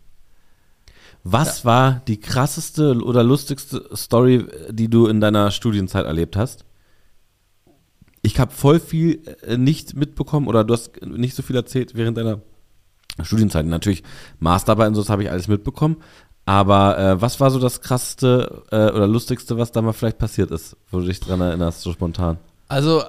Was 1.24 1.66
war 1.66 2.02
die 2.08 2.20
krasseste 2.20 2.96
oder 3.04 3.24
lustigste 3.24 3.90
Story, 3.96 4.48
die 4.70 4.90
du 4.90 5.08
in 5.08 5.22
deiner 5.22 5.52
Studienzeit 5.52 6.06
erlebt 6.06 6.36
hast? 6.36 6.66
Ich 8.24 8.40
habe 8.40 8.52
voll 8.52 8.80
viel 8.80 9.22
äh, 9.42 9.58
nicht 9.58 9.96
mitbekommen 9.96 10.48
oder 10.48 10.64
du 10.64 10.74
hast 10.74 11.02
nicht 11.06 11.36
so 11.36 11.44
viel 11.44 11.56
erzählt 11.56 11.96
während 11.96 12.18
deiner 12.18 12.42
Studienzeit. 13.22 13.66
Natürlich 13.66 14.04
Masterarbeit 14.40 14.90
und 14.90 14.96
so, 14.96 15.02
das 15.02 15.10
habe 15.10 15.24
ich 15.24 15.32
alles 15.32 15.48
mitbekommen. 15.48 15.98
Aber 16.46 16.98
äh, 16.98 17.22
was 17.22 17.40
war 17.40 17.52
so 17.52 17.60
das 17.60 17.82
krasseste 17.82 18.64
äh, 18.72 18.92
oder 18.92 19.08
lustigste, 19.08 19.58
was 19.58 19.72
da 19.72 19.82
mal 19.82 19.94
vielleicht 19.94 20.18
passiert 20.18 20.52
ist, 20.52 20.76
wo 20.90 21.00
du 21.00 21.06
dich 21.06 21.20
dran 21.20 21.42
erinnerst, 21.42 21.82
so 21.82 21.94
spontan? 21.94 22.38
Also, 22.72 23.04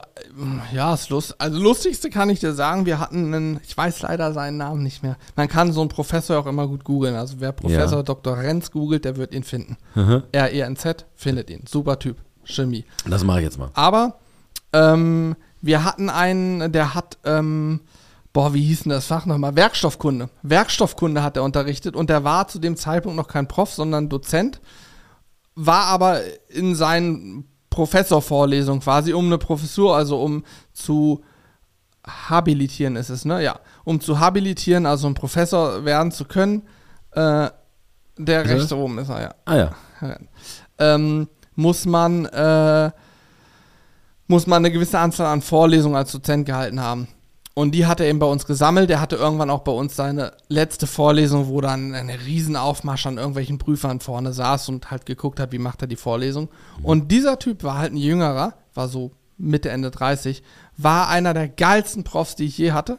ja, 0.72 0.92
ist 0.92 1.08
lust 1.10 1.40
also 1.40 1.56
lustigste 1.60 2.10
kann 2.10 2.28
ich 2.30 2.40
dir 2.40 2.52
sagen, 2.52 2.84
wir 2.84 2.98
hatten 2.98 3.32
einen, 3.32 3.60
ich 3.62 3.76
weiß 3.76 4.02
leider 4.02 4.32
seinen 4.32 4.56
Namen 4.56 4.82
nicht 4.82 5.04
mehr. 5.04 5.16
Man 5.36 5.46
kann 5.46 5.72
so 5.72 5.82
einen 5.82 5.88
Professor 5.88 6.36
auch 6.36 6.46
immer 6.46 6.66
gut 6.66 6.82
googeln. 6.82 7.14
Also 7.14 7.36
wer 7.38 7.52
Professor 7.52 7.98
Ja. 7.98 8.02
Dr. 8.02 8.38
Renz 8.38 8.72
googelt, 8.72 9.04
der 9.04 9.16
wird 9.16 9.32
ihn 9.32 9.44
finden. 9.44 9.76
Mhm. 9.94 10.24
R-E-N-Z, 10.32 11.06
findet 11.14 11.48
ihn. 11.48 11.62
Super 11.68 12.00
Typ. 12.00 12.16
Chemie. 12.44 12.84
Das 13.06 13.22
mache 13.22 13.38
ich 13.38 13.44
jetzt 13.44 13.56
mal. 13.56 13.70
Aber 13.74 14.18
ähm, 14.72 15.36
wir 15.60 15.84
hatten 15.84 16.10
einen, 16.10 16.72
der 16.72 16.94
hat, 16.94 17.18
ähm, 17.24 17.82
boah, 18.32 18.54
wie 18.54 18.64
hieß 18.64 18.82
denn 18.82 18.90
das 18.90 19.06
Fach 19.06 19.26
nochmal? 19.26 19.54
Werkstoffkunde. 19.54 20.28
Werkstoffkunde 20.42 21.22
hat 21.22 21.36
er 21.36 21.44
unterrichtet 21.44 21.94
und 21.94 22.10
der 22.10 22.24
war 22.24 22.48
zu 22.48 22.58
dem 22.58 22.76
Zeitpunkt 22.76 23.16
noch 23.16 23.28
kein 23.28 23.46
Prof, 23.46 23.72
sondern 23.72 24.08
Dozent. 24.08 24.60
war 25.54 25.84
aber 25.84 26.20
in 26.48 26.74
seinen 26.74 27.44
Professorvorlesungen 27.72 28.82
quasi, 28.82 29.12
um 29.14 29.26
eine 29.26 29.38
Professur, 29.38 29.96
also 29.96 30.22
um 30.22 30.44
zu 30.72 31.24
habilitieren 32.06 32.96
ist 32.96 33.08
es, 33.08 33.24
ne? 33.24 33.42
Ja. 33.42 33.60
Um 33.84 34.00
zu 34.00 34.20
habilitieren, 34.20 34.86
also 34.86 35.06
ein 35.06 35.14
Professor 35.14 35.84
werden 35.84 36.12
zu 36.12 36.26
können, 36.26 36.62
äh, 37.12 37.48
der 38.18 38.44
er 38.44 38.48
rechte 38.48 38.76
oben 38.76 38.98
ist 38.98 39.08
er, 39.08 39.22
ja. 39.22 39.34
Ah 39.46 39.56
ja. 39.56 39.70
Ähm, 40.78 41.28
muss 41.54 41.86
man, 41.86 42.26
äh, 42.26 42.90
muss 44.26 44.46
man 44.46 44.58
eine 44.58 44.70
gewisse 44.70 44.98
Anzahl 44.98 45.26
an 45.26 45.40
Vorlesungen 45.42 45.96
als 45.96 46.12
Dozent 46.12 46.44
gehalten 46.44 46.80
haben. 46.80 47.08
Und 47.54 47.72
die 47.72 47.84
hat 47.86 48.00
er 48.00 48.06
eben 48.06 48.18
bei 48.18 48.26
uns 48.26 48.46
gesammelt. 48.46 48.88
Er 48.90 49.00
hatte 49.00 49.16
irgendwann 49.16 49.50
auch 49.50 49.60
bei 49.60 49.72
uns 49.72 49.94
seine 49.94 50.32
letzte 50.48 50.86
Vorlesung, 50.86 51.48
wo 51.48 51.60
dann 51.60 51.94
eine 51.94 52.24
riesen 52.24 52.56
Aufmarsch 52.56 53.06
an 53.06 53.18
irgendwelchen 53.18 53.58
Prüfern 53.58 54.00
vorne 54.00 54.32
saß 54.32 54.70
und 54.70 54.90
halt 54.90 55.04
geguckt 55.04 55.38
hat, 55.38 55.52
wie 55.52 55.58
macht 55.58 55.82
er 55.82 55.88
die 55.88 55.96
Vorlesung. 55.96 56.48
Und 56.82 57.12
dieser 57.12 57.38
Typ 57.38 57.62
war 57.62 57.76
halt 57.78 57.92
ein 57.92 57.98
jüngerer, 57.98 58.54
war 58.72 58.88
so 58.88 59.12
Mitte, 59.36 59.70
Ende 59.70 59.90
30, 59.90 60.42
war 60.78 61.08
einer 61.08 61.34
der 61.34 61.48
geilsten 61.48 62.04
Profs, 62.04 62.36
die 62.36 62.46
ich 62.46 62.56
je 62.56 62.72
hatte. 62.72 62.98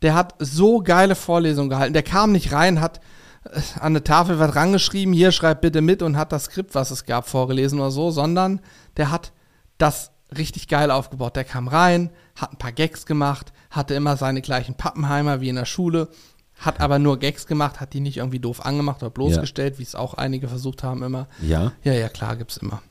Der 0.00 0.14
hat 0.14 0.34
so 0.40 0.80
geile 0.80 1.14
Vorlesungen 1.14 1.70
gehalten. 1.70 1.92
Der 1.92 2.02
kam 2.02 2.32
nicht 2.32 2.52
rein, 2.52 2.80
hat 2.80 3.00
äh, 3.44 3.60
an 3.76 3.92
eine 3.92 4.02
Tafel 4.02 4.40
was 4.40 4.56
rangeschrieben, 4.56 5.14
hier 5.14 5.30
schreibt 5.30 5.60
bitte 5.60 5.80
mit 5.80 6.02
und 6.02 6.16
hat 6.16 6.32
das 6.32 6.44
Skript, 6.44 6.74
was 6.74 6.90
es 6.90 7.04
gab, 7.04 7.28
vorgelesen 7.28 7.78
oder 7.78 7.92
so, 7.92 8.10
sondern 8.10 8.60
der 8.96 9.12
hat 9.12 9.32
das 9.78 10.10
richtig 10.36 10.66
geil 10.66 10.90
aufgebaut. 10.90 11.36
Der 11.36 11.44
kam 11.44 11.68
rein, 11.68 12.10
hat 12.34 12.52
ein 12.52 12.58
paar 12.58 12.72
Gags 12.72 13.06
gemacht, 13.06 13.52
hatte 13.72 13.94
immer 13.94 14.16
seine 14.16 14.42
gleichen 14.42 14.76
Pappenheimer 14.76 15.40
wie 15.40 15.48
in 15.48 15.56
der 15.56 15.64
Schule, 15.64 16.08
hat 16.56 16.80
aber 16.80 16.98
nur 17.00 17.18
Gags 17.18 17.46
gemacht, 17.46 17.80
hat 17.80 17.92
die 17.92 18.00
nicht 18.00 18.18
irgendwie 18.18 18.38
doof 18.38 18.64
angemacht 18.64 19.02
oder 19.02 19.10
bloßgestellt, 19.10 19.78
wie 19.78 19.82
es 19.82 19.96
auch 19.96 20.14
einige 20.14 20.46
versucht 20.46 20.84
haben 20.84 21.02
immer. 21.02 21.26
Ja. 21.40 21.72
Ja, 21.82 21.92
ja, 21.92 22.08
klar, 22.08 22.36
gibt's 22.36 22.58
immer. 22.58 22.82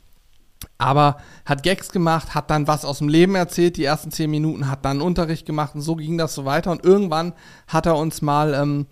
Aber 0.78 1.18
hat 1.46 1.64
Gags 1.64 1.92
gemacht, 1.92 2.36
hat 2.36 2.50
dann 2.50 2.68
was 2.68 2.86
aus 2.86 2.98
dem 2.98 3.08
Leben 3.08 3.36
erzählt, 3.36 3.78
die 3.78 3.86
ersten 3.86 4.12
zehn 4.12 4.30
Minuten, 4.30 4.70
hat 4.70 4.84
dann 4.84 5.02
Unterricht 5.02 5.46
gemacht 5.46 5.76
und 5.76 5.82
so 5.82 5.96
ging 5.96 6.18
das 6.18 6.36
so 6.36 6.46
weiter. 6.46 6.72
Und 6.72 6.84
irgendwann 6.84 7.34
hat 7.68 7.86
er 7.86 7.96
uns 7.96 8.22
mal 8.22 8.54
ähm, 8.54 8.88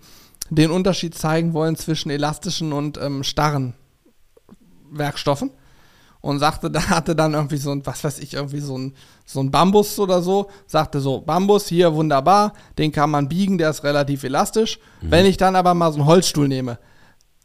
den 0.48 0.70
Unterschied 0.70 1.14
zeigen 1.14 1.52
wollen 1.52 1.76
zwischen 1.76 2.10
elastischen 2.10 2.72
und 2.72 2.98
ähm, 2.98 3.22
starren 3.22 3.74
Werkstoffen. 4.90 5.50
Und 6.20 6.38
sagte, 6.38 6.70
da 6.70 6.88
hatte 6.88 7.16
dann 7.16 7.34
irgendwie 7.34 7.56
so 7.56 7.70
ein, 7.70 7.84
was 7.86 8.04
weiß 8.04 8.18
ich, 8.18 8.34
irgendwie 8.34 8.60
so 8.60 8.76
ein, 8.76 8.94
so 9.24 9.40
ein 9.40 9.50
Bambus 9.50 9.98
oder 9.98 10.22
so. 10.22 10.48
Sagte 10.66 11.00
so, 11.00 11.20
Bambus, 11.20 11.66
hier 11.68 11.94
wunderbar, 11.94 12.52
den 12.78 12.92
kann 12.92 13.10
man 13.10 13.28
biegen, 13.28 13.58
der 13.58 13.70
ist 13.70 13.84
relativ 13.84 14.24
elastisch. 14.24 14.78
Wenn 15.00 15.26
ich 15.26 15.36
dann 15.36 15.56
aber 15.56 15.74
mal 15.74 15.92
so 15.92 15.98
einen 15.98 16.06
Holzstuhl 16.06 16.48
nehme, 16.48 16.78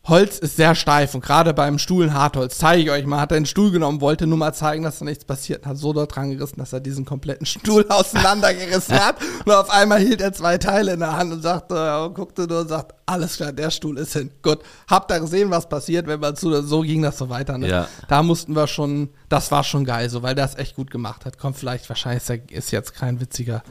Holz 0.07 0.37
ist 0.37 0.55
sehr 0.55 0.75
steif 0.75 1.15
und 1.15 1.21
gerade 1.21 1.53
beim 1.55 1.79
Stuhl 1.79 2.05
ein 2.05 2.13
Hartholz, 2.13 2.59
zeige 2.59 2.83
ich 2.83 2.91
euch 2.91 3.05
mal, 3.07 3.19
hat 3.19 3.31
er 3.31 3.39
den 3.39 3.47
Stuhl 3.47 3.71
genommen, 3.71 4.01
wollte 4.01 4.27
nur 4.27 4.37
mal 4.37 4.53
zeigen, 4.53 4.83
dass 4.83 4.99
da 4.99 5.05
nichts 5.05 5.25
passiert 5.25 5.63
und 5.63 5.69
hat 5.69 5.77
so 5.77 5.93
dort 5.93 6.15
dran 6.15 6.29
gerissen, 6.29 6.59
dass 6.59 6.73
er 6.73 6.79
diesen 6.79 7.05
kompletten 7.05 7.45
Stuhl 7.45 7.85
auseinandergerissen 7.89 8.99
hat 8.99 9.15
und 9.45 9.51
auf 9.51 9.69
einmal 9.71 9.99
hielt 9.99 10.21
er 10.21 10.31
zwei 10.31 10.59
Teile 10.59 10.93
in 10.93 10.99
der 10.99 11.17
Hand 11.17 11.33
und 11.33 11.41
sagte, 11.41 11.73
ja, 11.73 12.05
guckte 12.07 12.45
nur 12.45 12.61
und 12.61 12.67
sagt, 12.67 12.93
alles 13.07 13.37
klar, 13.37 13.51
der 13.51 13.71
Stuhl 13.71 13.97
ist 13.97 14.13
hin. 14.13 14.29
Gut, 14.43 14.59
habt 14.87 15.11
ihr 15.11 15.19
gesehen, 15.19 15.49
was 15.49 15.67
passiert, 15.67 16.05
wenn 16.05 16.19
man 16.19 16.35
zu, 16.35 16.61
so 16.61 16.81
ging 16.81 17.01
das 17.01 17.17
so 17.17 17.29
weiter, 17.29 17.57
ne? 17.57 17.67
Ja. 17.67 17.87
Da 18.07 18.21
mussten 18.21 18.55
wir 18.55 18.67
schon, 18.67 19.09
das 19.29 19.51
war 19.51 19.63
schon 19.63 19.85
geil, 19.85 20.09
so, 20.09 20.21
weil 20.21 20.35
der 20.35 20.45
es 20.45 20.55
echt 20.55 20.75
gut 20.75 20.91
gemacht 20.91 21.25
hat. 21.25 21.39
Kommt 21.39 21.57
vielleicht, 21.57 21.89
wahrscheinlich 21.89 22.21
ist, 22.21 22.29
er, 22.29 22.51
ist 22.51 22.71
jetzt 22.71 22.93
kein 22.93 23.19
witziger, 23.19 23.63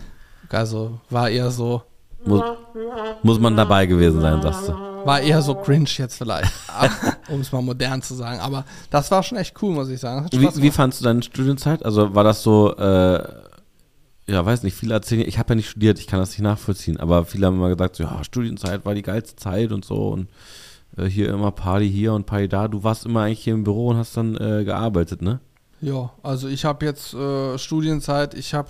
also 0.51 0.99
war 1.11 1.30
eher 1.30 1.51
so, 1.51 1.82
Muss, 2.24 2.43
muss 3.22 3.39
man 3.39 3.57
dabei 3.57 3.87
gewesen 3.87 4.20
sein, 4.20 4.41
sagst 4.43 4.68
du. 4.68 4.94
War 5.05 5.21
eher 5.21 5.43
so 5.43 5.55
cringe 5.55 5.89
jetzt 5.97 6.17
vielleicht, 6.17 6.53
um 7.29 7.41
es 7.41 7.53
mal 7.53 7.63
modern 7.63 8.03
zu 8.03 8.15
sagen. 8.15 8.41
Aber 8.41 8.65
das 8.91 9.11
war 9.11 9.23
schon 9.23 9.39
echt 9.39 9.61
cool, 9.63 9.75
muss 9.75 9.89
ich 9.89 10.01
sagen. 10.01 10.27
Wie, 10.33 10.63
wie 10.63 10.71
fandst 10.71 11.01
du 11.01 11.05
deine 11.05 11.23
Studienzeit? 11.23 11.85
Also 11.85 12.15
war 12.15 12.25
das 12.25 12.43
so, 12.43 12.77
äh, 12.77 13.23
ja, 14.27 14.45
weiß 14.45 14.63
nicht, 14.63 14.75
viele 14.77 14.95
erzählen, 14.95 15.27
ich 15.27 15.39
habe 15.39 15.51
ja 15.51 15.57
nicht 15.57 15.71
studiert, 15.71 15.99
ich 15.99 16.07
kann 16.07 16.21
das 16.21 16.31
nicht 16.31 16.41
nachvollziehen, 16.41 16.99
aber 16.99 17.25
viele 17.25 17.47
haben 17.47 17.57
immer 17.57 17.69
gesagt, 17.69 17.97
so, 17.97 18.05
ja, 18.05 18.25
Studienzeit 18.25 18.85
war 18.85 18.95
die 18.95 19.03
geilste 19.03 19.37
Zeit 19.37 19.73
und 19.73 19.85
so 19.85 20.09
und 20.09 20.29
äh, 20.97 21.05
hier 21.05 21.29
immer 21.29 21.51
Party 21.51 21.91
hier 21.91 22.13
und 22.15 22.27
Party 22.27 22.49
da. 22.49 22.69
Du 22.69 22.83
warst 22.85 23.05
immer 23.05 23.23
eigentlich 23.23 23.45
hier 23.45 23.55
im 23.55 23.65
Büro 23.65 23.89
und 23.89 23.97
hast 23.97 24.17
dann 24.17 24.37
äh, 24.37 24.65
gearbeitet, 24.65 25.23
ne? 25.23 25.41
Ja, 25.81 26.11
also 26.23 26.49
ich 26.49 26.65
habe 26.65 26.87
jetzt 26.87 27.13
äh, 27.13 27.59
Studienzeit, 27.59 28.33
ich 28.35 28.55
habe 28.55 28.69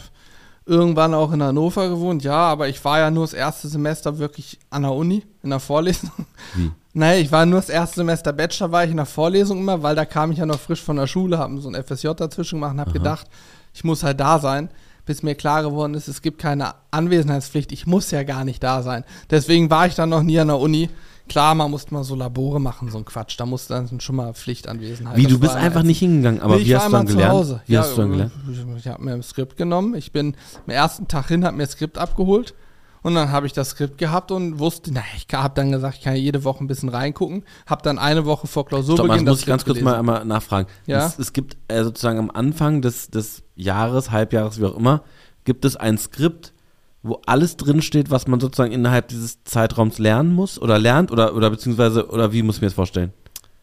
irgendwann 0.66 1.14
auch 1.14 1.32
in 1.32 1.42
Hannover 1.42 1.88
gewohnt, 1.88 2.24
ja, 2.24 2.36
aber 2.36 2.68
ich 2.68 2.82
war 2.84 2.98
ja 2.98 3.10
nur 3.10 3.24
das 3.24 3.34
erste 3.34 3.68
Semester 3.68 4.18
wirklich 4.18 4.58
an 4.70 4.82
der 4.82 4.92
Uni, 4.92 5.22
in 5.42 5.50
der 5.50 5.60
Vorlesung. 5.60 6.10
Wie? 6.54 6.70
Naja, 6.96 7.20
ich 7.20 7.32
war 7.32 7.44
nur 7.44 7.58
das 7.58 7.70
erste 7.70 7.96
Semester 7.96 8.32
Bachelor, 8.32 8.70
war 8.70 8.84
ich 8.84 8.92
in 8.92 8.98
der 8.98 9.04
Vorlesung 9.04 9.58
immer, 9.58 9.82
weil 9.82 9.96
da 9.96 10.04
kam 10.04 10.30
ich 10.30 10.38
ja 10.38 10.46
noch 10.46 10.60
frisch 10.60 10.80
von 10.80 10.94
der 10.94 11.08
Schule, 11.08 11.38
habe 11.38 11.60
so 11.60 11.68
ein 11.68 11.74
FSJ 11.74 12.10
dazwischen 12.16 12.60
gemacht 12.60 12.74
und 12.74 12.80
habe 12.80 12.92
gedacht, 12.92 13.26
ich 13.74 13.82
muss 13.82 14.04
halt 14.04 14.20
da 14.20 14.38
sein, 14.38 14.70
bis 15.04 15.24
mir 15.24 15.34
klar 15.34 15.64
geworden 15.64 15.94
ist, 15.94 16.06
es 16.06 16.22
gibt 16.22 16.38
keine 16.38 16.74
Anwesenheitspflicht, 16.92 17.72
ich 17.72 17.88
muss 17.88 18.12
ja 18.12 18.22
gar 18.22 18.44
nicht 18.44 18.62
da 18.62 18.82
sein. 18.82 19.04
Deswegen 19.28 19.70
war 19.70 19.88
ich 19.88 19.96
dann 19.96 20.08
noch 20.08 20.22
nie 20.22 20.38
an 20.38 20.46
der 20.46 20.60
Uni. 20.60 20.88
Klar, 21.28 21.54
man 21.54 21.70
musste 21.70 21.94
mal 21.94 22.04
so 22.04 22.14
Labore 22.14 22.60
machen, 22.60 22.90
so 22.90 22.98
ein 22.98 23.04
Quatsch, 23.04 23.38
da 23.38 23.46
musste 23.46 23.74
dann 23.74 24.00
schon 24.00 24.16
mal 24.16 24.34
Pflichtanwesenheit. 24.34 25.16
Wie, 25.16 25.26
du 25.26 25.38
bist 25.38 25.54
einfach 25.54 25.82
nicht 25.82 25.98
hingegangen, 25.98 26.40
aber 26.42 26.56
Nee, 26.56 26.62
ich 26.62 26.68
wie 26.68 26.76
hast 26.76 26.88
du 26.88 26.92
dann 26.92 27.00
einmal 27.00 27.10
zu 27.10 27.16
gelernt? 27.16 27.32
Hause. 27.32 27.62
Wie 27.66 27.72
ja, 27.72 27.80
hast 27.80 27.96
du 27.96 28.00
dann 28.02 28.10
gelernt? 28.10 28.32
Ich, 28.50 28.76
ich 28.78 28.86
habe 28.88 29.02
mir 29.02 29.12
ein 29.14 29.22
Skript 29.22 29.56
genommen. 29.56 29.94
Ich 29.94 30.12
bin 30.12 30.36
am 30.66 30.70
ersten 30.70 31.08
Tag 31.08 31.28
hin, 31.28 31.44
habe 31.44 31.56
mir 31.56 31.64
das 31.64 31.72
Skript 31.72 31.96
abgeholt 31.96 32.54
und 33.04 33.14
dann 33.14 33.30
habe 33.30 33.46
ich 33.46 33.52
das 33.52 33.70
Skript 33.70 33.98
gehabt 33.98 34.30
und 34.30 34.58
wusste, 34.58 34.90
na, 34.90 35.02
ich 35.14 35.26
habe 35.30 35.54
dann 35.54 35.70
gesagt, 35.70 35.98
ich 35.98 36.04
kann 36.04 36.14
ja 36.16 36.20
jede 36.20 36.42
Woche 36.42 36.64
ein 36.64 36.66
bisschen 36.66 36.88
reingucken. 36.88 37.44
Habe 37.66 37.82
dann 37.82 37.98
eine 37.98 38.24
Woche 38.24 38.46
vor 38.46 38.64
Stopp 38.66 39.06
mal, 39.06 39.18
das 39.18 39.24
muss 39.24 39.40
ich 39.40 39.46
ganz 39.46 39.64
kurz 39.66 39.82
mal 39.82 39.96
einmal 39.96 40.24
nachfragen. 40.24 40.68
Ja? 40.86 41.06
Es, 41.06 41.18
es 41.18 41.34
gibt 41.34 41.58
äh, 41.68 41.84
sozusagen 41.84 42.18
am 42.18 42.30
Anfang 42.30 42.80
des, 42.80 43.10
des 43.10 43.42
Jahres, 43.56 44.10
Halbjahres, 44.10 44.58
wie 44.58 44.64
auch 44.64 44.76
immer, 44.76 45.02
gibt 45.44 45.66
es 45.66 45.76
ein 45.76 45.98
Skript, 45.98 46.54
wo 47.04 47.20
alles 47.26 47.56
drinsteht, 47.58 48.10
was 48.10 48.26
man 48.26 48.40
sozusagen 48.40 48.72
innerhalb 48.72 49.08
dieses 49.08 49.44
Zeitraums 49.44 49.98
lernen 49.98 50.32
muss 50.32 50.58
oder 50.58 50.78
lernt 50.78 51.12
oder, 51.12 51.36
oder 51.36 51.50
beziehungsweise, 51.50 52.08
oder 52.08 52.32
wie 52.32 52.42
muss 52.42 52.56
ich 52.56 52.62
mir 52.62 52.68
das 52.68 52.74
vorstellen? 52.74 53.12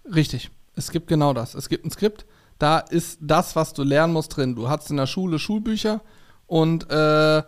Richtig. 0.05 0.51
Es 0.75 0.91
gibt 0.91 1.07
genau 1.07 1.33
das. 1.33 1.55
Es 1.55 1.67
gibt 1.67 1.83
ein 1.83 1.91
Skript, 1.91 2.25
da 2.59 2.77
ist 2.77 3.17
das, 3.19 3.55
was 3.55 3.73
du 3.73 3.83
lernen 3.83 4.13
musst, 4.13 4.37
drin. 4.37 4.55
Du 4.55 4.69
hast 4.69 4.91
in 4.91 4.97
der 4.97 5.07
Schule 5.07 5.39
Schulbücher 5.39 6.01
und 6.45 6.89
äh, 6.91 7.39
äh, 7.39 7.43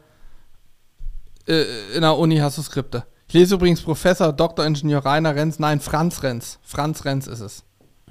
in 1.96 2.02
der 2.02 2.18
Uni 2.18 2.38
hast 2.38 2.58
du 2.58 2.64
Skripte. 2.64 3.06
Ich 3.28 3.36
lese 3.36 3.56
übrigens 3.56 3.82
Professor 3.82 4.34
Dr. 4.34 4.66
Ingenieur 4.66 5.06
Rainer 5.06 5.36
Renz, 5.36 5.60
nein, 5.60 5.80
Franz 5.80 6.24
Renz. 6.24 6.60
Franz 6.64 7.06
Renz 7.06 7.28
ist 7.28 7.40
es. 7.40 7.64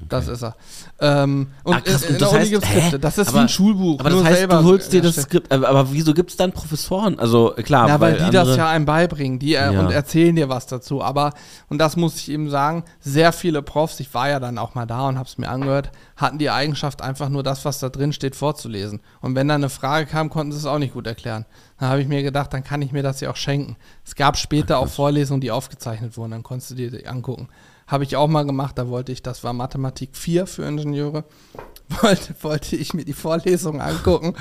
Das 0.09 0.27
ist 0.27 0.43
er. 0.43 0.57
Ähm, 0.99 1.49
und 1.63 1.75
Ah, 1.75 1.81
krass, 1.81 2.03
in, 2.03 2.15
in 2.15 2.19
das 2.21 2.33
heißt-? 2.33 2.57
Skripte. 2.57 2.99
Das 2.99 3.19
ist 3.19 3.29
Aber- 3.29 3.37
wie 3.39 3.41
ein 3.43 3.49
Schulbuch. 3.49 4.01
Aber 4.01 4.11
das 4.11 4.25
heißt, 4.25 4.37
selber 4.39 4.57
du 4.59 4.65
holst 4.65 4.93
dir 4.93 5.01
das. 5.01 5.15
Skript, 5.15 5.53
aber, 5.53 5.69
aber 5.69 5.93
wieso 5.93 6.13
gibt 6.13 6.31
es 6.33 6.37
dann 6.37 6.51
Professoren? 6.51 7.21
Also 7.21 7.55
klar, 7.63 7.87
Ja, 7.89 8.01
weil, 8.01 8.15
die 8.15 8.19
das 8.33 8.49
andere- 8.49 8.57
ja 8.57 8.69
einem 8.69 8.85
beibringen, 8.85 9.39
die 9.39 9.55
äh, 9.55 9.73
Ja. 9.73 9.79
und 9.81 9.93
erzählen 9.93 10.35
dir 10.35 10.49
was 10.49 10.67
dazu. 10.67 11.03
Aber, 11.05 11.33
und 11.69 11.79
das 11.79 11.97
muss 11.97 12.17
ich 12.17 12.31
eben 12.33 12.51
sagen, 12.51 12.83
sehr 12.99 13.33
viele 13.33 13.63
Profs, 13.63 14.01
ich 14.01 14.13
war 14.13 14.29
ja 14.29 14.41
dann 14.41 14.59
auch 14.59 14.75
mal 14.75 14.87
da 14.87 15.07
und 15.07 15.19
habe 15.19 15.29
es 15.29 15.39
mir 15.39 15.49
angehört, 15.49 15.93
hatten 16.17 16.39
die 16.39 16.51
Eigenschaft, 16.51 17.01
einfach 17.01 17.29
nur 17.29 17.45
das, 17.45 17.65
was 17.65 17.79
da 17.79 17.89
drin 17.89 18.13
steht, 18.13 18.35
vorzulesen. 18.35 19.01
Und 19.21 19.37
wenn 19.37 19.47
dann 19.47 19.61
eine 19.61 19.71
Frage 19.71 20.07
kam, 20.07 20.31
konnten 20.31 20.51
sie 20.51 20.59
es 20.59 20.67
auch 20.67 20.79
nicht 20.81 20.95
gut 20.95 21.07
erklären. 21.07 21.47
Dann 21.79 21.91
habe 21.91 22.01
ich 22.03 22.09
mir 22.09 22.25
gedacht, 22.25 22.53
dann 22.53 22.65
kann 22.65 22.83
ich 22.83 22.91
mir 22.91 23.05
das 23.05 23.21
ja 23.21 23.31
auch 23.31 23.37
schenken. 23.37 23.77
Es 24.05 24.17
gab 24.17 24.37
später 24.37 24.79
auch 24.79 24.89
Vorlesungen, 24.89 25.41
die 25.41 25.53
aufgezeichnet 25.53 26.17
wurden, 26.17 26.33
dann 26.33 26.43
konntest 26.43 26.73
du 26.73 26.75
dir 26.75 26.91
die 26.91 27.07
angucken. 27.07 27.49
Habe 27.93 28.05
ich 28.05 28.17
auch 28.17 28.27
mal 28.27 28.47
gemacht, 28.47 28.79
da 28.79 28.89
wollte 28.89 29.13
ich, 29.13 29.23
das 29.23 29.45
war 29.45 29.53
Mathematik 29.53 30.17
4 30.17 30.47
für 30.47 30.65
Ingenieure, 30.65 31.25
wollte, 32.01 32.35
wollte 32.41 32.75
ich 32.75 32.95
mir 32.95 33.05
die 33.05 33.13
Vorlesung 33.13 33.83
angucken, 33.83 34.35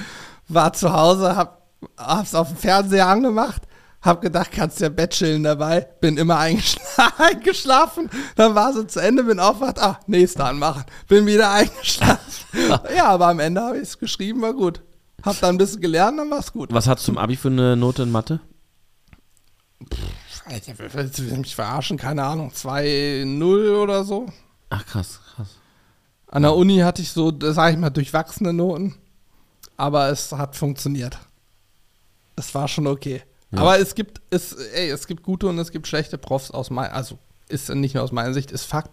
war 0.48 0.72
zu 0.72 0.94
Hause, 0.94 1.36
hab, 1.36 1.68
hab's 1.98 2.34
auf 2.34 2.48
dem 2.48 2.56
Fernseher 2.56 3.08
angemacht, 3.08 3.64
hab 4.02 4.22
gedacht, 4.22 4.52
kannst 4.54 4.80
ja 4.80 4.88
Bett 4.88 5.12
chillen 5.12 5.44
dabei, 5.44 5.86
bin 6.00 6.16
immer 6.16 6.38
eingeschla 6.38 7.12
eingeschlafen, 7.18 8.10
dann 8.38 8.56
war 8.56 8.72
sie 8.72 8.88
zu 8.88 9.02
Ende, 9.02 9.26
bin 9.26 9.42
aufgewacht, 9.42 9.82
ah, 9.82 10.00
nächste 10.08 10.46
anmachen, 10.46 10.86
bin 11.10 11.26
wieder 11.26 11.52
eingeschlafen. 11.52 12.46
ja, 12.96 13.08
aber 13.08 13.28
am 13.28 13.42
Ende 13.42 13.60
habe 13.60 13.76
ich 13.80 13.84
es 13.84 14.00
geschrieben, 14.00 14.42
war 14.42 14.54
gut. 14.54 14.82
Hab 15.24 15.38
dann 15.42 15.56
ein 15.56 15.58
bisschen 15.58 15.82
gelernt, 15.82 16.18
dann 16.18 16.32
war's 16.32 16.54
gut. 16.54 16.72
Was 16.72 16.88
hast 16.88 17.02
du 17.02 17.12
zum 17.12 17.18
Abi 17.18 17.36
für 17.36 17.50
eine 17.50 17.76
Note 17.76 18.04
in 18.04 18.12
Mathe? 18.12 18.40
Alter, 20.52 20.74
willst 20.94 21.18
du 21.20 21.24
mich 21.24 21.56
verarschen? 21.56 21.98
Keine 21.98 22.24
Ahnung, 22.24 22.52
2-0 22.52 23.78
oder 23.82 24.04
so. 24.04 24.26
Ach 24.70 24.86
krass, 24.86 25.20
krass. 25.36 25.48
An 26.28 26.44
der 26.44 26.56
Uni 26.56 26.78
hatte 26.80 27.02
ich 27.02 27.12
so, 27.12 27.32
sag 27.40 27.74
ich 27.74 27.80
mal, 27.80 27.90
durchwachsene 27.90 28.54
Noten, 28.54 28.96
aber 29.78 30.10
es 30.10 30.32
hat 30.32 30.56
funktioniert. 30.56 31.18
Es 32.36 32.54
war 32.56 32.68
schon 32.68 32.88
okay. 32.88 33.22
Ja. 33.52 33.60
Aber 33.60 33.80
es 33.80 33.96
gibt, 33.96 34.22
es, 34.30 34.54
ey, 34.54 34.90
es 34.90 35.08
gibt 35.08 35.24
gute 35.24 35.48
und 35.48 35.60
es 35.60 35.72
gibt 35.72 35.88
schlechte 35.88 36.18
Profs 36.18 36.52
aus 36.52 36.70
meiner, 36.70 36.94
also 36.94 37.18
ist 37.50 37.70
nicht 37.70 37.96
nur 37.96 38.04
aus 38.04 38.12
meiner 38.14 38.34
Sicht, 38.34 38.52
ist 38.52 38.64
Fakt. 38.64 38.92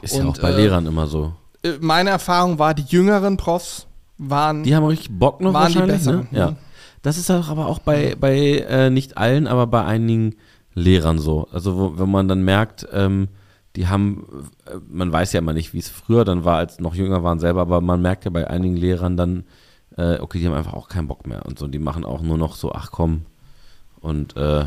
Ist 0.00 0.14
ja 0.16 0.22
Und, 0.22 0.38
auch 0.38 0.42
bei 0.42 0.50
äh, 0.50 0.56
Lehrern 0.56 0.86
immer 0.86 1.06
so. 1.06 1.34
Äh, 1.62 1.72
Meine 1.80 2.10
Erfahrung 2.10 2.58
war, 2.58 2.72
die 2.72 2.84
jüngeren 2.84 3.36
Profs 3.36 3.86
waren, 4.16 4.62
Die 4.62 4.74
haben 4.74 4.84
richtig 4.84 5.10
Bock 5.18 5.40
noch 5.40 5.52
waren 5.52 5.72
die 5.72 5.78
wahrscheinlich, 5.78 6.06
ne? 6.06 6.12
besseren. 6.12 6.28
Ja. 6.32 6.50
Mhm. 6.52 6.56
Das 7.02 7.18
ist 7.18 7.30
auch 7.30 7.48
aber 7.48 7.66
auch 7.66 7.78
bei, 7.78 8.16
bei 8.18 8.36
äh, 8.68 8.90
nicht 8.90 9.18
allen, 9.18 9.46
aber 9.46 9.66
bei 9.66 9.84
einigen 9.84 10.36
Lehrern 10.78 11.18
so. 11.18 11.48
Also 11.52 11.76
wo, 11.76 11.98
wenn 11.98 12.10
man 12.10 12.28
dann 12.28 12.42
merkt, 12.42 12.86
ähm, 12.92 13.28
die 13.76 13.86
haben, 13.88 14.48
äh, 14.66 14.76
man 14.88 15.12
weiß 15.12 15.32
ja 15.32 15.40
immer 15.40 15.52
nicht, 15.52 15.74
wie 15.74 15.78
es 15.78 15.88
früher 15.88 16.24
dann 16.24 16.44
war, 16.44 16.56
als 16.56 16.80
noch 16.80 16.94
jünger 16.94 17.22
waren 17.22 17.38
selber, 17.38 17.60
aber 17.62 17.80
man 17.80 18.02
merkt 18.02 18.24
ja 18.24 18.30
bei 18.30 18.48
einigen 18.48 18.76
Lehrern 18.76 19.16
dann, 19.16 19.44
äh, 19.96 20.18
okay, 20.20 20.38
die 20.38 20.46
haben 20.46 20.54
einfach 20.54 20.74
auch 20.74 20.88
keinen 20.88 21.08
Bock 21.08 21.26
mehr 21.26 21.44
und 21.46 21.58
so. 21.58 21.68
Die 21.68 21.78
machen 21.78 22.04
auch 22.04 22.22
nur 22.22 22.38
noch 22.38 22.54
so, 22.56 22.72
ach 22.72 22.90
komm, 22.90 23.22
und 24.00 24.36
äh, 24.36 24.64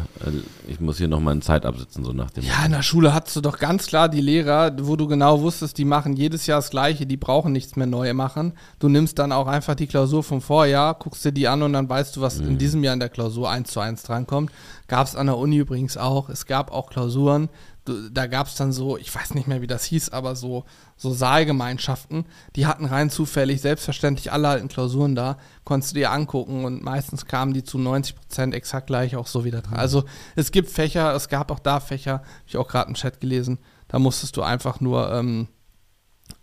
ich 0.67 0.79
muss 0.79 0.97
hier 0.97 1.07
noch 1.07 1.19
meine 1.19 1.39
Zeit 1.41 1.65
absitzen, 1.65 2.03
so 2.03 2.11
nach 2.13 2.31
dem. 2.31 2.43
Ja, 2.43 2.65
in 2.65 2.71
der 2.71 2.83
Schule 2.83 3.13
hattest 3.13 3.35
du 3.37 3.41
doch 3.41 3.59
ganz 3.59 3.87
klar 3.87 4.09
die 4.09 4.21
Lehrer, 4.21 4.71
wo 4.81 4.95
du 4.95 5.07
genau 5.07 5.41
wusstest, 5.41 5.77
die 5.77 5.85
machen 5.85 6.15
jedes 6.15 6.47
Jahr 6.47 6.59
das 6.59 6.69
Gleiche, 6.69 7.05
die 7.05 7.17
brauchen 7.17 7.51
nichts 7.51 7.75
mehr 7.75 7.87
neu 7.87 8.13
machen. 8.13 8.53
Du 8.79 8.89
nimmst 8.89 9.19
dann 9.19 9.31
auch 9.31 9.47
einfach 9.47 9.75
die 9.75 9.87
Klausur 9.87 10.23
vom 10.23 10.41
Vorjahr, 10.41 10.95
guckst 10.95 11.23
dir 11.25 11.31
die 11.31 11.47
an 11.47 11.61
und 11.63 11.73
dann 11.73 11.87
weißt 11.89 12.15
du, 12.17 12.21
was 12.21 12.39
Mhm. 12.39 12.47
in 12.49 12.57
diesem 12.57 12.83
Jahr 12.83 12.93
in 12.93 12.99
der 12.99 13.09
Klausur 13.09 13.49
eins 13.49 13.71
zu 13.71 13.79
eins 13.79 14.03
drankommt. 14.03 14.51
Gab 14.87 15.07
es 15.07 15.15
an 15.15 15.27
der 15.27 15.37
Uni 15.37 15.57
übrigens 15.57 15.95
auch. 15.97 16.27
Es 16.29 16.45
gab 16.45 16.71
auch 16.71 16.89
Klausuren, 16.89 17.47
da 17.85 18.27
gab 18.27 18.47
es 18.47 18.55
dann 18.55 18.71
so, 18.71 18.97
ich 18.97 19.13
weiß 19.13 19.33
nicht 19.33 19.47
mehr, 19.47 19.61
wie 19.61 19.67
das 19.67 19.83
hieß, 19.85 20.09
aber 20.09 20.35
so, 20.35 20.65
so 20.97 21.11
Saalgemeinschaften, 21.11 22.25
die 22.55 22.67
hatten 22.67 22.85
rein 22.85 23.09
zufällig, 23.09 23.61
selbstverständlich 23.61 24.31
alle 24.31 24.49
alten 24.49 24.67
Klausuren 24.67 25.15
da, 25.15 25.37
konntest 25.63 25.93
du 25.93 25.99
dir 25.99 26.11
angucken 26.11 26.63
und 26.63 26.83
meistens 26.83 27.25
kamen 27.25 27.53
die 27.53 27.63
zu 27.63 27.79
90 27.79 28.15
Prozent 28.15 28.53
exakt 28.53 28.87
gleich 28.87 29.15
auch 29.15 29.27
so 29.27 29.45
wieder 29.45 29.61
dran. 29.61 29.77
Also 29.77 30.03
es 30.35 30.51
gibt 30.51 30.69
Fächer, 30.69 31.15
es 31.15 31.27
gab 31.27 31.49
auch 31.51 31.59
da 31.59 31.79
Fächer, 31.79 32.13
habe 32.13 32.25
ich 32.45 32.57
auch 32.57 32.67
gerade 32.67 32.89
im 32.89 32.95
Chat 32.95 33.19
gelesen, 33.19 33.57
da 33.87 33.97
musstest 33.97 34.37
du 34.37 34.43
einfach 34.43 34.79
nur, 34.79 35.11
ähm, 35.11 35.47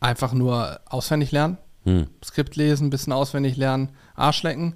einfach 0.01 0.33
nur 0.33 0.81
auswendig 0.87 1.31
lernen, 1.31 1.59
Hm. 1.89 2.07
Skript 2.23 2.57
lesen, 2.57 2.91
bisschen 2.91 3.15
auswendig 3.15 3.57
lernen, 3.57 3.91
Arsch 4.15 4.43
lecken. 4.43 4.75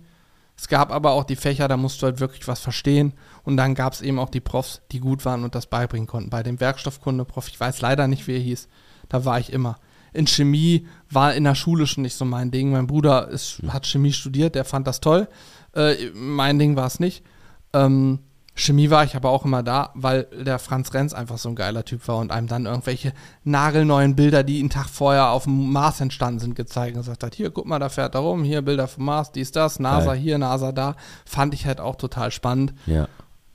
Es 0.63 0.69
gab 0.69 0.93
aber 0.93 1.11
auch 1.11 1.25
die 1.25 1.35
Fächer, 1.35 1.67
da 1.67 1.77
musst 1.77 2.01
du 2.01 2.07
halt 2.07 2.21
wirklich 2.21 2.47
was 2.47 2.61
verstehen. 2.61 3.15
Und 3.43 3.57
dann 3.57 3.75
gab 3.75 3.95
es 3.95 4.01
eben 4.01 4.21
auch 4.21 4.31
die 4.31 4.39
Profs, 4.39 4.81
die 4.93 5.01
gut 5.01 5.25
waren 5.25 5.43
und 5.43 5.57
das 5.57 5.67
beibringen 5.67 6.07
konnten. 6.07 6.31
Bei 6.31 6.45
dem 6.45 6.61
Werkstoffkunde-Prof, 6.61 7.49
ich 7.49 7.59
weiß 7.59 7.81
leider 7.81 8.07
nicht, 8.07 8.29
wie 8.29 8.35
er 8.35 8.39
hieß, 8.39 8.69
da 9.09 9.25
war 9.25 9.41
ich 9.41 9.53
immer. 9.53 9.81
In 10.13 10.29
Chemie 10.29 10.87
war 11.11 11.35
in 11.35 11.43
der 11.43 11.57
Schule 11.57 11.89
schon 11.89 12.03
nicht 12.03 12.15
so 12.15 12.25
mein 12.25 12.53
Ding. 12.53 12.71
Mein 12.71 12.87
Bruder 12.87 13.27
ist, 13.27 13.61
hat 13.71 13.89
Chemie 13.89 14.13
studiert, 14.13 14.55
der 14.55 14.65
fand 14.65 14.87
das 14.87 15.01
toll. 15.01 15.27
Äh, 15.75 15.97
mein 16.15 16.61
Ding 16.61 16.77
war 16.77 16.87
es 16.87 17.01
nicht. 17.01 17.25
Ähm, 17.73 18.21
Chemie 18.55 18.91
war 18.91 19.03
ich 19.05 19.17
aber 19.17 19.31
auch 19.31 19.47
immer 19.47 19.63
da, 19.63 19.91
weil 19.95 20.25
der 20.25 20.59
Franz 20.59 20.93
Renz 20.93 21.15
einfach 21.15 21.39
so 21.39 21.49
ein 21.49 21.55
geiler 21.55 21.85
Typ 21.85 22.07
war 22.07 22.19
und 22.19 22.31
einem 22.31 22.49
dann 22.49 22.67
irgendwelche 22.67 23.15
nagelneuen 23.45 24.15
Bilder, 24.15 24.43
die 24.43 24.61
einen 24.61 24.69
Tag 24.69 24.89
vorher 24.89 25.31
auf 25.31 25.45
dem 25.45 25.73
Mars 25.73 26.01
entstanden 26.01 26.39
sind, 26.39 26.55
gezeigt 26.55 26.95
und 26.95 27.01
gesagt 27.01 27.25
hat, 27.25 27.35
hier, 27.35 27.51
guck 27.51 27.65
mal, 27.65 27.79
da 27.79 27.89
fährt 27.89 28.15
er 28.15 28.21
rum, 28.21 28.45
hier 28.45 28.61
Bilder 28.61 28.89
vom 28.89 29.07
Mars, 29.07 29.33
dies, 29.33 29.53
das, 29.53 29.81
NASA 29.81 30.13
Geil. 30.13 30.19
hier, 30.19 30.39
NASA 30.39 30.73
da. 30.73 30.97
Fand 31.25 31.55
ich 31.55 31.67
halt 31.67 31.81
auch 31.81 31.97
total 31.97 32.31
spannend. 32.31 32.75
Ja, 32.87 33.09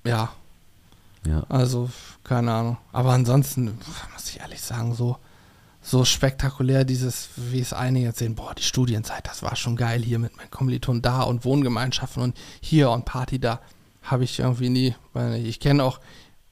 Ja, 0.04 0.30
ja. 1.28 1.44
also, 1.48 1.90
keine 2.24 2.52
Ahnung. 2.52 2.78
Aber 2.92 3.12
ansonsten, 3.12 3.78
muss 4.14 4.30
ich 4.30 4.40
ehrlich 4.40 4.62
sagen, 4.62 4.96
so, 4.96 5.18
so 5.80 6.06
spektakulär 6.06 6.86
dieses, 6.86 7.30
wie 7.36 7.60
es 7.60 7.72
einige 7.72 8.08
jetzt 8.08 8.20
sehen, 8.20 8.34
boah, 8.34 8.56
die 8.56 8.64
Studienzeit, 8.64 9.28
das 9.28 9.44
war 9.44 9.56
schon 9.56 9.76
geil 9.76 10.02
hier 10.02 10.18
mit 10.18 10.36
meinen 10.38 10.50
Kommilitonen 10.50 11.04
da 11.04 11.22
und 11.22 11.46
Wohngemeinschaften 11.46 12.24
und 12.24 12.38
hier 12.62 12.90
und 12.90 13.06
Party 13.06 13.38
da. 13.40 13.62
Habe 14.08 14.24
ich 14.24 14.40
irgendwie 14.40 14.70
nie, 14.70 14.96
weil 15.14 15.46
ich 15.46 15.60
kenne 15.60 15.84
auch, 15.84 16.00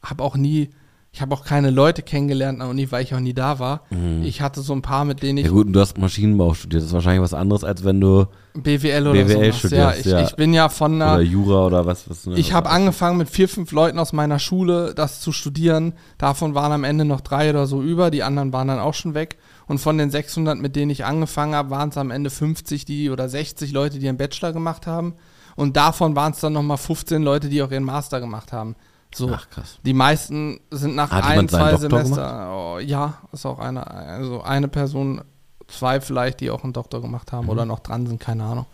habe 0.01 0.23
auch 0.23 0.35
nie, 0.35 0.69
ich 1.15 1.21
habe 1.21 1.33
auch 1.33 1.45
keine 1.45 1.69
Leute 1.69 2.01
kennengelernt 2.01 2.59
der 2.59 2.67
Uni, 2.67 2.91
weil 2.91 3.01
ich 3.01 3.15
auch 3.15 3.21
nie 3.21 3.33
da 3.33 3.57
war. 3.57 3.83
Ich 4.21 4.41
hatte 4.41 4.59
so 4.59 4.73
ein 4.73 4.81
paar, 4.81 5.05
mit 5.05 5.23
denen 5.23 5.37
ich 5.37 5.45
Ja 5.45 5.51
gut, 5.51 5.67
und 5.67 5.71
du 5.71 5.79
hast 5.79 5.97
Maschinenbau 5.97 6.53
studiert. 6.53 6.81
Das 6.81 6.87
ist 6.87 6.93
wahrscheinlich 6.93 7.21
was 7.21 7.33
anderes, 7.33 7.63
als 7.63 7.85
wenn 7.85 8.01
du 8.01 8.25
BWL 8.53 9.07
oder 9.07 9.23
BWL 9.23 9.33
so. 9.33 9.41
Ja, 9.41 9.53
studierst, 9.53 9.99
ich, 9.99 10.05
ja. 10.11 10.23
ich 10.23 10.35
bin 10.35 10.53
ja 10.53 10.67
von 10.67 11.01
einer, 11.01 11.13
oder 11.13 11.21
Jura 11.21 11.67
oder 11.67 11.85
was. 11.85 12.09
was 12.09 12.27
Ich 12.35 12.51
habe 12.51 12.69
angefangen 12.69 13.17
mit 13.17 13.29
vier, 13.29 13.47
fünf 13.47 13.71
Leuten 13.71 13.97
aus 13.97 14.11
meiner 14.11 14.39
Schule 14.39 14.93
das 14.93 15.21
zu 15.21 15.31
studieren. 15.31 15.93
Davon 16.17 16.53
waren 16.53 16.73
am 16.73 16.83
Ende 16.83 17.05
noch 17.05 17.21
drei 17.21 17.49
oder 17.49 17.65
so 17.65 17.81
über. 17.81 18.11
Die 18.11 18.23
anderen 18.23 18.51
waren 18.51 18.67
dann 18.67 18.79
auch 18.79 18.93
schon 18.93 19.13
weg. 19.13 19.37
Und 19.67 19.77
von 19.77 19.97
den 19.97 20.11
600, 20.11 20.59
mit 20.59 20.75
denen 20.75 20.91
ich 20.91 21.05
angefangen 21.05 21.55
habe, 21.55 21.69
waren 21.69 21.89
es 21.89 21.97
am 21.97 22.11
Ende 22.11 22.29
50 22.29 22.83
die 22.83 23.09
oder 23.09 23.29
60 23.29 23.71
Leute, 23.71 23.99
die 23.99 24.09
einen 24.09 24.17
Bachelor 24.17 24.51
gemacht 24.51 24.85
haben. 24.85 25.13
Und 25.55 25.77
davon 25.77 26.15
waren 26.15 26.33
es 26.33 26.39
dann 26.39 26.53
nochmal 26.53 26.77
15 26.77 27.23
Leute, 27.23 27.49
die 27.49 27.61
auch 27.63 27.71
ihren 27.71 27.83
Master 27.83 28.19
gemacht 28.19 28.51
haben. 28.51 28.75
So. 29.13 29.31
Ach 29.33 29.49
krass. 29.49 29.79
Die 29.85 29.93
meisten 29.93 30.59
sind 30.71 30.95
nach 30.95 31.11
Hat 31.11 31.23
ein, 31.23 31.47
zwei 31.47 31.75
Semester. 31.77 32.51
Oh, 32.53 32.79
ja, 32.79 33.19
ist 33.31 33.45
auch 33.45 33.59
eine, 33.59 33.87
also 33.87 34.41
eine 34.41 34.67
Person, 34.67 35.21
zwei 35.67 36.01
vielleicht, 36.01 36.41
die 36.41 36.51
auch 36.51 36.63
einen 36.63 36.73
Doktor 36.73 37.01
gemacht 37.01 37.31
haben 37.31 37.45
Mhm. 37.45 37.49
oder 37.51 37.65
noch 37.65 37.79
dran 37.79 38.05
sind, 38.07 38.19
keine 38.19 38.43
Ahnung. 38.43 38.65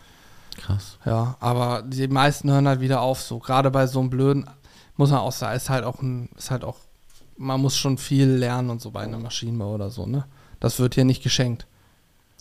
Krass. 0.57 0.97
Ja, 1.05 1.35
aber 1.39 1.83
die 1.83 2.07
meisten 2.07 2.49
hören 2.49 2.67
halt 2.67 2.81
wieder 2.81 3.01
auf 3.01 3.21
so. 3.21 3.37
Gerade 3.39 3.69
bei 3.69 3.85
so 3.85 3.99
einem 3.99 4.09
blöden, 4.09 4.49
muss 4.97 5.11
man 5.11 5.19
auch 5.19 5.31
sagen, 5.31 5.55
ist 5.55 5.69
halt 5.69 5.85
auch 5.85 6.01
ein, 6.01 6.29
ist 6.35 6.49
halt 6.49 6.63
auch, 6.63 6.77
man 7.37 7.61
muss 7.61 7.77
schon 7.77 7.97
viel 7.99 8.27
lernen 8.27 8.69
und 8.71 8.81
so 8.81 8.91
bei 8.91 9.01
einem 9.01 9.21
Maschinenbau 9.21 9.73
oder 9.75 9.89
so, 9.91 10.05
ne? 10.07 10.25
Das 10.59 10.79
wird 10.79 10.95
hier 10.95 11.05
nicht 11.05 11.23
geschenkt. 11.23 11.67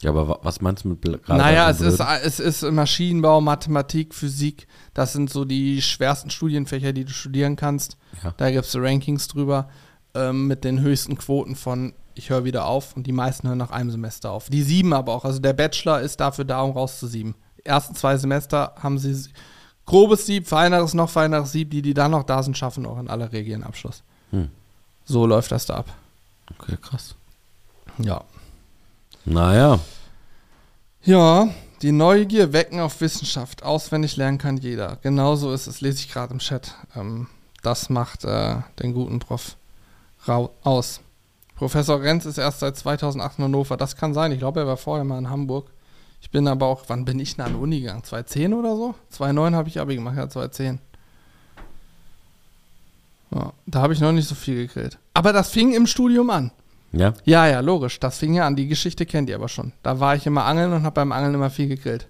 Ja, 0.03 0.11
aber 0.11 0.29
wa- 0.29 0.39
was 0.43 0.61
meinst 0.61 0.85
du 0.85 0.89
mit 0.89 1.03
gerade 1.03 1.37
naja, 1.37 1.69
es 1.69 1.81
ist, 1.81 2.01
es 2.01 2.41
ist 2.41 2.63
Maschinenbau, 2.63 3.41
Mathematik, 3.41 4.15
Physik. 4.15 4.67
Das 4.95 5.13
sind 5.13 5.29
so 5.31 5.45
die 5.45 5.83
schwersten 5.83 6.31
Studienfächer, 6.31 6.93
die 6.93 7.05
du 7.05 7.13
studieren 7.13 7.57
kannst. 7.57 7.97
Ja. 8.23 8.33
Da 8.37 8.51
gibt 8.51 8.65
es 8.65 8.75
Rankings 8.77 9.29
drüber 9.29 9.69
ähm, 10.15 10.47
mit 10.47 10.65
den 10.65 10.81
höchsten 10.81 11.19
Quoten 11.19 11.55
von 11.57 11.93
ich 12.15 12.29
höre 12.29 12.45
wieder 12.45 12.67
auf 12.67 12.97
und 12.97 13.07
die 13.07 13.13
meisten 13.13 13.47
hören 13.49 13.59
nach 13.59 13.71
einem 13.71 13.91
Semester 13.91 14.31
auf. 14.33 14.51
Die 14.51 14.63
sieben 14.63 14.93
aber 14.93 15.15
auch. 15.15 15.25
Also 15.25 15.39
der 15.39 15.53
Bachelor 15.53 16.01
ist 16.01 16.19
dafür 16.21 16.45
da, 16.45 16.61
um 16.63 16.73
rauszusieben. 16.73 17.35
Die 17.59 17.67
ersten 17.67 17.95
zwei 17.95 18.17
Semester 18.17 18.75
haben 18.83 18.99
sie 18.99 19.29
grobes 19.87 20.27
Sieb, 20.27 20.47
feineres, 20.49 20.93
noch 20.93 21.09
feineres 21.09 21.53
Sieb. 21.53 21.71
Die, 21.71 21.83
die 21.83 21.95
dann 21.95 22.11
noch 22.11 22.25
da 22.25 22.43
sind, 22.43 22.59
schaffen 22.59 22.85
auch 22.85 22.99
in 22.99 23.09
aller 23.09 23.33
Regel 23.33 23.55
einen 23.55 23.63
Abschluss. 23.63 24.03
Hm. 24.31 24.49
So 25.05 25.25
läuft 25.27 25.53
das 25.53 25.67
da 25.67 25.77
ab. 25.77 25.87
Okay, 26.59 26.77
krass. 26.83 27.15
Ja. 27.99 28.23
Naja, 29.31 29.79
Ja, 31.05 31.49
die 31.83 31.93
Neugier 31.93 32.53
wecken 32.53 32.81
auf 32.81 33.01
Wissenschaft. 33.01 33.63
Auswendig 33.63 34.17
lernen 34.17 34.39
kann 34.39 34.57
jeder. 34.57 34.99
Genauso 35.03 35.53
ist 35.53 35.69
es, 35.69 35.81
lese 35.81 36.01
ich 36.01 36.13
gerade 36.13 36.33
im 36.33 36.41
Chat. 36.41 36.75
Ähm, 36.97 37.29
das 37.63 37.91
macht 37.91 38.25
äh, 38.25 38.57
den 38.83 38.93
guten 38.93 39.21
Prof 39.21 39.57
aus. 40.27 41.01
Professor 41.55 42.03
Renz 42.03 42.27
ist 42.27 42.39
erst 42.39 42.59
seit 42.59 42.77
2008 42.77 43.39
in 43.39 43.45
Hannover. 43.45 43.77
Das 43.77 43.95
kann 43.95 44.15
sein. 44.15 44.33
Ich 44.33 44.41
glaube, 44.41 44.59
er 44.59 44.67
war 44.67 44.77
vorher 44.77 45.05
mal 45.05 45.19
in 45.19 45.31
Hamburg. 45.31 45.71
Ich 46.21 46.31
bin 46.31 46.49
aber 46.49 46.67
auch, 46.67 46.83
wann 46.89 47.05
bin 47.05 47.21
ich 47.21 47.37
denn 47.37 47.45
an 47.45 47.53
die 47.53 47.59
Uni 47.61 47.81
gegangen? 47.83 48.03
2010 48.03 48.53
oder 48.53 48.75
so? 48.75 48.97
2009 49.11 49.55
habe 49.55 49.69
ich 49.69 49.79
Abi 49.79 49.95
gemacht, 49.95 50.17
ja, 50.17 50.29
2010. 50.29 50.81
Ja, 53.31 53.53
da 53.67 53.81
habe 53.81 53.93
ich 53.93 54.01
noch 54.01 54.11
nicht 54.11 54.29
so 54.29 54.35
viel 54.35 54.67
gegrillt. 54.67 54.99
Aber 55.15 55.33
das 55.33 55.51
fing 55.51 55.73
im 55.73 55.87
Studium 55.87 56.31
an. 56.31 56.51
Ja. 56.93 57.15
Ja, 57.25 57.47
ja, 57.47 57.61
logisch. 57.61 58.01
Das 58.01 58.19
fing 58.19 58.35
ja 58.35 58.47
an. 58.47 58.57
Die 58.57 58.69
Geschichte 58.69 59.07
kennt 59.07 59.29
ihr 59.29 59.37
aber 59.37 59.49
schon. 59.49 59.73
Da 59.83 60.01
war 60.01 60.17
ich 60.17 60.27
immer 60.27 60.45
angeln 60.45 60.73
und 60.73 60.83
habe 60.83 60.95
beim 60.95 61.13
Angeln 61.13 61.35
immer 61.35 61.51
viel 61.51 61.69
gegrillt. 61.69 62.09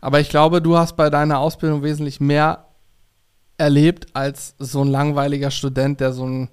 Aber 0.00 0.20
ich 0.20 0.28
glaube, 0.28 0.60
du 0.60 0.76
hast 0.76 0.96
bei 0.96 1.10
deiner 1.10 1.38
Ausbildung 1.38 1.82
wesentlich 1.82 2.20
mehr 2.20 2.66
erlebt 3.56 4.08
als 4.12 4.54
so 4.58 4.82
ein 4.82 4.88
langweiliger 4.88 5.50
Student, 5.50 6.00
der 6.00 6.12
so 6.12 6.26
ein 6.26 6.48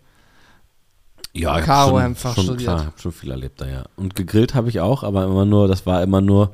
Ja, 1.34 1.60
ich 1.60 1.66
Karo 1.66 1.98
einfach 1.98 2.36
schon, 2.36 2.46
studiert. 2.46 2.70
Klar, 2.70 2.86
hab 2.86 3.00
schon 3.00 3.12
viel 3.12 3.32
erlebt 3.32 3.60
da, 3.62 3.68
ja. 3.68 3.84
Und 3.96 4.16
gegrillt 4.16 4.56
habe 4.56 4.70
ich 4.70 4.80
auch, 4.80 5.04
aber 5.04 5.26
immer 5.26 5.46
nur, 5.46 5.68
das 5.68 5.86
war 5.86 6.04
immer 6.04 6.22
nur 6.22 6.54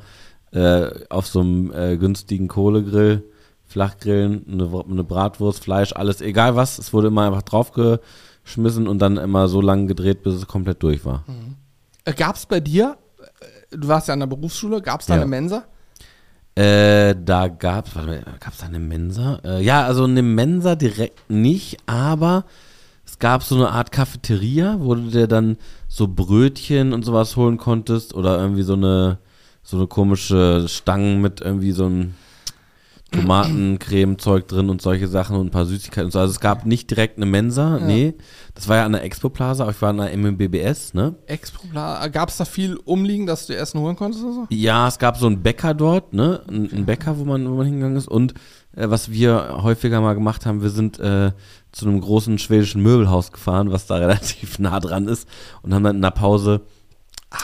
äh, 0.51 0.89
auf 1.09 1.27
so 1.27 1.41
einem 1.41 1.71
äh, 1.73 1.97
günstigen 1.97 2.47
Kohlegrill, 2.47 3.23
Flachgrillen, 3.65 4.45
eine, 4.49 4.85
eine 4.89 5.03
Bratwurst, 5.03 5.63
Fleisch, 5.63 5.93
alles, 5.93 6.21
egal 6.21 6.55
was. 6.55 6.79
Es 6.79 6.93
wurde 6.93 7.07
immer 7.07 7.27
einfach 7.27 7.41
draufgeschmissen 8.47 8.87
und 8.87 8.99
dann 8.99 9.17
immer 9.17 9.47
so 9.47 9.61
lange 9.61 9.87
gedreht, 9.87 10.23
bis 10.23 10.35
es 10.35 10.47
komplett 10.47 10.81
durch 10.83 11.05
war. 11.05 11.23
Äh, 12.05 12.13
Gab 12.13 12.35
es 12.35 12.45
bei 12.45 12.59
dir, 12.59 12.97
äh, 13.71 13.77
du 13.77 13.87
warst 13.87 14.07
ja 14.07 14.13
an 14.13 14.19
der 14.21 14.27
Berufsschule, 14.27 14.81
gab 14.81 15.01
es 15.01 15.07
da 15.07 15.15
Ja. 15.15 15.21
eine 15.21 15.29
Mensa? 15.29 15.63
Äh, 16.55 17.15
da 17.23 17.49
gab's, 17.49 17.95
warte 17.95 18.07
mal, 18.09 18.23
gab's 18.39 18.57
da 18.59 18.65
eine 18.65 18.79
Mensa? 18.79 19.39
Äh, 19.43 19.61
ja, 19.63 19.85
also 19.85 20.05
eine 20.05 20.23
Mensa 20.23 20.75
direkt 20.75 21.29
nicht, 21.29 21.77
aber 21.85 22.45
es 23.05 23.19
gab 23.19 23.43
so 23.43 23.55
eine 23.55 23.69
Art 23.69 23.91
Cafeteria, 23.91 24.77
wo 24.79 24.95
du 24.95 25.01
dir 25.11 25.27
dann 25.27 25.57
so 25.87 26.07
Brötchen 26.07 26.93
und 26.93 27.05
sowas 27.05 27.35
holen 27.35 27.57
konntest 27.57 28.13
oder 28.15 28.39
irgendwie 28.39 28.63
so 28.63 28.73
eine 28.73 29.19
so 29.61 29.75
eine 29.77 29.87
komische 29.87 30.65
Stangen 30.69 31.19
mit 31.21 31.41
irgendwie 31.41 31.73
so 31.73 31.85
ein 31.87 32.15
Tomatencreme-Zeug 33.11 34.47
drin 34.47 34.69
und 34.69 34.81
solche 34.81 35.07
Sachen 35.07 35.37
und 35.37 35.47
ein 35.47 35.51
paar 35.51 35.65
Süßigkeiten 35.65 36.05
und 36.05 36.11
so. 36.11 36.19
Also 36.19 36.31
es 36.31 36.39
gab 36.39 36.65
nicht 36.65 36.89
direkt 36.89 37.17
eine 37.17 37.25
Mensa, 37.25 37.79
nee. 37.79 38.15
Das 38.53 38.67
war 38.67 38.77
ja 38.77 38.85
an 38.85 38.91
der 38.91 39.03
Expo 39.03 39.29
Plaza, 39.29 39.63
aber 39.63 39.71
ich 39.71 39.81
war 39.81 39.89
an 39.89 39.97
der 39.97 40.17
MMBBS, 40.17 40.93
ne? 40.93 41.15
Gab 42.11 42.29
es 42.29 42.37
da 42.37 42.45
viel 42.45 42.75
umliegen, 42.83 43.25
dass 43.25 43.47
du 43.47 43.55
Essen 43.55 43.79
holen 43.79 43.95
konntest 43.95 44.23
oder 44.23 44.33
so? 44.33 44.47
Ja, 44.49 44.87
es 44.87 44.99
gab 44.99 45.17
so 45.17 45.27
einen 45.27 45.41
Bäcker 45.41 45.73
dort, 45.73 46.13
ne? 46.13 46.41
Ein, 46.49 46.69
ein 46.71 46.85
Bäcker, 46.85 47.17
wo 47.17 47.23
man, 47.23 47.49
wo 47.49 47.55
man 47.55 47.65
hingegangen 47.65 47.97
ist. 47.97 48.07
Und 48.07 48.33
äh, 48.75 48.89
was 48.89 49.11
wir 49.11 49.59
häufiger 49.61 50.01
mal 50.01 50.13
gemacht 50.13 50.45
haben, 50.45 50.61
wir 50.61 50.69
sind 50.69 50.99
äh, 50.99 51.31
zu 51.71 51.87
einem 51.87 52.01
großen 52.01 52.39
schwedischen 52.39 52.81
Möbelhaus 52.81 53.31
gefahren, 53.31 53.71
was 53.71 53.87
da 53.87 53.95
relativ 53.97 54.59
nah 54.59 54.79
dran 54.79 55.07
ist, 55.07 55.27
und 55.61 55.73
haben 55.73 55.83
dann 55.83 55.97
in 55.97 56.01
der 56.01 56.11
Pause 56.11 56.61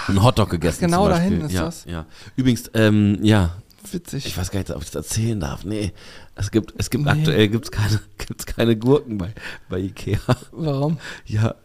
einen 0.08 0.24
Hotdog 0.24 0.50
gegessen. 0.50 0.86
genau 0.86 1.04
zum 1.04 1.10
da 1.10 1.20
hinten 1.20 1.46
ist 1.46 1.52
ja, 1.52 1.66
das? 1.66 1.86
Ja. 1.86 2.06
Übrigens, 2.36 2.72
ähm, 2.74 3.20
ja, 3.22 3.52
Witzig. 3.92 4.26
ich 4.26 4.38
weiß 4.38 4.52
gar 4.52 4.60
nicht, 4.60 4.72
ob 4.72 4.82
ich 4.82 4.92
das 4.92 5.06
erzählen 5.08 5.40
darf. 5.40 5.66
Nee, 5.66 5.92
es 6.36 6.52
gibt, 6.52 6.74
es 6.78 6.90
gibt 6.90 7.06
Nee. 7.06 7.12
aktuell 7.12 7.48
gibt's 7.50 7.72
keine, 7.72 8.00
gibt's 8.18 8.46
keine 8.46 8.76
Gurken 8.76 9.18
bei, 9.18 9.34
bei 9.70 9.80
Ikea. 9.80 10.20
Warum? 10.52 10.98
Ja, 11.26 11.56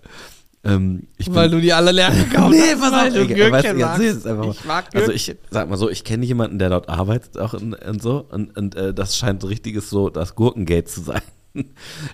Ähm, 0.64 1.06
ich 1.16 1.32
Weil 1.32 1.48
du 1.50 1.60
die 1.60 1.72
alle 1.72 1.92
leer 1.92 2.10
gekauft 2.30 2.50
Nee, 2.50 2.60
hast, 2.74 2.80
weil 2.92 3.08
auf, 3.08 3.14
du 3.14 3.20
ich- 3.22 3.28
Gürkchen 3.28 3.78
weißt 3.80 4.26
magst. 4.26 4.58
Ich 4.60 4.64
mag 4.66 4.84
Also 4.92 5.06
Gürkchen. 5.06 5.36
ich 5.36 5.50
sag 5.52 5.70
mal 5.70 5.76
so, 5.76 5.88
ich 5.88 6.02
kenne 6.02 6.26
jemanden, 6.26 6.58
der 6.58 6.68
dort 6.70 6.88
arbeitet 6.88 7.38
auch 7.38 7.54
und, 7.54 7.74
und 7.74 8.02
so 8.02 8.26
und, 8.30 8.56
und 8.56 8.74
äh, 8.74 8.92
das 8.92 9.16
scheint 9.16 9.40
so 9.42 9.46
richtiges 9.48 9.88
so 9.88 10.10
das 10.10 10.34
Gurkengate 10.34 10.84
zu 10.84 11.00
sein. 11.02 11.22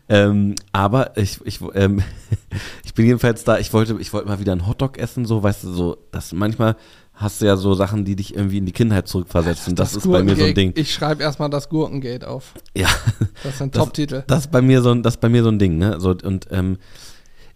ähm, 0.09 0.55
aber 0.72 1.16
ich, 1.16 1.40
ich, 1.44 1.60
ähm, 1.74 2.02
ich 2.85 2.94
bin 2.94 3.06
jedenfalls 3.06 3.44
da, 3.44 3.59
ich 3.59 3.72
wollte, 3.72 3.97
ich 3.98 4.12
wollte 4.12 4.28
mal 4.28 4.39
wieder 4.39 4.52
einen 4.52 4.66
Hotdog 4.66 4.98
essen, 4.98 5.24
so, 5.24 5.43
weißt 5.43 5.64
du, 5.64 5.72
so, 5.72 5.97
das 6.12 6.32
manchmal 6.32 6.76
hast 7.15 7.41
du 7.41 7.47
ja 7.47 7.57
so 7.57 7.74
Sachen, 7.74 8.05
die 8.05 8.16
dich 8.16 8.35
irgendwie 8.35 8.59
in 8.59 8.66
die 8.66 8.73
Kindheit 8.73 9.07
zurückversetzen. 9.09 9.77
Das, 9.77 9.95
ist 9.95 10.11
bei 10.11 10.23
mir 10.23 10.36
so 10.36 10.45
ein 10.45 10.55
Ding. 10.55 10.73
Ich 10.77 10.93
schreibe 10.93 11.23
erstmal 11.23 11.49
das 11.49 11.69
Gurkengate 11.69 12.28
auf. 12.28 12.55
Ja. 12.77 12.89
Das 13.43 13.55
ist 13.55 13.62
ein 13.62 13.70
Das- 13.73 13.85
Top-Titel. 13.85 14.24
Das 14.27 14.41
ist 14.41 14.51
bei 14.51 14.61
mir 14.61 14.82
so 14.82 14.91
ein, 14.91 15.03
das 15.03 15.15
ist 15.15 15.20
bei 15.20 15.28
mir 15.28 15.43
so 15.43 15.49
ein 15.49 15.59
Ding, 15.59 15.78
ne? 15.78 16.01
So, 16.01 16.11
und 16.11 16.49
ähm, 16.51 16.78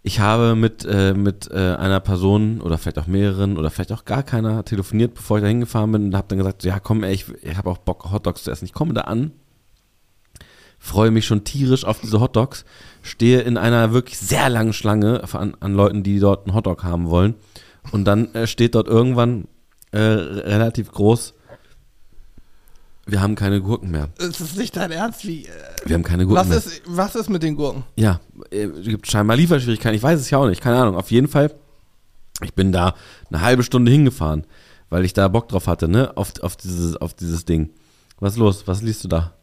ich 0.01 0.21
habe 0.21 0.55
mit, 0.55 0.85
äh, 0.85 1.13
mit 1.13 1.51
äh, 1.51 1.75
einer 1.75 1.99
Person 1.99 2.61
oder 2.61 2.77
vielleicht 2.77 2.99
auch 2.99 3.07
mehreren 3.07 3.57
oder 3.57 3.69
vielleicht 3.69 3.91
auch 3.91 4.05
gar 4.05 4.23
keiner 4.23 4.63
telefoniert, 4.63 5.13
bevor 5.13 5.37
ich 5.37 5.43
da 5.43 5.49
hingefahren 5.49 5.91
bin 5.91 6.05
und 6.05 6.15
habe 6.15 6.27
dann 6.29 6.37
gesagt, 6.37 6.63
ja 6.63 6.79
komm, 6.79 7.03
ey, 7.03 7.13
ich, 7.13 7.25
ich 7.43 7.57
habe 7.57 7.69
auch 7.69 7.79
Bock, 7.79 8.09
Hotdogs 8.11 8.43
zu 8.43 8.51
essen. 8.51 8.63
Ich 8.63 8.71
komme 8.73 8.93
da 8.93 9.01
an, 9.01 9.31
freue 10.79 11.11
mich 11.11 11.25
schon 11.25 11.43
tierisch 11.43 11.83
auf 11.83 11.99
diese 11.99 12.21
Hotdogs, 12.21 12.63
stehe 13.01 13.41
in 13.41 13.57
einer 13.57 13.91
wirklich 13.91 14.17
sehr 14.17 14.49
langen 14.49 14.71
Schlange 14.71 15.21
an, 15.33 15.55
an 15.59 15.73
Leuten, 15.73 16.01
die 16.03 16.19
dort 16.19 16.47
einen 16.47 16.55
Hotdog 16.55 16.83
haben 16.85 17.09
wollen. 17.09 17.35
Und 17.91 18.05
dann 18.05 18.33
äh, 18.35 18.47
steht 18.47 18.75
dort 18.75 18.87
irgendwann 18.87 19.47
äh, 19.91 19.97
relativ 19.99 20.91
groß, 20.91 21.33
wir 23.05 23.21
haben 23.21 23.33
keine 23.33 23.59
Gurken 23.59 23.89
mehr. 23.89 24.09
Es 24.19 24.39
ist 24.39 24.55
nicht 24.55 24.75
dein 24.77 24.91
Ernst, 24.91 25.25
wie. 25.25 25.45
äh, 25.45 25.49
Wir 25.85 25.95
haben 25.95 26.03
keine 26.03 26.25
Gurken 26.27 26.41
Was 26.41 26.49
mehr. 26.49 26.57
ist, 26.57 26.81
was 26.85 27.15
ist 27.15 27.29
mit 27.29 27.41
den 27.41 27.55
Gurken? 27.55 27.83
Ja, 27.95 28.19
äh, 28.51 28.65
es 28.65 28.85
gibt 28.85 29.09
scheinbar 29.09 29.35
Lieferschwierigkeiten. 29.35 29.95
Ich 29.95 30.03
weiß 30.03 30.19
es 30.19 30.29
ja 30.29 30.37
auch 30.37 30.47
nicht. 30.47 30.61
Keine 30.61 30.77
Ahnung. 30.77 30.95
Auf 30.95 31.09
jeden 31.09 31.27
Fall, 31.27 31.55
ich 32.43 32.53
bin 32.53 32.71
da 32.71 32.93
eine 33.31 33.41
halbe 33.41 33.63
Stunde 33.63 33.91
hingefahren, 33.91 34.45
weil 34.89 35.05
ich 35.05 35.13
da 35.13 35.27
Bock 35.27 35.47
drauf 35.49 35.65
hatte, 35.65 35.87
ne? 35.87 36.15
Auf, 36.17 36.33
auf, 36.41 36.55
dieses, 36.55 36.97
auf 36.97 37.15
dieses 37.15 37.45
Ding. 37.45 37.71
Was 38.19 38.33
ist 38.33 38.39
los? 38.39 38.67
Was 38.67 38.83
liest 38.83 39.03
du 39.03 39.07
da? 39.07 39.33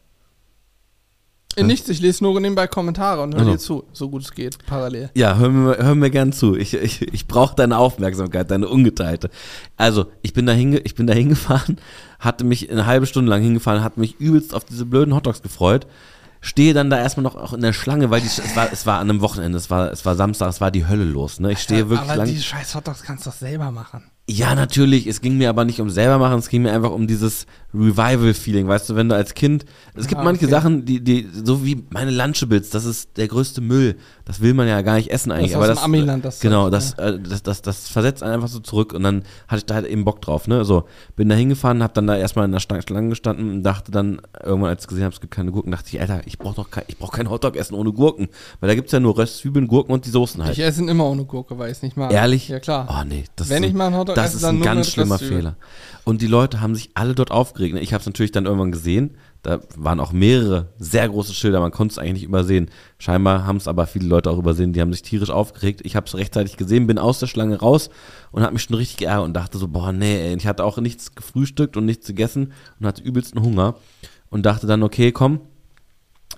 Äh, 1.57 1.62
Nichts, 1.65 1.89
ich 1.89 2.01
lese 2.01 2.23
nur 2.23 2.39
nebenbei 2.41 2.66
Kommentare 2.66 3.23
und 3.23 3.35
höre 3.35 3.41
Also. 3.41 3.53
dir 3.53 3.59
zu, 3.59 3.85
so 3.93 4.11
gut 4.11 4.23
es 4.23 4.33
geht, 4.33 4.59
parallel. 4.66 5.11
Ja, 5.15 5.37
hör 5.37 5.49
mir, 5.49 5.77
hör 5.78 5.95
mir 5.95 6.11
gern 6.11 6.33
zu. 6.33 6.55
Ich, 6.57 6.74
ich, 6.74 7.03
ich 7.12 7.27
brauche 7.27 7.55
deine 7.57 7.78
Aufmerksamkeit, 7.78 8.51
deine 8.51 8.69
ungeteilte. 8.69 9.31
Also, 9.77 10.07
ich 10.23 10.33
bin 10.35 10.47
da, 10.47 10.55
ich 10.55 10.95
bin 10.95 11.07
da 11.07 11.15
hingefahren, 11.15 11.78
hatte 12.19 12.45
mich 12.45 12.70
eine 12.70 12.87
halbe 12.87 13.07
Stunde 13.07 13.31
lang 13.31 13.43
hingefahren, 13.43 13.83
hatte 13.83 14.01
mich 14.01 14.20
übelst 14.20 14.55
auf 14.55 14.65
diese 14.65 14.85
blöden 14.85 15.15
Hotdogs 15.15 15.43
gefreut. 15.43 15.87
Stehe 16.43 16.74
dann 16.74 16.91
da 16.91 16.99
erstmal 16.99 17.24
noch 17.24 17.35
auch 17.35 17.55
in 17.55 17.62
der 17.62 17.73
Schlange, 17.73 18.11
weil 18.11 18.20
die, 18.20 18.27
es, 18.28 18.55
war, 18.55 18.70
es 18.73 18.87
war 18.87 19.01
an 19.01 19.11
einem 19.11 19.20
Wochenende, 19.20 19.57
es 19.59 19.70
war, 19.70 19.91
es 19.91 20.05
war 20.05 20.15
Samstag, 20.15 20.51
es 20.51 20.61
war 20.61 20.70
die 20.70 20.87
Hölle 20.87 21.05
los. 21.05 21.41
Ne? 21.41 21.53
Ich 21.53 21.61
stehe 21.61 21.89
wirklich 21.89 22.09
Aber 22.11 22.19
lang. 22.19 22.28
die 22.28 22.41
scheiß 22.41 22.74
Hotdogs 22.74 23.03
kannst 23.03 23.27
du 23.27 23.31
doch 23.31 23.37
selber 23.37 23.70
machen. 23.73 24.05
Ja, 24.28 24.57
natürlich. 24.57 25.07
Es 25.07 25.20
ging 25.20 25.39
mir 25.39 25.48
aber 25.48 25.65
nicht 25.65 25.81
um 25.81 25.89
selber 25.89 26.19
machen, 26.19 26.39
es 26.40 26.48
ging 26.48 26.62
mir 26.62 26.73
einfach 26.73 26.90
um 26.90 27.07
dieses 27.07 27.47
Revival-Feeling. 27.73 28.66
Weißt 28.66 28.89
du, 28.90 28.97
wenn 28.97 29.09
du 29.09 29.15
als 29.15 29.35
Kind, 29.35 29.65
es 29.94 30.09
gibt 30.09 30.20
Ah, 30.20 30.24
manche 30.24 30.47
okay. 30.47 30.51
Sachen, 30.51 30.85
die, 30.85 31.01
die, 31.03 31.28
so 31.44 31.65
wie 31.65 31.85
meine 31.90 32.11
Lunchables, 32.11 32.70
das 32.70 32.85
ist 32.86 33.16
der 33.19 33.28
größte 33.28 33.61
Müll. 33.61 33.97
Das 34.24 34.40
will 34.40 34.55
man 34.55 34.66
ja 34.66 34.82
gar 34.82 34.97
nicht 34.97 35.11
essen 35.11 35.31
eigentlich. 35.31 35.51
ist 35.51 35.57
aber 35.57 35.69
das, 35.69 35.82
Amiland, 35.82 36.24
das 36.24 36.40
genau, 36.40 36.70
das, 36.70 36.94
äh, 36.94 37.20
das, 37.20 37.44
das, 37.44 37.62
das 37.62 37.89
versetzt 37.89 38.24
einen 38.24 38.32
einfach 38.35 38.48
so 38.48 38.59
zurück 38.59 38.93
und 38.94 39.05
dann 39.05 39.23
hatte 39.47 39.59
ich 39.59 39.66
da 39.66 39.74
halt 39.77 39.86
eben 39.86 40.05
Bock 40.05 40.20
drauf, 40.23 40.48
ne? 40.48 40.65
So, 40.65 40.85
bin 41.15 41.28
da 41.28 41.36
hingefahren, 41.36 41.82
hab 41.82 41.94
dann 41.94 42.09
da 42.09 42.16
erstmal 42.16 42.47
in 42.47 42.53
der 42.53 42.59
Schlange 42.61 43.09
gestanden 43.11 43.51
und 43.53 43.62
dachte 43.62 43.93
dann, 43.93 44.20
irgendwann 44.43 44.70
als 44.70 44.82
ich 44.82 44.89
gesehen 44.89 45.05
habe, 45.05 45.15
es 45.15 45.20
gibt 45.20 45.32
keine 45.32 45.53
Gurken, 45.53 45.70
dachte 45.70 45.89
ich, 45.93 46.01
Alter, 46.01 46.23
ich 46.27 46.39
brauch 46.39 46.55
doch 46.55 46.70
kein, 46.70 46.85
ich 46.89 46.98
brauch 46.98 47.12
keinen 47.12 47.31
Hotdog 47.31 47.55
essen 47.57 47.74
ohne 47.74 47.93
Gurken. 47.93 48.28
Weil 48.59 48.69
da 48.69 48.74
gibt's 48.74 48.90
ja 48.90 48.98
nur 48.98 49.16
Röstzwiebeln, 49.16 49.69
Gurken 49.69 49.93
und 49.93 50.05
die 50.05 50.11
Soßen 50.11 50.43
halt. 50.43 50.55
Ich 50.59 50.65
esse 50.65 50.82
immer 50.85 51.07
ohne 51.07 51.24
Gurke, 51.24 51.57
weil 51.59 51.70
ich 51.70 51.82
nicht 51.82 51.97
mag. 51.97 52.12
Ehrlich? 52.12 52.48
Ja, 52.48 52.59
klar. 52.59 52.89
Oh 52.90 53.05
nee, 53.09 53.24
das 53.36 53.48
Wenn 53.48 53.62
ich 53.62 53.73
mal 53.73 53.86
einen 53.86 53.97
Hotdog 53.97 54.16
das 54.17 54.35
ist 54.35 54.45
ein 54.45 54.61
ganz 54.61 54.91
schlimmer. 54.91 55.19
Fehler. 55.19 55.57
Und 56.05 56.23
die 56.23 56.27
Leute 56.27 56.61
haben 56.61 56.75
sich 56.75 56.91
alle 56.95 57.15
dort 57.15 57.31
aufgeregt. 57.31 57.77
Ich 57.81 57.93
habe 57.93 58.01
es 58.01 58.07
natürlich 58.07 58.31
dann 58.31 58.47
irgendwann 58.47 58.71
gesehen. 58.71 59.17
Da 59.43 59.61
waren 59.77 59.99
auch 60.01 60.13
mehrere 60.13 60.69
sehr 60.79 61.09
große 61.09 61.35
Schilder. 61.35 61.61
Man 61.61 61.73
konnte 61.73 61.93
es 61.93 61.99
eigentlich 61.99 62.15
nicht 62.15 62.25
übersehen. 62.25 62.71
Scheinbar 62.99 63.45
haben 63.45 63.57
es 63.57 63.67
aber 63.67 63.87
viele 63.87 64.07
Leute 64.07 64.31
auch 64.31 64.39
übersehen. 64.39 64.73
Die 64.73 64.81
haben 64.81 64.93
sich 64.93 65.03
tierisch 65.03 65.31
aufgeregt. 65.31 65.81
Ich 65.85 65.97
habe 65.97 66.07
es 66.07 66.15
rechtzeitig 66.15 66.57
gesehen, 66.57 66.87
bin 66.87 66.99
aus 66.99 67.19
der 67.19 67.27
Schlange 67.27 67.59
raus 67.59 67.91
und 68.31 68.43
habe 68.43 68.53
mich 68.53 68.63
schon 68.63 68.77
richtig 68.77 68.99
geärgert 68.99 69.25
und 69.25 69.35
dachte 69.35 69.59
so, 69.59 69.69
boah, 69.69 69.93
nee, 69.93 70.29
ey. 70.29 70.37
ich 70.37 70.47
hatte 70.47 70.65
auch 70.65 70.79
nichts 70.79 71.15
gefrühstückt 71.15 71.77
und 71.77 71.85
nichts 71.85 72.07
gegessen 72.07 72.53
und 72.79 72.87
hatte 72.87 73.03
übelsten 73.03 73.43
Hunger 73.43 73.75
und 74.31 74.47
dachte 74.47 74.67
dann, 74.67 74.83
okay, 74.83 75.13
komm, 75.13 75.41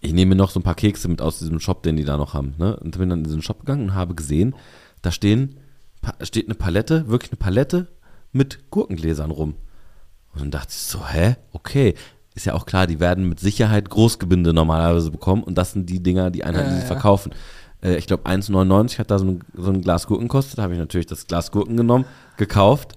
ich 0.01 0.13
nehme 0.13 0.31
mir 0.31 0.37
noch 0.37 0.51
so 0.51 0.61
ein 0.61 0.65
paar 0.65 0.75
Kekse 0.75 1.09
mit 1.09 1.21
aus 1.21 1.41
diesem 1.41 1.61
Shop, 1.61 1.83
den 1.83 1.97
die 1.97 2.05
da 2.05 2.17
noch 2.17 2.35
haben. 2.35 2.55
Ne? 2.59 2.77
Und 2.77 2.97
bin 2.97 3.09
dann 3.09 3.19
in 3.19 3.25
diesen 3.25 3.43
Shop 3.43 3.61
gegangen 3.61 3.91
und 3.91 3.95
habe 3.95 4.15
gesehen, 4.15 4.55
da 5.03 5.11
stehen, 5.11 5.57
steht 6.23 6.47
eine 6.47 6.55
Palette, 6.55 7.09
wirklich 7.09 7.33
eine 7.33 7.39
Palette 7.39 7.89
mit 8.33 8.71
Gurkengläsern 8.71 9.31
rum. 9.31 9.55
Und 10.33 10.41
dann 10.41 10.51
dachte 10.51 10.71
ich 10.71 10.83
so, 10.83 11.07
hä? 11.07 11.37
Okay. 11.53 11.95
Ist 12.35 12.47
ja 12.47 12.55
auch 12.55 12.67
klar, 12.67 12.87
die 12.87 13.01
werden 13.01 13.29
mit 13.29 13.41
Sicherheit 13.41 13.91
Großgebinde 13.91 14.53
normalerweise 14.53 15.11
bekommen 15.11 15.43
und 15.43 15.57
das 15.59 15.73
sind 15.73 15.91
die 15.91 16.01
Dinger, 16.01 16.31
die 16.31 16.45
Einheiten, 16.45 16.75
die 16.75 16.81
sie 16.81 16.87
verkaufen. 16.87 17.33
Äh, 17.83 17.97
ich 17.97 18.07
glaube, 18.07 18.29
1,99 18.29 18.99
hat 18.99 19.11
da 19.11 19.19
so 19.19 19.25
ein, 19.25 19.45
so 19.55 19.71
ein 19.71 19.83
Glas 19.83 20.07
Gurken 20.07 20.29
gekostet. 20.29 20.59
Da 20.59 20.63
habe 20.63 20.75
ich 20.75 20.79
natürlich 20.79 21.07
das 21.07 21.27
Glas 21.27 21.51
Gurken 21.51 21.77
genommen, 21.77 22.05
gekauft 22.37 22.95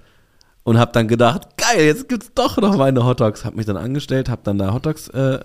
und 0.63 0.77
habe 0.77 0.91
dann 0.91 1.07
gedacht, 1.07 1.57
geil, 1.57 1.85
jetzt 1.85 2.07
gibt's 2.07 2.31
doch 2.35 2.57
noch 2.57 2.77
meine 2.77 3.03
Hotdogs. 3.03 3.45
Habe 3.45 3.57
mich 3.57 3.65
dann 3.65 3.77
angestellt, 3.77 4.29
habe 4.29 4.41
dann 4.43 4.57
da 4.57 4.73
Hotdogs 4.73 5.07
äh, 5.09 5.39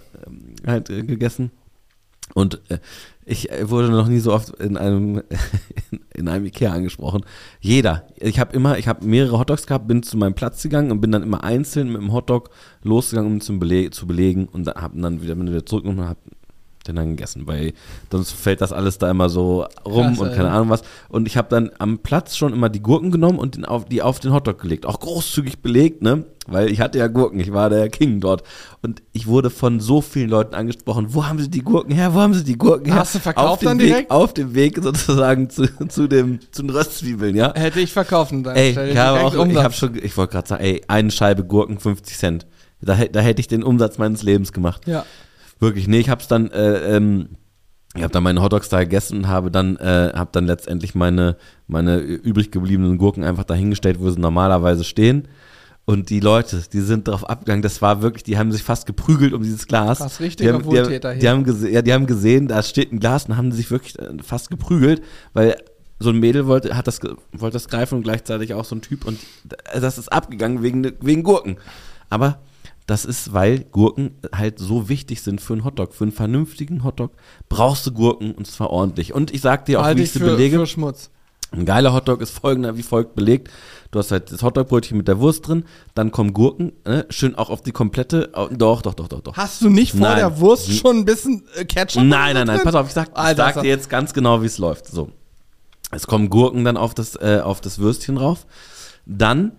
halt 0.67 0.91
äh, 0.91 1.03
gegessen 1.03 1.51
und 2.35 2.61
äh, 2.69 2.79
ich 3.27 3.51
äh, 3.51 3.69
wurde 3.69 3.91
noch 3.91 4.07
nie 4.07 4.21
so 4.21 4.33
oft 4.33 4.51
in 4.61 4.77
einem 4.77 5.23
in 6.15 6.29
einem 6.29 6.47
Ikea 6.47 6.73
angesprochen. 6.73 7.23
Jeder. 7.61 8.07
Ich 8.17 8.39
habe 8.39 8.55
immer, 8.57 8.79
ich 8.79 8.89
habe 8.89 9.05
mehrere 9.05 9.39
Hotdogs 9.39 9.67
gehabt, 9.67 9.89
bin 9.89 10.03
zu 10.03 10.17
meinem 10.17 10.35
Platz 10.35 10.63
gegangen 10.63 10.93
und 10.93 11.01
bin 11.01 11.13
dann 11.13 11.25
immer 11.25 11.45
einzeln 11.45 11.93
mit 11.93 12.01
dem 12.01 12.13
Hotdog 12.13 12.51
losgegangen, 12.83 13.33
um 13.33 13.41
zum 13.41 13.59
Bele 13.59 13.91
zu 13.91 14.07
belegen 14.07 14.47
und 14.47 14.67
dann 14.67 14.77
habe 14.77 14.99
dann 15.01 15.21
wieder, 15.21 15.35
bin 15.35 15.49
wieder 15.49 15.67
zurück 15.67 15.85
und 15.85 16.01
habe 16.01 16.21
den 16.89 16.97
dann 16.97 17.11
gegessen, 17.11 17.47
weil 17.47 17.73
sonst 18.11 18.33
fällt 18.33 18.61
das 18.61 18.73
alles 18.73 18.99
da 18.99 19.11
immer 19.11 19.29
so 19.29 19.67
rum 19.85 20.09
Krass, 20.09 20.19
und 20.19 20.35
keine 20.35 20.51
Ahnung 20.51 20.71
was. 20.71 20.83
Und 21.09 21.27
ich 21.27 21.37
habe 21.37 21.49
dann 21.51 21.71
am 21.79 21.99
Platz 21.99 22.37
schon 22.37 22.53
immer 22.53 22.69
die 22.69 22.83
Gurken 22.83 23.11
genommen 23.11 23.39
und 23.39 23.67
auf, 23.69 23.85
die 23.87 24.03
auf 24.03 24.21
den 24.21 24.33
Hotdog 24.33 24.61
gelegt. 24.61 24.87
Auch 24.87 25.01
großzügig 25.01 25.63
belegt, 25.63 26.03
ne? 26.03 26.25
Weil 26.47 26.71
ich 26.71 26.81
hatte 26.81 26.99
ja 26.99 27.09
Gurken, 27.09 27.41
ich 27.41 27.53
war 27.53 27.71
der 27.71 27.89
King 27.89 28.21
dort. 28.21 28.45
Und 28.83 29.03
ich 29.13 29.27
wurde 29.27 29.51
von 29.51 29.81
so 29.81 30.01
vielen 30.01 30.31
Leuten 30.31 30.55
angesprochen, 30.55 31.07
wo 31.11 31.27
haben 31.27 31.41
sie 31.41 31.51
die 31.51 31.63
Gurken 31.63 31.93
her, 31.93 32.15
wo 32.15 32.21
haben 32.21 32.35
sie 32.35 32.45
die 32.45 32.57
Gurken 32.57 32.87
her? 32.87 33.01
Hast 33.01 33.17
du 33.17 33.19
verkauft 33.19 33.49
auf 33.49 33.59
dem 33.59 33.67
dann 33.67 33.79
Weg, 33.81 33.87
direkt? 33.89 34.11
Auf 34.11 34.33
dem 34.33 34.55
Weg 34.55 34.79
sozusagen 34.81 35.51
zu, 35.51 35.67
zu, 35.89 36.07
dem, 36.07 36.39
zu 36.53 36.63
den 36.63 36.71
Röstzwiebeln, 36.71 37.35
ja? 37.35 37.53
Hätte 37.55 37.81
ich 37.81 37.93
verkaufen 37.93 38.45
dann. 38.45 38.55
Ey, 38.55 38.71
ich 38.91 38.97
habe 38.97 39.21
auch, 39.21 39.47
ich 39.47 39.57
habe 39.57 39.75
schon, 39.75 39.97
ich 39.97 40.17
wollte 40.17 40.33
gerade 40.33 40.49
sagen, 40.49 40.63
ey, 40.63 40.83
eine 40.87 41.11
Scheibe 41.11 41.45
Gurken 41.45 41.79
50 41.79 42.17
Cent. 42.17 42.47
Da, 42.81 42.95
da 42.95 43.21
hätte 43.21 43.41
ich 43.41 43.49
den 43.49 43.63
Umsatz 43.63 43.99
meines 43.99 44.23
Lebens 44.23 44.53
gemacht. 44.53 44.87
Ja. 44.87 45.05
Wirklich, 45.59 45.89
nee, 45.89 45.99
ich 45.99 46.11
hab's 46.11 46.29
dann, 46.29 46.51
äh, 46.51 46.97
ähm, 46.97 47.29
ich 47.95 48.03
habe 48.03 48.13
dann 48.13 48.23
meine 48.23 48.43
Hotdogs 48.43 48.69
da 48.69 48.81
gegessen 48.81 49.19
und 49.19 49.29
habe 49.29 49.51
dann, 49.51 49.77
äh, 49.77 50.13
habe 50.15 50.29
dann 50.33 50.47
letztendlich 50.47 50.95
meine, 50.95 51.37
meine 51.67 51.97
übrig 51.99 52.51
gebliebenen 52.51 52.99
Gurken 52.99 53.25
einfach 53.25 53.45
dahingestellt, 53.45 54.01
wo 54.01 54.11
sie 54.11 54.21
normalerweise 54.21 54.85
stehen. 54.85 55.29
Und 55.87 56.11
die 56.11 56.19
Leute, 56.19 56.63
die 56.73 56.81
sind 56.81 57.07
darauf 57.07 57.29
abgegangen, 57.31 57.63
das 57.63 57.81
war 57.81 58.03
wirklich, 58.03 58.25
die 58.25 58.37
haben 58.37 58.51
sich 58.51 58.65
fast 58.65 58.87
geprügelt 58.87 59.33
um 59.33 59.43
dieses 59.43 59.69
Glas. 59.69 59.99
Krass, 59.99 60.21
richtiger 60.21 60.51
die 60.51 60.55
haben, 60.55 60.63
die, 60.63 60.69
Wohltäter 60.69 61.11
haben, 61.11 61.21
die, 61.21 61.29
haben 61.29 61.73
ja, 61.73 61.81
die 61.81 61.93
haben 61.93 62.07
gesehen, 62.07 62.49
da 62.49 62.63
steht 62.63 62.93
ein 62.93 62.99
Glas 62.99 63.27
und 63.27 63.37
haben 63.37 63.53
sich 63.53 63.71
wirklich 63.71 63.97
äh, 63.99 64.09
fast 64.21 64.51
geprügelt, 64.51 65.03
weil 65.33 65.57
so 66.01 66.11
ein 66.11 66.19
Mädel 66.19 66.47
wollte, 66.47 66.77
hat 66.77 66.89
das, 66.89 67.01
wollte 67.33 67.55
das 67.55 67.69
greifen 67.69 67.99
und 67.99 68.03
gleichzeitig 68.03 68.53
auch 68.53 68.65
so 68.65 68.75
ein 68.75 68.83
Typ 68.83 69.07
und 69.07 69.19
äh, 69.73 69.81
das 69.81 69.97
ist 69.97 70.13
abgegangen 70.13 70.63
wegen, 70.63 70.93
wegen 71.01 71.23
Gurken. 71.23 71.57
Aber 72.11 72.41
das 72.87 73.05
ist, 73.05 73.33
weil 73.33 73.61
Gurken 73.61 74.13
halt 74.35 74.59
so 74.59 74.89
wichtig 74.89 75.23
sind 75.23 75.41
für 75.41 75.55
einen 75.55 75.65
Hotdog. 75.65 75.93
Für 75.95 76.05
einen 76.05 76.13
vernünftigen 76.13 76.85
Hotdog 76.85 77.13
brauchst 77.49 77.87
du 77.87 77.93
Gurken 77.93 78.33
und 78.33 78.47
zwar 78.47 78.71
ordentlich. 78.71 79.13
Und 79.13 79.33
ich 79.35 79.41
sag 79.41 79.65
dir 79.65 79.81
auch, 79.81 79.85
Halte 79.85 79.99
wie 80.01 80.05
ich 80.05 80.13
sie 80.13 80.21
für, 80.21 80.27
belege. 80.27 80.59
für 80.59 80.67
Schmutz. 80.67 81.11
Ein 81.53 81.65
geiler 81.65 81.93
Hotdog 81.93 82.21
ist 82.21 82.31
folgender 82.31 82.77
wie 82.77 82.83
folgt 82.83 83.15
belegt. 83.15 83.51
Du 83.93 83.99
hast 84.01 84.11
halt 84.11 84.31
das 84.33 84.43
Hotdogbrötchen 84.43 84.97
mit 84.97 85.07
der 85.09 85.21
Wurst 85.21 85.47
drin, 85.47 85.65
dann 85.95 86.11
kommen 86.11 86.33
Gurken, 86.33 86.73
ne? 86.85 87.07
schön 87.09 87.37
auch 87.37 87.51
auf 87.51 87.63
die 87.63 87.71
komplette, 87.71 88.31
doch, 88.51 88.83
doch, 88.83 88.95
doch, 88.95 89.09
doch, 89.09 89.21
doch. 89.21 89.37
Hast 89.37 89.63
du 89.63 89.71
nicht 89.71 89.93
vor 89.93 90.01
Nein. 90.01 90.17
der 90.19 90.41
Wurst 90.41 90.73
schon 90.73 90.99
ein 90.99 91.05
bisschen 91.05 91.45
äh, 91.55 91.65
Ketchup? 91.65 92.03
Nein, 92.03 92.35
nein, 92.35 92.47
nein, 92.49 92.57
drin? 92.57 92.65
pass 92.65 92.75
auf, 92.75 92.89
ich 92.89 92.93
sag, 92.93 93.09
ich 93.11 93.17
Alter, 93.17 93.45
sag 93.45 93.55
sag- 93.55 93.63
dir 93.63 93.69
jetzt 93.69 93.89
ganz 93.89 94.13
genau, 94.13 94.43
wie 94.43 94.47
es 94.47 94.59
läuft. 94.59 94.87
So. 94.89 95.11
Es 95.93 96.07
kommen 96.09 96.31
Gurken 96.31 96.65
dann 96.65 96.77
auf 96.77 96.95
das, 96.95 97.15
äh, 97.17 97.41
auf 97.43 97.61
das 97.61 97.79
Würstchen 97.79 98.17
drauf. 98.17 98.45
Dann 99.07 99.53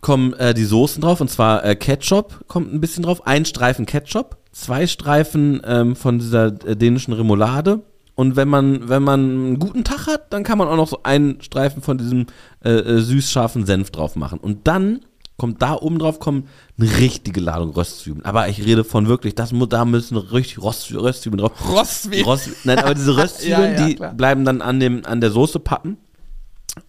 kommen 0.00 0.32
äh, 0.34 0.54
die 0.54 0.64
Soßen 0.64 1.02
drauf, 1.02 1.20
und 1.20 1.30
zwar 1.30 1.64
äh, 1.64 1.76
Ketchup 1.76 2.44
kommt 2.48 2.72
ein 2.72 2.80
bisschen 2.80 3.02
drauf, 3.02 3.26
ein 3.26 3.44
Streifen 3.44 3.86
Ketchup, 3.86 4.38
zwei 4.52 4.86
Streifen 4.86 5.60
ähm, 5.64 5.96
von 5.96 6.18
dieser 6.18 6.46
äh, 6.66 6.76
dänischen 6.76 7.12
Remoulade. 7.12 7.82
Und 8.14 8.36
wenn 8.36 8.48
man, 8.48 8.88
wenn 8.88 9.02
man 9.02 9.20
einen 9.20 9.58
guten 9.58 9.84
Tag 9.84 10.06
hat, 10.06 10.32
dann 10.32 10.42
kann 10.42 10.58
man 10.58 10.68
auch 10.68 10.76
noch 10.76 10.88
so 10.88 11.00
einen 11.04 11.40
Streifen 11.40 11.80
von 11.80 11.96
diesem 11.96 12.26
äh, 12.62 12.70
äh, 12.70 13.00
süß-scharfen 13.00 13.64
Senf 13.64 13.90
drauf 13.90 14.14
machen. 14.16 14.38
Und 14.38 14.66
dann 14.66 15.00
kommt 15.38 15.62
da 15.62 15.72
oben 15.74 15.98
drauf 15.98 16.20
kommen 16.20 16.48
eine 16.78 16.98
richtige 16.98 17.40
Ladung 17.40 17.70
Röstzwiebeln. 17.70 18.26
Aber 18.26 18.48
ich 18.48 18.62
rede 18.62 18.84
von 18.84 19.08
wirklich, 19.08 19.34
das 19.34 19.52
muss, 19.52 19.70
da 19.70 19.86
müssen 19.86 20.18
richtig 20.18 20.62
Röst, 20.62 20.92
Röstzwiebeln 20.92 21.40
drauf. 21.40 21.52
Rostzwiebeln. 21.66 22.24
Rost, 22.24 22.50
nein, 22.64 22.78
aber 22.78 22.94
diese 22.94 23.16
Röstzwiebeln, 23.16 23.72
Ja, 23.74 23.86
ja, 23.86 23.86
die 23.86 24.16
bleiben 24.16 24.44
dann 24.44 24.60
an, 24.60 24.80
dem, 24.80 25.06
an 25.06 25.22
der 25.22 25.30
Soße 25.30 25.58
pappen. 25.58 25.96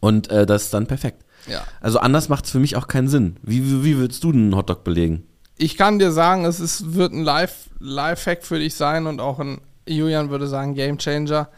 Und 0.02 0.30
äh, 0.30 0.46
das 0.46 0.64
ist 0.64 0.74
dann 0.74 0.86
perfekt. 0.86 1.24
Ja. 1.48 1.64
Also 1.80 2.00
anders 2.00 2.30
macht 2.30 2.46
es 2.46 2.52
für 2.52 2.60
mich 2.60 2.76
auch 2.76 2.88
keinen 2.88 3.08
Sinn. 3.08 3.38
Wie, 3.42 3.64
wie, 3.64 3.84
wie 3.84 3.98
würdest 3.98 4.24
du 4.24 4.32
einen 4.32 4.56
Hotdog 4.56 4.84
belegen? 4.84 5.24
Ich 5.58 5.78
kann 5.78 6.00
dir 6.00 6.12
sagen, 6.12 6.46
es 6.46 6.60
ist, 6.60 6.96
wird 6.96 7.14
ein 7.14 7.24
Live- 7.24 7.70
Live-Hack 7.80 8.44
für 8.44 8.60
dich 8.60 8.76
sein 8.76 9.08
und 9.08 9.20
auch 9.20 9.40
ein, 9.40 9.62
Julian 9.88 10.30
würde 10.30 10.48
sagen, 10.48 10.76
Gamechanger. 10.76 11.50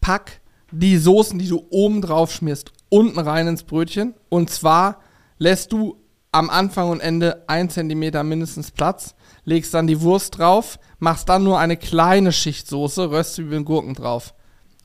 Pack 0.00 0.40
die 0.72 0.96
Soßen, 0.96 1.38
die 1.38 1.48
du 1.48 1.66
oben 1.70 2.00
drauf 2.00 2.32
schmierst, 2.32 2.72
unten 2.88 3.18
rein 3.18 3.48
ins 3.48 3.64
Brötchen. 3.64 4.14
Und 4.28 4.50
zwar 4.50 5.00
lässt 5.38 5.72
du 5.72 5.96
am 6.32 6.48
Anfang 6.48 6.90
und 6.90 7.00
Ende 7.00 7.44
ein 7.48 7.70
Zentimeter 7.70 8.22
mindestens 8.22 8.70
Platz, 8.70 9.14
legst 9.44 9.74
dann 9.74 9.88
die 9.88 10.00
Wurst 10.00 10.38
drauf, 10.38 10.78
machst 11.00 11.28
dann 11.28 11.42
nur 11.42 11.58
eine 11.58 11.76
kleine 11.76 12.30
Schicht 12.30 12.68
Soße, 12.68 13.10
Röstzwiebeln, 13.10 13.64
Gurken 13.64 13.94
drauf. 13.94 14.34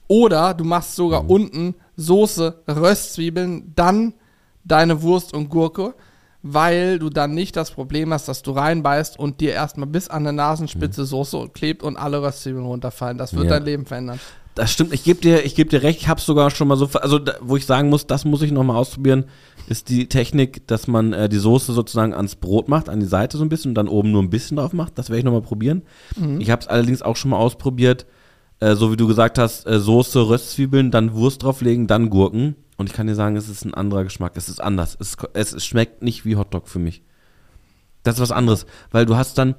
Oder 0.08 0.54
du 0.54 0.64
machst 0.64 0.96
sogar 0.96 1.30
unten 1.30 1.76
Soße, 1.98 2.62
Röstzwiebeln, 2.68 3.74
dann 3.76 4.14
deine 4.64 5.02
Wurst 5.02 5.34
und 5.34 5.50
Gurke, 5.50 5.94
weil 6.42 7.00
du 7.00 7.10
dann 7.10 7.34
nicht 7.34 7.56
das 7.56 7.72
Problem 7.72 8.14
hast, 8.14 8.28
dass 8.28 8.42
du 8.44 8.52
reinbeißt 8.52 9.18
und 9.18 9.42
dir 9.42 9.54
erstmal 9.54 9.88
bis 9.88 10.10
an 10.10 10.24
der 10.24 10.34
Nasenspitze 10.34 11.06
Soße 11.06 11.50
klebt 11.54 11.82
und 11.84 11.98
alle 11.98 12.22
Röstzwiebeln 12.22 12.66
runterfallen. 12.66 13.18
Das 13.18 13.34
wird 13.34 13.46
Ja. 13.46 13.52
dein 13.52 13.66
Leben 13.66 13.86
verändern. 13.86 14.20
Das 14.54 14.72
stimmt, 14.72 14.94
ich 14.94 15.04
gebe 15.04 15.20
dir, 15.20 15.44
ich 15.44 15.54
geb 15.56 15.70
dir 15.70 15.84
recht, 15.84 16.00
ich 16.00 16.08
habe 16.08 16.22
sogar 16.22 16.50
schon 16.50 16.70
mal 16.70 16.78
so, 16.78 16.88
also 17.02 17.20
da, 17.20 17.34
wo 17.42 17.58
ich 17.58 17.66
sagen 17.66 17.90
muss, 17.90 18.08
das 18.08 18.24
muss 18.24 18.42
ich 18.42 18.54
nochmal 18.54 18.78
ausprobieren, 18.78 19.26
ist 19.68 19.90
die 19.90 20.08
Technik, 20.08 20.66
dass 20.68 20.88
man 20.88 21.12
äh, 21.12 21.28
die 21.28 21.40
Soße 21.40 21.74
sozusagen 21.74 22.14
ans 22.14 22.36
Brot 22.38 22.70
macht, 22.70 22.88
an 22.88 23.02
die 23.02 23.06
Seite 23.06 23.38
so 23.38 23.44
ein 23.44 23.50
bisschen 23.50 23.72
und 23.72 23.76
dann 23.76 23.90
oben 23.90 24.12
nur 24.12 24.22
ein 24.24 24.30
bisschen 24.30 24.56
drauf 24.56 24.72
macht. 24.72 24.98
Das 24.98 25.10
werde 25.10 25.20
ich 25.20 25.26
nochmal 25.26 25.42
probieren. 25.42 25.82
Ich 26.40 26.52
habe 26.52 26.62
es 26.62 26.68
allerdings 26.68 27.02
auch 27.02 27.18
schon 27.18 27.32
mal 27.32 27.38
ausprobiert, 27.38 28.06
äh, 28.60 28.76
so 28.76 28.92
wie 28.92 28.98
du 28.98 29.08
gesagt 29.08 29.38
hast, 29.38 29.66
äh, 29.68 29.80
Soße, 29.80 30.28
Röstzwiebeln, 30.30 30.92
dann 30.92 31.14
Wurst 31.14 31.44
drauflegen, 31.44 31.88
dann 31.88 32.10
Gurken. 32.10 32.56
Und 32.78 32.90
ich 32.90 32.94
kann 32.96 33.08
dir 33.08 33.16
sagen, 33.16 33.36
es 33.38 33.48
ist 33.50 33.64
ein 33.66 33.74
anderer 33.74 34.04
Geschmack, 34.04 34.34
es 34.36 34.50
ist 34.50 34.62
anders. 34.62 34.98
Es, 35.00 35.16
es, 35.34 35.54
es 35.54 35.66
schmeckt 35.66 36.02
nicht 36.02 36.26
wie 36.26 36.36
Hotdog 36.36 36.68
für 36.68 36.80
mich. 36.80 37.04
Das 38.04 38.16
ist 38.16 38.22
was 38.22 38.32
anderes, 38.32 38.66
weil 38.92 39.06
du 39.06 39.16
hast 39.16 39.38
dann, 39.38 39.56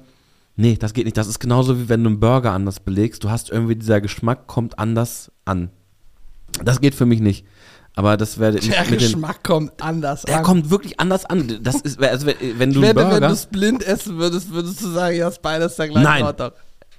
nee, 0.55 0.77
das 0.77 0.93
geht 0.93 1.05
nicht. 1.05 1.17
Das 1.17 1.27
ist 1.27 1.39
genauso 1.39 1.79
wie 1.79 1.89
wenn 1.89 2.03
du 2.03 2.09
einen 2.11 2.19
Burger 2.19 2.51
anders 2.53 2.79
belegst. 2.79 3.23
Du 3.23 3.29
hast 3.29 3.49
irgendwie 3.49 3.75
dieser 3.75 4.01
Geschmack 4.01 4.47
kommt 4.47 4.77
anders 4.79 5.31
an. 5.45 5.69
Das 6.63 6.79
geht 6.79 6.95
für 6.95 7.05
mich 7.05 7.19
nicht. 7.19 7.45
Aber 7.95 8.15
das 8.15 8.37
werde 8.37 8.59
ich 8.59 8.69
Der 8.69 8.81
mit 8.81 8.91
den, 8.91 8.99
Geschmack 8.99 9.43
kommt 9.43 9.81
anders 9.81 10.21
der 10.21 10.37
an. 10.37 10.43
kommt 10.43 10.69
wirklich 10.69 10.99
anders 10.99 11.25
an. 11.25 11.59
Das 11.63 11.81
ist, 11.81 11.99
also 12.01 12.27
wenn, 12.27 12.35
wenn 12.59 12.71
du 12.71 12.79
Ich 12.81 12.85
einen 12.89 12.95
wette, 12.95 12.95
wenn 12.99 13.09
Burger, 13.09 13.27
du 13.29 13.33
es 13.33 13.47
blind 13.47 13.83
essen 13.83 14.17
würdest, 14.19 14.51
würdest 14.51 14.81
du 14.83 14.89
sagen, 14.89 15.17
ja, 15.17 15.27
ist 15.27 15.41
beides 15.41 15.75
der 15.77 15.87
gleiche 15.89 16.03
Nein. 16.07 16.23
Hotdog. 16.23 16.53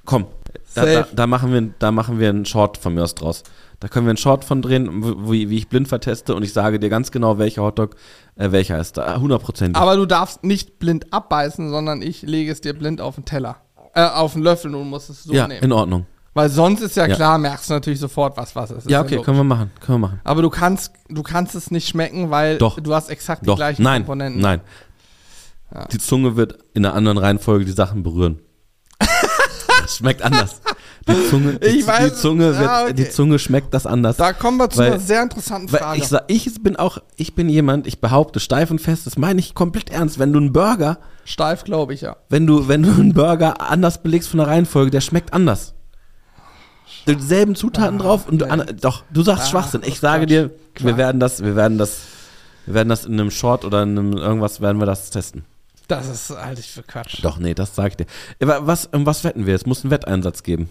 komm, 0.05 0.27
da, 0.75 0.85
da, 0.85 1.07
da 1.13 1.27
machen 1.27 1.53
wir, 1.53 1.71
da 1.79 1.91
machen 1.93 2.19
wir 2.21 2.29
einen 2.29 2.45
Short 2.45 2.77
von 2.79 2.95
mir 2.95 3.05
aus 3.05 3.15
draus. 3.15 3.43
Da 3.81 3.89
können 3.89 4.07
wir 4.07 4.11
einen 4.11 4.17
Short 4.17 4.45
von 4.45 4.61
drehen, 4.63 4.89
wo, 5.03 5.31
wie, 5.33 5.51
wie 5.51 5.57
ich 5.57 5.69
blind 5.69 5.89
verteste 5.89 6.35
und 6.35 6.43
ich 6.43 6.53
sage 6.53 6.79
dir 6.81 6.89
ganz 6.89 7.11
genau, 7.13 7.39
welcher 7.39 7.63
Hotdog 7.63 7.95
äh, 8.37 8.51
welcher 8.51 8.79
ist. 8.81 8.97
Da 8.97 9.17
100%. 9.17 9.75
Aber 9.77 9.97
du 9.97 10.07
darfst 10.07 10.43
nicht 10.45 10.79
blind 10.79 11.13
abbeißen, 11.13 11.71
sondern 11.71 12.03
ich 12.03 12.23
lege 12.23 12.51
es 12.51 12.61
dir 12.61 12.73
blind 12.75 13.01
auf 13.01 13.15
den 13.15 13.25
Teller. 13.25 13.57
Äh, 13.95 14.03
auf 14.03 14.33
den 14.33 14.43
Löffel 14.43 14.75
und 14.75 14.89
musst 14.89 15.11
es 15.11 15.25
so 15.25 15.33
ja, 15.33 15.47
nehmen. 15.47 15.63
in 15.63 15.73
Ordnung. 15.73 16.07
Weil 16.35 16.51
sonst 16.51 16.83
ist 16.83 16.97
ja, 16.97 17.07
Ja. 17.07 17.15
klar, 17.17 17.39
merkst 17.39 17.69
du 17.71 17.75
natürlich 17.75 17.99
sofort, 18.01 18.37
was 18.37 18.55
was 18.55 18.71
ist. 18.71 18.89
Ja, 18.91 19.01
okay, 19.01 19.15
logisch. 19.15 19.25
können 19.27 19.39
wir 19.39 19.45
machen, 19.45 19.71
können 19.81 20.01
wir 20.01 20.09
machen. 20.09 20.21
Aber 20.25 20.43
du 20.43 20.51
kannst, 20.51 20.93
du 21.09 21.23
kannst 21.23 21.55
es 21.55 21.71
nicht 21.71 21.89
schmecken, 21.89 22.31
weil 22.31 22.59
Doch. 22.59 22.79
du 22.79 22.95
hast 22.95 23.11
exakt 23.11 23.43
die 23.43 23.47
Doch, 23.47 23.57
gleichen 23.57 23.83
nein, 23.83 24.03
Komponenten. 24.03 24.41
nein. 24.41 24.61
Die 25.93 25.99
Zunge 25.99 26.37
wird 26.37 26.59
in 26.75 26.87
einer 26.87 26.95
anderen 26.95 27.19
Reihenfolge 27.19 27.65
die 27.65 27.73
Sachen 27.73 28.03
berühren. 28.03 28.41
Das 29.89 29.97
schmeckt 29.97 30.23
anders. 30.23 30.61
Die 31.09 31.29
Zunge, 31.31 31.55
die, 31.59 31.67
Ich 31.67 31.85
die 31.87 31.91
weiß- 31.91 32.15
Zunge 32.15 32.45
wird, 32.59 32.61
ja, 32.63 32.83
okay. 32.85 32.93
die 32.93 33.09
Zunge 33.09 33.39
schmeckt 33.39 33.73
das 33.73 33.87
anders. 33.87 34.19
Da 34.19 34.33
kommen 34.35 34.59
wir 34.59 34.69
zu 34.69 34.79
Weil- 34.79 34.93
einer 34.93 35.01
sehr 35.01 35.23
interessanten 35.23 35.69
Frage. 35.69 36.03
ich, 36.29 36.47
ich 36.47 36.63
bin 36.63 36.77
auch, 36.77 36.99
ich 37.17 37.35
bin 37.35 37.49
jemand, 37.49 37.87
ich 37.87 38.01
behaupte 38.01 38.41
steif 38.41 38.71
und 38.71 38.81
fest, 38.81 39.07
das 39.07 39.17
meine 39.17 39.41
ich 39.41 39.55
komplett 39.55 39.91
ernst. 39.91 40.19
Wenn 40.19 40.33
du 40.33 40.39
einen 40.39 40.53
Burger, 40.53 40.99
Steif, 41.25 41.65
glaube 41.65 41.95
ich, 41.95 42.03
ja. 42.03 42.17
wenn 42.29 42.47
du, 42.47 42.69
wenn 42.69 42.83
du 42.83 42.91
einen 42.91 43.15
Burger 43.15 43.61
anders 43.71 44.03
belegst 44.03 44.29
von 44.29 44.39
der 44.39 44.49
Reihenfolge, 44.49 44.91
der 44.91 45.01
schmeckt 45.01 45.33
anders. 45.33 45.75
Dieselben 47.07 47.55
Zutaten 47.55 47.99
drauf 47.99 48.29
und 48.29 48.39
du, 48.43 48.51
an, 48.51 48.65
doch, 48.81 49.03
du 49.11 49.23
sagst 49.23 49.45
Ah, 49.45 49.47
Schwachsinn. 49.51 49.81
Ich 49.85 50.01
sage 50.01 50.21
Quatsch. 50.27 50.29
dir, 50.31 50.51
wir 50.81 50.97
werden 50.99 51.21
das, 51.21 51.43
wir 51.43 51.57
werden 51.57 51.79
das, 51.79 52.01
wir 52.67 52.75
werden 52.75 52.89
das 52.91 53.07
in 53.07 53.15
einem 53.15 53.31
Short 53.31 53.65
oder 53.65 53.83
in 53.83 53.99
einem 53.99 54.13
irgendwas 54.13 54.61
werden 54.61 54.79
wir 54.79 54.85
das 54.87 55.09
testen. 55.11 55.45
Das 55.89 56.07
ist 56.09 56.31
halte 56.31 56.61
ich 56.61 56.71
für 56.71 56.83
Quatsch. 56.83 57.19
Doch, 57.23 57.39
nee, 57.39 57.55
das 57.55 57.75
sag 57.75 57.89
ich 57.93 57.97
dir. 57.97 58.07
Aber 58.43 58.67
Was, 58.67 58.87
um 58.87 59.07
was 59.07 59.25
wetten 59.25 59.47
wir? 59.47 59.55
Es 59.55 59.67
muss 59.67 59.83
einen 59.83 59.91
Wetteinsatz 59.91 60.43
geben. 60.43 60.69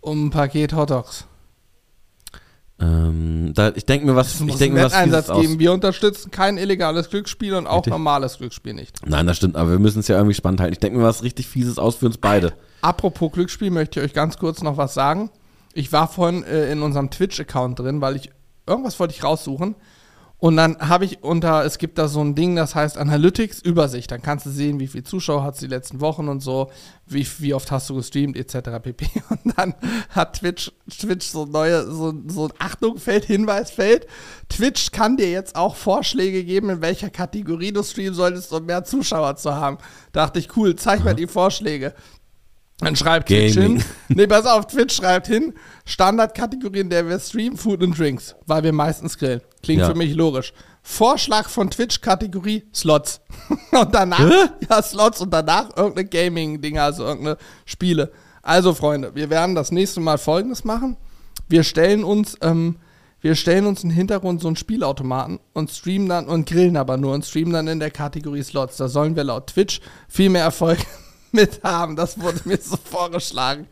Um 0.00 0.26
ein 0.26 0.30
Paket 0.30 0.72
Hotdogs. 0.72 1.24
Ähm, 2.80 3.52
da, 3.54 3.70
ich 3.74 3.84
denke 3.86 4.06
mir 4.06 4.14
was, 4.14 4.34
Es 4.34 4.40
ich 4.40 4.46
muss 4.46 4.58
denke 4.58 4.76
einen 4.76 4.86
was 4.86 4.92
Wetteinsatz 4.92 5.30
aus. 5.30 5.40
geben. 5.40 5.58
Wir 5.58 5.72
unterstützen 5.72 6.30
kein 6.30 6.58
illegales 6.58 7.10
Glücksspiel 7.10 7.54
und 7.54 7.66
auch 7.66 7.78
Richtig. 7.78 7.90
normales 7.90 8.38
Glücksspiel 8.38 8.74
nicht. 8.74 9.04
Nein, 9.06 9.26
das 9.26 9.36
stimmt, 9.36 9.56
aber 9.56 9.70
wir 9.70 9.78
müssen 9.80 9.98
es 10.00 10.08
ja 10.08 10.16
irgendwie 10.16 10.34
spannend 10.34 10.60
halten. 10.60 10.74
Ich 10.74 10.78
denke 10.78 10.98
mir 10.98 11.04
was 11.04 11.22
richtig 11.24 11.48
Fieses 11.48 11.78
aus 11.78 11.96
für 11.96 12.06
uns 12.06 12.18
beide. 12.18 12.52
Apropos 12.80 13.32
Glücksspiel, 13.32 13.70
möchte 13.70 13.98
ich 14.00 14.06
euch 14.06 14.14
ganz 14.14 14.38
kurz 14.38 14.62
noch 14.62 14.76
was 14.76 14.94
sagen. 14.94 15.30
Ich 15.74 15.92
war 15.92 16.06
vorhin 16.08 16.44
äh, 16.44 16.70
in 16.70 16.82
unserem 16.82 17.10
Twitch-Account 17.10 17.80
drin, 17.80 18.00
weil 18.00 18.14
ich 18.16 18.30
irgendwas 18.66 18.98
wollte 19.00 19.14
ich 19.14 19.24
raussuchen. 19.24 19.74
Und 20.40 20.56
dann 20.56 20.78
habe 20.78 21.04
ich 21.04 21.24
unter, 21.24 21.64
es 21.64 21.78
gibt 21.78 21.98
da 21.98 22.06
so 22.06 22.20
ein 22.20 22.36
Ding, 22.36 22.54
das 22.54 22.76
heißt 22.76 22.96
Analytics, 22.96 23.60
Übersicht. 23.60 24.12
Dann 24.12 24.22
kannst 24.22 24.46
du 24.46 24.50
sehen, 24.50 24.78
wie 24.78 24.86
viel 24.86 25.02
Zuschauer 25.02 25.42
hat 25.42 25.54
es 25.54 25.60
die 25.60 25.66
letzten 25.66 26.00
Wochen 26.00 26.28
und 26.28 26.40
so, 26.40 26.70
wie, 27.06 27.26
wie 27.38 27.54
oft 27.54 27.72
hast 27.72 27.90
du 27.90 27.96
gestreamt, 27.96 28.36
etc. 28.36 28.70
pp. 28.80 29.06
Und 29.30 29.58
dann 29.58 29.74
hat 30.10 30.38
Twitch, 30.38 30.70
Twitch 30.88 31.26
so 31.26 31.44
neue, 31.44 31.90
so, 31.90 32.14
so 32.28 32.44
ein 32.44 32.52
Achtungfeld, 32.60 33.24
Hinweisfeld. 33.24 34.06
Twitch 34.48 34.92
kann 34.92 35.16
dir 35.16 35.28
jetzt 35.28 35.56
auch 35.56 35.74
Vorschläge 35.74 36.44
geben, 36.44 36.70
in 36.70 36.82
welcher 36.82 37.10
Kategorie 37.10 37.72
du 37.72 37.82
streamen 37.82 38.14
solltest, 38.14 38.52
um 38.52 38.64
mehr 38.64 38.84
Zuschauer 38.84 39.34
zu 39.36 39.52
haben. 39.54 39.78
Dachte 40.12 40.38
ich, 40.38 40.56
cool, 40.56 40.76
zeig 40.76 41.02
mal 41.02 41.14
die 41.14 41.26
Vorschläge. 41.26 41.94
Dann 42.78 42.94
schreibt 42.94 43.26
Twitch 43.26 43.56
Gaming. 43.56 43.78
hin. 43.78 43.84
Nee, 44.08 44.28
pass 44.28 44.46
auf, 44.46 44.68
Twitch 44.68 44.94
schreibt 44.94 45.26
hin. 45.26 45.54
Standardkategorie, 45.84 46.80
in 46.80 46.90
der 46.90 47.08
wir 47.08 47.18
streamen, 47.18 47.56
Food 47.58 47.82
and 47.82 47.98
Drinks, 47.98 48.36
weil 48.46 48.62
wir 48.62 48.72
meistens 48.72 49.18
grillen. 49.18 49.40
Klingt 49.62 49.80
Ja. 49.80 49.88
für 49.88 49.94
mich 49.94 50.14
logisch. 50.14 50.52
Vorschlag 50.82 51.48
von 51.48 51.70
Twitch, 51.70 52.00
Kategorie 52.00 52.64
Slots. 52.74 53.20
und 53.72 53.94
danach, 53.94 54.50
ja, 54.70 54.82
Slots 54.82 55.20
und 55.20 55.30
danach 55.30 55.76
irgendeine 55.76 56.08
Gaming-Dinger, 56.08 56.82
also 56.82 57.04
irgendeine 57.04 57.36
Spiele. 57.66 58.10
Also, 58.42 58.72
Freunde, 58.72 59.14
wir 59.14 59.28
werden 59.30 59.54
das 59.54 59.70
nächste 59.72 60.00
Mal 60.00 60.16
folgendes 60.16 60.64
machen. 60.64 60.96
Wir 61.48 61.64
stellen 61.64 62.04
uns, 62.04 62.36
ähm, 62.40 62.76
wir 63.20 63.34
stellen 63.34 63.66
uns 63.66 63.82
im 63.84 63.90
Hintergrund 63.90 64.40
so 64.40 64.46
einen 64.46 64.56
Spielautomaten 64.56 65.40
und 65.52 65.70
streamen 65.70 66.08
dann 66.08 66.26
und 66.28 66.48
grillen 66.48 66.76
aber 66.76 66.96
nur 66.96 67.12
und 67.14 67.24
streamen 67.26 67.52
dann 67.52 67.68
in 67.68 67.80
der 67.80 67.90
Kategorie 67.90 68.42
Slots. 68.42 68.76
Da 68.76 68.88
sollen 68.88 69.16
wir 69.16 69.24
laut 69.24 69.48
Twitch 69.48 69.80
viel 70.08 70.30
mehr 70.30 70.44
Erfolg 70.44 70.78
mit 71.32 71.62
haben. 71.64 71.96
Das 71.96 72.20
wurde 72.20 72.40
mir 72.44 72.58
so 72.58 72.76
vorgeschlagen. 72.76 73.66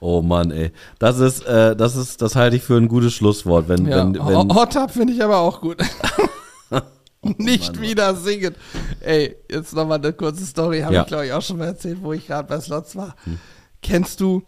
Oh 0.00 0.22
Mann, 0.22 0.50
ey. 0.52 0.70
Das 0.98 1.18
ist, 1.18 1.44
äh, 1.46 1.74
das 1.74 1.96
ist, 1.96 2.22
das 2.22 2.36
halte 2.36 2.56
ich 2.56 2.62
für 2.62 2.76
ein 2.76 2.88
gutes 2.88 3.14
Schlusswort, 3.14 3.68
wenn, 3.68 3.86
Ja. 3.86 3.96
wenn, 3.98 4.14
wenn 4.14 4.54
Hot 4.54 4.72
Tub 4.74 4.90
finde 4.90 5.12
ich 5.12 5.22
aber 5.22 5.38
auch 5.38 5.60
gut. 5.60 5.78
Nicht 7.38 7.74
Mann. 7.74 7.82
wieder 7.82 8.14
singen. 8.14 8.54
Ey, 9.00 9.36
jetzt 9.50 9.74
nochmal 9.74 9.98
eine 9.98 10.12
kurze 10.12 10.46
Story, 10.46 10.80
habe 10.80 10.94
Ja. 10.94 11.00
ich 11.02 11.08
glaube 11.08 11.26
ich 11.26 11.32
auch 11.32 11.42
schon 11.42 11.58
mal 11.58 11.66
erzählt, 11.66 11.98
wo 12.02 12.12
ich 12.12 12.26
gerade 12.28 12.46
bei 12.48 12.60
Slots 12.60 12.94
war. 12.94 13.16
Kennst 13.82 14.20
du, 14.20 14.42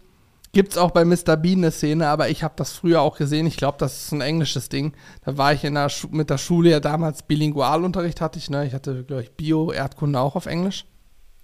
gibt's 0.53 0.77
auch 0.77 0.91
bei 0.91 1.03
Mr. 1.03 1.35
Bean 1.35 1.59
eine 1.59 1.71
Szene, 1.71 2.07
aber 2.07 2.29
ich 2.29 2.43
habe 2.43 2.53
das 2.55 2.71
früher 2.71 3.01
auch 3.01 3.17
gesehen. 3.17 3.45
Ich 3.45 3.57
glaube, 3.57 3.77
das 3.77 4.05
ist 4.05 4.11
ein 4.13 4.21
englisches 4.21 4.69
Ding. 4.69 4.93
Da 5.25 5.37
war 5.37 5.51
ich 5.53 5.63
in 5.65 5.73
der 5.75 5.89
Schu 5.89 6.07
mit 6.11 6.29
der 6.29 6.37
Schule 6.37 6.69
ja 6.69 6.79
damals 6.79 7.23
Bilingualunterricht 7.23 8.21
hatte 8.21 8.39
ich, 8.39 8.49
ne? 8.49 8.65
Ich 8.65 8.73
hatte, 8.73 9.03
glaube 9.03 9.23
ich, 9.23 9.31
Bio, 9.31 9.71
Erdkunde 9.73 10.19
auch 10.19 10.35
auf 10.37 10.45
Englisch. 10.45 10.85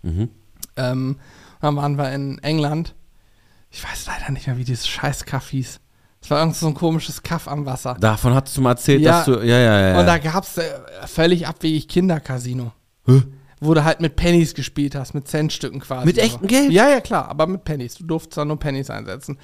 Mhm. 0.03 0.29
Ähm, 0.77 1.17
dann 1.59 1.75
waren 1.75 1.97
wir 1.97 2.11
in 2.13 2.39
England. 2.39 2.93
Ich 3.77 3.83
weiß 3.83 4.07
leider 4.07 4.31
nicht 4.31 4.47
mehr, 4.47 4.57
wie 4.57 4.63
dieses 4.63 4.87
scheiß 4.87 5.25
Kaff 5.25 5.49
hieß. 5.49 5.79
Es 6.19 6.31
war 6.31 6.39
irgend 6.39 6.55
so 6.55 6.65
ein 6.65 6.73
komisches 6.73 7.21
Kaff 7.21 7.47
am 7.47 7.67
Wasser. 7.67 7.95
davon 7.99 8.33
hast 8.33 8.57
du 8.57 8.61
mal 8.61 8.71
erzählt, 8.71 9.01
Ja. 9.01 9.17
dass 9.17 9.25
du, 9.25 9.33
ja, 9.33 9.59
ja, 9.59 9.79
ja. 9.79 9.89
ja. 9.89 9.99
Und 9.99 10.07
da 10.07 10.17
gab 10.17 10.43
es 10.45 10.57
äh, 10.57 10.63
völlig 11.05 11.47
abwegig 11.47 11.87
Kindercasino. 11.87 12.71
Wo 13.59 13.73
du 13.75 13.83
halt 13.83 14.01
mit 14.01 14.15
Pennies 14.15 14.55
gespielt 14.55 14.95
hast, 14.95 15.13
mit 15.13 15.27
Centstücken 15.27 15.79
quasi. 15.79 16.07
Mit 16.07 16.17
echtem 16.17 16.47
Geld? 16.47 16.71
Ja, 16.71 16.89
ja, 16.89 17.01
klar, 17.01 17.29
aber 17.29 17.45
mit 17.45 17.63
Pennies. 17.65 17.93
Du 17.95 18.05
durftest 18.05 18.37
da 18.37 18.45
nur 18.45 18.57
Pennies 18.57 18.89
einsetzen. 18.89 19.37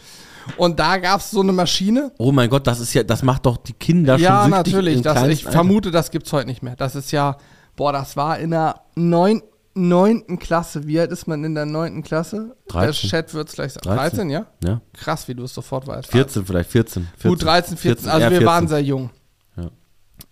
Und 0.57 0.80
da 0.80 0.97
gab 0.97 1.19
es 1.22 1.30
so 1.30 1.41
eine 1.41 1.51
Maschine. 1.51 2.11
oh 2.18 2.31
mein 2.31 2.49
Gott, 2.49 2.65
das 2.65 2.80
ist 2.80 2.91
ja, 2.95 3.03
das 3.03 3.22
macht 3.22 3.45
doch 3.45 3.57
die 3.57 3.73
Kinder 3.73 4.18
ja, 4.18 4.41
schon 4.43 4.53
süchtig 4.53 4.73
natürlich. 4.73 5.01
Das, 5.03 5.27
ich 5.27 5.43
vermute, 5.43 5.91
das 5.91 6.10
gibt's 6.10 6.34
heute 6.34 6.47
nicht 6.47 6.64
mehr. 6.64 6.76
Das 6.76 6.95
ist 6.95 7.11
ja, 7.11 7.38
boah, 7.76 7.93
das 7.93 8.18
war 8.18 8.39
in 8.39 8.49
der 8.49 8.81
neun, 8.95 9.43
neunten 9.76 10.40
Klasse. 10.40 10.86
Wie 10.88 11.00
alt 11.00 11.12
ist 11.12 11.28
man 11.28 11.44
in 11.44 11.56
der 11.56 11.66
neunten 11.66 12.04
Klasse? 12.04 12.56
13. 12.68 12.82
Der 12.84 13.10
Chat 13.24 13.34
wird's 13.34 13.54
gleich 13.54 13.74
sagen. 13.74 13.88
13, 13.88 14.30
13. 14.30 14.30
ja? 14.30 14.45
Ja, 14.64 14.82
Krass, 14.94 15.28
wie 15.28 15.36
du 15.36 15.44
es 15.44 15.54
sofort 15.54 15.88
weißt. 15.88 16.12
14 16.12 16.45
vielleicht, 16.45 16.70
14. 16.72 17.08
14 17.18 17.30
Gut, 17.30 17.44
13, 17.44 17.78
14. 17.78 18.10
also 18.10 18.22
eher 18.22 18.30
wir 18.32 18.38
14. 18.40 18.45
waren 18.48 18.68
sehr 18.68 18.82
jung. 18.84 19.10
Ja. 19.58 19.70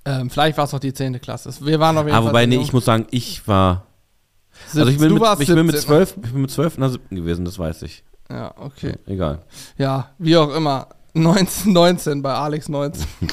Ähm, 0.05 0.29
vielleicht 0.29 0.57
war 0.57 0.65
es 0.65 0.73
auch 0.73 0.79
die 0.79 0.93
10. 0.93 1.19
Klasse. 1.21 1.53
Wir 1.61 1.79
waren 1.79 1.97
auf 1.97 2.05
jeden 2.05 2.15
Ah, 2.15 2.21
Fall 2.21 2.29
wobei, 2.29 2.45
nee, 2.45 2.55
jung. 2.55 2.63
ich 2.63 2.73
muss 2.73 2.85
sagen, 2.85 3.07
ich 3.11 3.47
war, 3.47 3.85
also 4.75 4.87
ich 4.87 4.97
bin, 4.99 5.09
du 5.09 5.13
mit, 5.15 5.23
warst 5.23 5.41
ich 5.41 5.47
bin 5.47 5.65
mit 5.65 5.75
17, 5.75 5.87
12, 5.87 6.15
ich 6.23 6.31
bin 6.33 6.41
mit 6.41 6.51
12 6.51 6.75
in 6.75 6.81
der 6.81 6.89
siebten 6.89 7.15
gewesen, 7.15 7.45
das 7.45 7.57
weiß 7.57 7.81
ich. 7.83 8.03
Ja, 8.29 8.53
okay. 8.57 8.93
Egal. 9.07 9.39
Ja, 9.77 10.11
wie 10.17 10.37
auch 10.37 10.53
immer. 10.55 10.87
1919 11.13 12.21
bei 12.21 12.33
Alex 12.33 12.69
19. 12.69 13.05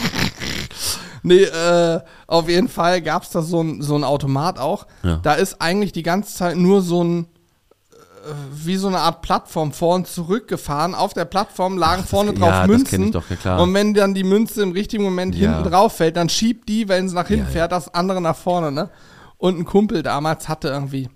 nee, 1.23 1.43
äh, 1.43 2.01
auf 2.27 2.49
jeden 2.49 2.69
Fall 2.69 3.03
gab 3.03 3.23
es 3.23 3.31
da 3.31 3.43
so 3.43 3.61
ein, 3.63 3.83
so 3.83 3.95
ein 3.97 4.05
Automat 4.05 4.59
auch. 4.59 4.87
Ja. 5.03 5.17
Da 5.23 5.35
ist 5.35 5.61
eigentlich 5.61 5.93
die 5.93 6.03
ganze 6.03 6.35
Zeit 6.35 6.57
nur 6.57 6.83
so 6.83 7.03
ein, 7.05 7.25
äh, 7.25 8.33
wie 8.53 8.77
so 8.77 8.89
eine 8.89 8.99
Art 9.01 9.23
Plattform 9.23 9.73
vor 9.73 9.95
und 9.95 10.07
zurück 10.07 10.49
gefahren. 10.49 10.95
Auf 10.95 11.15
der 11.15 11.25
Plattform 11.25 11.79
lagen 11.79 12.03
das 12.03 12.11
vorne 12.11 12.33
kenn- 12.33 12.39
drauf 12.41 12.49
ja, 12.51 12.61
das 12.61 12.69
Münzen. 12.69 13.13
doch, 13.13 13.31
ja 13.31 13.37
klar. 13.37 13.63
Und 13.63 13.73
wenn 13.75 13.95
dann 13.95 14.15
die 14.15 14.25
Münze 14.25 14.63
im 14.63 14.73
richtigen 14.73 15.03
Moment 15.05 15.35
Ja. 15.35 15.53
hinten 15.55 15.71
drauf 15.71 15.97
fällt, 15.97 16.17
dann 16.17 16.29
schiebt 16.29 16.69
die, 16.69 16.89
wenn 16.89 17.07
es 17.07 17.13
nach 17.13 17.29
hinten 17.29 17.47
fährt, 17.47 17.73
das 17.73 17.93
andere 17.95 18.21
nach 18.21 18.37
vorne, 18.37 18.73
ne? 18.73 18.91
Und 19.37 19.59
ein 19.59 19.65
Kumpel 19.65 20.03
damals 20.03 20.49
hatte 20.49 20.69
irgendwie, 20.69 21.09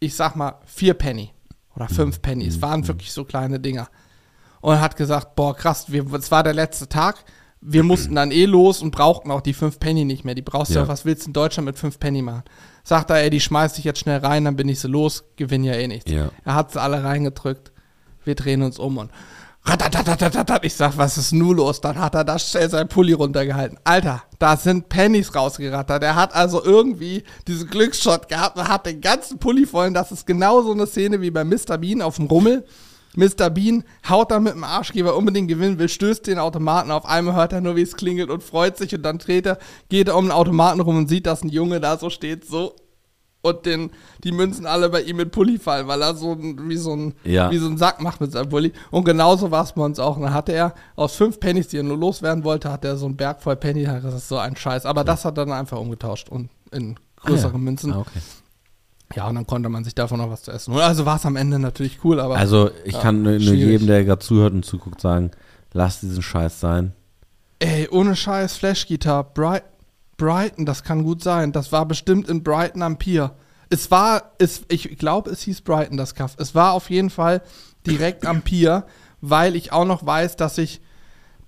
ich 0.00 0.14
sag 0.16 0.34
mal, 0.34 0.54
vier 0.66 0.94
Penny 0.94 1.32
oder 1.76 1.86
Mhm. 1.88 1.94
fünf 1.94 2.22
Penny. 2.22 2.46
Es 2.46 2.60
waren 2.60 2.86
wirklich 2.88 3.12
so 3.12 3.24
kleine 3.24 3.60
Dinger. 3.60 3.88
Und 4.60 4.78
hat 4.80 4.96
gesagt, 4.96 5.36
boah, 5.36 5.56
krass, 5.56 5.86
wir, 5.90 6.04
es 6.12 6.30
war 6.30 6.42
der 6.42 6.52
letzte 6.52 6.88
Tag. 6.88 7.24
Wir 7.62 7.82
mussten 7.82 8.14
dann 8.14 8.30
eh 8.30 8.46
los 8.46 8.80
und 8.80 8.90
brauchten 8.90 9.30
auch 9.30 9.42
die 9.42 9.52
fünf 9.52 9.78
Penny 9.78 10.04
nicht 10.04 10.24
mehr. 10.24 10.34
Die 10.34 10.42
brauchst 10.42 10.70
du 10.70 10.76
Ja. 10.76 10.82
ja. 10.82 10.88
was 10.88 11.04
willst 11.04 11.24
du 11.24 11.28
in 11.28 11.32
Deutschland 11.34 11.66
mit 11.66 11.78
fünf 11.78 11.98
Penny 11.98 12.22
machen? 12.22 12.44
Sagt 12.84 13.10
er, 13.10 13.16
ey, 13.16 13.28
die 13.28 13.40
schmeiß 13.40 13.78
ich 13.78 13.84
jetzt 13.84 14.00
schnell 14.00 14.18
rein, 14.18 14.46
dann 14.46 14.56
bin 14.56 14.68
ich 14.68 14.80
so 14.80 14.88
los, 14.88 15.24
gewinn 15.36 15.64
ja 15.64 15.74
eh 15.74 15.86
nichts. 15.86 16.10
Ja. 16.10 16.30
Er 16.44 16.54
hat 16.54 16.72
sie 16.72 16.80
alle 16.80 17.04
reingedrückt. 17.04 17.72
Wir 18.24 18.34
drehen 18.34 18.62
uns 18.62 18.78
um 18.78 18.96
und 18.98 19.10
ratatatatatatat. 19.64 20.64
ich 20.64 20.74
sag, 20.74 20.96
was 20.96 21.18
ist 21.18 21.32
nun 21.32 21.56
los? 21.56 21.80
Dann 21.80 21.98
hat 21.98 22.14
er 22.14 22.24
da 22.24 22.38
schnell 22.38 22.70
sein 22.70 22.88
Pulli 22.88 23.12
runtergehalten. 23.12 23.78
Alter, 23.84 24.22
da 24.38 24.56
sind 24.56 24.88
Pennies 24.88 25.34
rausgerattert. 25.34 26.02
Er 26.02 26.14
hat 26.16 26.34
also 26.34 26.64
irgendwie 26.64 27.24
diesen 27.46 27.68
Glücksshot 27.68 28.28
gehabt 28.28 28.56
und 28.56 28.68
hat 28.68 28.86
den 28.86 29.00
ganzen 29.00 29.38
Pulli 29.38 29.66
voll. 29.66 29.88
Und 29.88 29.94
das 29.94 30.12
ist 30.12 30.26
genau 30.26 30.62
so 30.62 30.72
eine 30.72 30.86
Szene 30.86 31.20
wie 31.20 31.30
bei 31.30 31.44
Mr. 31.44 31.78
Bean 31.78 32.02
auf 32.02 32.16
dem 32.16 32.26
Rummel. 32.26 32.64
Mr. 33.16 33.50
Bean 33.50 33.84
haut 34.08 34.30
da 34.30 34.38
mit 34.40 34.54
dem 34.54 34.64
Arschgeber 34.64 35.16
unbedingt 35.16 35.48
gewinnen 35.48 35.78
will, 35.78 35.88
stößt 35.88 36.26
den 36.26 36.38
Automaten. 36.38 36.90
Auf 36.90 37.04
einmal 37.06 37.34
hört 37.34 37.52
er 37.52 37.60
nur, 37.60 37.76
wie 37.76 37.82
es 37.82 37.96
klingelt 37.96 38.30
und 38.30 38.42
freut 38.42 38.76
sich. 38.76 38.94
Und 38.94 39.02
dann 39.02 39.18
dreht 39.18 39.46
er, 39.46 39.58
geht 39.88 40.08
er 40.08 40.16
um 40.16 40.26
den 40.26 40.32
Automaten 40.32 40.80
rum 40.80 40.96
und 40.96 41.08
sieht, 41.08 41.26
dass 41.26 41.42
ein 41.42 41.48
Junge 41.48 41.80
da 41.80 41.96
so 41.98 42.08
steht, 42.10 42.44
so 42.44 42.74
und 43.42 43.64
den, 43.64 43.90
die 44.22 44.32
Münzen 44.32 44.66
alle 44.66 44.90
bei 44.90 45.00
ihm 45.00 45.18
in 45.18 45.30
Pulli 45.30 45.58
fallen, 45.58 45.88
weil 45.88 46.02
er 46.02 46.14
so 46.14 46.36
wie, 46.38 46.76
so 46.76 46.92
ein, 46.94 47.14
Ja. 47.24 47.50
wie 47.50 47.56
so 47.56 47.68
ein 47.68 47.78
Sack 47.78 48.02
macht 48.02 48.20
mit 48.20 48.30
seinem 48.32 48.50
Pulli. 48.50 48.70
Und 48.90 49.04
genauso 49.04 49.50
war 49.50 49.64
es 49.64 49.72
bei 49.72 49.82
uns 49.82 49.98
auch. 49.98 50.16
Und 50.16 50.22
dann 50.24 50.34
hatte 50.34 50.52
er 50.52 50.74
aus 50.94 51.14
fünf 51.16 51.40
Pennies, 51.40 51.68
die 51.68 51.78
er 51.78 51.82
nur 51.82 51.96
loswerden 51.96 52.44
wollte, 52.44 52.70
hat 52.70 52.84
er 52.84 52.98
so 52.98 53.06
einen 53.06 53.16
Berg 53.16 53.42
voll 53.42 53.56
Penny. 53.56 53.84
Das 53.84 54.12
ist 54.14 54.28
so 54.28 54.36
ein 54.36 54.56
Scheiß. 54.56 54.84
Aber 54.84 55.04
das 55.04 55.24
hat 55.24 55.38
er 55.38 55.46
dann 55.46 55.54
einfach 55.58 55.78
umgetauscht 55.78 56.28
und 56.28 56.50
in 56.70 56.96
größere 57.16 57.48
Ah, 57.48 57.52
ja. 57.54 57.58
Münzen. 57.58 57.92
Ah, 57.94 58.00
okay. 58.00 58.20
Ja, 59.14 59.26
und 59.28 59.34
dann 59.34 59.46
konnte 59.46 59.68
man 59.68 59.82
sich 59.84 59.94
davon 59.94 60.18
noch 60.18 60.30
was 60.30 60.42
zu 60.42 60.52
essen. 60.52 60.72
Also 60.74 61.04
war 61.04 61.16
es 61.16 61.26
am 61.26 61.36
Ende 61.36 61.58
natürlich 61.58 61.98
cool, 62.04 62.20
aber 62.20 62.36
Also, 62.36 62.70
ich 62.84 62.94
Ja, 62.94 63.00
kann 63.00 63.22
nur, 63.22 63.32
nur 63.38 63.54
jedem, 63.54 63.86
der 63.88 64.04
gerade 64.04 64.20
zuhört 64.24 64.52
und 64.52 64.64
zuguckt, 64.64 65.00
sagen, 65.00 65.32
lass 65.72 66.00
diesen 66.00 66.22
Scheiß 66.22 66.60
sein. 66.60 66.92
ey, 67.58 67.88
ohne 67.90 68.14
Scheiß, 68.16 68.56
Flash-Gitarre, 68.56 69.24
Bright, 69.34 69.64
Brighton, 70.16 70.64
das 70.66 70.82
kann 70.84 71.02
gut 71.02 71.22
sein. 71.22 71.52
Das 71.52 71.72
war 71.72 71.86
bestimmt 71.86 72.28
in 72.28 72.42
Brighton 72.42 72.82
am 72.82 72.98
Pier. 72.98 73.34
Es 73.68 73.90
war, 73.90 74.32
es, 74.38 74.62
ich 74.68 74.98
glaube, 74.98 75.30
es 75.30 75.42
hieß 75.42 75.62
Brighton, 75.62 75.96
das 75.96 76.14
Kaff. 76.14 76.34
Es 76.38 76.54
war 76.54 76.72
auf 76.72 76.88
jeden 76.90 77.10
Fall 77.10 77.42
direkt 77.86 78.26
am 78.26 78.42
Pier, 78.42 78.84
weil 79.20 79.56
ich 79.56 79.72
auch 79.72 79.84
noch 79.84 80.04
weiß, 80.04 80.36
dass 80.36 80.58
ich 80.58 80.80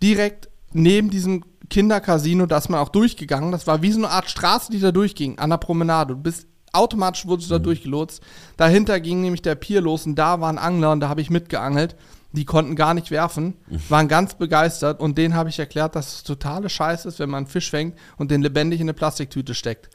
direkt 0.03 0.49
neben 0.73 1.11
diesem 1.11 1.45
Kindercasino, 1.71 2.47
da 2.47 2.59
ist 2.59 2.69
man 2.69 2.81
auch 2.81 2.89
durchgegangen, 2.91 3.53
das 3.53 3.67
war 3.67 3.83
wie 3.83 3.93
so 3.93 3.99
eine 3.99 4.11
Art 4.11 4.29
Straße, 4.31 4.71
die 4.73 4.81
da 4.81 4.93
durchging, 4.93 5.39
an 5.39 5.51
der 5.51 5.57
Promenade. 5.59 6.15
Du 6.15 6.21
bist 6.23 6.47
automatisch 6.73 7.27
wurdest 7.27 7.51
du 7.51 7.55
da 7.55 7.59
durchgelotst. 7.59 8.23
Dahinter 8.57 9.01
ging 9.01 9.21
nämlich 9.21 9.43
der 9.43 9.55
Pier 9.55 9.81
los 9.81 10.07
und 10.07 10.17
da 10.17 10.41
waren 10.41 10.59
Angler 10.59 10.93
und 10.93 11.01
da 11.01 11.09
habe 11.09 11.21
ich 11.21 11.31
mitgeangelt. 11.31 11.97
Die 12.35 12.47
konnten 12.47 12.77
gar 12.77 12.95
nicht 12.95 13.11
werfen, 13.11 13.55
waren 13.91 14.09
ganz 14.09 14.35
begeistert 14.35 15.01
und 15.01 15.19
denen 15.19 15.35
habe 15.35 15.51
ich 15.51 15.59
erklärt, 15.59 15.95
dass 15.95 16.15
es 16.15 16.23
totale 16.23 16.71
Scheiße 16.71 17.07
ist, 17.07 17.19
wenn 17.19 17.29
man 17.29 17.45
einen 17.45 17.47
Fisch 17.47 17.69
fängt 17.69 17.99
und 18.17 18.31
den 18.31 18.41
lebendig 18.41 18.81
in 18.81 18.87
eine 18.87 18.95
Plastiktüte 18.95 19.55
steckt. 19.55 19.91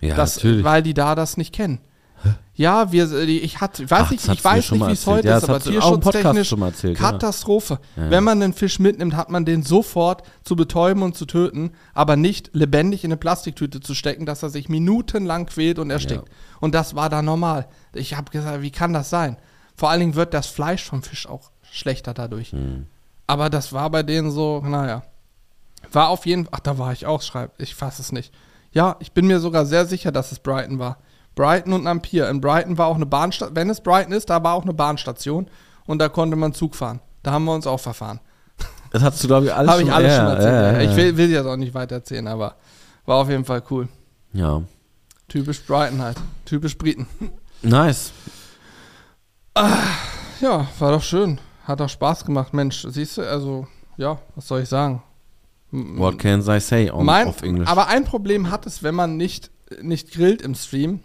Ja, 0.00 0.14
das, 0.14 0.36
natürlich. 0.36 0.64
Weil 0.64 0.84
die 0.84 0.94
da 0.94 1.16
das 1.16 1.36
nicht 1.36 1.52
kennen. 1.52 1.80
Ja, 2.54 2.92
wir, 2.92 3.10
äh, 3.10 3.24
ich 3.24 3.62
hatte, 3.62 3.84
ich 3.84 3.90
weiß 3.90 4.02
Ach, 4.02 4.10
nicht, 4.10 4.28
ich 4.28 4.44
weiß 4.44 4.64
schon 4.66 4.78
nicht, 4.78 4.88
wie 4.88 4.92
es 4.92 5.06
heute 5.06 5.28
Ja, 5.28 5.38
ist, 5.38 5.44
aber 5.44 5.60
tierschutztechnisch 5.60 6.52
erzählt, 6.52 6.98
ja. 6.98 7.10
Katastrophe. 7.10 7.78
Ja. 7.96 8.10
Wenn 8.10 8.22
man 8.22 8.42
einen 8.42 8.52
Fisch 8.52 8.78
mitnimmt, 8.78 9.16
hat 9.16 9.30
man 9.30 9.46
den 9.46 9.62
sofort 9.62 10.22
zu 10.44 10.56
betäuben 10.56 11.02
und 11.02 11.16
zu 11.16 11.24
töten, 11.24 11.70
aber 11.94 12.16
nicht 12.16 12.50
lebendig 12.52 13.02
in 13.02 13.12
eine 13.12 13.16
Plastiktüte 13.16 13.80
zu 13.80 13.94
stecken, 13.94 14.26
dass 14.26 14.42
er 14.42 14.50
sich 14.50 14.68
minutenlang 14.68 15.46
quält 15.46 15.78
und 15.78 15.90
erstickt. 15.90 16.28
Und 16.60 16.74
das 16.74 16.94
war 16.94 17.08
da 17.08 17.22
normal. 17.22 17.66
Ich 17.94 18.14
habe 18.14 18.30
gesagt, 18.30 18.60
wie 18.60 18.70
kann 18.70 18.92
das 18.92 19.08
sein? 19.08 19.38
Vor 19.74 19.88
allen 19.88 20.00
Dingen 20.00 20.14
wird 20.14 20.34
das 20.34 20.46
Fleisch 20.46 20.84
vom 20.84 21.02
Fisch 21.02 21.26
auch 21.26 21.50
schlechter 21.62 22.12
dadurch. 22.12 22.52
Hm. 22.52 22.86
Aber 23.26 23.48
das 23.48 23.72
war 23.72 23.88
bei 23.88 24.02
denen 24.02 24.30
so, 24.30 24.60
naja. 24.60 25.02
War 25.92 26.10
auf 26.10 26.26
jeden 26.26 26.44
Fall, 26.44 26.52
ach, 26.56 26.60
da 26.60 26.76
war 26.76 26.92
ich 26.92 27.06
auch, 27.06 27.22
schreib, 27.22 27.52
ich 27.58 27.74
fasse 27.74 28.02
es 28.02 28.12
nicht. 28.12 28.34
Ja, 28.72 28.96
ich 29.00 29.12
bin 29.12 29.26
mir 29.26 29.40
sogar 29.40 29.64
sehr 29.64 29.86
sicher, 29.86 30.12
dass 30.12 30.30
es 30.30 30.40
Brighton 30.40 30.78
war. 30.78 30.98
Brighton 31.34 31.72
und 31.72 31.84
Napier. 31.84 32.28
In 32.28 32.40
Brighton 32.40 32.76
war 32.78 32.86
auch 32.86 32.96
eine 32.96 33.06
Bahnstation, 33.06 33.56
wenn 33.56 33.70
es 33.70 33.80
Brighton 33.80 34.12
ist, 34.12 34.30
da 34.30 34.42
war 34.42 34.54
auch 34.54 34.62
eine 34.62 34.74
Bahnstation 34.74 35.48
und 35.86 35.98
da 35.98 36.08
konnte 36.08 36.36
man 36.36 36.52
Zug 36.52 36.74
fahren. 36.74 37.00
Da 37.22 37.32
haben 37.32 37.44
wir 37.44 37.54
uns 37.54 37.66
auch 37.66 37.80
verfahren. 37.80 38.20
Das 38.90 39.02
hast 39.02 39.22
du, 39.22 39.28
glaube 39.28 39.46
ich, 39.46 39.54
alles 39.54 39.70
Habe 39.70 39.82
ich 39.82 39.92
alles 39.92 40.12
ja, 40.12 40.16
schon 40.18 40.26
erzählt. 40.26 40.52
Ja, 40.52 40.82
ja, 40.82 40.90
Ich 40.90 40.96
will, 40.96 41.16
will 41.16 41.30
jetzt 41.30 41.46
auch 41.46 41.56
nicht 41.56 41.74
weiter 41.74 41.96
erzählen, 41.96 42.26
aber 42.26 42.56
war 43.06 43.16
auf 43.18 43.28
jeden 43.28 43.44
Fall 43.44 43.62
cool. 43.70 43.88
ja. 44.32 44.62
Typisch 45.28 45.64
Brighton 45.64 46.02
halt. 46.02 46.16
Typisch 46.44 46.76
Briten. 46.76 47.06
Nice. 47.62 48.10
Ja, 50.40 50.66
war 50.80 50.90
doch 50.90 51.02
schön. 51.02 51.38
Hat 51.64 51.80
auch 51.80 51.88
Spaß 51.88 52.24
gemacht. 52.24 52.52
Mensch, 52.52 52.84
siehst 52.88 53.16
du, 53.18 53.22
also, 53.22 53.68
ja, 53.96 54.18
was 54.34 54.48
soll 54.48 54.62
ich 54.62 54.68
sagen? 54.68 55.02
What 55.70 56.18
can 56.18 56.40
I 56.40 56.58
say 56.58 56.90
on, 56.90 57.06
mein, 57.06 57.28
auf 57.28 57.42
Englisch? 57.42 57.68
Aber 57.68 57.86
ein 57.86 58.04
Problem 58.04 58.50
hat 58.50 58.66
es, 58.66 58.82
wenn 58.82 58.96
man 58.96 59.16
nicht, 59.16 59.52
nicht 59.80 60.10
grillt 60.10 60.42
im 60.42 60.56
Stream. 60.56 60.98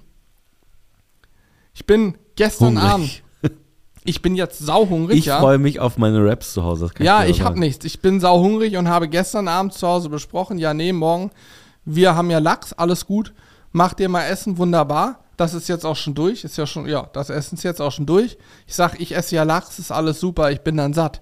Ich 1.76 1.86
bin 1.86 2.18
gestern 2.36 2.82
Hungrig. 2.82 2.84
Abend, 2.84 3.24
ich 4.06 4.22
bin 4.22 4.36
jetzt 4.36 4.60
sauhungrig, 4.60 5.20
Ich 5.20 5.26
ja. 5.26 5.40
freue 5.40 5.58
mich 5.60 5.80
auf 5.80 5.98
meine 5.98 6.26
Raps 6.26 6.54
zu 6.54 6.64
Hause. 6.64 6.90
Ja, 7.00 7.24
dir 7.24 7.30
ich 7.30 7.42
aber 7.42 7.50
habe 7.50 7.60
nichts. 7.60 7.86
Ich 7.86 8.00
bin 8.02 8.20
sauhungrig 8.20 8.78
und 8.78 8.88
habe 8.88 9.08
gestern 9.10 9.48
Abend 9.48 9.74
zu 9.74 9.88
Hause 9.88 10.10
besprochen, 10.10 10.58
ja, 10.58 10.74
nee, 10.74 10.94
morgen, 10.94 11.32
wir 11.84 12.16
haben 12.16 12.32
ja 12.32 12.40
Lachs, 12.40 12.74
alles 12.74 13.06
gut. 13.06 13.34
Macht 13.72 14.00
ihr 14.00 14.10
mal 14.10 14.24
Essen, 14.24 14.58
wunderbar. 14.58 15.20
Das 15.38 15.54
ist 15.54 15.68
jetzt 15.68 15.86
auch 15.86 15.98
schon 15.98 16.16
durch. 16.16 16.46
Ist 16.46 16.58
ja 16.58 16.66
schon, 16.66 16.88
ja, 16.88 17.10
das 17.12 17.30
Essen 17.30 17.56
ist 17.56 17.64
jetzt 17.64 17.82
auch 17.82 17.92
schon 17.92 18.06
durch. 18.06 18.38
Ich 18.68 18.74
sag, 18.74 19.00
ich 19.02 19.14
esse 19.14 19.36
ja 19.36 19.44
Lachs, 19.44 19.78
ist 19.80 19.92
alles 19.92 20.20
super, 20.20 20.50
ich 20.50 20.62
bin 20.62 20.78
dann 20.78 20.94
satt. 20.94 21.22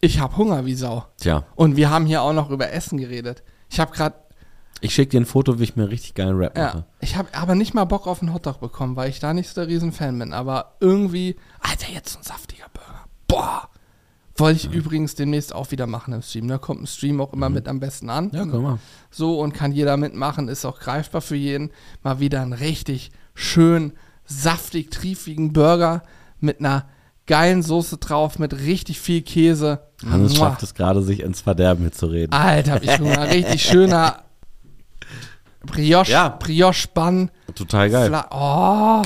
Ich 0.00 0.18
habe 0.18 0.36
Hunger 0.36 0.64
wie 0.64 0.74
Sau. 0.74 1.04
Tja, 1.18 1.44
Und 1.56 1.76
wir 1.76 1.90
haben 1.90 2.06
hier 2.06 2.22
auch 2.22 2.32
noch 2.32 2.50
über 2.50 2.72
Essen 2.72 2.98
geredet. 2.98 3.42
Ich 3.70 3.80
habe 3.80 3.92
gerade, 3.92 4.16
ich 4.84 4.94
schicke 4.94 5.12
dir 5.12 5.20
ein 5.20 5.26
Foto, 5.26 5.58
wie 5.58 5.64
ich 5.64 5.76
mir 5.76 5.88
richtig 5.88 6.14
geilen 6.14 6.36
Rap 6.36 6.58
ja, 6.58 6.64
mache. 6.66 6.84
ich 7.00 7.16
habe 7.16 7.28
aber 7.32 7.54
nicht 7.54 7.72
mal 7.72 7.84
Bock 7.84 8.06
auf 8.06 8.20
einen 8.20 8.34
Hotdog 8.34 8.60
bekommen, 8.60 8.96
weil 8.96 9.08
ich 9.08 9.18
da 9.18 9.32
nicht 9.32 9.48
so 9.48 9.54
der 9.62 9.68
Riesenfan 9.68 10.18
bin. 10.18 10.34
Aber 10.34 10.74
irgendwie, 10.80 11.36
Alter, 11.60 11.90
jetzt 11.90 12.12
so 12.12 12.18
ein 12.18 12.22
saftiger 12.22 12.66
Burger. 12.74 13.04
Boah. 13.26 13.68
Wollte 14.36 14.66
ich 14.66 14.74
übrigens 14.74 15.14
demnächst 15.14 15.54
auch 15.54 15.70
wieder 15.70 15.86
machen 15.86 16.12
im 16.12 16.20
Stream. 16.20 16.48
Da 16.48 16.58
kommt 16.58 16.82
ein 16.82 16.86
Stream 16.86 17.20
auch 17.20 17.32
immer 17.32 17.48
mit 17.48 17.66
am 17.66 17.80
besten 17.80 18.10
an. 18.10 18.26
Mhm. 18.26 18.34
Ja, 18.34 18.44
guck 18.44 18.62
mal. 18.62 18.78
So 19.10 19.40
und 19.40 19.54
kann 19.54 19.72
jeder 19.72 19.96
mitmachen, 19.96 20.48
ist 20.48 20.66
auch 20.66 20.80
greifbar 20.80 21.22
für 21.22 21.36
jeden. 21.36 21.70
Mal 22.02 22.20
wieder 22.20 22.42
einen 22.42 22.52
richtig 22.52 23.10
schön 23.34 23.92
saftig, 24.26 24.90
triefigen 24.90 25.52
Burger 25.52 26.02
mit 26.40 26.58
einer 26.58 26.86
geilen 27.26 27.62
Soße 27.62 27.96
drauf, 27.98 28.38
mit 28.38 28.52
richtig 28.52 29.00
viel 29.00 29.22
Käse. 29.22 29.80
Hannes 30.04 30.36
schafft 30.36 30.62
es 30.62 30.74
gerade, 30.74 31.00
sich 31.00 31.20
ins 31.20 31.40
Verderben 31.40 31.84
hier 31.84 31.92
zu 31.92 32.06
reden. 32.06 32.32
Alter, 32.32 32.72
hab 32.72 32.82
ich 32.82 32.98
Hunger. 32.98 33.30
Richtig 33.30 33.62
schöner 33.62 34.18
Brioche, 35.66 36.10
Ja. 36.10 36.28
Brioche-Bann. 36.28 37.30
Total 37.54 37.90
geil. 37.90 38.08
Fla 38.08 38.26
oh. 38.30 39.02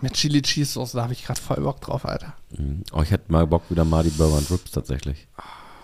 Mit 0.00 0.12
Chili 0.12 0.42
Cheese 0.42 0.72
Soße, 0.72 0.96
da 0.98 1.04
habe 1.04 1.14
ich 1.14 1.24
gerade 1.24 1.40
voll 1.40 1.56
Bock 1.56 1.80
drauf, 1.80 2.04
Alter. 2.04 2.34
Mhm. 2.56 2.84
Oh, 2.92 3.00
ich 3.02 3.10
hätte 3.10 3.32
mal 3.32 3.46
Bock 3.46 3.62
wieder 3.70 3.84
mal 3.84 4.04
die 4.04 4.10
Burger 4.10 4.36
und 4.36 4.50
Rips 4.50 4.70
tatsächlich. 4.70 5.26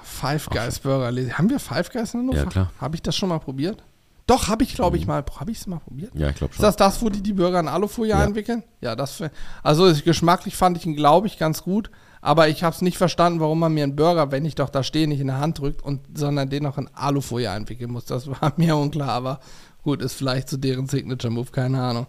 Five 0.03 0.51
Guys 0.51 0.79
Burger. 0.81 1.07
Haben 1.39 1.49
wir 1.51 1.59
Five 1.59 1.91
Guys 1.91 2.13
in 2.15 2.21
Hannover? 2.21 2.37
Ja, 2.39 2.45
klar. 2.45 2.71
Habe 2.81 2.95
ich 2.97 3.03
das 3.03 3.17
schon 3.17 3.31
mal 3.31 3.39
probiert? 3.41 3.83
Doch, 4.27 4.49
habe 4.49 4.63
ich, 4.63 4.75
glaube 4.75 4.97
ich, 4.99 5.07
mal. 5.07 5.25
Habe 5.41 5.51
ich 5.51 5.59
es 5.59 5.67
mal 5.67 5.79
probiert? 5.81 6.13
Ja, 6.15 6.29
ich 6.29 6.37
glaube 6.37 6.53
Ist 6.53 6.57
schon. 6.59 6.65
das 6.65 6.77
das, 6.77 7.03
wo 7.03 7.09
die 7.09 7.23
die 7.23 7.33
Burger 7.33 7.59
in 7.59 7.69
Alufolie 7.69 8.11
Ja. 8.11 8.21
einwickeln? 8.21 8.63
Ja, 8.81 8.95
das. 8.95 9.21
Also 9.63 9.91
ich- 9.91 10.05
geschmacklich 10.05 10.57
fand 10.57 10.77
ich 10.77 10.87
ihn, 10.87 10.95
glaube 10.95 11.27
ich, 11.27 11.39
ganz 11.39 11.63
gut. 11.63 11.91
Aber 12.25 12.49
ich 12.49 12.63
habe 12.63 12.75
es 12.75 12.83
nicht 12.83 12.97
verstanden, 12.97 13.41
warum 13.41 13.59
man 13.59 13.75
mir 13.75 13.83
einen 13.83 13.97
Burger, 13.97 14.31
wenn 14.31 14.45
ich 14.45 14.55
doch 14.55 14.71
da 14.71 14.85
stehe, 14.85 15.09
nicht 15.09 15.21
in 15.21 15.27
der 15.27 15.41
Hand 15.41 15.59
drückt, 15.59 15.83
und, 15.83 16.01
sondern 16.15 16.49
den 16.49 16.63
noch 16.63 16.79
in 16.79 16.89
Alufolie 16.95 17.51
einwickeln 17.51 17.91
muss. 17.91 18.05
Das 18.05 18.29
war 18.29 18.53
mir 18.57 18.77
unklar, 18.77 19.11
aber 19.11 19.41
gut, 19.83 20.01
ist 20.01 20.15
vielleicht 20.15 20.49
so 20.49 20.57
deren 20.57 20.87
Signature-Move, 20.87 21.51
keine 21.51 21.83
Ahnung. 21.83 22.07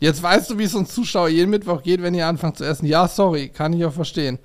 Jetzt 0.00 0.20
weißt 0.20 0.50
du, 0.50 0.58
wie 0.58 0.64
es 0.64 0.74
uns 0.74 0.92
Zuschauer 0.92 1.28
jeden 1.28 1.50
Mittwoch 1.50 1.84
geht, 1.84 2.02
wenn 2.02 2.14
ihr 2.14 2.26
anfangt 2.26 2.58
zu 2.58 2.64
essen. 2.64 2.86
Ja, 2.86 3.06
sorry, 3.06 3.48
kann 3.48 3.72
ich 3.72 3.84
auch 3.84 3.92
verstehen. 3.92 4.40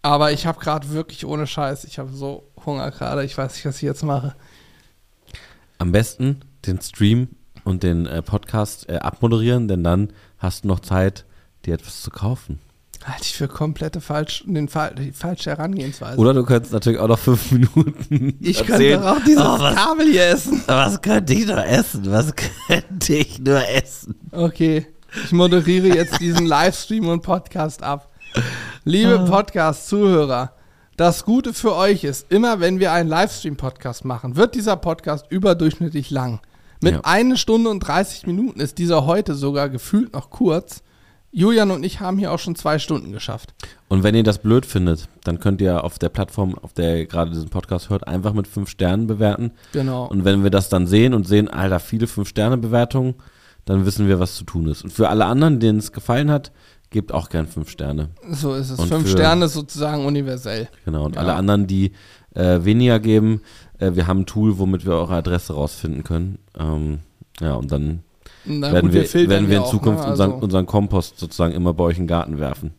Aber 0.00 0.32
ich 0.32 0.46
habe 0.46 0.58
gerade 0.58 0.88
wirklich 0.90 1.26
ohne 1.26 1.46
Scheiß, 1.46 1.84
ich 1.84 1.98
habe 1.98 2.10
so 2.12 2.50
Hunger 2.64 2.90
gerade, 2.90 3.24
ich 3.24 3.36
weiß 3.36 3.52
nicht, 3.52 3.66
was 3.66 3.76
ich 3.76 3.82
jetzt 3.82 4.02
mache. 4.02 4.34
Am 5.76 5.92
besten 5.92 6.40
den 6.64 6.80
Stream 6.80 7.28
und 7.64 7.82
den 7.82 8.06
äh, 8.06 8.22
Podcast 8.22 8.88
äh, 8.88 8.96
abmoderieren, 8.96 9.68
denn 9.68 9.84
dann 9.84 10.14
hast 10.38 10.64
du 10.64 10.68
noch 10.68 10.80
Zeit, 10.80 11.26
dir 11.66 11.74
etwas 11.74 12.00
zu 12.00 12.10
kaufen. 12.10 12.58
Halte 13.04 13.22
ich 13.22 13.34
für 13.36 13.48
komplette 13.48 14.00
falsch, 14.00 14.44
den, 14.46 14.68
die 14.98 15.12
falsche 15.12 15.50
Herangehensweise. 15.50 16.18
Oder 16.18 16.34
du 16.34 16.44
könntest 16.44 16.72
natürlich 16.72 17.00
auch 17.00 17.08
noch 17.08 17.18
fünf 17.18 17.50
Minuten 17.50 18.38
ich 18.40 18.60
erzählen. 18.60 19.00
könnte 19.00 19.06
doch 19.06 19.16
auch 19.16 19.24
dieses 19.24 19.42
Oh, 19.44 19.58
was, 19.58 19.74
Kabel 19.74 20.06
hier 20.10 20.26
essen. 20.26 20.62
was 20.66 21.02
könnte 21.02 21.32
ich 21.34 21.46
nur 21.46 21.64
essen? 21.66 22.10
Was 22.12 22.32
könnte 22.36 23.14
ich 23.14 23.38
nur 23.40 23.68
essen? 23.68 24.14
Okay, 24.30 24.86
ich 25.24 25.32
moderiere 25.32 25.88
jetzt 25.88 26.20
diesen 26.20 26.46
Livestream 26.46 27.08
und 27.08 27.22
Podcast 27.22 27.82
ab. 27.82 28.08
Liebe 28.84 29.18
Ah. 29.20 29.24
Podcast-Zuhörer, 29.26 30.52
das 30.96 31.24
Gute 31.24 31.52
für 31.54 31.74
euch 31.74 32.04
ist, 32.04 32.30
immer 32.30 32.60
wenn 32.60 32.78
wir 32.78 32.92
einen 32.92 33.08
Livestream-Podcast 33.08 34.04
machen, 34.04 34.36
wird 34.36 34.54
dieser 34.54 34.76
Podcast 34.76 35.26
überdurchschnittlich 35.28 36.10
lang. 36.10 36.40
Mit 36.80 36.94
Ja. 36.94 37.00
einer 37.04 37.36
Stunde 37.36 37.70
und 37.70 37.80
30 37.80 38.26
Minuten 38.26 38.60
ist 38.60 38.78
dieser 38.78 39.06
heute 39.06 39.34
sogar 39.34 39.68
gefühlt 39.68 40.12
noch 40.12 40.30
kurz. 40.30 40.82
Julian 41.34 41.70
und 41.70 41.82
ich 41.84 42.00
haben 42.00 42.18
hier 42.18 42.30
auch 42.30 42.38
schon 42.38 42.54
zwei 42.56 42.78
Stunden 42.78 43.10
geschafft. 43.10 43.54
Und 43.88 44.02
wenn 44.02 44.14
ihr 44.14 44.22
das 44.22 44.38
blöd 44.38 44.66
findet, 44.66 45.08
dann 45.24 45.40
könnt 45.40 45.60
ihr 45.62 45.82
auf 45.82 45.98
der 45.98 46.10
Plattform, 46.10 46.54
auf 46.60 46.74
der 46.74 46.98
ihr 46.98 47.06
gerade 47.06 47.30
diesen 47.30 47.48
Podcast 47.48 47.88
hört, 47.88 48.06
einfach 48.06 48.34
mit 48.34 48.46
fünf 48.46 48.68
Sternen 48.68 49.06
bewerten. 49.06 49.52
Genau. 49.72 50.06
Und 50.06 50.24
wenn 50.26 50.42
wir 50.42 50.50
das 50.50 50.68
dann 50.68 50.86
sehen 50.86 51.14
und 51.14 51.26
sehen, 51.26 51.48
Alter, 51.48 51.80
viele 51.80 52.06
Fünf-Sterne-Bewertungen, 52.06 53.14
dann 53.64 53.86
wissen 53.86 54.08
wir, 54.08 54.20
was 54.20 54.34
zu 54.36 54.44
tun 54.44 54.66
ist. 54.68 54.84
Und 54.84 54.90
für 54.92 55.08
alle 55.08 55.24
anderen, 55.24 55.58
denen 55.58 55.78
es 55.78 55.92
gefallen 55.92 56.30
hat, 56.30 56.52
gebt 56.90 57.12
auch 57.12 57.30
gern 57.30 57.46
fünf 57.46 57.70
Sterne. 57.70 58.10
so 58.30 58.52
ist 58.54 58.68
es. 58.70 58.78
und 58.78 58.88
Fünf 58.88 59.04
für- 59.04 59.08
Sterne 59.16 59.48
sozusagen 59.48 60.04
universell. 60.04 60.68
Genau. 60.84 61.06
Und 61.06 61.14
Ja. 61.14 61.22
alle 61.22 61.34
anderen, 61.34 61.66
die 61.66 61.92
äh, 62.34 62.64
weniger 62.64 62.98
geben, 63.00 63.40
äh, 63.78 63.92
wir 63.94 64.06
haben 64.06 64.20
ein 64.20 64.26
Tool, 64.26 64.58
womit 64.58 64.84
wir 64.86 64.92
eure 64.94 65.14
Adresse 65.14 65.52
rausfinden 65.54 66.02
können. 66.02 66.38
Ähm, 66.58 67.00
ja, 67.40 67.54
und 67.54 67.70
dann 67.72 68.00
Na 68.44 68.72
werden, 68.72 68.86
gut, 68.86 68.94
wir, 68.94 69.04
filtern 69.04 69.30
werden 69.30 69.48
wir 69.50 69.56
in 69.58 69.62
auch, 69.62 69.70
Zukunft 69.70 70.04
ne? 70.04 70.10
unseren, 70.10 70.32
Also, 70.32 70.44
unseren 70.44 70.66
Kompost 70.66 71.18
sozusagen 71.18 71.52
immer 71.54 71.72
bei 71.74 71.84
euch 71.84 71.96
in 71.98 72.04
den 72.04 72.08
Garten 72.08 72.38
werfen. 72.40 72.74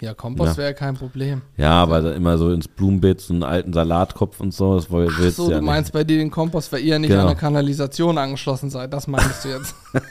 ja, 0.00 0.14
Kompost 0.14 0.56
Ja. 0.56 0.62
wäre 0.64 0.74
kein 0.74 0.94
Problem. 0.96 1.42
Ja, 1.56 1.70
aber 1.82 2.00
da 2.02 2.12
immer 2.12 2.36
so 2.38 2.50
ins 2.50 2.66
Blumenbeet, 2.68 3.20
so 3.20 3.32
einen 3.32 3.44
alten 3.44 3.72
Salatkopf 3.72 4.40
und 4.40 4.52
so, 4.52 4.74
das 4.74 4.90
wollt 4.90 5.16
willst 5.18 5.36
so, 5.36 5.46
du 5.46 5.52
ja 5.52 5.58
du 5.60 5.64
meinst 5.64 5.92
bei 5.92 6.02
dir 6.04 6.18
den 6.18 6.30
Kompost, 6.32 6.72
weil 6.72 6.80
ihr 6.80 6.98
nicht 6.98 7.10
Genau. 7.10 7.22
an 7.22 7.28
eine 7.28 7.36
Kanalisation 7.36 8.18
angeschlossen 8.18 8.70
seid. 8.70 8.92
Das 8.92 9.06
meinst 9.06 9.44
du 9.44 9.50
jetzt. 9.50 9.74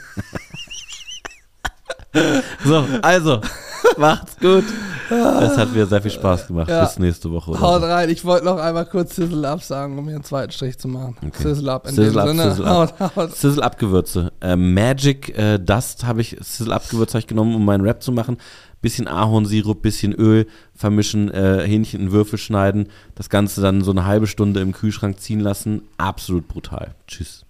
So, 2.64 2.86
also, 3.02 3.42
macht's 3.98 4.38
gut. 4.38 4.66
Es 5.10 5.58
hat 5.58 5.74
mir 5.74 5.86
sehr 5.86 6.02
viel 6.02 6.12
Spaß 6.12 6.48
gemacht. 6.48 6.70
Ja. 6.70 6.86
Bis 6.86 7.00
nächste 7.00 7.32
Woche. 7.32 7.52
Oder 7.52 7.62
Haut 7.62 7.82
so. 7.82 7.88
rein. 7.88 8.10
Ich 8.10 8.24
wollte 8.24 8.46
noch 8.46 8.58
einmal 8.58 8.86
kurz 8.86 9.16
Sizzle 9.16 9.48
up 9.48 9.62
sagen, 9.62 9.98
um 9.98 10.06
hier 10.06 10.16
einen 10.16 10.24
zweiten 10.24 10.52
Strich 10.52 10.78
zu 10.78 10.88
machen. 10.88 11.16
Okay. 11.26 11.44
Sizzle 11.44 11.72
up 11.72 11.88
in 11.88 11.96
Sizzle 11.96 12.12
dem 12.12 12.20
up, 12.20 12.28
Sinne. 12.28 12.50
Sizzle 12.52 12.66
up. 12.66 13.00
Haut, 13.00 13.16
haut. 13.16 13.36
Sizzle 13.36 13.64
Up 13.64 13.78
Gewürze. 13.78 14.32
Äh, 14.40 14.56
Magic 14.56 15.38
äh, 15.38 15.58
Dust 15.60 16.06
habe 16.06 16.22
ich, 16.22 16.38
Sizzle 16.40 16.74
Up 16.74 16.88
Gewürze 16.90 17.14
habe 17.14 17.20
ich 17.20 17.28
genommen, 17.28 17.56
um 17.56 17.66
meinen 17.66 17.82
Rap 17.82 18.02
zu 18.02 18.12
machen. 18.12 18.38
Bisschen 18.82 19.08
Ahornsirup, 19.08 19.82
bisschen 19.82 20.14
Öl 20.14 20.48
vermischen, 20.74 21.30
äh, 21.32 21.64
Hähnchen 21.68 22.00
in 22.00 22.12
Würfel 22.12 22.40
schneiden. 22.40 22.88
Das 23.16 23.30
Ganze 23.30 23.62
dann 23.62 23.84
so 23.84 23.92
eine 23.92 24.06
halbe 24.06 24.28
Stunde 24.28 24.62
im 24.62 24.72
Kühlschrank 24.72 25.20
ziehen 25.20 25.40
lassen. 25.40 25.84
Absolut 25.98 26.48
brutal. 26.48 26.96
Tschüss. 27.08 27.46